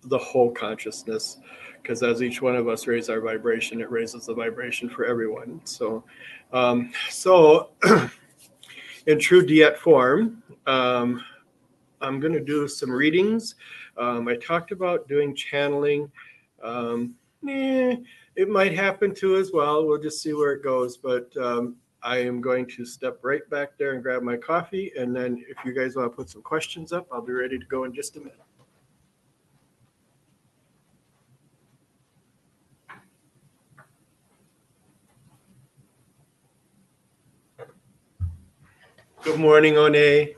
the 0.05 0.19
whole 0.19 0.51
consciousness. 0.51 1.39
Because 1.81 2.03
as 2.03 2.23
each 2.23 2.41
one 2.41 2.57
of 2.57 2.67
us 2.67 2.87
raise 2.87 3.11
our 3.11 3.21
vibration, 3.21 3.81
it 3.81 3.91
raises 3.91 4.27
the 4.27 4.35
vibration 4.35 4.89
for 4.89 5.05
everyone. 5.05 5.61
So, 5.65 6.05
um, 6.53 6.93
so. 7.09 7.71
in 9.07 9.19
true 9.19 9.45
diet 9.45 9.79
form, 9.79 10.43
um, 10.67 11.23
I'm 12.01 12.21
going 12.21 12.33
to 12.33 12.41
do 12.41 12.69
some 12.69 12.91
readings. 12.91 13.55
Um, 13.97 14.29
I 14.29 14.37
talked 14.37 14.73
about 14.73 15.09
doing 15.09 15.35
channeling. 15.35 16.11
Um, 16.63 17.15
eh, 17.49 17.97
it 18.37 18.49
might 18.49 18.75
happen 18.75 19.15
too 19.15 19.37
as 19.37 19.53
well. 19.53 19.87
We'll 19.87 20.03
just 20.03 20.23
see 20.23 20.33
where 20.33 20.53
it 20.53 20.63
goes. 20.63 20.97
But 20.97 21.35
um, 21.37 21.77
I 22.03 22.19
am 22.19 22.41
going 22.41 22.67
to 22.67 22.85
step 22.85 23.19
right 23.23 23.49
back 23.51 23.79
there 23.79 23.93
and 23.93 24.03
grab 24.03 24.23
my 24.23 24.37
coffee. 24.37 24.93
And 24.99 25.15
then 25.15 25.45
if 25.49 25.57
you 25.65 25.73
guys 25.73 25.97
want 25.97 26.13
to 26.13 26.17
put 26.17 26.29
some 26.29 26.43
questions 26.43 26.93
up, 26.93 27.07
I'll 27.13 27.23
be 27.23 27.33
ready 27.33 27.59
to 27.59 27.67
go 27.67 27.85
in 27.85 27.95
just 27.95 28.17
a 28.17 28.21
minute. 28.21 28.41
Good 39.25 39.41
morning, 39.41 39.77
One. 39.77 40.29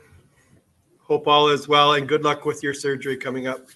Hope 1.01 1.27
all 1.27 1.49
is 1.49 1.67
well 1.67 1.95
and 1.95 2.07
good 2.07 2.23
luck 2.23 2.45
with 2.45 2.63
your 2.63 2.73
surgery 2.73 3.17
coming 3.17 3.45
up. 3.45 3.67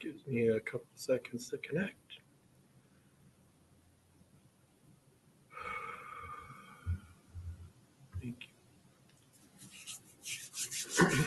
Gives 0.00 0.26
me 0.26 0.48
a 0.48 0.60
couple 0.60 0.86
seconds 0.94 1.50
to 1.50 1.58
connect. 1.58 1.94
Thank 8.22 8.48
you. 11.10 11.26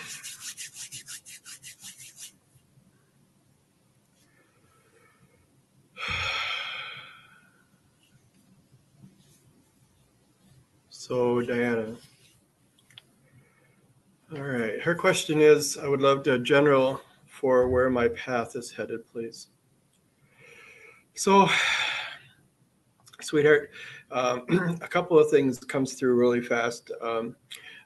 So, 11.10 11.42
Diana. 11.42 11.96
All 14.32 14.44
right. 14.44 14.80
Her 14.80 14.94
question 14.94 15.42
is 15.42 15.76
I 15.76 15.88
would 15.88 16.02
love 16.02 16.22
to 16.26 16.38
general 16.38 17.02
for 17.26 17.68
where 17.68 17.90
my 17.90 18.10
path 18.10 18.56
is 18.56 18.70
headed, 18.70 19.08
please. 19.12 19.48
So, 21.16 21.50
sweetheart, 23.22 23.72
um, 24.12 24.44
a 24.84 24.88
couple 24.88 25.18
of 25.18 25.32
things 25.32 25.58
comes 25.58 25.94
through 25.94 26.14
really 26.14 26.42
fast. 26.42 26.92
Um, 27.02 27.36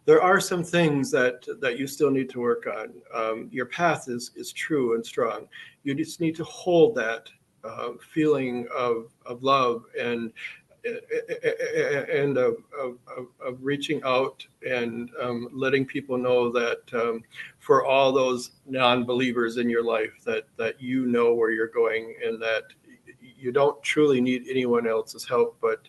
there 0.03 0.21
are 0.21 0.41
some 0.41 0.61
things 0.61 1.09
that 1.11 1.45
that 1.61 1.79
you 1.79 1.87
still 1.87 2.11
need 2.11 2.29
to 2.31 2.41
work 2.41 2.67
on. 2.67 2.89
Um, 3.15 3.47
your 3.53 3.67
path 3.67 4.09
is 4.09 4.31
is 4.35 4.51
true 4.51 4.95
and 4.95 5.05
strong. 5.05 5.47
You 5.83 5.95
just 5.95 6.19
need 6.19 6.35
to 6.35 6.43
hold 6.43 6.93
that 6.95 7.29
uh, 7.63 7.91
feeling 8.01 8.67
of 8.75 9.13
of 9.25 9.43
love 9.43 9.85
and 9.97 10.33
and 10.85 12.37
of, 12.37 12.57
of, 12.77 12.97
of, 13.39 13.57
reaching 13.61 14.01
out 14.03 14.45
and 14.67 15.09
um, 15.21 15.47
letting 15.53 15.85
people 15.85 16.17
know 16.17 16.51
that 16.51 16.81
um, 16.93 17.23
for 17.59 17.85
all 17.85 18.11
those 18.11 18.51
non-believers 18.65 19.57
in 19.57 19.69
your 19.69 19.83
life 19.83 20.11
that 20.25 20.43
that 20.57 20.81
you 20.81 21.05
know 21.05 21.33
where 21.33 21.51
you're 21.51 21.67
going 21.67 22.15
and 22.25 22.41
that 22.41 22.63
you 23.21 23.51
don't 23.51 23.81
truly 23.81 24.19
need 24.19 24.43
anyone 24.49 24.85
else's 24.85 25.25
help 25.25 25.57
but 25.61 25.87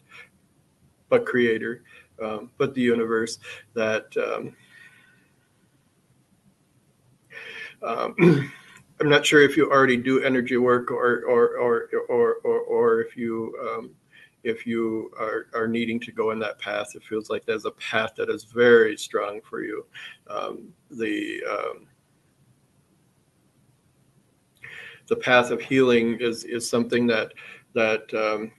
but 1.08 1.26
creator 1.26 1.82
um, 2.22 2.50
but 2.56 2.72
the 2.74 2.80
universe 2.80 3.38
that 3.74 4.06
um, 4.16 4.54
um, 7.82 8.14
I'm 9.00 9.08
not 9.08 9.26
sure 9.26 9.42
if 9.42 9.56
you 9.56 9.68
already 9.70 9.96
do 9.96 10.22
energy 10.22 10.56
work 10.56 10.92
or 10.92 11.24
or 11.24 11.58
or 11.58 11.88
or 12.08 12.34
or, 12.44 12.58
or 12.60 13.00
if 13.00 13.16
you 13.16 13.54
um, 13.60 13.90
if 14.44 14.66
you 14.66 15.10
are, 15.18 15.46
are 15.54 15.66
needing 15.66 15.98
to 16.00 16.12
go 16.12 16.30
in 16.30 16.38
that 16.38 16.58
path, 16.58 16.94
it 16.94 17.02
feels 17.02 17.30
like 17.30 17.44
there's 17.44 17.64
a 17.64 17.70
path 17.72 18.14
that 18.16 18.28
is 18.28 18.44
very 18.44 18.96
strong 18.96 19.40
for 19.42 19.62
you. 19.62 19.86
Um, 20.28 20.68
the 20.90 21.42
um, 21.50 21.86
the 25.06 25.16
path 25.16 25.50
of 25.50 25.60
healing 25.60 26.18
is 26.20 26.44
is 26.44 26.68
something 26.68 27.06
that 27.08 27.32
that 27.74 28.12
um, 28.14 28.52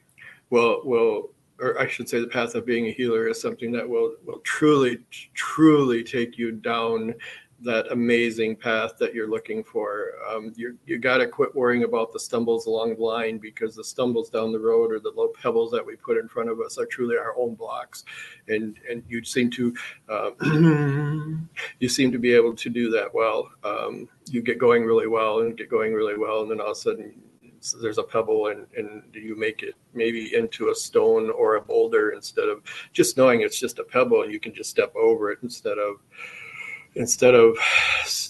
will 0.49 0.81
will 0.83 1.29
or 1.59 1.79
I 1.79 1.87
should 1.87 2.09
say 2.09 2.19
the 2.19 2.27
path 2.27 2.55
of 2.55 2.65
being 2.65 2.87
a 2.87 2.91
healer 2.91 3.27
is 3.27 3.41
something 3.41 3.71
that 3.73 3.87
will 3.87 4.15
will 4.25 4.39
truly 4.39 4.99
truly 5.33 6.03
take 6.03 6.37
you 6.37 6.51
down 6.51 7.13
that 7.61 7.91
amazing 7.91 8.55
path 8.55 8.97
that 8.99 9.13
you're 9.13 9.29
looking 9.29 9.63
for. 9.63 10.11
Um, 10.29 10.51
you 10.55 10.77
you 10.85 10.97
got 10.97 11.17
to 11.17 11.27
quit 11.27 11.55
worrying 11.55 11.83
about 11.83 12.11
the 12.11 12.19
stumbles 12.19 12.65
along 12.65 12.95
the 12.95 13.03
line 13.03 13.37
because 13.37 13.75
the 13.75 13.83
stumbles 13.83 14.29
down 14.29 14.51
the 14.51 14.59
road 14.59 14.91
or 14.91 14.99
the 14.99 15.13
low 15.15 15.29
pebbles 15.29 15.71
that 15.71 15.85
we 15.85 15.95
put 15.95 16.17
in 16.17 16.27
front 16.27 16.49
of 16.49 16.59
us 16.59 16.77
are 16.77 16.85
truly 16.85 17.17
our 17.17 17.37
own 17.37 17.55
blocks, 17.55 18.03
and 18.47 18.77
and 18.89 19.03
you 19.07 19.23
seem 19.23 19.49
to 19.51 19.73
uh, 20.09 20.31
you 21.79 21.89
seem 21.89 22.11
to 22.11 22.19
be 22.19 22.33
able 22.33 22.55
to 22.55 22.69
do 22.69 22.89
that 22.91 23.13
well. 23.13 23.49
Um, 23.63 24.09
you 24.25 24.41
get 24.41 24.57
going 24.57 24.83
really 24.83 25.07
well 25.07 25.39
and 25.39 25.57
get 25.57 25.69
going 25.69 25.93
really 25.93 26.17
well, 26.17 26.41
and 26.41 26.51
then 26.51 26.59
all 26.59 26.71
of 26.71 26.77
a 26.77 26.79
sudden 26.79 27.13
there's 27.81 27.97
a 27.97 28.03
pebble 28.03 28.47
and, 28.47 28.67
and 28.77 29.03
you 29.13 29.35
make 29.35 29.63
it 29.63 29.75
maybe 29.93 30.35
into 30.35 30.69
a 30.69 30.75
stone 30.75 31.31
or 31.31 31.55
a 31.55 31.61
boulder 31.61 32.11
instead 32.11 32.47
of 32.47 32.61
just 32.93 33.17
knowing 33.17 33.41
it's 33.41 33.59
just 33.59 33.79
a 33.79 33.83
pebble 33.83 34.21
and 34.21 34.31
you 34.31 34.39
can 34.39 34.53
just 34.53 34.69
step 34.69 34.95
over 34.95 35.31
it 35.31 35.39
instead 35.41 35.79
of 35.79 35.95
instead 36.95 37.35
of 37.35 37.57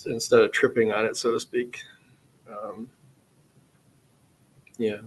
instead 0.05 0.41
of 0.41 0.51
tripping 0.51 0.91
on 0.91 1.05
it, 1.05 1.15
so 1.17 1.31
to 1.31 1.39
speak. 1.39 1.81
Um, 2.49 2.89
yeah. 4.77 4.97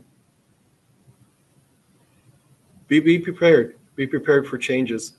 Be 2.86 3.00
be 3.00 3.18
prepared. 3.18 3.76
Be 3.96 4.06
prepared 4.06 4.46
for 4.46 4.58
changes. 4.58 5.14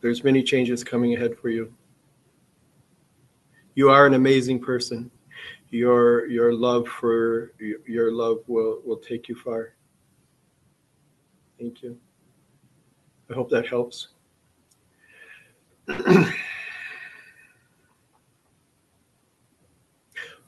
There's 0.00 0.24
many 0.24 0.42
changes 0.42 0.82
coming 0.82 1.14
ahead 1.14 1.36
for 1.38 1.48
you. 1.48 1.72
You 3.74 3.88
are 3.90 4.06
an 4.06 4.14
amazing 4.14 4.60
person. 4.60 5.10
Your 5.70 6.26
your 6.26 6.52
love 6.52 6.88
for 6.88 7.52
your 7.86 8.12
love 8.12 8.38
will 8.46 8.80
will 8.84 8.98
take 8.98 9.28
you 9.28 9.36
far. 9.36 9.74
Thank 11.58 11.82
you. 11.82 11.96
I 13.30 13.34
hope 13.34 13.48
that 13.50 13.66
helps. 13.66 14.08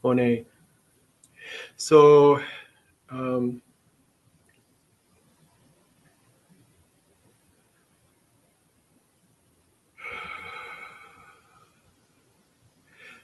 One 0.04 0.18
So, 1.78 2.38
um, 3.08 3.62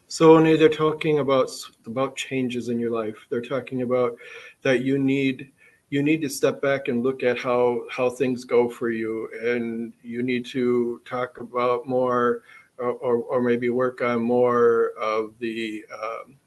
So 0.09 0.36
they're 0.57 0.69
talking 0.70 1.19
about 1.19 1.51
about 1.86 2.16
changes 2.16 2.70
in 2.70 2.81
your 2.81 2.90
life, 2.90 3.27
they're 3.28 3.43
talking 3.43 3.82
about 3.82 4.16
that 4.62 4.82
you 4.82 4.98
need 4.98 5.52
you 5.90 6.02
need 6.02 6.23
to 6.23 6.31
step 6.31 6.62
back 6.62 6.89
and 6.89 7.02
look 7.02 7.23
at 7.23 7.36
how 7.39 7.82
how 7.90 8.09
things 8.09 8.44
go 8.44 8.70
for 8.70 8.90
you, 8.90 9.28
and 9.44 9.93
you 10.02 10.23
need 10.23 10.47
to 10.47 11.02
talk 11.05 11.40
about 11.40 11.86
more, 11.86 12.43
or 12.78 12.93
or, 12.93 13.16
or 13.19 13.43
maybe 13.43 13.69
work 13.69 14.01
on 14.01 14.23
more 14.23 14.93
of 14.98 15.35
the 15.40 15.85
um, 15.94 16.40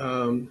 um, 0.00 0.50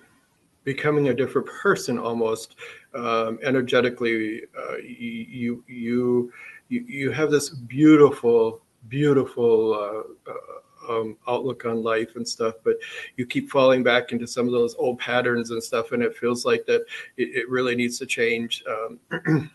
becoming 0.64 1.10
a 1.10 1.14
different 1.14 1.48
person 1.48 1.98
almost 1.98 2.56
um, 2.94 3.40
energetically. 3.44 4.44
Uh, 4.58 4.78
you 4.78 5.64
you 5.68 6.32
you 6.70 6.86
you 6.86 7.12
have 7.12 7.32
this 7.32 7.50
beautiful 7.50 8.62
beautiful 8.88 9.74
uh, 9.74 10.32
uh, 10.32 10.94
um, 10.94 11.18
outlook 11.28 11.66
on 11.66 11.84
life 11.84 12.16
and 12.16 12.28
stuff, 12.28 12.56
but 12.64 12.76
you 13.18 13.26
keep 13.26 13.50
falling 13.50 13.84
back 13.84 14.12
into 14.12 14.28
some 14.28 14.46
of 14.46 14.52
those 14.52 14.76
old 14.76 15.00
patterns 15.00 15.52
and 15.52 15.62
stuff, 15.62 15.92
and 15.92 16.02
it 16.02 16.16
feels 16.16 16.46
like 16.46 16.66
that 16.66 16.82
it, 17.18 17.30
it 17.36 17.50
really 17.50 17.76
needs 17.76 18.00
to 18.00 18.06
change. 18.06 18.64
Um, 18.68 19.00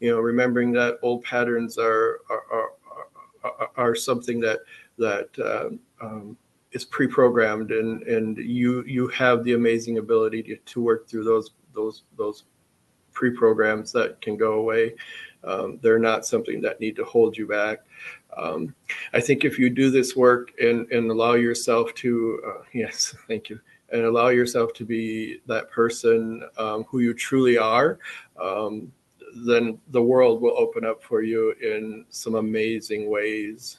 you 0.00 0.10
know, 0.10 0.20
remembering 0.20 0.72
that 0.72 0.98
old 1.02 1.24
patterns 1.24 1.78
are 1.78 2.20
are, 2.30 2.42
are, 2.52 2.70
are, 3.44 3.70
are 3.76 3.94
something 3.94 4.40
that 4.40 4.60
that 4.98 5.28
um, 6.00 6.36
is 6.78 6.84
pre-programmed 6.84 7.70
and 7.70 8.02
and 8.04 8.38
you 8.38 8.84
you 8.86 9.08
have 9.08 9.44
the 9.44 9.54
amazing 9.54 9.98
ability 9.98 10.42
to, 10.42 10.56
to 10.56 10.80
work 10.80 11.08
through 11.08 11.24
those 11.24 11.50
those 11.74 12.04
those 12.16 12.44
pre-programs 13.12 13.90
that 13.92 14.20
can 14.20 14.36
go 14.36 14.52
away. 14.54 14.94
Um, 15.42 15.78
they're 15.82 15.98
not 15.98 16.26
something 16.26 16.60
that 16.62 16.80
need 16.80 16.94
to 16.96 17.04
hold 17.04 17.36
you 17.36 17.46
back. 17.46 17.78
Um, 18.36 18.74
i 19.14 19.20
think 19.20 19.44
if 19.44 19.58
you 19.58 19.68
do 19.70 19.90
this 19.90 20.14
work 20.14 20.52
and 20.60 20.86
and 20.92 21.10
allow 21.10 21.34
yourself 21.34 21.92
to 21.94 22.40
uh, 22.46 22.62
yes 22.72 23.16
thank 23.26 23.48
you 23.50 23.58
and 23.90 24.02
allow 24.04 24.28
yourself 24.28 24.72
to 24.74 24.84
be 24.84 25.40
that 25.46 25.70
person 25.70 26.46
um, 26.58 26.84
who 26.84 27.00
you 27.00 27.14
truly 27.14 27.56
are 27.56 27.98
um, 28.40 28.92
then 29.34 29.78
the 29.88 30.02
world 30.02 30.40
will 30.40 30.56
open 30.56 30.84
up 30.84 31.02
for 31.02 31.22
you 31.22 31.54
in 31.62 32.04
some 32.10 32.34
amazing 32.34 33.08
ways. 33.08 33.78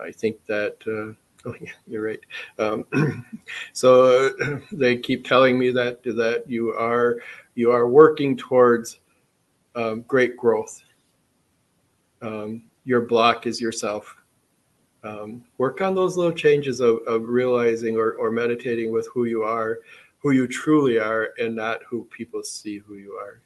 I 0.00 0.12
think 0.12 0.44
that 0.46 0.76
uh, 0.86 1.14
Oh 1.44 1.54
yeah, 1.60 1.70
you're 1.86 2.02
right. 2.02 2.20
Um, 2.58 2.84
so 3.72 4.30
they 4.72 4.96
keep 4.96 5.26
telling 5.26 5.58
me 5.58 5.70
that 5.70 6.02
that 6.02 6.44
you 6.46 6.70
are 6.70 7.20
you 7.54 7.70
are 7.70 7.88
working 7.88 8.36
towards 8.36 9.00
um, 9.74 10.02
great 10.02 10.36
growth. 10.36 10.82
Um, 12.22 12.64
your 12.84 13.02
block 13.02 13.46
is 13.46 13.60
yourself. 13.60 14.16
Um, 15.04 15.44
work 15.58 15.80
on 15.80 15.94
those 15.94 16.16
little 16.16 16.32
changes 16.32 16.80
of, 16.80 16.98
of 17.06 17.28
realizing 17.28 17.96
or, 17.96 18.12
or 18.14 18.32
meditating 18.32 18.92
with 18.92 19.08
who 19.14 19.26
you 19.26 19.44
are, 19.44 19.78
who 20.18 20.32
you 20.32 20.48
truly 20.48 20.98
are, 20.98 21.30
and 21.38 21.54
not 21.54 21.80
who 21.88 22.04
people 22.10 22.42
see 22.42 22.78
who 22.78 22.94
you 22.94 23.12
are. 23.12 23.40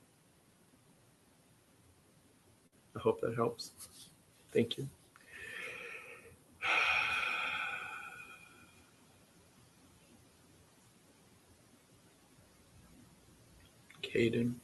I 2.96 3.00
hope 3.00 3.20
that 3.20 3.34
helps. 3.34 3.72
Thank 4.52 4.78
you. 4.78 4.88
Caden. 14.12 14.54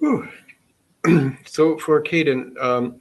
So 1.46 1.78
for 1.78 2.02
Caden, 2.02 2.56
um, 2.62 3.00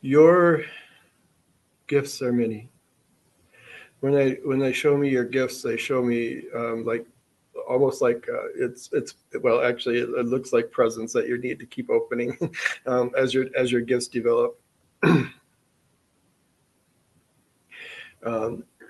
your 0.00 0.64
gifts 1.86 2.22
are 2.22 2.32
many. 2.32 2.68
When 4.06 4.14
they 4.14 4.38
when 4.44 4.60
they 4.60 4.72
show 4.72 4.96
me 4.96 5.08
your 5.08 5.24
gifts, 5.24 5.62
they 5.62 5.76
show 5.76 6.00
me 6.00 6.42
um, 6.54 6.84
like 6.84 7.04
almost 7.68 8.00
like 8.00 8.24
uh, 8.32 8.46
it's 8.56 8.88
it's 8.92 9.14
well 9.42 9.64
actually 9.64 9.98
it, 9.98 10.08
it, 10.10 10.26
looks 10.26 10.52
like 10.52 10.70
presents 10.70 11.12
that 11.12 11.26
you 11.26 11.38
need 11.38 11.58
to 11.58 11.66
keep 11.66 11.90
opening 11.90 12.38
um, 12.86 13.10
as 13.18 13.34
your 13.34 13.46
as 13.58 13.72
your 13.72 13.80
gifts 13.80 14.06
develop. 14.06 14.60
um, 15.02 15.34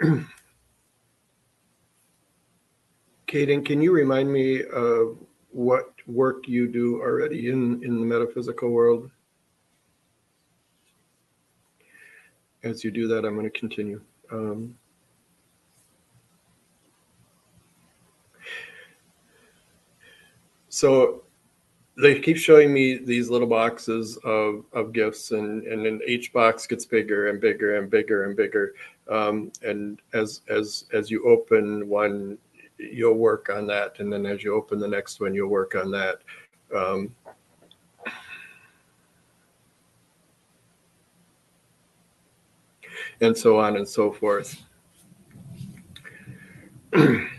Caden, 3.26 3.64
can 3.64 3.80
you 3.80 3.92
remind 3.92 4.30
me 4.30 4.64
of 4.64 5.16
what 5.50 5.94
work 6.06 6.46
you 6.46 6.68
do 6.68 7.00
already 7.00 7.48
in, 7.48 7.82
in 7.82 8.00
the 8.00 8.04
metaphysical 8.04 8.68
world? 8.68 9.10
As 12.62 12.84
you 12.84 12.90
do 12.90 13.08
that, 13.08 13.24
I'm 13.24 13.34
going 13.34 13.50
to 13.50 13.58
continue. 13.58 14.02
Um, 14.30 14.74
so 20.76 21.22
they 21.96 22.20
keep 22.20 22.36
showing 22.36 22.72
me 22.72 22.98
these 22.98 23.30
little 23.30 23.48
boxes 23.48 24.18
of, 24.24 24.64
of 24.72 24.92
gifts 24.92 25.30
and, 25.30 25.66
and 25.66 25.86
then 25.86 26.00
each 26.06 26.32
box 26.32 26.66
gets 26.66 26.84
bigger 26.84 27.28
and 27.28 27.40
bigger 27.40 27.78
and 27.78 27.90
bigger 27.90 28.24
and 28.24 28.36
bigger 28.36 28.74
um, 29.10 29.50
and 29.62 30.00
as 30.12 30.42
as 30.48 30.84
as 30.92 31.10
you 31.10 31.24
open 31.26 31.88
one 31.88 32.36
you'll 32.78 33.14
work 33.14 33.50
on 33.50 33.66
that. 33.66 33.98
And 34.00 34.12
then 34.12 34.26
as 34.26 34.42
you 34.44 34.54
open 34.54 34.78
the 34.78 34.88
next 34.88 35.20
one, 35.20 35.34
you'll 35.34 35.48
work 35.48 35.74
on 35.74 35.90
that. 35.92 36.20
Um, 36.74 37.14
and 43.20 43.36
so 43.36 43.58
on 43.58 43.76
and 43.76 43.88
so 43.88 44.12
forth. 44.12 44.62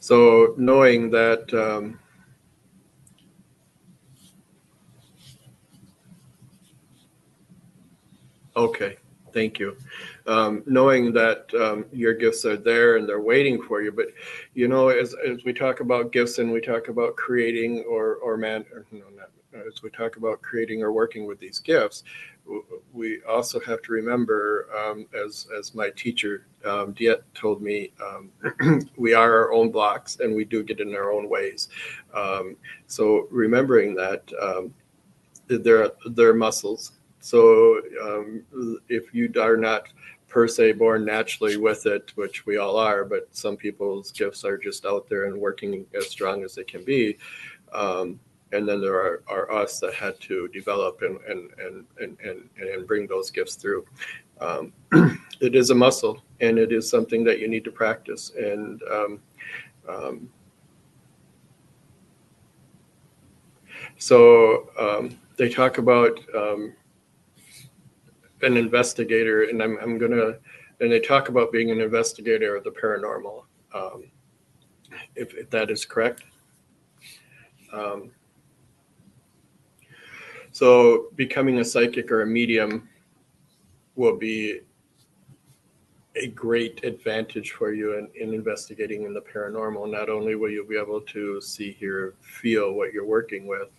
so 0.00 0.54
knowing 0.56 1.10
that 1.10 1.52
um, 1.54 1.98
okay 8.56 8.96
thank 9.32 9.60
you 9.60 9.76
um, 10.26 10.62
knowing 10.66 11.12
that 11.12 11.52
um, 11.54 11.84
your 11.92 12.14
gifts 12.14 12.44
are 12.44 12.56
there 12.56 12.96
and 12.96 13.08
they're 13.08 13.20
waiting 13.20 13.60
for 13.62 13.82
you. 13.82 13.90
But 13.90 14.06
you 14.54 14.68
know, 14.68 14.88
as, 14.88 15.14
as 15.26 15.44
we 15.44 15.52
talk 15.52 15.80
about 15.80 16.12
gifts 16.12 16.38
and 16.38 16.52
we 16.52 16.60
talk 16.60 16.88
about 16.88 17.16
creating 17.16 17.84
or 17.88 18.16
or 18.16 18.36
man, 18.36 18.64
or, 18.72 18.86
no, 18.92 19.04
not, 19.16 19.30
as 19.66 19.82
we 19.82 19.90
talk 19.90 20.16
about 20.16 20.40
creating 20.40 20.82
or 20.82 20.92
working 20.92 21.26
with 21.26 21.40
these 21.40 21.58
gifts, 21.58 22.04
we 22.92 23.22
also 23.22 23.60
have 23.60 23.82
to 23.82 23.92
remember, 23.92 24.68
um, 24.76 25.06
as 25.14 25.46
as 25.56 25.74
my 25.74 25.90
teacher 25.90 26.46
um, 26.64 26.94
DeEtte 26.94 27.22
told 27.34 27.62
me, 27.62 27.92
um, 28.04 28.30
we 28.96 29.14
are 29.14 29.32
our 29.32 29.52
own 29.52 29.70
blocks 29.70 30.18
and 30.20 30.34
we 30.34 30.44
do 30.44 30.62
get 30.62 30.80
in 30.80 30.94
our 30.94 31.12
own 31.12 31.28
ways. 31.28 31.68
Um, 32.14 32.56
so 32.86 33.28
remembering 33.30 33.94
that 33.94 34.30
um, 34.40 34.74
they're 35.46 35.90
they're 36.06 36.34
muscles. 36.34 36.92
So 37.20 37.80
um, 38.02 38.42
if 38.88 39.14
you 39.14 39.30
are 39.40 39.56
not 39.56 39.88
per 40.28 40.46
se 40.46 40.72
born 40.72 41.04
naturally 41.04 41.56
with 41.56 41.86
it, 41.86 42.12
which 42.16 42.46
we 42.46 42.56
all 42.56 42.76
are, 42.76 43.04
but 43.04 43.28
some 43.34 43.56
people's 43.56 44.12
gifts 44.12 44.44
are 44.44 44.56
just 44.56 44.86
out 44.86 45.08
there 45.08 45.24
and 45.24 45.36
working 45.36 45.84
as 45.94 46.08
strong 46.08 46.44
as 46.44 46.54
they 46.54 46.64
can 46.64 46.84
be. 46.84 47.18
Um, 47.72 48.18
and 48.52 48.68
then 48.68 48.80
there 48.80 48.94
are, 48.94 49.22
are 49.28 49.50
us 49.52 49.78
that 49.80 49.94
had 49.94 50.18
to 50.20 50.48
develop 50.48 51.02
and, 51.02 51.18
and, 51.28 51.50
and, 51.58 51.86
and, 52.00 52.18
and, 52.24 52.48
and 52.58 52.86
bring 52.86 53.06
those 53.06 53.30
gifts 53.30 53.54
through. 53.54 53.84
Um, 54.40 54.72
it 55.40 55.54
is 55.54 55.70
a 55.70 55.74
muscle 55.74 56.22
and 56.40 56.58
it 56.58 56.72
is 56.72 56.88
something 56.88 57.22
that 57.24 57.38
you 57.38 57.48
need 57.48 57.64
to 57.64 57.70
practice. 57.70 58.32
And 58.36 58.82
um, 58.92 59.20
um 59.88 60.30
so 63.98 64.70
um, 64.78 65.18
they 65.36 65.48
talk 65.48 65.78
about 65.78 66.18
um, 66.34 66.74
an 68.42 68.56
investigator, 68.56 69.44
and 69.44 69.62
I'm, 69.62 69.78
I'm 69.80 69.98
to, 69.98 70.38
and 70.80 70.90
they 70.90 71.00
talk 71.00 71.28
about 71.28 71.52
being 71.52 71.70
an 71.70 71.80
investigator 71.80 72.56
of 72.56 72.64
the 72.64 72.70
paranormal, 72.70 73.44
um, 73.74 74.04
if, 75.14 75.34
if, 75.34 75.50
that 75.50 75.70
is 75.70 75.84
correct. 75.84 76.24
Um, 77.72 78.10
so, 80.60 81.06
becoming 81.16 81.60
a 81.60 81.64
psychic 81.64 82.12
or 82.12 82.20
a 82.20 82.26
medium 82.26 82.86
will 83.96 84.18
be 84.18 84.60
a 86.16 86.26
great 86.26 86.84
advantage 86.84 87.52
for 87.52 87.72
you 87.72 87.96
in, 87.96 88.08
in 88.14 88.34
investigating 88.34 89.04
in 89.04 89.14
the 89.14 89.22
paranormal. 89.22 89.90
Not 89.90 90.10
only 90.10 90.34
will 90.34 90.50
you 90.50 90.66
be 90.66 90.76
able 90.76 91.00
to 91.00 91.40
see, 91.40 91.72
hear, 91.72 92.12
feel 92.20 92.74
what 92.74 92.92
you're 92.92 93.06
working 93.06 93.46
with, 93.46 93.70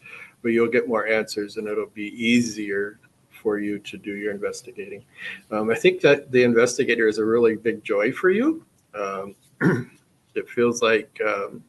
but 0.41 0.53
you'll 0.53 0.71
get 0.71 0.87
more 0.87 1.05
answers 1.05 1.57
and 1.57 1.67
it'll 1.67 1.85
be 1.85 2.15
easier 2.19 2.99
for 3.29 3.59
you 3.59 3.77
to 3.77 3.95
do 3.99 4.15
your 4.15 4.31
investigating. 4.31 5.05
Um, 5.51 5.69
I 5.69 5.75
think 5.75 6.01
that 6.01 6.31
the 6.31 6.41
investigator 6.41 7.07
is 7.07 7.19
a 7.19 7.25
really 7.25 7.57
big 7.57 7.83
joy 7.83 8.11
for 8.11 8.31
you. 8.31 8.65
Um, 8.95 9.35
it 10.33 10.49
feels 10.49 10.81
like, 10.81 11.15
um, 11.23 11.63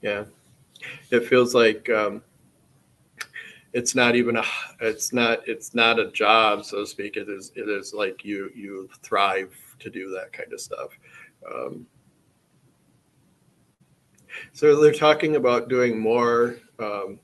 yeah, 0.00 0.24
it 1.10 1.26
feels 1.26 1.54
like 1.54 1.88
um, 1.90 2.22
it's 3.72 3.94
not 3.94 4.16
even 4.16 4.36
a, 4.36 4.44
it's 4.80 5.12
not, 5.12 5.46
it's 5.46 5.74
not 5.74 5.98
a 5.98 6.10
job, 6.10 6.64
so 6.64 6.80
to 6.80 6.86
speak. 6.86 7.16
It 7.16 7.28
is, 7.28 7.52
it 7.54 7.68
is 7.68 7.94
like 7.94 8.24
you, 8.24 8.50
you 8.54 8.88
thrive 9.02 9.54
to 9.78 9.90
do 9.90 10.10
that 10.10 10.32
kind 10.32 10.52
of 10.52 10.60
stuff. 10.60 10.98
Um, 11.50 11.86
so 14.52 14.80
they're 14.80 14.92
talking 14.92 15.36
about 15.36 15.68
doing 15.68 15.98
more 15.98 16.56
um, 16.78 17.18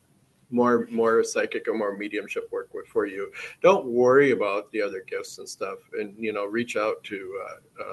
more 0.52 0.86
more 0.90 1.24
psychic 1.24 1.66
or 1.66 1.74
more 1.74 1.96
mediumship 1.96 2.50
work 2.52 2.70
for 2.86 3.06
you. 3.06 3.32
Don't 3.62 3.86
worry 3.86 4.32
about 4.32 4.70
the 4.70 4.82
other 4.82 5.02
gifts 5.06 5.38
and 5.38 5.48
stuff, 5.48 5.78
and 5.98 6.14
you 6.18 6.32
know, 6.32 6.44
reach 6.44 6.76
out 6.76 7.02
to 7.04 7.42
uh, 7.44 7.92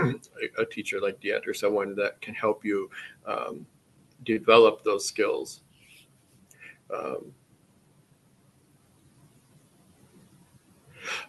um, 0.00 0.20
a, 0.58 0.62
a, 0.62 0.66
teacher 0.66 1.00
like 1.00 1.20
DeEtte 1.20 1.46
or 1.46 1.54
someone 1.54 1.94
that 1.96 2.20
can 2.20 2.34
help 2.34 2.64
you 2.64 2.90
um, 3.26 3.66
develop 4.24 4.84
those 4.84 5.06
skills. 5.06 5.62
Um, 6.92 7.32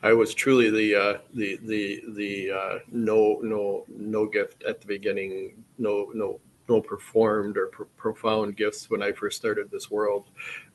I 0.04 0.14
was 0.14 0.34
truly 0.34 0.70
the 0.70 0.96
uh, 0.96 1.18
the 1.34 1.60
the 1.64 2.04
the 2.10 2.52
uh, 2.52 2.80
no 2.92 3.40
no 3.42 3.86
no 3.88 4.26
gift 4.26 4.64
at 4.64 4.82
the 4.82 4.88
beginning, 4.88 5.64
no 5.78 6.12
no 6.14 6.40
no 6.68 6.82
performed 6.82 7.58
or 7.58 7.68
profound 7.98 8.56
gifts 8.56 8.90
when 8.90 9.02
I 9.02 9.12
first 9.12 9.38
started 9.38 9.70
this 9.70 9.92
world. 9.92 10.30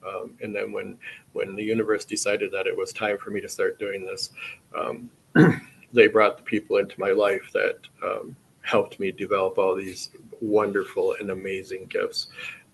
Um, 0.06 0.34
and 0.42 0.54
then 0.54 0.72
when 0.72 0.98
when 1.32 1.56
the 1.56 1.64
universe 1.64 2.04
decided 2.04 2.52
that 2.52 2.66
it 2.66 2.76
was 2.76 2.92
time 2.92 3.18
for 3.18 3.30
me 3.30 3.40
to 3.40 3.48
start 3.48 3.78
doing 3.78 4.04
this, 4.04 4.30
um, 4.76 5.10
they 5.92 6.06
brought 6.06 6.36
the 6.36 6.42
people 6.42 6.76
into 6.76 6.98
my 6.98 7.10
life 7.10 7.50
that 7.52 7.78
um, 8.02 8.36
helped 8.66 8.98
me 8.98 9.12
develop 9.12 9.58
all 9.58 9.76
these 9.76 10.10
wonderful 10.40 11.14
and 11.20 11.30
amazing 11.30 11.86
gifts. 11.86 12.26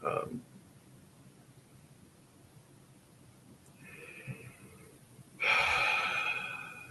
Um, 0.04 0.40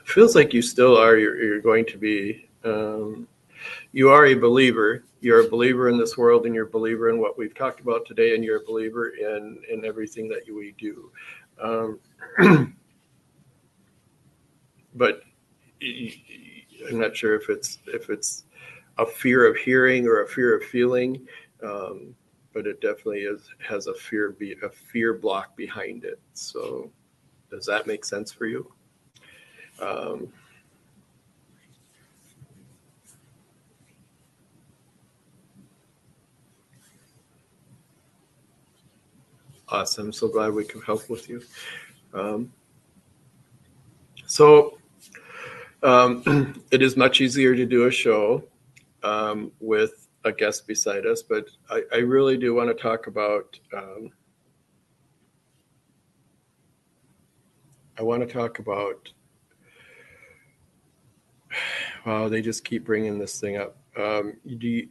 feels 0.06 0.36
like 0.36 0.54
you 0.54 0.62
still 0.62 0.96
are 0.98 1.18
you're, 1.18 1.42
you're 1.44 1.62
going 1.62 1.86
to 1.86 1.98
be 1.98 2.48
um, 2.64 3.28
you 3.92 4.10
are 4.10 4.28
a 4.28 4.36
believer 4.36 5.04
you're 5.22 5.48
a 5.48 5.50
believer 5.50 5.90
in 5.90 5.98
this 5.98 6.18
world 6.18 6.46
and 6.46 6.54
you're 6.54 6.68
a 6.68 6.70
believer 6.70 7.10
in 7.10 7.20
what 7.20 7.38
we've 7.38 7.56
talked 7.56 7.80
about 7.80 8.06
today 8.06 8.36
and 8.36 8.44
you're 8.44 8.62
a 8.62 8.66
believer 8.66 9.10
in 9.10 9.58
in 9.70 9.86
everything 9.86 10.28
that 10.28 10.44
we 10.54 10.76
do 10.78 11.10
um, 11.60 11.98
but 14.96 15.24
i'm 15.82 17.00
not 17.00 17.16
sure 17.16 17.36
if 17.36 17.50
it's 17.50 17.80
if 17.88 18.10
it's 18.10 18.44
a 19.02 19.06
fear 19.06 19.46
of 19.46 19.58
hearing 19.58 20.08
or 20.08 20.24
a 20.24 20.28
fear 20.28 20.56
of 20.58 20.64
feeling 20.64 21.28
um, 21.64 22.16
but 22.54 22.68
it 22.68 22.82
definitely 22.82 23.22
is 23.22 23.50
has 23.60 23.88
a 23.88 23.94
fear 23.94 24.32
be 24.32 24.56
a 24.64 24.70
fear 24.70 25.14
block 25.14 25.56
behind 25.56 26.04
it 26.04 26.20
so 26.34 26.90
does 27.50 27.66
that 27.66 27.88
make 27.88 28.06
sense 28.06 28.32
for 28.32 28.46
you 28.46 28.72
um, 29.82 30.32
Awesome. 39.72 40.12
So 40.12 40.28
glad 40.28 40.54
we 40.54 40.66
can 40.66 40.82
help 40.82 41.10
with 41.10 41.30
you. 41.30 41.42
Um, 42.14 42.52
so 44.26 44.78
um, 45.82 46.62
it 46.72 46.82
is 46.82 46.98
much 46.98 47.22
easier 47.22 47.56
to 47.56 47.66
do 47.66 47.88
a 47.88 47.92
show 47.92 48.44
um, 49.04 49.52
with 49.60 50.08
a 50.24 50.32
guest 50.32 50.68
beside 50.68 51.06
us, 51.06 51.24
but 51.24 51.50
I, 51.70 51.84
I 51.94 51.98
really 51.98 52.38
do 52.38 52.54
want 52.54 52.70
to 52.70 52.82
talk 52.82 53.08
about. 53.08 53.60
Um, 53.76 54.12
I 57.98 58.04
want 58.04 58.28
to 58.28 58.32
talk 58.32 58.60
about. 58.60 59.12
Wow, 62.06 62.30
they 62.30 62.42
just 62.42 62.64
keep 62.64 62.84
bringing 62.84 63.20
this 63.20 63.40
thing 63.40 63.58
up. 63.58 63.78
Um, 63.96 64.38
you, 64.44 64.90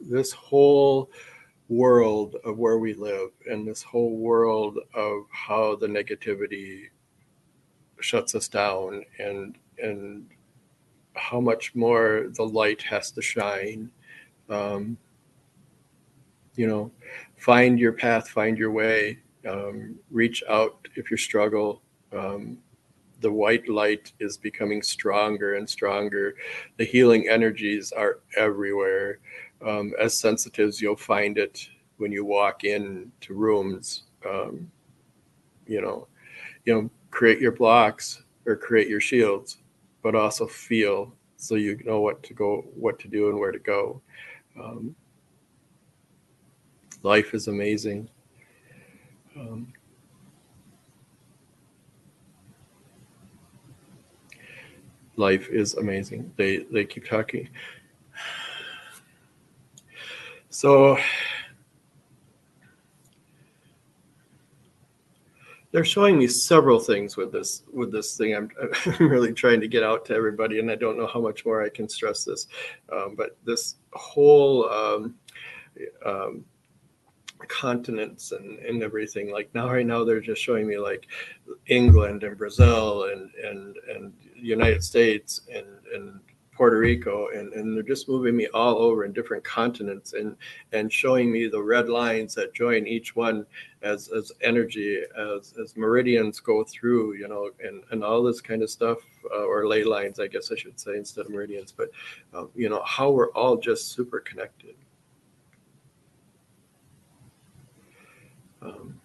this 0.00 0.32
whole 0.32 1.10
world 1.68 2.36
of 2.44 2.56
where 2.56 2.78
we 2.78 2.94
live 2.94 3.30
and 3.50 3.68
this 3.68 3.82
whole 3.82 4.16
world 4.16 4.78
of 4.94 5.24
how 5.30 5.76
the 5.76 5.86
negativity 5.86 6.84
shuts 8.00 8.34
us 8.34 8.48
down 8.48 9.04
and 9.18 9.58
and 9.82 10.26
how 11.18 11.40
much 11.40 11.74
more 11.74 12.26
the 12.34 12.44
light 12.44 12.82
has 12.82 13.10
to 13.12 13.22
shine. 13.22 13.90
Um, 14.48 14.96
you 16.56 16.66
know 16.66 16.90
find 17.36 17.78
your 17.78 17.92
path 17.92 18.28
find 18.28 18.58
your 18.58 18.72
way 18.72 19.18
um, 19.48 19.96
reach 20.10 20.42
out 20.48 20.86
if 20.96 21.10
you 21.10 21.16
struggle. 21.16 21.82
Um, 22.12 22.58
the 23.20 23.32
white 23.32 23.68
light 23.68 24.12
is 24.20 24.36
becoming 24.36 24.82
stronger 24.82 25.54
and 25.54 25.68
stronger. 25.68 26.34
The 26.76 26.84
healing 26.84 27.28
energies 27.28 27.92
are 27.92 28.20
everywhere. 28.36 29.18
Um, 29.64 29.92
as 30.00 30.18
sensitives, 30.18 30.80
you'll 30.80 30.96
find 30.96 31.36
it 31.38 31.68
when 31.96 32.12
you 32.12 32.24
walk 32.24 32.64
into 32.64 33.34
rooms. 33.34 34.04
Um, 34.28 34.70
you 35.66 35.80
know, 35.80 36.06
you 36.64 36.74
know, 36.74 36.90
create 37.10 37.40
your 37.40 37.52
blocks 37.52 38.22
or 38.46 38.56
create 38.56 38.88
your 38.88 39.00
shields, 39.00 39.58
but 40.02 40.14
also 40.14 40.46
feel 40.46 41.12
so 41.36 41.54
you 41.54 41.80
know 41.84 42.00
what 42.00 42.22
to 42.24 42.34
go, 42.34 42.64
what 42.74 42.98
to 43.00 43.08
do, 43.08 43.28
and 43.28 43.38
where 43.38 43.52
to 43.52 43.58
go. 43.58 44.00
Um, 44.58 44.94
life 47.02 47.32
is 47.34 47.46
amazing. 47.46 48.08
Um, 49.36 49.72
life 55.16 55.48
is 55.48 55.74
amazing. 55.74 56.32
They 56.36 56.58
they 56.72 56.84
keep 56.84 57.06
talking. 57.06 57.48
So 60.50 60.98
they're 65.70 65.84
showing 65.84 66.18
me 66.18 66.26
several 66.26 66.78
things 66.78 67.16
with 67.16 67.32
this 67.32 67.62
with 67.72 67.92
this 67.92 68.16
thing. 68.16 68.34
I'm, 68.34 68.50
I'm, 68.86 69.08
really 69.08 69.32
trying 69.32 69.60
to 69.60 69.68
get 69.68 69.82
out 69.82 70.04
to 70.06 70.14
everybody, 70.14 70.58
and 70.58 70.70
I 70.70 70.74
don't 70.76 70.98
know 70.98 71.06
how 71.06 71.20
much 71.20 71.44
more 71.44 71.62
I 71.62 71.68
can 71.68 71.88
stress 71.88 72.24
this. 72.24 72.46
Um, 72.92 73.14
but 73.16 73.36
this 73.44 73.76
whole 73.92 74.68
um, 74.70 75.14
um, 76.04 76.44
continents 77.48 78.32
and, 78.32 78.58
and 78.60 78.82
everything, 78.82 79.30
like 79.30 79.54
now, 79.54 79.70
right 79.70 79.86
now, 79.86 80.04
they're 80.04 80.20
just 80.20 80.42
showing 80.42 80.66
me 80.66 80.78
like 80.78 81.06
England 81.66 82.22
and 82.22 82.38
Brazil 82.38 83.04
and 83.04 83.30
and 83.44 83.76
and 83.94 84.12
United 84.34 84.82
States 84.82 85.42
and 85.54 85.66
and 85.94 86.20
Puerto 86.58 86.76
Rico, 86.76 87.28
and, 87.28 87.52
and 87.52 87.76
they're 87.76 87.84
just 87.84 88.08
moving 88.08 88.36
me 88.36 88.48
all 88.48 88.78
over 88.78 89.04
in 89.04 89.12
different 89.12 89.44
continents 89.44 90.12
and 90.12 90.36
and 90.72 90.92
showing 90.92 91.30
me 91.30 91.46
the 91.46 91.62
red 91.62 91.88
lines 91.88 92.34
that 92.34 92.52
join 92.52 92.84
each 92.84 93.14
one 93.14 93.46
as 93.82 94.08
as 94.08 94.32
energy, 94.42 95.00
as 95.16 95.54
as 95.62 95.76
meridians 95.76 96.40
go 96.40 96.64
through, 96.64 97.14
you 97.14 97.28
know, 97.28 97.50
and 97.64 97.84
and 97.92 98.02
all 98.02 98.24
this 98.24 98.40
kind 98.40 98.64
of 98.64 98.70
stuff, 98.70 98.98
uh, 99.32 99.44
or 99.44 99.68
ley 99.68 99.84
lines, 99.84 100.18
I 100.18 100.26
guess 100.26 100.50
I 100.50 100.56
should 100.56 100.80
say 100.80 100.96
instead 100.96 101.26
of 101.26 101.30
meridians, 101.30 101.70
but 101.70 101.90
uh, 102.34 102.46
you 102.56 102.68
know 102.68 102.82
how 102.84 103.10
we're 103.12 103.30
all 103.34 103.56
just 103.56 103.92
super 103.92 104.18
connected. 104.18 104.74
Um, 108.60 109.00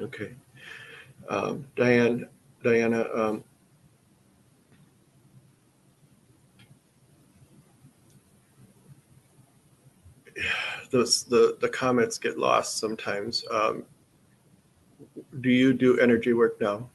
Okay. 0.00 0.32
Um, 1.28 1.66
Diane, 1.76 2.28
Diana, 2.62 3.06
um, 3.14 3.44
those 10.90 11.24
the 11.24 11.56
the 11.60 11.68
comments 11.68 12.18
get 12.18 12.38
lost 12.38 12.78
sometimes. 12.78 13.44
Um, 13.50 13.84
do 15.40 15.50
you 15.50 15.72
do 15.72 15.98
energy 15.98 16.32
work 16.32 16.60
now? 16.60 16.88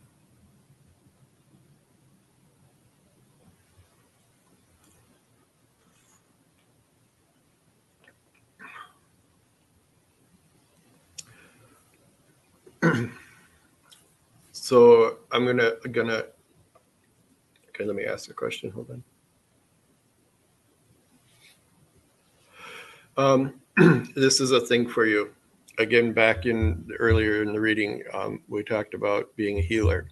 So 14.69 15.17
I'm 15.31 15.47
gonna 15.47 15.71
gonna 15.91 16.25
okay. 17.69 17.85
Let 17.85 17.95
me 17.95 18.05
ask 18.05 18.29
a 18.29 18.35
question. 18.35 18.69
Hold 18.69 19.01
on. 23.17 23.55
Um, 23.77 24.11
this 24.15 24.39
is 24.39 24.51
a 24.51 24.61
thing 24.61 24.87
for 24.87 25.07
you. 25.07 25.31
Again, 25.79 26.13
back 26.13 26.45
in 26.45 26.87
earlier 26.99 27.41
in 27.41 27.51
the 27.51 27.59
reading, 27.59 28.03
um, 28.13 28.43
we 28.47 28.63
talked 28.63 28.93
about 28.93 29.35
being 29.35 29.57
a 29.57 29.61
healer. 29.61 30.07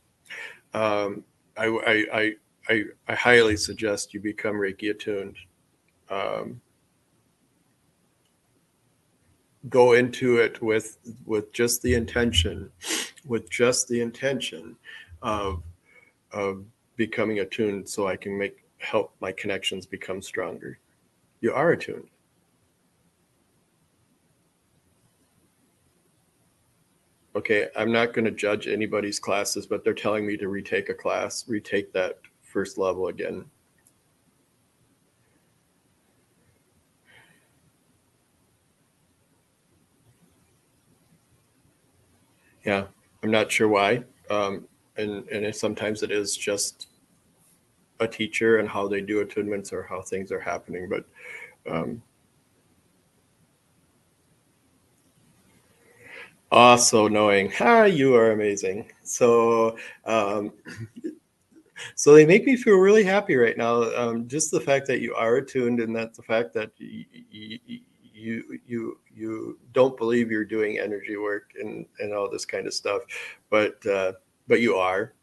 Um, 0.73 1.23
I, 1.55 1.67
I, 1.67 2.33
I, 2.67 2.83
I, 3.07 3.15
highly 3.15 3.57
suggest 3.57 4.13
you 4.13 4.19
become 4.19 4.55
Reiki 4.55 4.89
attuned. 4.89 5.37
Um, 6.09 6.61
go 9.69 9.93
into 9.93 10.37
it 10.37 10.61
with 10.61 10.97
with 11.25 11.51
just 11.51 11.81
the 11.81 11.93
intention 11.93 12.71
with 13.25 13.49
just 13.49 13.87
the 13.87 13.99
intention 14.01 14.75
of 15.21 15.63
of 16.31 16.63
becoming 16.95 17.39
attuned 17.39 17.87
so 17.87 18.07
i 18.07 18.15
can 18.15 18.37
make 18.37 18.63
help 18.77 19.13
my 19.19 19.31
connections 19.31 19.85
become 19.85 20.21
stronger. 20.21 20.77
You 21.41 21.53
are 21.53 21.71
attuned. 21.71 22.07
Okay 27.35 27.67
i'm 27.75 27.91
not 27.91 28.13
going 28.13 28.25
to 28.25 28.31
judge 28.31 28.67
anybody's 28.67 29.19
classes 29.19 29.67
but 29.67 29.83
they're 29.83 29.93
telling 29.93 30.25
me 30.25 30.37
to 30.37 30.47
retake 30.47 30.89
a 30.89 30.93
class 30.93 31.45
retake 31.47 31.93
that 31.93 32.19
first 32.41 32.77
level 32.77 33.07
again 33.07 33.45
Yeah, 42.67 42.87
I'm 43.23 43.31
not 43.31 43.49
sure 43.49 43.69
why. 43.69 44.03
Um, 44.29 44.67
and 44.97 45.25
and 45.29 45.45
it, 45.45 45.55
sometimes 45.55 46.03
it 46.03 46.11
is 46.11 46.35
just 46.35 46.87
a 48.01 48.07
teacher 48.07 48.57
and 48.57 48.67
how 48.67 48.89
they 48.89 48.99
do 48.99 49.25
attunements 49.25 49.71
or 49.71 49.83
how 49.83 50.01
things 50.01 50.33
are 50.33 50.39
happening. 50.41 50.89
But 50.89 51.05
um, 51.71 52.03
also 56.51 57.07
knowing, 57.07 57.53
ah, 57.61 57.85
you 57.85 58.15
are 58.15 58.31
amazing. 58.31 58.91
So 59.01 59.77
um, 60.03 60.51
so 61.95 62.13
they 62.13 62.25
make 62.25 62.45
me 62.45 62.57
feel 62.57 62.75
really 62.75 63.05
happy 63.05 63.37
right 63.37 63.57
now. 63.57 63.83
Um, 63.95 64.27
just 64.27 64.51
the 64.51 64.59
fact 64.59 64.87
that 64.87 64.99
you 64.99 65.15
are 65.15 65.37
attuned 65.37 65.79
and 65.79 65.95
that 65.95 66.15
the 66.15 66.23
fact 66.23 66.53
that 66.55 66.71
you, 66.79 67.05
you, 67.31 67.59
you 68.17 68.59
you 68.65 68.99
you 69.13 69.59
don't 69.73 69.95
believe 69.97 70.31
you're 70.31 70.43
doing 70.43 70.79
energy 70.79 71.17
work 71.17 71.51
and 71.59 71.85
and 71.99 72.13
all 72.13 72.29
this 72.29 72.45
kind 72.45 72.65
of 72.67 72.73
stuff, 72.73 73.03
but 73.49 73.85
uh, 73.85 74.13
but 74.47 74.59
you 74.61 74.75
are. 74.75 75.13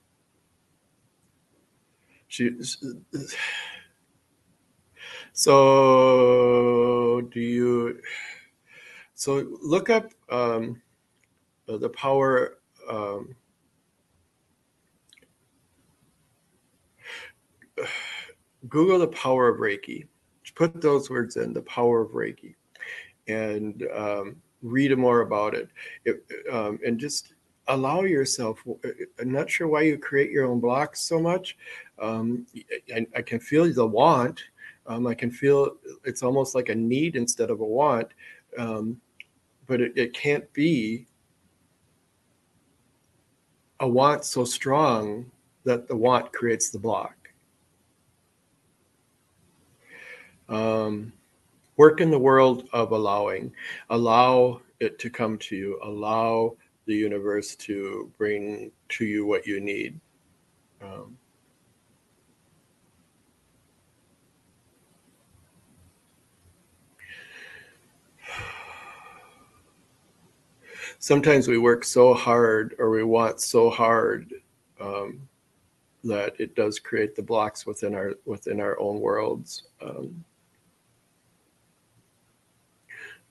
So 5.33 7.21
do 7.33 7.41
you? 7.41 8.01
So 9.15 9.47
look 9.63 9.91
up 9.91 10.13
um, 10.31 10.81
the 11.67 11.89
power. 11.91 12.59
Um, 12.89 13.35
Google 18.69 18.99
the 18.99 19.09
power 19.09 19.49
of 19.49 19.59
Reiki. 19.61 20.07
Put 20.55 20.81
those 20.81 21.11
words 21.11 21.37
in 21.37 21.53
the 21.53 21.63
power 21.63 22.01
of 22.03 22.13
Reiki, 22.13 22.55
and 23.29 23.87
um, 23.95 24.37
read 24.63 24.97
more 24.97 25.21
about 25.21 25.55
it. 25.55 25.69
it 26.05 26.25
um, 26.53 26.79
and 26.85 26.99
just 26.99 27.35
allow 27.69 28.03
yourself. 28.03 28.63
I'm 29.19 29.33
not 29.33 29.51
sure 29.51 29.69
why 29.69 29.83
you 29.83 29.99
create 29.99 30.31
your 30.31 30.47
own 30.47 30.61
blocks 30.61 31.01
so 31.01 31.19
much. 31.19 31.57
Um, 31.99 32.47
I, 32.95 33.07
I, 33.17 33.23
can 33.23 33.39
feel 33.39 33.73
the 33.73 33.87
want. 33.87 34.43
Um, 34.87 35.07
I 35.07 35.15
can 35.15 35.31
feel 35.31 35.77
it's 36.05 36.23
almost 36.23 36.55
like 36.55 36.69
a 36.69 36.75
need 36.75 37.17
instead 37.17 37.51
of 37.51 37.61
a 37.61 37.65
want. 37.65 38.09
Um, 38.59 39.01
but 39.67 39.81
it, 39.81 39.93
it 39.97 40.13
can't 40.13 40.51
be 40.53 41.07
a 43.81 43.89
want 43.89 44.25
so 44.25 44.45
strong 44.45 45.31
that 45.65 45.89
the 45.89 45.97
want 45.97 46.33
creates 46.33 46.71
the 46.71 46.79
block. 46.79 47.17
Um, 50.49 51.13
work 51.77 52.01
in 52.01 52.11
the 52.11 52.19
world 52.19 52.69
of 52.73 52.93
allowing. 52.93 53.53
Allow 53.91 54.61
it 54.81 54.99
to 55.01 55.11
come 55.11 55.39
to 55.39 55.57
you. 55.57 55.81
Allow 55.83 56.57
the 56.87 56.95
universe 56.95 57.57
to 57.57 58.13
bring 58.19 58.71
to 58.91 59.05
you 59.05 59.27
what 59.27 59.47
you 59.47 59.61
need. 59.61 59.99
Um, 60.83 61.17
sometimes 70.99 71.49
we 71.49 71.59
work 71.59 71.85
so 71.85 72.15
hard 72.15 72.75
or 72.79 72.91
we 72.91 73.05
want 73.05 73.41
so 73.41 73.71
hard 73.71 74.33
um, 74.81 75.29
that 76.03 76.35
it 76.39 76.55
does 76.55 76.79
create 76.79 77.17
the 77.17 77.23
blocks 77.23 77.67
within 77.67 77.95
our 77.95 78.15
within 78.27 78.61
our 78.61 78.79
own 78.79 79.01
worlds. 79.01 79.65
Um, 79.81 80.25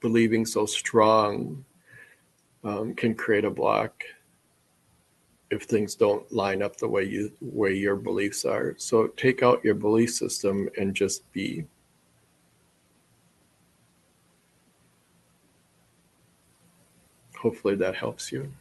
believing 0.03 0.45
so 0.45 0.65
strong 0.65 1.63
um, 2.65 2.93
can 2.93 3.15
create 3.15 3.45
a 3.45 3.49
block 3.49 4.03
if 5.49 5.63
things 5.63 5.95
don't 5.95 6.29
line 6.31 6.61
up 6.61 6.75
the 6.75 6.87
way 6.87 7.03
you 7.03 7.31
way 7.39 7.73
your 7.73 7.95
beliefs 7.95 8.43
are. 8.43 8.75
So 8.77 9.07
take 9.07 9.41
out 9.41 9.63
your 9.63 9.75
belief 9.75 10.13
system 10.13 10.69
and 10.77 10.93
just 10.93 11.31
be. 11.31 11.65
Hopefully 17.37 17.75
that 17.75 17.95
helps 17.95 18.31
you. 18.31 18.51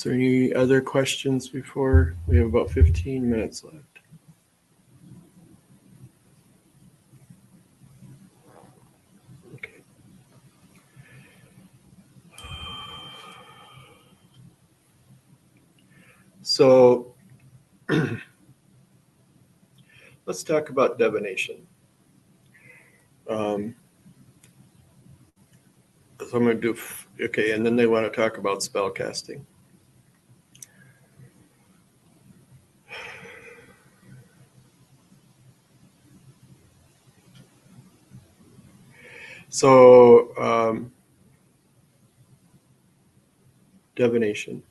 Is 0.00 0.04
there 0.04 0.14
any 0.14 0.54
other 0.54 0.80
questions 0.80 1.46
before 1.50 2.16
we 2.26 2.38
have 2.38 2.46
about 2.46 2.70
15 2.70 3.30
minutes 3.30 3.62
left? 3.62 3.98
Okay. 9.56 9.82
So 16.40 17.14
let's 20.24 20.42
talk 20.42 20.70
about 20.70 20.98
divination. 20.98 21.66
Um, 23.28 23.76
so 26.18 26.38
I'm 26.38 26.44
going 26.44 26.58
to 26.58 26.72
do, 26.72 26.78
okay, 27.22 27.52
and 27.52 27.66
then 27.66 27.76
they 27.76 27.86
want 27.86 28.10
to 28.10 28.18
talk 28.18 28.38
about 28.38 28.62
spell 28.62 28.88
casting. 28.88 29.44
So, 39.60 40.34
um, 40.38 40.90
divination. 43.94 44.62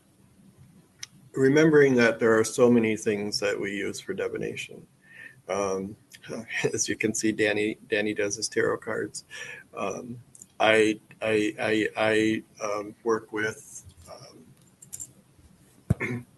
Remembering 1.33 1.93
that 1.93 2.19
there 2.19 2.35
are 2.35 2.43
so 2.43 2.71
many 2.71 2.97
things 2.97 3.39
that 3.39 3.59
we 3.59 3.69
use 3.69 3.99
for 3.99 4.15
divination. 4.15 4.81
Um, 5.47 5.95
as 6.73 6.89
you 6.89 6.95
can 6.95 7.13
see, 7.13 7.31
Danny 7.31 7.77
Danny 7.87 8.15
does 8.15 8.35
his 8.35 8.49
tarot 8.49 8.77
cards. 8.77 9.25
Um, 9.77 10.17
I 10.59 10.99
I 11.21 11.53
I, 11.61 11.87
I 11.95 12.43
um, 12.65 12.95
work 13.03 13.31
with. 13.31 13.83
Um, 16.01 16.25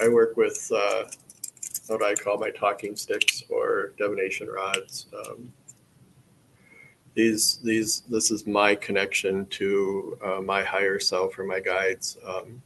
I 0.00 0.08
work 0.08 0.36
with 0.36 0.68
uh, 0.74 1.04
what 1.86 2.02
I 2.02 2.16
call 2.16 2.38
my 2.38 2.50
talking 2.50 2.96
sticks 2.96 3.44
or 3.48 3.92
divination 3.96 4.48
rods. 4.48 5.06
Um, 5.16 5.52
these 7.18 7.58
these 7.64 8.02
this 8.02 8.30
is 8.30 8.46
my 8.46 8.76
connection 8.76 9.44
to 9.46 10.16
uh, 10.24 10.40
my 10.40 10.62
higher 10.62 11.00
self 11.00 11.36
or 11.36 11.42
my 11.42 11.58
guides. 11.58 12.16
Um, 12.24 12.62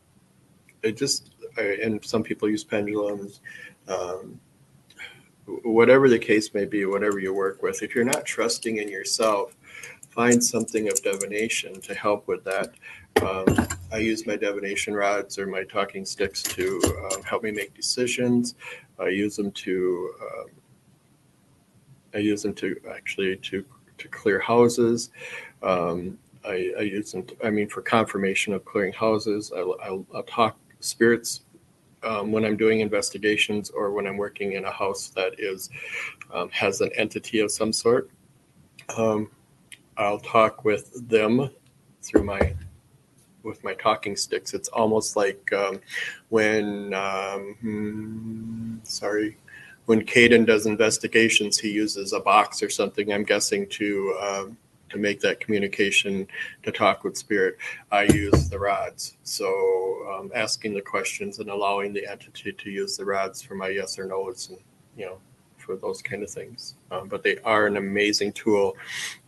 it 0.83 0.99
just 0.99 1.31
I, 1.57 1.79
and 1.83 2.05
some 2.05 2.23
people 2.23 2.51
use 2.51 2.63
pendulums. 2.63 3.41
Um, 3.89 4.39
whatever 5.63 6.07
the 6.11 6.19
case 6.19 6.53
may 6.53 6.67
be, 6.67 6.85
whatever 6.85 7.19
you 7.19 7.33
work 7.33 7.63
with, 7.63 7.83
if 7.83 7.95
you're 7.95 8.05
not 8.05 8.27
trusting 8.27 8.77
in 8.77 8.89
yourself, 8.89 9.57
find 10.11 10.45
something 10.45 10.87
of 10.89 11.03
divination 11.03 11.81
to 11.81 11.95
help 11.95 12.29
with 12.29 12.45
that. 12.45 12.75
Um, 13.23 13.47
I 13.91 13.99
use 13.99 14.27
my 14.27 14.37
divination 14.37 14.93
rods 14.93 15.39
or 15.39 15.47
my 15.47 15.65
talking 15.65 16.05
sticks 16.05 16.43
to 16.43 16.79
uh, 17.07 17.23
help 17.23 17.43
me 17.43 17.53
make 17.53 17.73
decisions. 17.73 18.55
I 18.99 19.09
use 19.09 19.35
them 19.35 19.51
to 19.51 20.15
um, 20.21 20.47
I 22.15 22.19
use 22.19 22.43
them 22.43 22.53
to 22.57 22.77
actually 22.95 23.37
to 23.37 23.65
to 24.03 24.09
clear 24.09 24.39
houses. 24.39 25.11
Um, 25.63 26.19
I, 26.45 26.73
I, 26.79 26.83
use 26.83 27.13
them, 27.13 27.25
I 27.45 27.51
mean, 27.51 27.69
for 27.69 27.83
confirmation 27.83 28.53
of 28.53 28.65
clearing 28.65 28.93
houses. 28.93 29.53
I, 29.57 29.63
will 29.63 30.07
talk 30.27 30.57
spirits 30.81 31.43
um, 32.03 32.33
when 32.33 32.45
I'm 32.45 32.57
doing 32.57 32.81
investigations 32.81 33.71
or 33.71 33.93
when 33.93 34.07
I'm 34.07 34.17
working 34.17 34.53
in 34.53 34.65
a 34.65 34.73
house 34.73 35.09
that 35.11 35.35
is 35.39 35.71
um, 36.33 36.51
has 36.51 36.81
an 36.81 36.91
entity 36.97 37.39
of 37.41 37.51
some 37.51 37.73
sort. 37.73 38.11
Um, 38.97 39.31
I'll 39.97 40.19
talk 40.19 40.65
with 40.65 41.09
them 41.09 41.51
through 42.03 42.25
my 42.25 42.55
with 43.45 43.63
my 43.63 43.75
talking 43.75 44.17
sticks. 44.17 44.55
It's 44.55 44.69
almost 44.69 45.17
like 45.17 45.53
um, 45.53 45.81
when 46.29 46.95
um, 46.95 47.57
hmm, 47.61 48.77
sorry 48.83 49.37
when 49.87 50.05
Caden 50.05 50.47
does 50.47 50.67
investigations, 50.67 51.59
he 51.59 51.71
uses 51.71 52.13
a 52.13 52.21
box 52.21 52.63
or 52.63 52.71
something. 52.71 53.13
I'm 53.13 53.25
guessing 53.25 53.69
to 53.71 54.19
um, 54.23 54.57
to 54.91 54.99
make 54.99 55.21
that 55.21 55.41
communication 55.41 56.27
to 56.63 56.71
talk 56.71 57.03
with 57.03 57.17
spirit. 57.17 57.57
I 57.91 58.03
use 58.03 58.49
the 58.51 58.59
rods. 58.59 59.17
So 59.23 59.49
um, 60.13 60.31
asking 60.35 60.75
the 60.75 60.83
questions 60.83 61.39
and 61.39 61.49
allowing 61.49 61.93
the 61.93 62.07
entity 62.07 62.53
to 62.53 62.71
use 62.71 62.97
the 62.97 63.05
rods 63.05 63.41
for 63.41 63.55
my 63.55 63.69
yes 63.69 63.99
or 63.99 64.05
no's 64.05 64.51
and 64.51 64.59
you 64.97 65.07
know 65.07 65.19
for 65.57 65.77
those 65.77 66.03
kind 66.03 66.23
of 66.23 66.31
things. 66.31 66.75
Um, 66.91 67.09
but 67.09 67.23
they 67.23 67.39
are 67.39 67.67
an 67.67 67.77
amazing 67.77 68.33
tool 68.33 68.77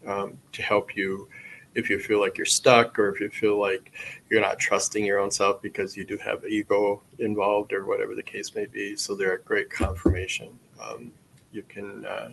um, 0.06 0.38
to 0.52 0.62
help 0.62 0.96
you 0.96 1.28
if 1.74 1.90
you 1.90 1.98
feel 1.98 2.20
like 2.20 2.38
you're 2.38 2.46
stuck 2.46 2.98
or 2.98 3.08
if 3.12 3.20
you 3.20 3.28
feel 3.30 3.60
like 3.60 3.92
you're 4.30 4.40
not 4.40 4.58
trusting 4.58 5.04
your 5.04 5.18
own 5.18 5.30
self 5.30 5.60
because 5.60 5.96
you 5.96 6.04
do 6.04 6.16
have 6.18 6.44
ego 6.44 7.02
involved 7.18 7.72
or 7.72 7.84
whatever 7.84 8.14
the 8.14 8.22
case 8.22 8.54
may 8.54 8.66
be. 8.66 8.96
So 8.96 9.14
they're 9.14 9.34
a 9.34 9.42
great 9.42 9.70
confirmation. 9.70 10.58
Um, 10.80 11.12
you 11.52 11.62
can 11.62 12.04
uh, 12.06 12.32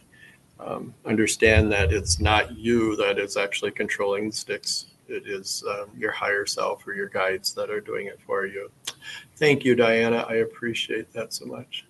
um, 0.59 0.93
understand 1.05 1.71
that 1.71 1.91
it's 1.91 2.19
not 2.19 2.57
you 2.57 2.95
that 2.97 3.17
is 3.17 3.37
actually 3.37 3.71
controlling 3.71 4.29
the 4.29 4.35
sticks. 4.35 4.87
It 5.07 5.27
is 5.27 5.63
um, 5.69 5.89
your 5.97 6.11
higher 6.11 6.45
self 6.45 6.87
or 6.87 6.93
your 6.93 7.09
guides 7.09 7.53
that 7.53 7.69
are 7.69 7.81
doing 7.81 8.07
it 8.07 8.19
for 8.25 8.45
you. 8.45 8.71
Thank 9.35 9.65
you, 9.65 9.75
Diana. 9.75 10.25
I 10.29 10.35
appreciate 10.35 11.11
that 11.13 11.33
so 11.33 11.45
much. 11.45 11.85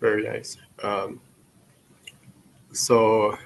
Very 0.00 0.24
nice. 0.24 0.56
Um, 0.82 1.20
so, 2.72 3.36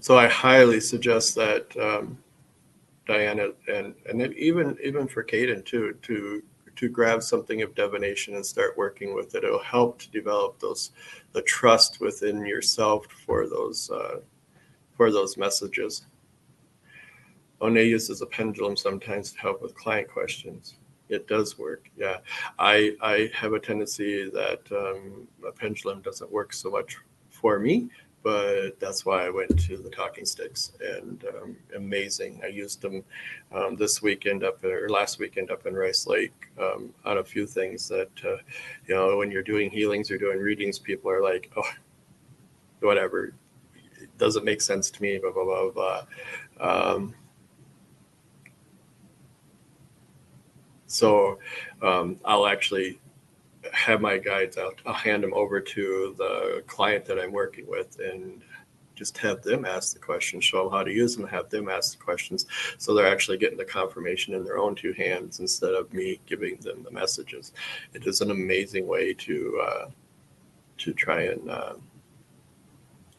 so 0.00 0.18
I 0.18 0.26
highly 0.26 0.80
suggest 0.80 1.34
that 1.34 1.76
um, 1.76 2.18
Diana 3.06 3.48
and 3.68 3.94
and 4.08 4.34
even 4.34 4.76
even 4.82 5.06
for 5.06 5.22
Caden 5.22 5.64
too 5.64 5.96
to 6.02 6.42
to 6.76 6.88
grab 6.88 7.22
something 7.22 7.60
of 7.60 7.74
divination 7.74 8.36
and 8.36 8.46
start 8.46 8.78
working 8.78 9.14
with 9.14 9.34
it. 9.34 9.44
It'll 9.44 9.58
help 9.58 9.98
to 9.98 10.10
develop 10.10 10.58
those 10.60 10.92
the 11.32 11.42
trust 11.42 12.00
within 12.00 12.46
yourself 12.46 13.06
for 13.26 13.46
those 13.46 13.90
uh, 13.90 14.20
for 14.96 15.12
those 15.12 15.36
messages. 15.36 16.06
One 17.58 17.76
uses 17.76 18.22
a 18.22 18.26
pendulum 18.26 18.78
sometimes 18.78 19.32
to 19.32 19.38
help 19.40 19.60
with 19.60 19.74
client 19.74 20.08
questions. 20.08 20.76
It 21.10 21.26
does 21.26 21.58
work. 21.58 21.90
Yeah, 21.96 22.18
I 22.58 22.96
I 23.02 23.30
have 23.34 23.52
a 23.52 23.58
tendency 23.60 24.30
that 24.30 24.60
um, 24.70 25.26
a 25.46 25.50
pendulum 25.50 26.00
doesn't 26.02 26.30
work 26.30 26.52
so 26.52 26.70
much 26.70 26.96
for 27.30 27.58
me, 27.58 27.90
but 28.22 28.78
that's 28.78 29.04
why 29.04 29.26
I 29.26 29.30
went 29.30 29.58
to 29.66 29.76
the 29.76 29.90
talking 29.90 30.24
sticks 30.24 30.72
and 30.80 31.24
um, 31.34 31.56
amazing. 31.74 32.40
I 32.44 32.46
used 32.48 32.80
them 32.80 33.02
um, 33.52 33.74
this 33.74 34.00
weekend 34.02 34.44
up 34.44 34.62
or 34.62 34.88
last 34.88 35.18
weekend 35.18 35.50
up 35.50 35.66
in 35.66 35.74
Rice 35.74 36.06
Lake 36.06 36.48
um, 36.60 36.94
on 37.04 37.18
a 37.18 37.24
few 37.24 37.44
things 37.44 37.88
that 37.88 38.10
uh, 38.24 38.36
you 38.86 38.94
know 38.94 39.16
when 39.16 39.32
you're 39.32 39.42
doing 39.42 39.68
healings 39.68 40.12
or 40.12 40.16
doing 40.16 40.38
readings, 40.38 40.78
people 40.78 41.10
are 41.10 41.22
like, 41.22 41.50
oh, 41.56 41.72
whatever, 42.80 43.34
it 44.00 44.16
doesn't 44.16 44.44
make 44.44 44.60
sense 44.60 44.92
to 44.92 45.02
me. 45.02 45.18
Blah 45.18 45.32
blah 45.32 45.44
blah 45.44 46.04
blah. 46.58 47.10
So 50.90 51.38
um, 51.82 52.18
I'll 52.24 52.48
actually 52.48 53.00
have 53.72 54.00
my 54.00 54.18
guides 54.18 54.58
out. 54.58 54.80
I'll 54.84 54.92
hand 54.92 55.22
them 55.22 55.32
over 55.34 55.60
to 55.60 56.14
the 56.18 56.64
client 56.66 57.04
that 57.04 57.18
I'm 57.18 57.30
working 57.30 57.68
with 57.68 58.00
and 58.00 58.42
just 58.96 59.16
have 59.18 59.40
them 59.42 59.64
ask 59.64 59.92
the 59.92 60.00
questions, 60.00 60.44
show 60.44 60.64
them 60.64 60.72
how 60.72 60.82
to 60.82 60.92
use 60.92 61.16
them, 61.16 61.28
have 61.28 61.48
them 61.48 61.68
ask 61.68 61.96
the 61.96 62.04
questions. 62.04 62.46
So 62.78 62.92
they're 62.92 63.06
actually 63.06 63.38
getting 63.38 63.56
the 63.56 63.64
confirmation 63.64 64.34
in 64.34 64.44
their 64.44 64.58
own 64.58 64.74
two 64.74 64.92
hands 64.92 65.38
instead 65.38 65.74
of 65.74 65.92
me 65.94 66.18
giving 66.26 66.56
them 66.56 66.82
the 66.82 66.90
messages. 66.90 67.52
It 67.94 68.04
is 68.08 68.20
an 68.20 68.32
amazing 68.32 68.88
way 68.88 69.14
to 69.14 69.62
uh, 69.64 69.90
to 70.78 70.92
try 70.92 71.22
and 71.22 71.48
uh, 71.48 71.74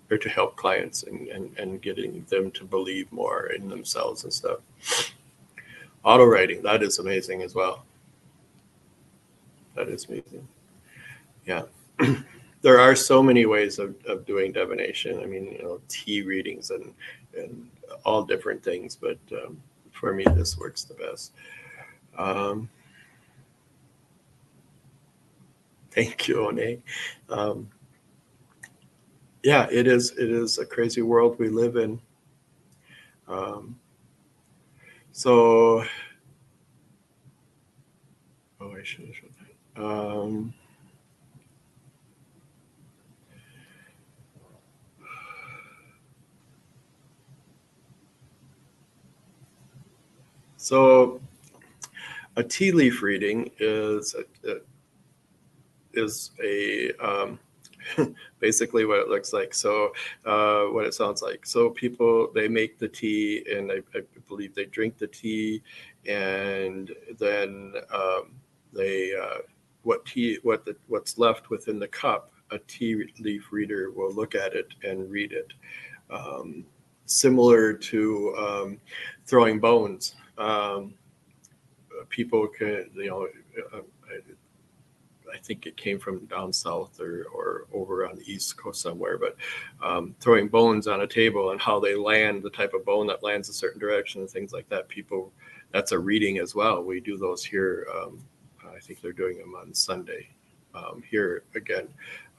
or 0.10 0.18
to 0.18 0.28
help 0.28 0.58
clients 0.58 1.04
and, 1.04 1.30
and, 1.30 1.58
and 1.58 1.82
getting 1.82 2.26
them 2.28 2.52
to 2.52 2.66
believe 2.66 3.10
more 3.14 3.46
in 3.54 3.70
themselves 3.70 4.26
and 4.26 4.34
stuff 4.34 4.60
auto 6.04 6.26
writing 6.26 6.62
that 6.64 6.84
is 6.84 7.00
amazing 7.00 7.42
as 7.42 7.56
well. 7.56 7.86
That 9.76 9.88
is 9.90 10.06
amazing. 10.06 10.48
Yeah. 11.46 11.64
There 12.64 12.80
are 12.80 12.96
so 12.96 13.24
many 13.24 13.48
ways 13.48 13.80
of, 13.80 13.96
of 14.06 14.24
doing 14.24 14.52
divination. 14.52 15.20
I 15.20 15.26
mean 15.26 15.52
you 15.54 15.64
know 15.64 15.82
tea 15.88 16.22
readings 16.22 16.70
and 16.70 16.94
and 17.36 17.68
all 18.06 18.24
different 18.24 18.64
things 18.64 18.96
but 18.96 19.18
um, 19.32 19.62
for 19.92 20.14
me 20.14 20.24
this 20.36 20.58
works 20.58 20.84
the 20.84 20.94
best. 20.94 21.32
Um, 22.18 22.70
thank 25.90 26.28
you 26.28 26.44
One. 26.44 26.84
Um, 27.30 27.68
yeah 29.44 29.68
it 29.72 29.88
is 29.88 30.12
it 30.12 30.30
is 30.30 30.60
a 30.60 30.66
crazy 30.66 31.02
world 31.02 31.40
we 31.40 31.50
live 31.50 31.78
in. 31.78 32.00
Um, 33.28 33.80
so, 35.12 35.84
oh, 38.60 38.76
I 38.76 38.84
should 38.84 39.06
have 39.06 39.16
showed 39.16 39.32
that. 39.76 39.84
Um, 39.84 40.54
so, 50.58 51.22
a 52.36 52.44
tea 52.44 52.72
leaf 52.72 53.02
reading 53.02 53.52
is 53.60 54.16
a, 54.16 54.52
a 54.52 54.58
is 55.94 56.32
a 56.44 56.94
um, 56.94 57.40
basically 58.40 58.86
what 58.86 59.00
it 59.00 59.10
looks 59.10 59.34
like. 59.34 59.54
So, 59.54 59.92
uh, 60.26 60.66
what 60.66 60.86
it 60.86 60.94
sounds 60.94 61.22
like. 61.22 61.46
So, 61.46 61.70
people 61.70 62.30
they 62.34 62.48
make 62.48 62.80
the 62.80 62.88
tea, 62.88 63.46
and 63.52 63.72
I, 63.72 63.82
I 63.98 64.02
believe 64.28 64.56
they 64.56 64.66
drink 64.66 64.98
the 64.98 65.08
tea, 65.08 65.62
and 66.08 66.92
then 67.20 67.74
um, 67.94 68.32
they 68.74 69.14
uh, 69.16 69.40
what 69.84 70.06
tea 70.06 70.40
what 70.44 70.66
the 70.66 70.76
what's 70.88 71.18
left 71.18 71.50
within 71.50 71.80
the 71.80 71.88
cup. 71.88 72.32
A 72.52 72.60
tea 72.60 73.06
leaf 73.20 73.48
reader 73.52 73.92
will 73.92 74.12
look 74.14 74.36
at 74.36 74.54
it 74.54 74.74
and 74.84 75.10
read 75.10 75.32
it. 75.32 75.54
Um, 76.10 76.66
similar 77.06 77.74
to 77.74 78.36
um, 78.38 78.78
throwing 79.26 79.60
bones. 79.60 80.16
Um, 80.38 80.96
people 82.10 82.48
can, 82.48 82.90
you 82.94 83.08
know, 83.08 83.28
uh, 83.74 83.82
I 85.34 85.38
think 85.38 85.66
it 85.66 85.78
came 85.78 86.00
from 86.00 86.26
down 86.26 86.54
south 86.54 87.00
or, 87.00 87.26
or 87.34 87.66
over 87.74 88.08
on 88.08 88.16
the 88.16 88.32
east 88.32 88.58
coast 88.58 88.82
somewhere, 88.82 89.18
but 89.18 89.36
um, 89.84 90.16
throwing 90.20 90.48
bones 90.48 90.88
on 90.88 91.02
a 91.02 91.08
table 91.08 91.52
and 91.52 91.62
how 91.62 91.80
they 91.80 91.96
land, 91.96 92.44
the 92.44 92.50
type 92.50 92.74
of 92.74 92.86
bone 92.86 93.08
that 93.08 93.24
lands 93.24 93.50
a 93.50 93.54
certain 93.54 93.80
direction 93.80 94.22
and 94.22 94.30
things 94.30 94.54
like 94.54 94.68
that. 94.70 94.88
People, 94.88 95.32
that's 95.72 95.92
a 95.92 96.00
reading 96.00 96.40
as 96.40 96.56
well. 96.56 96.84
We 96.84 97.00
do 97.00 97.18
those 97.18 97.44
here. 97.44 97.88
Um, 97.96 98.20
I 98.76 98.80
think 98.80 99.02
they're 99.02 99.12
doing 99.12 99.38
them 99.38 99.56
on 99.56 99.74
Sunday 99.74 100.30
um, 100.74 101.04
here 101.10 101.44
again. 101.56 101.88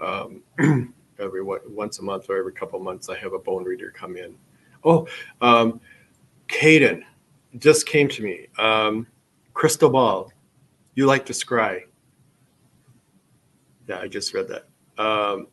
Um, 0.01 0.43
every 1.19 1.43
once 1.43 1.99
a 1.99 2.03
month 2.03 2.29
or 2.31 2.37
every 2.37 2.53
couple 2.53 2.79
months, 2.81 3.09
I 3.09 3.17
have 3.19 3.33
a 3.33 3.39
bone 3.39 3.65
reader 3.65 3.91
come 3.91 4.17
in. 4.17 4.35
Oh, 4.85 5.07
um, 5.41 5.81
Caden 6.49 7.03
just 7.59 7.87
came 7.87 8.09
to 8.09 8.23
me. 8.23 8.47
Um, 8.59 9.07
crystal 9.55 9.91
ball. 9.91 10.33
You 10.95 11.07
like 11.07 11.25
to 11.27 11.33
scry. 11.33 11.85
Yeah, 13.93 14.01
I 14.01 14.09
just 14.09 14.33
read 14.33 14.49
that. 14.49 14.65
Um, 14.97 15.49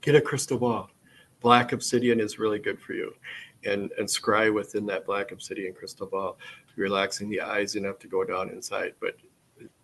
get 0.00 0.14
a 0.14 0.22
crystal 0.22 0.56
ball. 0.56 0.88
Black 1.40 1.72
obsidian 1.72 2.18
is 2.18 2.38
really 2.38 2.58
good 2.58 2.80
for 2.80 2.94
you. 2.94 3.12
And, 3.66 3.92
and 3.98 4.08
scry 4.08 4.52
within 4.52 4.86
that 4.86 5.04
black 5.04 5.32
obsidian 5.32 5.74
crystal 5.74 6.06
ball, 6.06 6.38
relaxing 6.76 7.28
the 7.28 7.42
eyes 7.42 7.76
enough 7.76 7.98
to 7.98 8.08
go 8.08 8.24
down 8.24 8.48
inside, 8.48 8.94
but 9.00 9.16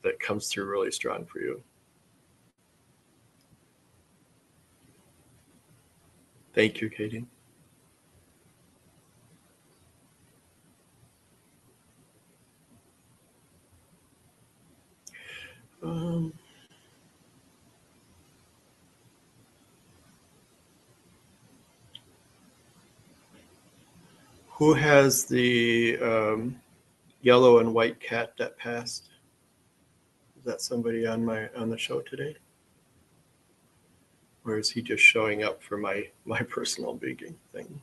that 0.03 0.19
comes 0.19 0.49
through 0.49 0.65
really 0.65 0.91
strong 0.91 1.27
for 1.27 1.41
you. 1.41 1.63
Thank 6.55 6.81
you, 6.81 6.89
Katie. 6.89 7.27
Um, 15.83 16.33
Who 24.59 24.75
has 24.75 25.25
the 25.25 25.97
um, 26.03 26.61
yellow 27.23 27.61
and 27.61 27.73
white 27.73 28.01
cat 28.01 28.33
that 28.39 28.59
passed? 28.59 29.09
Is 30.37 30.43
that 30.47 30.61
somebody 30.61 31.07
on 31.07 31.25
my 31.25 31.49
on 31.57 31.71
the 31.71 31.79
show 31.79 32.01
today? 32.01 32.35
Or 34.45 34.59
is 34.59 34.69
he 34.69 34.83
just 34.83 35.01
showing 35.01 35.45
up 35.45 35.63
for 35.63 35.77
my 35.77 36.09
my 36.25 36.41
personal 36.43 36.95
begging 36.95 37.37
thing? 37.53 37.81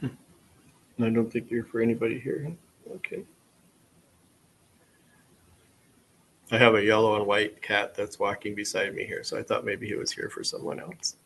Hmm. 0.00 1.02
I 1.02 1.08
don't 1.08 1.32
think 1.32 1.50
you're 1.50 1.64
for 1.64 1.80
anybody 1.80 2.20
here. 2.20 2.52
Okay. 2.96 3.24
I 6.50 6.58
have 6.58 6.74
a 6.74 6.82
yellow 6.82 7.16
and 7.16 7.26
white 7.26 7.60
cat 7.62 7.94
that's 7.94 8.18
walking 8.18 8.54
beside 8.54 8.94
me 8.94 9.04
here, 9.04 9.22
so 9.24 9.38
I 9.38 9.42
thought 9.42 9.64
maybe 9.64 9.86
he 9.86 9.94
was 9.94 10.12
here 10.12 10.30
for 10.30 10.42
someone 10.44 10.80
else. 10.80 11.16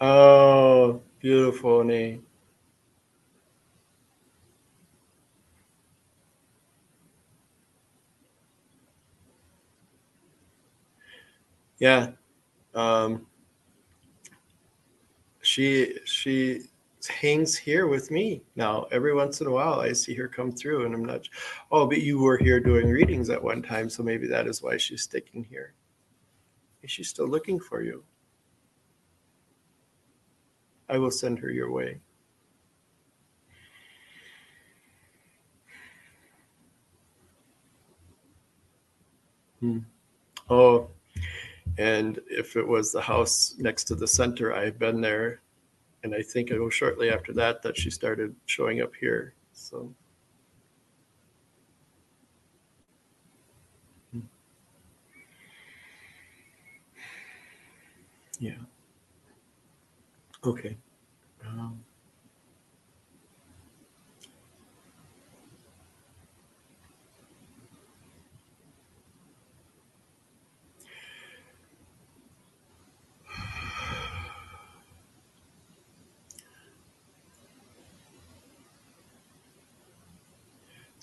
Oh, 0.00 1.00
beautiful 1.20 1.82
name. 1.82 2.24
Yeah. 11.78 12.10
Um, 12.74 13.26
she 15.42 15.98
she 16.04 16.62
hangs 17.08 17.56
here 17.56 17.86
with 17.86 18.10
me 18.10 18.42
now. 18.56 18.86
Every 18.90 19.14
once 19.14 19.40
in 19.40 19.46
a 19.46 19.50
while, 19.50 19.80
I 19.80 19.92
see 19.92 20.14
her 20.14 20.28
come 20.28 20.52
through, 20.52 20.86
and 20.86 20.94
I'm 20.94 21.04
not. 21.04 21.28
Oh, 21.70 21.86
but 21.86 22.02
you 22.02 22.18
were 22.18 22.38
here 22.38 22.60
doing 22.60 22.88
readings 22.88 23.30
at 23.30 23.42
one 23.42 23.62
time, 23.62 23.88
so 23.90 24.02
maybe 24.02 24.26
that 24.28 24.46
is 24.46 24.62
why 24.62 24.76
she's 24.76 25.02
sticking 25.02 25.44
here. 25.44 25.74
Is 26.82 26.90
she 26.90 27.04
still 27.04 27.28
looking 27.28 27.60
for 27.60 27.82
you? 27.82 28.04
I 30.88 30.98
will 30.98 31.10
send 31.10 31.38
her 31.38 31.50
your 31.50 31.70
way. 31.70 32.00
Hmm. 39.60 39.78
Oh, 40.50 40.90
and 41.78 42.20
if 42.28 42.56
it 42.56 42.66
was 42.66 42.92
the 42.92 43.00
house 43.00 43.54
next 43.58 43.84
to 43.84 43.94
the 43.94 44.06
center, 44.06 44.54
I've 44.54 44.78
been 44.78 45.00
there. 45.00 45.40
And 46.02 46.14
I 46.14 46.22
think 46.22 46.50
it 46.50 46.60
was 46.60 46.74
shortly 46.74 47.10
after 47.10 47.32
that 47.32 47.62
that 47.62 47.76
she 47.78 47.90
started 47.90 48.36
showing 48.46 48.82
up 48.82 48.92
here. 48.94 49.34
So. 49.52 49.92
Hmm. 54.12 54.20
Yeah. 58.38 58.52
Okay. 60.44 60.76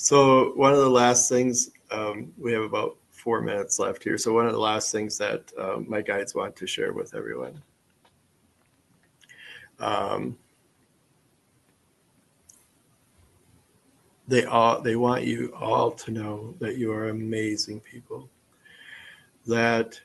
So 0.01 0.53
one 0.53 0.73
of 0.73 0.79
the 0.79 0.89
last 0.89 1.29
things 1.29 1.69
um, 1.91 2.33
we 2.35 2.53
have 2.53 2.63
about 2.63 2.97
four 3.11 3.39
minutes 3.39 3.77
left 3.77 4.03
here. 4.03 4.17
So 4.17 4.33
one 4.33 4.47
of 4.47 4.51
the 4.51 4.59
last 4.59 4.91
things 4.91 5.15
that 5.19 5.51
um, 5.59 5.85
my 5.87 6.01
guides 6.01 6.33
want 6.33 6.55
to 6.55 6.65
share 6.65 6.91
with 6.91 7.13
everyone. 7.13 7.61
Um, 9.79 10.35
they 14.27 14.45
all 14.45 14.81
they 14.81 14.95
want 14.95 15.23
you 15.23 15.53
all 15.55 15.91
to 15.91 16.09
know 16.09 16.55
that 16.57 16.77
you 16.77 16.91
are 16.91 17.09
amazing 17.09 17.79
people. 17.79 18.27
That 19.45 20.01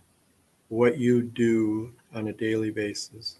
what 0.69 0.99
you 0.99 1.23
do 1.23 1.91
on 2.15 2.29
a 2.29 2.35
daily 2.35 2.71
basis 2.71 3.39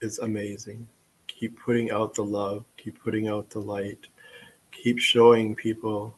is 0.00 0.18
amazing. 0.18 0.88
Keep 1.28 1.60
putting 1.60 1.92
out 1.92 2.14
the 2.14 2.24
love, 2.24 2.64
keep 2.76 3.00
putting 3.00 3.28
out 3.28 3.48
the 3.48 3.60
light, 3.60 4.08
keep 4.84 4.98
showing 4.98 5.54
people 5.54 6.14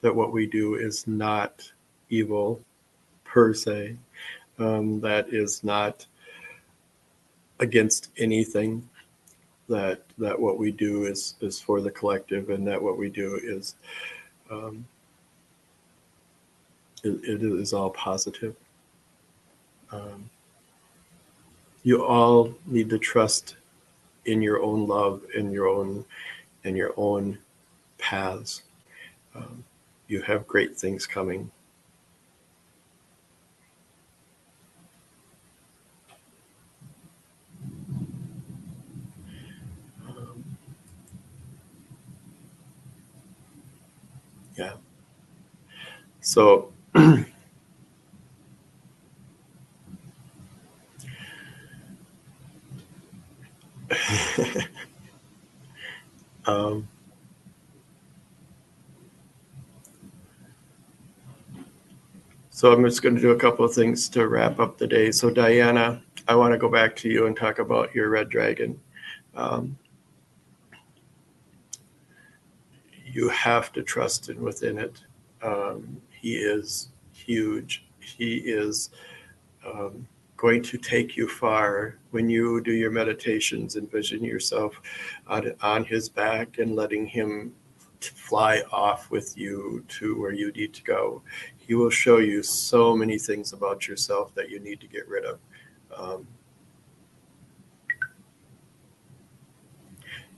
that 0.00 0.12
what 0.12 0.32
we 0.32 0.46
do 0.46 0.74
is 0.74 1.06
not 1.06 1.62
evil 2.10 2.60
per 3.22 3.54
se, 3.54 3.96
um, 4.58 5.00
that 5.00 5.32
is 5.32 5.62
not 5.62 6.04
against 7.60 8.10
anything. 8.18 8.86
That 9.68 10.02
that 10.18 10.38
what 10.38 10.58
we 10.58 10.72
do 10.72 11.04
is 11.04 11.36
is 11.40 11.60
for 11.60 11.80
the 11.80 11.90
collective, 11.90 12.50
and 12.50 12.66
that 12.66 12.82
what 12.82 12.98
we 12.98 13.08
do 13.08 13.40
is 13.42 13.76
um, 14.50 14.84
it, 17.04 17.14
it 17.24 17.42
is 17.42 17.72
all 17.72 17.90
positive. 17.90 18.56
Um, 19.92 20.28
you 21.84 22.04
all 22.04 22.52
need 22.66 22.90
to 22.90 22.98
trust 22.98 23.56
in 24.26 24.42
your 24.42 24.60
own 24.60 24.88
love, 24.88 25.22
in 25.36 25.52
your 25.52 25.68
own, 25.68 26.04
in 26.64 26.74
your 26.74 26.92
own 26.96 27.38
paths. 28.04 28.62
Um, 29.34 29.64
you 30.08 30.20
have 30.22 30.46
great 30.46 30.76
things 30.78 31.06
coming. 31.06 31.50
Um, 40.06 40.44
yeah. 44.56 44.74
So, 46.20 46.72
um, 56.46 56.88
So 62.54 62.72
I'm 62.72 62.84
just 62.84 63.02
going 63.02 63.16
to 63.16 63.20
do 63.20 63.32
a 63.32 63.36
couple 63.36 63.64
of 63.64 63.74
things 63.74 64.08
to 64.10 64.28
wrap 64.28 64.60
up 64.60 64.78
the 64.78 64.86
day. 64.86 65.10
So 65.10 65.28
Diana, 65.28 66.00
I 66.28 66.36
want 66.36 66.52
to 66.52 66.56
go 66.58 66.68
back 66.68 66.94
to 66.98 67.08
you 67.08 67.26
and 67.26 67.36
talk 67.36 67.58
about 67.58 67.92
your 67.92 68.10
red 68.10 68.28
dragon. 68.28 68.80
Um, 69.34 69.76
you 73.04 73.28
have 73.30 73.72
to 73.72 73.82
trust 73.82 74.28
in 74.28 74.40
within 74.40 74.78
it. 74.78 75.02
Um, 75.42 76.00
he 76.12 76.36
is 76.36 76.90
huge. 77.12 77.86
He 77.98 78.36
is 78.36 78.90
um, 79.66 80.06
going 80.36 80.62
to 80.62 80.78
take 80.78 81.16
you 81.16 81.26
far 81.26 81.98
when 82.12 82.30
you 82.30 82.60
do 82.60 82.72
your 82.72 82.92
meditations. 82.92 83.74
Envision 83.74 84.22
yourself 84.22 84.80
on, 85.26 85.52
on 85.60 85.82
his 85.82 86.08
back 86.08 86.58
and 86.58 86.76
letting 86.76 87.04
him 87.04 87.52
fly 88.10 88.62
off 88.70 89.10
with 89.10 89.36
you 89.36 89.84
to 89.88 90.20
where 90.20 90.32
you 90.32 90.52
need 90.52 90.74
to 90.74 90.82
go. 90.82 91.22
He 91.66 91.74
will 91.74 91.90
show 91.90 92.18
you 92.18 92.42
so 92.42 92.94
many 92.96 93.18
things 93.18 93.52
about 93.52 93.88
yourself 93.88 94.34
that 94.34 94.50
you 94.50 94.60
need 94.60 94.80
to 94.80 94.86
get 94.86 95.08
rid 95.08 95.24
of. 95.24 95.38
Um, 95.96 96.26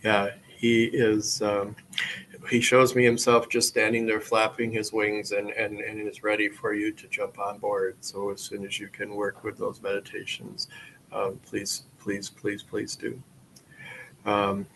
yeah, 0.05 0.31
he 0.47 0.85
is. 0.85 1.43
Um, 1.43 1.75
he 2.49 2.61
shows 2.61 2.95
me 2.95 3.05
himself 3.05 3.49
just 3.49 3.69
standing 3.69 4.07
there 4.07 4.21
flapping 4.21 4.71
his 4.71 4.93
wings 4.93 5.33
and, 5.33 5.51
and, 5.51 5.81
and 5.81 6.09
is 6.09 6.23
ready 6.23 6.49
for 6.49 6.75
you 6.75 6.93
to 6.93 7.09
jump 7.09 7.39
on 7.39 7.59
board. 7.59 7.97
So 8.01 8.31
as 8.31 8.41
soon 8.41 8.65
as 8.65 8.79
you 8.79 8.89
can 8.89 9.15
work 9.15 9.43
with 9.43 9.59
those 9.59 9.83
meditations, 9.83 10.69
um, 11.13 11.41
please, 11.45 11.85
please, 11.99 12.31
please, 12.31 12.63
please 12.63 12.95
do. 12.95 13.21
Um, 14.25 14.67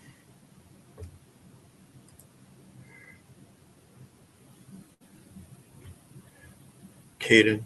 Caden, 7.31 7.63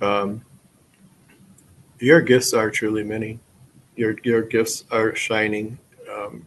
um, 0.00 0.42
your 1.98 2.22
gifts 2.22 2.54
are 2.54 2.70
truly 2.70 3.04
many. 3.04 3.38
Your 3.94 4.16
your 4.24 4.40
gifts 4.40 4.84
are 4.90 5.14
shining. 5.14 5.78
Um, 6.10 6.46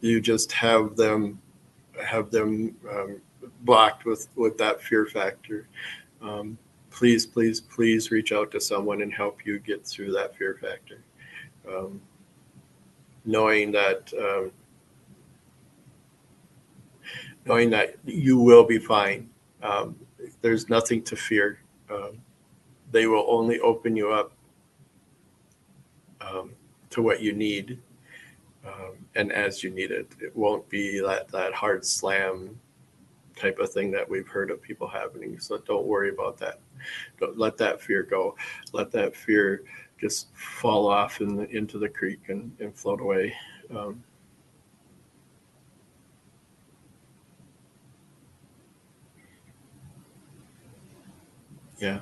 you 0.00 0.20
just 0.20 0.50
have 0.50 0.96
them 0.96 1.40
have 2.04 2.32
them 2.32 2.74
um, 2.90 3.20
blocked 3.60 4.06
with 4.06 4.26
with 4.34 4.58
that 4.58 4.82
fear 4.82 5.06
factor. 5.06 5.68
Um, 6.20 6.58
please, 6.90 7.26
please, 7.26 7.60
please 7.60 8.10
reach 8.10 8.32
out 8.32 8.50
to 8.50 8.60
someone 8.60 9.00
and 9.00 9.12
help 9.12 9.46
you 9.46 9.60
get 9.60 9.86
through 9.86 10.10
that 10.12 10.36
fear 10.36 10.58
factor. 10.60 11.04
Um, 11.68 12.00
knowing 13.24 13.70
that 13.70 14.12
um, 14.18 14.50
knowing 17.46 17.70
that 17.70 17.94
you 18.04 18.36
will 18.36 18.64
be 18.64 18.78
fine. 18.78 19.30
Um, 19.62 19.94
there's 20.42 20.68
nothing 20.68 21.00
to 21.04 21.14
fear. 21.14 21.60
Um, 21.90 22.20
they 22.90 23.06
will 23.06 23.26
only 23.28 23.60
open 23.60 23.96
you 23.96 24.12
up 24.12 24.32
um, 26.20 26.52
to 26.90 27.02
what 27.02 27.20
you 27.20 27.32
need 27.32 27.78
um, 28.66 28.94
and 29.14 29.32
as 29.32 29.62
you 29.62 29.70
need 29.70 29.90
it. 29.90 30.12
It 30.20 30.34
won't 30.36 30.68
be 30.68 31.00
that, 31.00 31.28
that 31.28 31.52
hard 31.52 31.84
slam 31.84 32.58
type 33.36 33.58
of 33.58 33.70
thing 33.70 33.90
that 33.90 34.08
we've 34.08 34.28
heard 34.28 34.50
of 34.50 34.62
people 34.62 34.86
happening. 34.86 35.38
So 35.38 35.58
don't 35.58 35.86
worry 35.86 36.10
about 36.10 36.38
that. 36.38 36.60
Don't 37.18 37.38
let 37.38 37.56
that 37.58 37.80
fear 37.80 38.02
go. 38.02 38.36
Let 38.72 38.90
that 38.92 39.14
fear 39.14 39.64
just 40.00 40.28
fall 40.34 40.86
off 40.86 41.20
in 41.20 41.36
the, 41.36 41.48
into 41.50 41.78
the 41.78 41.88
creek 41.88 42.28
and, 42.28 42.52
and 42.60 42.74
float 42.74 43.00
away. 43.00 43.34
Um, 43.74 44.02
Yeah. 51.84 52.00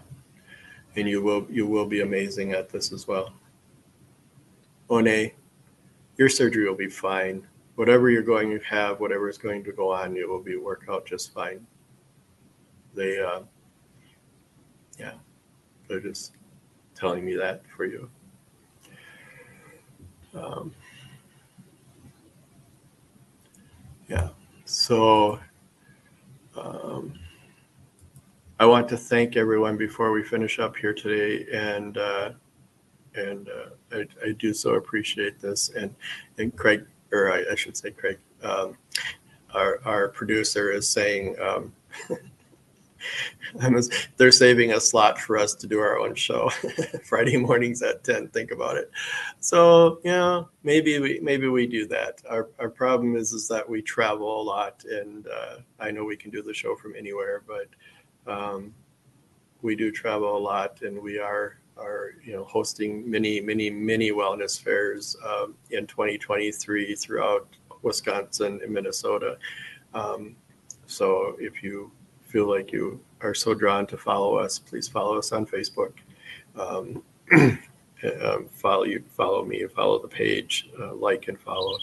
And 0.94 1.08
you 1.08 1.20
will 1.22 1.44
you 1.50 1.66
will 1.66 1.86
be 1.86 2.02
amazing 2.02 2.52
at 2.52 2.68
this 2.68 2.92
as 2.92 3.08
well. 3.08 3.32
One, 4.86 5.08
your 6.16 6.28
surgery 6.28 6.68
will 6.68 6.76
be 6.76 6.88
fine. 6.88 7.44
Whatever 7.74 8.08
you're 8.08 8.22
going 8.22 8.50
to 8.50 8.64
have, 8.64 9.00
whatever 9.00 9.28
is 9.28 9.38
going 9.38 9.64
to 9.64 9.72
go 9.72 9.92
on, 9.92 10.16
it 10.16 10.28
will 10.28 10.42
be 10.42 10.56
work 10.56 10.84
out 10.88 11.04
just 11.04 11.34
fine. 11.34 11.66
They 12.94 13.18
uh 13.18 13.40
yeah. 15.00 15.14
They're 15.88 15.98
just 15.98 16.36
telling 16.94 17.24
me 17.24 17.34
that 17.34 17.62
for 17.76 17.84
you. 17.84 18.08
Um, 20.32 20.72
yeah. 24.08 24.28
So 24.64 25.40
um, 26.56 27.18
I 28.62 28.64
want 28.64 28.88
to 28.90 28.96
thank 28.96 29.36
everyone 29.36 29.76
before 29.76 30.12
we 30.12 30.22
finish 30.22 30.60
up 30.60 30.76
here 30.76 30.94
today, 30.94 31.48
and 31.52 31.98
uh, 31.98 32.30
and 33.16 33.48
uh, 33.48 33.70
I, 33.90 34.06
I 34.24 34.32
do 34.38 34.54
so 34.54 34.74
appreciate 34.74 35.40
this. 35.40 35.70
And 35.70 35.92
and 36.38 36.56
Craig, 36.56 36.86
or 37.10 37.32
I, 37.32 37.42
I 37.50 37.54
should 37.56 37.76
say 37.76 37.90
Craig, 37.90 38.18
um, 38.44 38.78
our 39.52 39.80
our 39.84 40.06
producer 40.10 40.70
is 40.70 40.88
saying. 40.88 41.34
Um, 41.40 41.72
they're 44.16 44.30
saving 44.30 44.74
a 44.74 44.80
slot 44.80 45.18
for 45.18 45.36
us 45.36 45.56
to 45.56 45.66
do 45.66 45.80
our 45.80 45.98
own 45.98 46.14
show 46.14 46.48
Friday 47.04 47.36
mornings 47.36 47.82
at 47.82 48.04
10 48.04 48.28
think 48.28 48.52
about 48.52 48.76
it 48.76 48.92
so 49.40 49.98
yeah 50.04 50.42
maybe 50.62 51.00
we 51.00 51.18
maybe 51.20 51.48
we 51.48 51.66
do 51.66 51.84
that 51.84 52.22
our, 52.30 52.48
our 52.60 52.70
problem 52.70 53.16
is 53.16 53.32
is 53.32 53.48
that 53.48 53.68
we 53.68 53.82
travel 53.82 54.40
a 54.40 54.44
lot 54.44 54.84
and 54.88 55.26
uh, 55.26 55.56
I 55.80 55.90
know 55.90 56.04
we 56.04 56.16
can 56.16 56.30
do 56.30 56.42
the 56.42 56.54
show 56.54 56.76
from 56.76 56.94
anywhere 56.94 57.42
but 57.44 57.66
um, 58.26 58.74
we 59.62 59.76
do 59.76 59.90
travel 59.90 60.36
a 60.36 60.38
lot 60.38 60.80
and 60.82 61.00
we 61.00 61.18
are 61.18 61.58
are 61.76 62.14
you 62.22 62.32
know 62.32 62.44
hosting 62.44 63.08
many 63.10 63.40
many 63.40 63.70
many 63.70 64.10
wellness 64.10 64.60
fairs 64.60 65.16
um, 65.26 65.54
in 65.70 65.86
2023 65.86 66.94
throughout 66.94 67.48
Wisconsin 67.82 68.60
and 68.62 68.72
Minnesota 68.72 69.38
um, 69.94 70.36
so 70.86 71.36
if 71.38 71.62
you 71.62 71.90
feel 72.32 72.48
like 72.48 72.72
you 72.72 72.98
are 73.20 73.34
so 73.34 73.54
drawn 73.54 73.86
to 73.86 73.96
follow 73.96 74.36
us, 74.36 74.58
please 74.58 74.88
follow 74.88 75.18
us 75.18 75.32
on 75.32 75.46
Facebook. 75.46 75.92
Um, 76.56 77.02
um, 78.22 78.48
follow 78.50 78.84
you, 78.84 79.04
follow 79.10 79.44
me, 79.44 79.64
follow 79.66 80.00
the 80.00 80.08
page, 80.08 80.70
uh, 80.80 80.94
like 80.94 81.28
and 81.28 81.38
follow, 81.38 81.76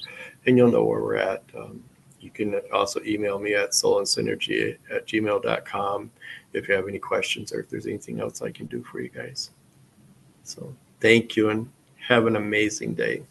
and 0.46 0.58
you'll 0.58 0.72
know 0.72 0.84
where 0.84 1.02
we're 1.02 1.16
at. 1.16 1.44
Um, 1.56 1.84
you 2.20 2.30
can 2.30 2.60
also 2.74 3.02
email 3.06 3.40
me 3.40 3.56
at 3.56 3.72
soulandsynergy 3.72 4.78
at 4.92 5.08
gmail.com 5.08 6.12
if 6.54 6.68
you 6.68 6.74
have 6.74 6.88
any 6.88 7.00
questions 7.00 7.54
or 7.54 7.62
if 7.62 7.70
there's 7.70 7.86
anything 7.86 8.20
else 8.20 8.42
I 8.42 8.52
can 8.52 8.66
do 8.66 8.84
for 8.84 9.00
you 9.02 9.10
guys. 9.10 9.52
So 10.44 10.74
thank 11.00 11.36
you 11.36 11.50
and 11.50 11.70
have 12.08 12.26
an 12.28 12.36
amazing 12.36 12.96
day. 12.96 13.24